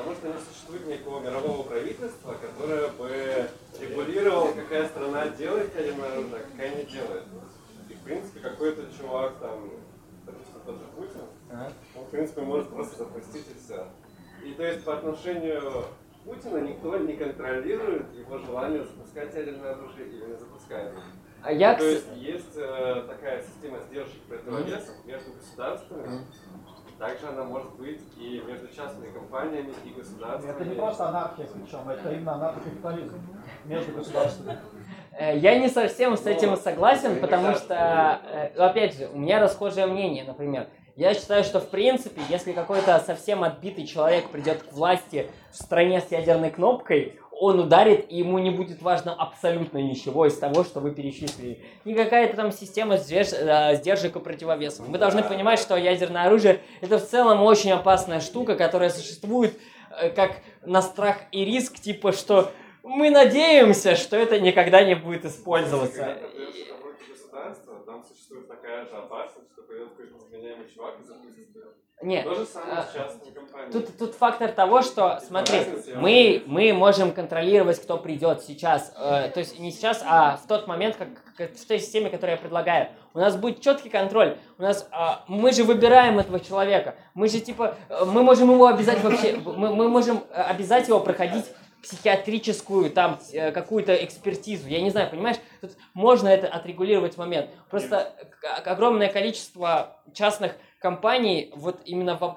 Потому 0.00 0.16
что 0.16 0.28
не 0.28 0.38
существует 0.38 0.86
никакого 0.86 1.20
мирового 1.20 1.62
правительства, 1.62 2.34
которое 2.40 2.88
бы 2.88 3.50
регулировало, 3.78 4.50
какая 4.52 4.88
страна 4.88 5.28
делает 5.28 5.76
ядерное 5.76 6.12
оружие, 6.12 6.36
а 6.36 6.50
какая 6.50 6.74
не 6.74 6.84
делает. 6.84 7.24
И, 7.90 7.92
в 7.92 8.00
принципе, 8.00 8.40
какой-то 8.40 8.86
чувак 8.98 9.34
там, 9.40 9.70
допустим, 10.24 10.54
тот 10.64 10.76
же 10.76 10.86
Путин, 10.96 11.20
он, 11.94 12.04
в 12.04 12.08
принципе, 12.08 12.40
может 12.40 12.70
просто 12.70 12.96
запустить 12.96 13.44
и 13.50 13.58
все. 13.62 13.88
И 14.42 14.54
то 14.54 14.62
есть 14.62 14.84
по 14.84 14.94
отношению 14.94 15.84
Путина 16.24 16.58
никто 16.58 16.96
не 16.96 17.12
контролирует 17.12 18.06
его 18.14 18.38
желание 18.38 18.82
запускать 18.84 19.34
ядерное 19.34 19.72
оружие 19.72 20.08
или 20.08 20.24
не 20.24 20.36
запускать. 20.38 20.94
А 21.42 21.52
я, 21.52 21.74
То 21.74 21.84
есть 21.84 22.06
есть 22.16 22.56
э, 22.56 23.04
такая 23.06 23.42
система 23.42 23.78
сдержек 23.80 24.20
противовесов 24.28 24.94
между 25.04 25.32
государствами. 25.32 26.24
Также 27.00 27.28
она 27.28 27.44
может 27.44 27.70
быть 27.76 28.02
и 28.18 28.42
между 28.46 28.68
частными 28.68 29.10
компаниями 29.10 29.72
и 29.86 29.98
государствами. 29.98 30.50
Это 30.50 30.64
не 30.66 30.74
просто 30.74 31.08
анархия, 31.08 31.46
причем 31.46 31.88
это 31.88 32.12
именно 32.12 32.34
анархокапитализм 32.34 33.18
между 33.64 33.92
государствами. 33.92 34.58
Э, 35.12 35.34
Я 35.38 35.58
не 35.58 35.68
совсем 35.70 36.18
с 36.18 36.26
этим 36.26 36.58
согласен, 36.58 37.18
потому 37.18 37.54
что, 37.54 38.20
э, 38.22 38.48
опять 38.58 38.98
же, 38.98 39.08
у 39.14 39.18
меня 39.18 39.40
расхожее 39.40 39.86
мнение, 39.86 40.24
например. 40.24 40.68
Я 40.94 41.14
считаю, 41.14 41.42
что 41.42 41.60
в 41.60 41.70
принципе, 41.70 42.20
если 42.28 42.52
какой-то 42.52 42.98
совсем 42.98 43.44
отбитый 43.44 43.86
человек 43.86 44.28
придет 44.28 44.62
к 44.62 44.72
власти 44.74 45.30
в 45.52 45.56
стране 45.56 46.02
с 46.02 46.12
ядерной 46.12 46.50
кнопкой, 46.50 47.18
он 47.40 47.58
ударит, 47.58 48.04
и 48.12 48.18
ему 48.18 48.38
не 48.38 48.50
будет 48.50 48.82
важно 48.82 49.14
абсолютно 49.14 49.78
ничего 49.78 50.26
из 50.26 50.36
того, 50.36 50.62
что 50.62 50.80
вы 50.80 50.90
перечислили. 50.94 51.58
И 51.86 51.94
какая-то 51.94 52.36
там 52.36 52.52
система 52.52 52.96
сдерж- 52.96 53.34
э, 53.34 53.76
сдержек 53.76 54.14
и 54.16 54.20
противовесов. 54.20 54.86
Мы 54.86 54.98
должны 54.98 55.22
понимать, 55.22 55.58
что 55.58 55.74
ядерное 55.76 56.26
оружие 56.26 56.60
это 56.82 56.98
в 56.98 57.06
целом 57.06 57.42
очень 57.42 57.72
опасная 57.72 58.20
штука, 58.20 58.56
которая 58.56 58.90
существует 58.90 59.58
э, 60.02 60.10
как 60.10 60.32
на 60.66 60.82
страх 60.82 61.16
и 61.32 61.46
риск, 61.46 61.80
типа 61.80 62.12
что 62.12 62.52
мы 62.82 63.08
надеемся, 63.08 63.96
что 63.96 64.16
это 64.16 64.38
никогда 64.38 64.84
не 64.84 64.94
будет 64.94 65.24
использоваться. 65.24 66.18
Там 67.86 68.04
существует 68.04 68.48
такая 68.48 68.84
же 68.84 68.96
опасность, 68.96 69.50
что 69.52 69.62
придет 69.62 69.88
какой-то 69.90 70.18
изменяемый 70.26 70.68
чувак 70.68 71.00
и 71.02 71.06
запустит. 71.06 71.48
Нет, 72.02 72.24
То 72.24 72.34
же 72.34 72.46
самое 72.46 72.78
а, 72.78 72.82
с 72.82 72.94
частными 72.94 73.34
компаниями. 73.34 73.72
Тут, 73.72 73.98
тут 73.98 74.14
фактор 74.14 74.50
того, 74.52 74.80
что, 74.80 75.20
смотри, 75.26 75.58
разница, 75.58 75.90
я 75.90 75.96
мы, 75.98 76.42
мы 76.46 76.72
можем 76.72 77.12
контролировать, 77.12 77.80
кто 77.80 77.98
придет 77.98 78.42
сейчас. 78.42 78.94
Э, 78.96 79.28
то 79.28 79.40
есть 79.40 79.58
не 79.58 79.70
сейчас, 79.70 80.02
а 80.06 80.38
в 80.38 80.46
тот 80.46 80.66
момент, 80.66 80.96
как, 80.96 81.08
как 81.36 81.52
в 81.52 81.66
той 81.66 81.78
системе, 81.78 82.08
которую 82.08 82.36
я 82.36 82.40
предлагаю. 82.40 82.88
У 83.12 83.18
нас 83.18 83.36
будет 83.36 83.60
четкий 83.60 83.90
контроль. 83.90 84.38
У 84.58 84.62
нас, 84.62 84.88
а, 84.92 85.24
мы 85.28 85.52
же 85.52 85.64
выбираем 85.64 86.18
этого 86.18 86.40
человека. 86.40 86.94
Мы 87.12 87.28
же 87.28 87.40
типа, 87.40 87.74
э, 87.88 88.04
мы 88.06 88.22
можем 88.22 88.50
его 88.50 88.66
обязать 88.66 89.02
вообще, 89.02 89.36
мы, 89.36 89.74
мы 89.74 89.88
можем 89.88 90.22
э, 90.30 90.40
обязать 90.40 90.88
его 90.88 91.00
проходить 91.00 91.44
психиатрическую 91.82 92.90
там 92.90 93.18
э, 93.32 93.52
какую-то 93.52 93.94
экспертизу. 94.04 94.68
Я 94.68 94.80
не 94.80 94.90
знаю, 94.90 95.10
понимаешь? 95.10 95.36
Тут 95.60 95.72
можно 95.94 96.28
это 96.28 96.46
отрегулировать 96.46 97.14
в 97.14 97.18
момент. 97.18 97.50
Просто 97.68 98.14
огромное 98.64 99.08
количество 99.08 99.98
частных 100.14 100.52
компаний, 100.80 101.52
вот 101.54 101.80
именно 101.84 102.16
в, 102.16 102.36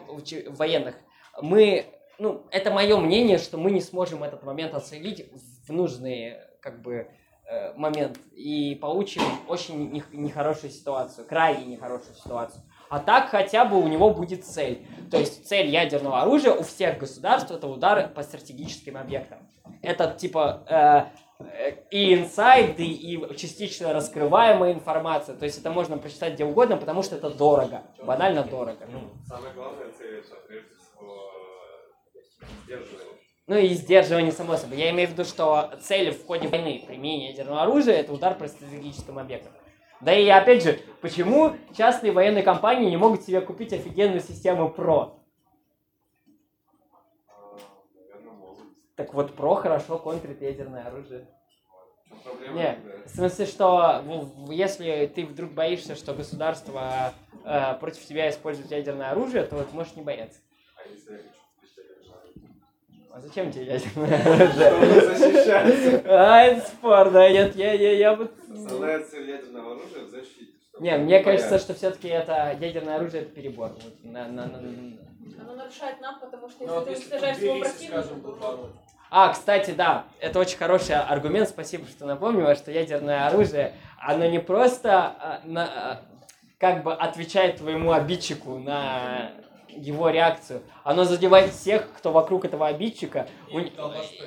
военных, 0.49 0.95
мы, 1.41 1.85
ну, 2.19 2.45
это 2.51 2.69
мое 2.71 2.97
мнение, 2.97 3.39
что 3.39 3.57
мы 3.57 3.71
не 3.71 3.81
сможем 3.81 4.23
этот 4.23 4.43
момент 4.43 4.75
отследить 4.75 5.25
в 5.67 5.71
нужный, 5.71 6.35
как 6.59 6.81
бы, 6.81 7.07
э, 7.49 7.73
момент 7.75 8.19
и 8.33 8.75
получим 8.75 9.23
очень 9.47 9.89
не- 9.91 10.03
нехорошую 10.11 10.71
ситуацию, 10.71 11.25
крайне 11.25 11.65
нехорошую 11.65 12.15
ситуацию. 12.15 12.61
А 12.89 12.99
так 12.99 13.29
хотя 13.29 13.65
бы 13.65 13.81
у 13.81 13.87
него 13.87 14.11
будет 14.11 14.45
цель. 14.45 14.85
То 15.09 15.17
есть 15.17 15.47
цель 15.47 15.67
ядерного 15.67 16.21
оружия 16.21 16.53
у 16.53 16.61
всех 16.63 16.99
государств 16.99 17.49
это 17.49 17.67
удары 17.67 18.07
по 18.07 18.21
стратегическим 18.21 18.97
объектам. 18.97 19.39
Это 19.81 20.13
типа 20.13 20.63
э, 20.67 21.22
и 21.91 22.13
инсайды, 22.15 22.83
и 22.83 23.35
частично 23.35 23.93
раскрываемая 23.93 24.73
информация. 24.73 25.35
То 25.35 25.45
есть 25.45 25.59
это 25.59 25.71
можно 25.71 25.97
прочитать 25.97 26.33
где 26.33 26.45
угодно, 26.45 26.77
потому 26.77 27.03
что 27.03 27.15
это 27.15 27.29
дорого. 27.29 27.83
Банально 28.03 28.43
дорого. 28.43 28.85
Ну, 28.91 29.11
Самая 29.27 29.53
главная 29.53 29.91
цель 29.91 30.17
это 30.19 30.35
прежде 30.47 30.69
всего 30.75 31.15
э, 32.15 32.47
сдерживание. 32.65 33.13
Ну 33.45 33.57
и 33.57 33.67
сдерживание 33.69 34.31
само 34.31 34.55
собой. 34.55 34.77
Я 34.77 34.91
имею 34.91 35.09
в 35.09 35.11
виду, 35.11 35.25
что 35.25 35.71
цель 35.81 36.11
в 36.11 36.25
ходе 36.25 36.47
войны 36.47 36.83
применения 36.87 37.31
ядерного 37.31 37.63
оружия 37.63 37.95
это 37.95 38.13
удар 38.13 38.35
по 38.35 38.47
стратегическим 38.47 39.19
объектам. 39.19 39.51
Да 39.99 40.13
и 40.13 40.27
опять 40.27 40.63
же, 40.63 40.79
почему 41.01 41.53
частные 41.75 42.11
военные 42.11 42.43
компании 42.43 42.89
не 42.89 42.97
могут 42.97 43.23
себе 43.23 43.41
купить 43.41 43.71
офигенную 43.73 44.19
систему 44.19 44.69
ПРО? 44.69 45.22
Так 48.95 49.13
вот, 49.13 49.35
ПРО 49.35 49.55
хорошо 49.55 49.97
контрит 49.97 50.41
ядерное 50.41 50.85
оружие. 50.85 51.27
Проблема? 52.23 52.53
Не, 52.53 52.79
в 53.05 53.09
смысле, 53.09 53.45
что 53.47 54.03
если 54.49 55.11
ты 55.13 55.25
вдруг 55.25 55.51
боишься, 55.51 55.95
что 55.95 56.13
государство 56.13 57.13
э, 57.43 57.73
против 57.79 58.05
тебя 58.05 58.29
использует 58.29 58.69
ядерное 58.69 59.09
оружие, 59.09 59.43
то 59.45 59.55
вот 59.55 59.73
можешь 59.73 59.95
не 59.95 60.03
бояться. 60.03 60.39
А 60.77 60.87
если 60.87 61.11
я 61.13 61.17
хочу? 61.17 62.47
А 63.11 63.19
зачем 63.19 63.51
тебе 63.51 63.65
ядерное 63.65 64.21
оружие? 64.21 64.51
Чтобы 64.51 65.17
защищаться. 65.17 66.01
А, 66.05 66.41
это 66.43 66.67
спор, 66.67 67.09
да, 67.09 67.29
нет, 67.31 67.55
я, 67.55 67.73
я, 67.73 67.93
я 67.93 68.15
вот... 68.15 68.31
Цель 68.47 69.29
ядерного 69.29 69.71
оружия 69.71 70.03
в 70.05 70.09
защите. 70.09 70.42
Не, 70.79 70.97
мне 70.97 71.19
кажется, 71.19 71.59
что 71.59 71.73
все-таки 71.73 72.07
это 72.07 72.55
ядерное 72.59 72.95
оружие 72.95 73.23
это 73.23 73.31
перебор. 73.31 73.69
Вот, 73.69 74.03
на- 74.03 74.27
на- 74.27 74.47
на- 74.47 74.57
на- 74.59 74.97
Оно 75.41 75.55
нарушает 75.55 76.01
нам, 76.01 76.19
потому 76.19 76.49
что 76.49 76.65
Ну, 76.65 76.89
если 76.89 77.09
ты 77.09 77.15
если 77.25 77.47
уничтожаешь 77.49 78.05
своего 78.05 78.31
противника, 78.31 78.41
то-. 78.41 78.69
А, 79.11 79.29
кстати, 79.29 79.71
да, 79.71 80.05
это 80.19 80.39
очень 80.39 80.57
хороший 80.57 80.95
аргумент, 80.95 81.47
спасибо, 81.49 81.85
что 81.87 82.05
напомнила, 82.05 82.55
что 82.55 82.71
ядерное 82.71 83.27
оружие, 83.27 83.73
оно 83.99 84.25
не 84.25 84.39
просто 84.39 84.91
а, 85.19 85.41
на- 85.45 85.65
а, 85.91 86.01
как 86.57 86.83
бы 86.83 86.93
отвечает 86.93 87.57
твоему 87.57 87.91
обидчику 87.91 88.57
на 88.57 89.31
его 89.75 90.09
реакцию, 90.09 90.61
оно 90.83 91.03
задевает 91.03 91.51
всех, 91.51 91.91
кто 91.97 92.11
вокруг 92.11 92.45
этого 92.45 92.67
обидчика. 92.67 93.27
У- 93.51 93.59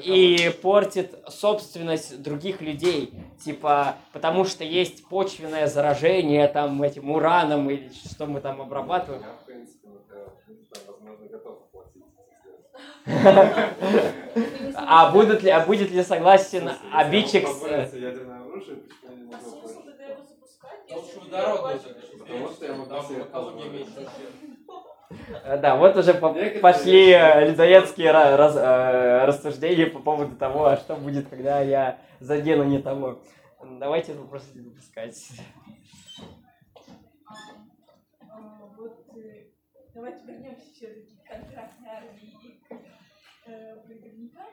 и 0.03 0.51
портит 0.63 1.15
собственность 1.29 2.23
других 2.23 2.61
людей, 2.61 3.13
типа, 3.45 3.97
потому 4.13 4.45
что 4.45 4.65
есть 4.65 5.07
почвенное 5.09 5.67
заражение 5.67 6.47
там 6.49 6.83
этим 6.83 7.11
ураном 7.11 7.71
или 7.71 7.91
что 7.93 8.27
мы 8.27 8.41
там 8.41 8.61
обрабатываем. 8.61 9.23
Я, 9.23 9.29
в 9.35 9.47
принципе, 9.47 9.89
там, 10.73 10.83
возможно, 10.87 11.27
готов 11.29 11.59
оплатить. 11.73 12.05
А 14.75 15.11
будут 15.11 15.43
ли, 15.43 15.51
а 15.51 15.61
будет 15.65 15.91
ли 15.91 16.03
согласен 16.03 16.71
обидчик 16.93 17.47
Потому 22.19 22.49
что 22.49 22.65
я 22.67 22.75
могу 22.75 24.56
Да, 25.61 25.77
вот 25.77 25.97
уже 25.97 26.15
по- 26.15 26.29
Некоторые 26.33 26.61
пошли 26.61 27.11
э, 27.11 27.49
людоедские 27.49 28.09
ра- 28.11 28.37
раз- 28.37 28.57
э, 28.57 29.25
рассуждения 29.25 29.87
по 29.87 30.01
поводу 30.01 30.37
того, 30.37 30.67
а 30.67 30.77
что 30.77 30.97
будет, 30.97 31.29
когда 31.29 31.61
я 31.61 31.99
задену 32.21 32.65
не 32.65 32.79
того. 32.81 33.23
Давайте 33.79 34.13
этот 34.13 34.25
вопрос 34.25 34.49
не 34.55 34.63
допускать. 34.63 35.17
А, 38.29 38.67
Вот 38.77 39.07
э, 39.17 39.47
давайте 39.95 40.25
вернемся 40.27 40.67
все-таки 40.73 41.17
к 41.17 41.29
контрактной 41.29 41.89
армии 41.89 42.35
и 42.43 42.61
к 42.69 43.87
призывникам. 43.87 44.47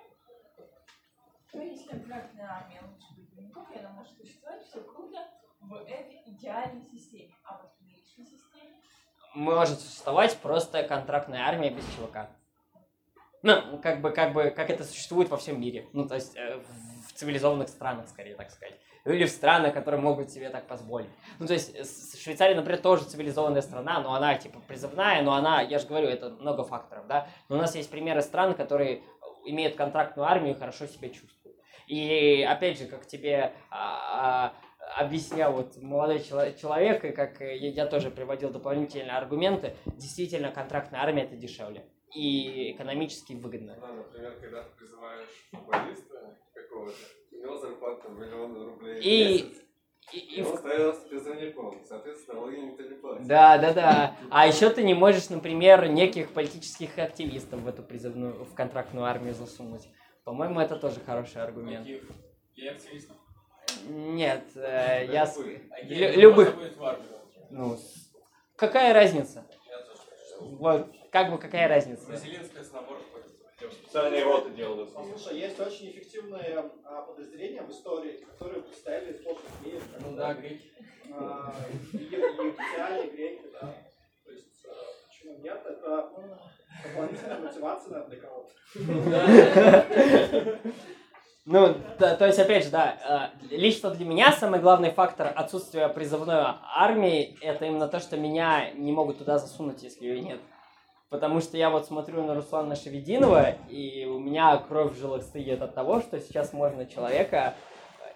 То 1.51 1.59
есть 1.61 1.87
контрактная 1.87 2.47
армия 2.49 2.81
лучше 2.81 3.13
призывников, 3.15 3.67
и 3.75 3.79
она 3.79 3.89
может 3.91 4.15
существовать, 4.17 4.63
все 4.65 4.81
круто 4.81 5.19
в 5.61 5.73
этой 5.87 6.21
идеальной 6.25 6.83
системе. 6.83 7.35
А 7.43 7.61
вот 7.61 7.71
в 7.79 7.81
нынешней 7.85 8.25
системе 8.25 8.52
Может 9.33 9.79
существовать 9.79 10.37
просто 10.37 10.83
контрактная 10.83 11.41
армия 11.47 11.69
без 11.71 11.83
ЧВК. 11.85 12.29
Ну, 13.41 13.77
как 13.79 14.01
бы, 14.01 14.11
как 14.11 14.31
бы, 14.33 14.51
как 14.51 14.69
это 14.69 14.83
существует 14.83 15.29
во 15.29 15.37
всем 15.37 15.59
мире. 15.59 15.87
Ну, 15.91 16.07
то 16.07 16.15
есть, 16.15 16.35
э, 16.37 16.61
в 17.07 17.13
цивилизованных 17.13 17.67
странах, 17.67 18.07
скорее 18.07 18.35
так 18.35 18.51
сказать. 18.51 18.75
Или 19.05 19.25
в 19.25 19.29
странах, 19.29 19.73
которые 19.73 19.99
могут 19.99 20.29
себе 20.31 20.49
так 20.49 20.65
позволить. 20.65 21.09
Ну, 21.39 21.47
то 21.47 21.53
есть 21.53 21.75
с- 21.75 22.17
Швейцария, 22.21 22.55
например, 22.55 22.79
тоже 22.79 23.03
цивилизованная 23.03 23.61
страна, 23.61 23.99
но 23.99 24.13
она 24.13 24.35
типа 24.35 24.61
призывная, 24.65 25.21
но 25.23 25.33
она, 25.33 25.61
я 25.61 25.79
же 25.79 25.87
говорю, 25.87 26.07
это 26.07 26.29
много 26.29 26.63
факторов, 26.63 27.07
да. 27.07 27.27
Но 27.49 27.57
у 27.57 27.59
нас 27.59 27.75
есть 27.75 27.91
примеры 27.91 28.21
стран, 28.21 28.53
которые 28.53 29.03
имеют 29.45 29.75
контрактную 29.75 30.25
армию 30.29 30.55
и 30.55 30.57
хорошо 30.57 30.87
себя 30.87 31.09
чувствуют. 31.09 31.57
И 31.87 32.47
опять 32.49 32.79
же, 32.79 32.85
как 32.85 33.05
тебе 33.05 33.51
а, 33.69 34.51
а, 34.51 34.53
объяснял 34.97 35.53
вот 35.53 35.77
молодой 35.81 36.19
чело- 36.19 36.51
человек, 36.51 37.03
и 37.05 37.11
как 37.11 37.41
э, 37.41 37.57
я, 37.57 37.85
тоже 37.85 38.09
приводил 38.11 38.49
дополнительные 38.51 39.17
аргументы, 39.17 39.75
действительно 39.85 40.51
контрактная 40.51 41.01
армия 41.01 41.23
это 41.23 41.35
дешевле 41.35 41.85
и 42.15 42.71
экономически 42.73 43.33
выгодно. 43.33 43.75
Да, 43.81 43.93
например, 43.93 44.37
когда 44.39 44.63
ты 44.63 44.69
призываешь 44.77 45.29
футболиста 45.51 46.37
какого-то, 46.53 46.95
у 47.31 47.35
него 47.35 47.57
зарплата 47.57 48.09
миллион 48.09 48.65
рублей 48.65 48.95
в 48.95 49.05
И- 49.05 49.33
месяц, 49.43 49.61
и- 50.13 50.17
и, 50.19 50.41
в- 50.43 51.09
призывником. 51.09 51.83
Соответственно, 51.87 52.39
налоги 52.39 52.57
никто 52.59 52.83
не 52.83 52.95
платит. 52.95 53.27
Да, 53.27 53.57
да, 53.57 53.73
да. 53.73 54.17
А 54.29 54.47
еще 54.47 54.69
ты 54.69 54.83
не 54.83 54.93
можешь, 54.93 55.29
например, 55.29 55.87
неких 55.87 56.31
политических 56.33 56.97
активистов 56.99 57.61
в 57.61 57.67
эту 57.67 57.81
призывную, 57.83 58.43
в 58.43 58.53
контрактную 58.53 59.05
армию 59.05 59.33
засунуть. 59.33 59.87
По-моему, 60.23 60.59
это 60.59 60.75
тоже 60.75 60.99
хороший 60.99 61.41
аргумент. 61.41 61.87
Я 62.55 62.71
активистов. 62.71 63.17
Нет, 63.87 64.43
э, 64.55 65.05
я... 65.11 65.25
с- 65.25 65.37
А 65.37 65.81
лю- 65.83 66.19
любых... 66.19 66.55
Ну, 67.49 67.77
с- 67.77 68.11
какая 68.55 68.93
разница? 68.93 69.45
Вот, 70.39 70.87
как 71.11 71.31
бы 71.31 71.37
какая 71.37 71.67
разница? 71.67 72.15
Зеленская 72.17 72.63
с 72.63 72.71
набором. 72.71 73.01
Специальные 73.71 74.23
роты 74.23 74.49
делают. 74.51 74.91
Слушай, 74.91 75.39
есть 75.39 75.59
очень 75.59 75.89
эффективные 75.91 76.69
а, 76.83 77.01
подразделения 77.03 77.61
в 77.61 77.69
истории, 77.71 78.25
которые 78.31 78.61
представили 78.63 79.13
сложных 79.21 79.45
мир. 79.63 79.81
Ну 80.01 80.15
да, 80.17 80.33
греки. 80.33 80.71
А, 81.11 81.55
и- 81.93 81.97
египтяне, 81.97 83.07
греки, 83.11 83.43
да. 83.53 83.73
То 84.25 84.31
есть, 84.31 84.65
а, 84.67 84.73
почему 85.07 85.37
нет? 85.39 85.61
Это 85.65 86.09
ну, 86.17 86.37
дополнительная 86.83 87.39
мотивация, 87.39 87.91
наверное, 87.91 88.17
для 88.17 88.27
кого-то. 88.27 88.53
Ну, 91.45 91.75
да, 91.99 92.15
то 92.15 92.25
есть, 92.25 92.39
опять 92.39 92.63
же, 92.63 92.69
да, 92.69 93.31
э, 93.43 93.55
лично 93.55 93.89
для 93.89 94.05
меня 94.05 94.31
самый 94.31 94.61
главный 94.61 94.91
фактор 94.91 95.33
отсутствия 95.35 95.89
призывной 95.89 96.41
армии, 96.73 97.37
это 97.41 97.65
именно 97.65 97.89
то, 97.89 97.99
что 97.99 98.15
меня 98.15 98.71
не 98.71 98.93
могут 98.93 99.17
туда 99.17 99.37
засунуть, 99.39 99.83
если 99.83 100.05
ее 100.05 100.21
нет. 100.21 100.39
Потому 101.09 101.41
что 101.41 101.57
я 101.57 101.69
вот 101.69 101.85
смотрю 101.85 102.23
на 102.23 102.33
Руслана 102.33 102.75
Шевединова, 102.75 103.51
и 103.69 104.05
у 104.05 104.19
меня 104.19 104.55
кровь 104.57 104.93
в 104.93 104.97
жилах 104.97 105.21
стоит 105.21 105.61
от 105.61 105.75
того, 105.75 105.99
что 105.99 106.17
сейчас 106.19 106.53
можно 106.53 106.85
человека 106.85 107.55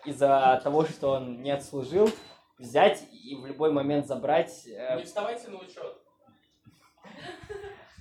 из-за 0.06 0.62
того, 0.64 0.86
что 0.86 1.12
он 1.12 1.44
не 1.44 1.52
отслужил, 1.52 2.10
взять 2.58 3.04
и 3.12 3.36
в 3.36 3.46
любой 3.46 3.74
момент 3.74 4.08
забрать. 4.08 4.66
э, 4.66 4.96
Не 4.96 5.04
вставайте 5.04 5.50
на 5.50 5.58
учет. 5.58 5.98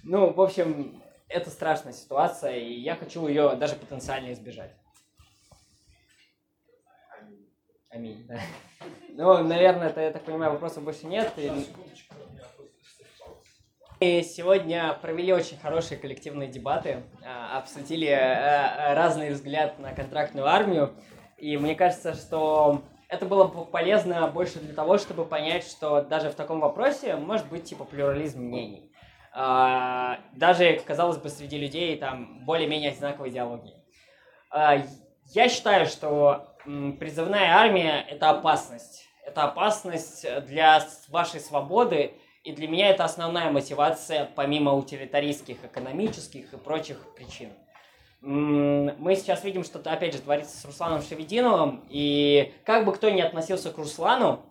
Ну, 0.05 0.33
в 0.33 0.41
общем, 0.41 1.03
это 1.29 1.51
страшная 1.51 1.93
ситуация, 1.93 2.57
и 2.57 2.75
я 2.75 2.95
хочу 2.95 3.27
ее 3.27 3.57
даже 3.57 3.75
потенциально 3.75 4.33
избежать. 4.33 4.71
Аминь, 7.97 8.27
да. 8.29 8.39
Ну, 9.19 9.43
наверное, 9.43 9.89
это, 9.89 10.03
я 10.03 10.11
так 10.11 10.25
понимаю, 10.25 10.53
вопросов 10.53 10.85
больше 10.85 11.07
нет. 11.07 11.33
И... 11.37 11.51
И 13.99 14.23
сегодня 14.23 14.93
провели 15.01 15.33
очень 15.33 15.57
хорошие 15.57 15.97
коллективные 15.97 16.51
дебаты, 16.51 17.03
а, 17.25 17.57
обсудили 17.57 18.11
а, 18.11 18.95
разный 18.95 19.31
взгляд 19.31 19.79
на 19.79 19.95
контрактную 19.95 20.47
армию. 20.47 20.95
И 21.39 21.57
мне 21.57 21.75
кажется, 21.75 22.13
что 22.13 22.83
это 23.09 23.25
было 23.25 23.45
бы 23.45 23.65
полезно 23.65 24.27
больше 24.29 24.59
для 24.59 24.75
того, 24.75 24.99
чтобы 24.99 25.25
понять, 25.25 25.67
что 25.67 26.03
даже 26.03 26.29
в 26.29 26.35
таком 26.35 26.61
вопросе 26.61 27.17
может 27.17 27.49
быть 27.49 27.65
типа 27.65 27.85
плюрализм 27.85 28.43
мнений. 28.43 28.93
А, 29.33 30.19
Даже, 30.35 30.79
казалось 30.81 31.17
бы, 31.17 31.31
среди 31.31 31.57
людей 31.57 31.97
там 31.97 32.45
более-менее 32.45 32.91
одинаковой 32.91 33.31
идеологии. 33.31 33.83
А, 34.51 34.83
Я 35.33 35.49
считаю, 35.49 35.87
что 35.87 36.56
призывная 36.99 37.55
армия– 37.55 38.05
это 38.11 38.31
опасность. 38.31 39.09
Это 39.25 39.45
опасность 39.45 40.27
для 40.47 40.87
вашей 41.09 41.41
свободы, 41.41 42.15
и 42.45 42.53
для 42.53 42.69
меня 42.69 42.91
это 42.91 43.05
основная 43.05 43.51
мотивация, 43.51 44.31
помимо 44.37 44.73
утилитаристских, 44.75 45.65
экономических 45.65 46.53
и 46.53 46.57
прочих 46.57 46.99
причин. 47.15 47.51
Мы 48.21 49.17
сейчас 49.17 49.43
видим, 49.45 49.65
что 49.65 49.79
опять 49.79 50.15
же 50.15 50.21
творится 50.21 50.57
с 50.57 50.65
Русланом 50.65 51.03
Шевединовым, 51.03 51.85
и 51.89 52.55
как 52.65 52.85
бы 52.85 52.93
кто 52.93 53.11
ни 53.11 53.21
относился 53.21 53.73
к 53.73 53.79
Руслану, 53.79 54.45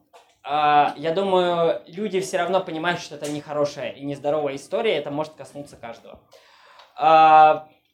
а, 0.43 0.93
я 0.97 1.11
думаю, 1.11 1.81
люди 1.87 2.19
все 2.19 2.37
равно 2.37 2.61
понимают, 2.61 3.01
что 3.01 3.15
это 3.15 3.31
нехорошая 3.31 3.91
и 3.91 4.05
нездоровая 4.05 4.55
история, 4.55 4.95
это 4.95 5.09
может 5.09 5.33
коснуться 5.33 5.75
каждого. 5.75 6.19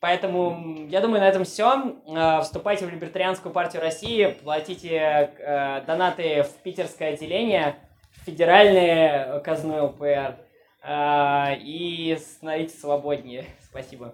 Поэтому, 0.01 0.87
я 0.89 0.99
думаю, 0.99 1.21
на 1.21 1.29
этом 1.29 1.43
все. 1.43 1.95
Вступайте 2.41 2.87
в 2.87 2.89
Либертарианскую 2.89 3.53
партию 3.53 3.83
России, 3.83 4.35
платите 4.43 5.31
э, 5.37 5.83
донаты 5.85 6.41
в 6.41 6.63
питерское 6.63 7.13
отделение, 7.13 7.75
в 8.09 8.25
федеральные 8.25 9.39
казну 9.45 9.85
ЛПР 9.85 10.37
э, 10.83 11.55
и 11.59 12.17
становитесь 12.19 12.81
свободнее. 12.81 13.45
Спасибо. 13.63 14.11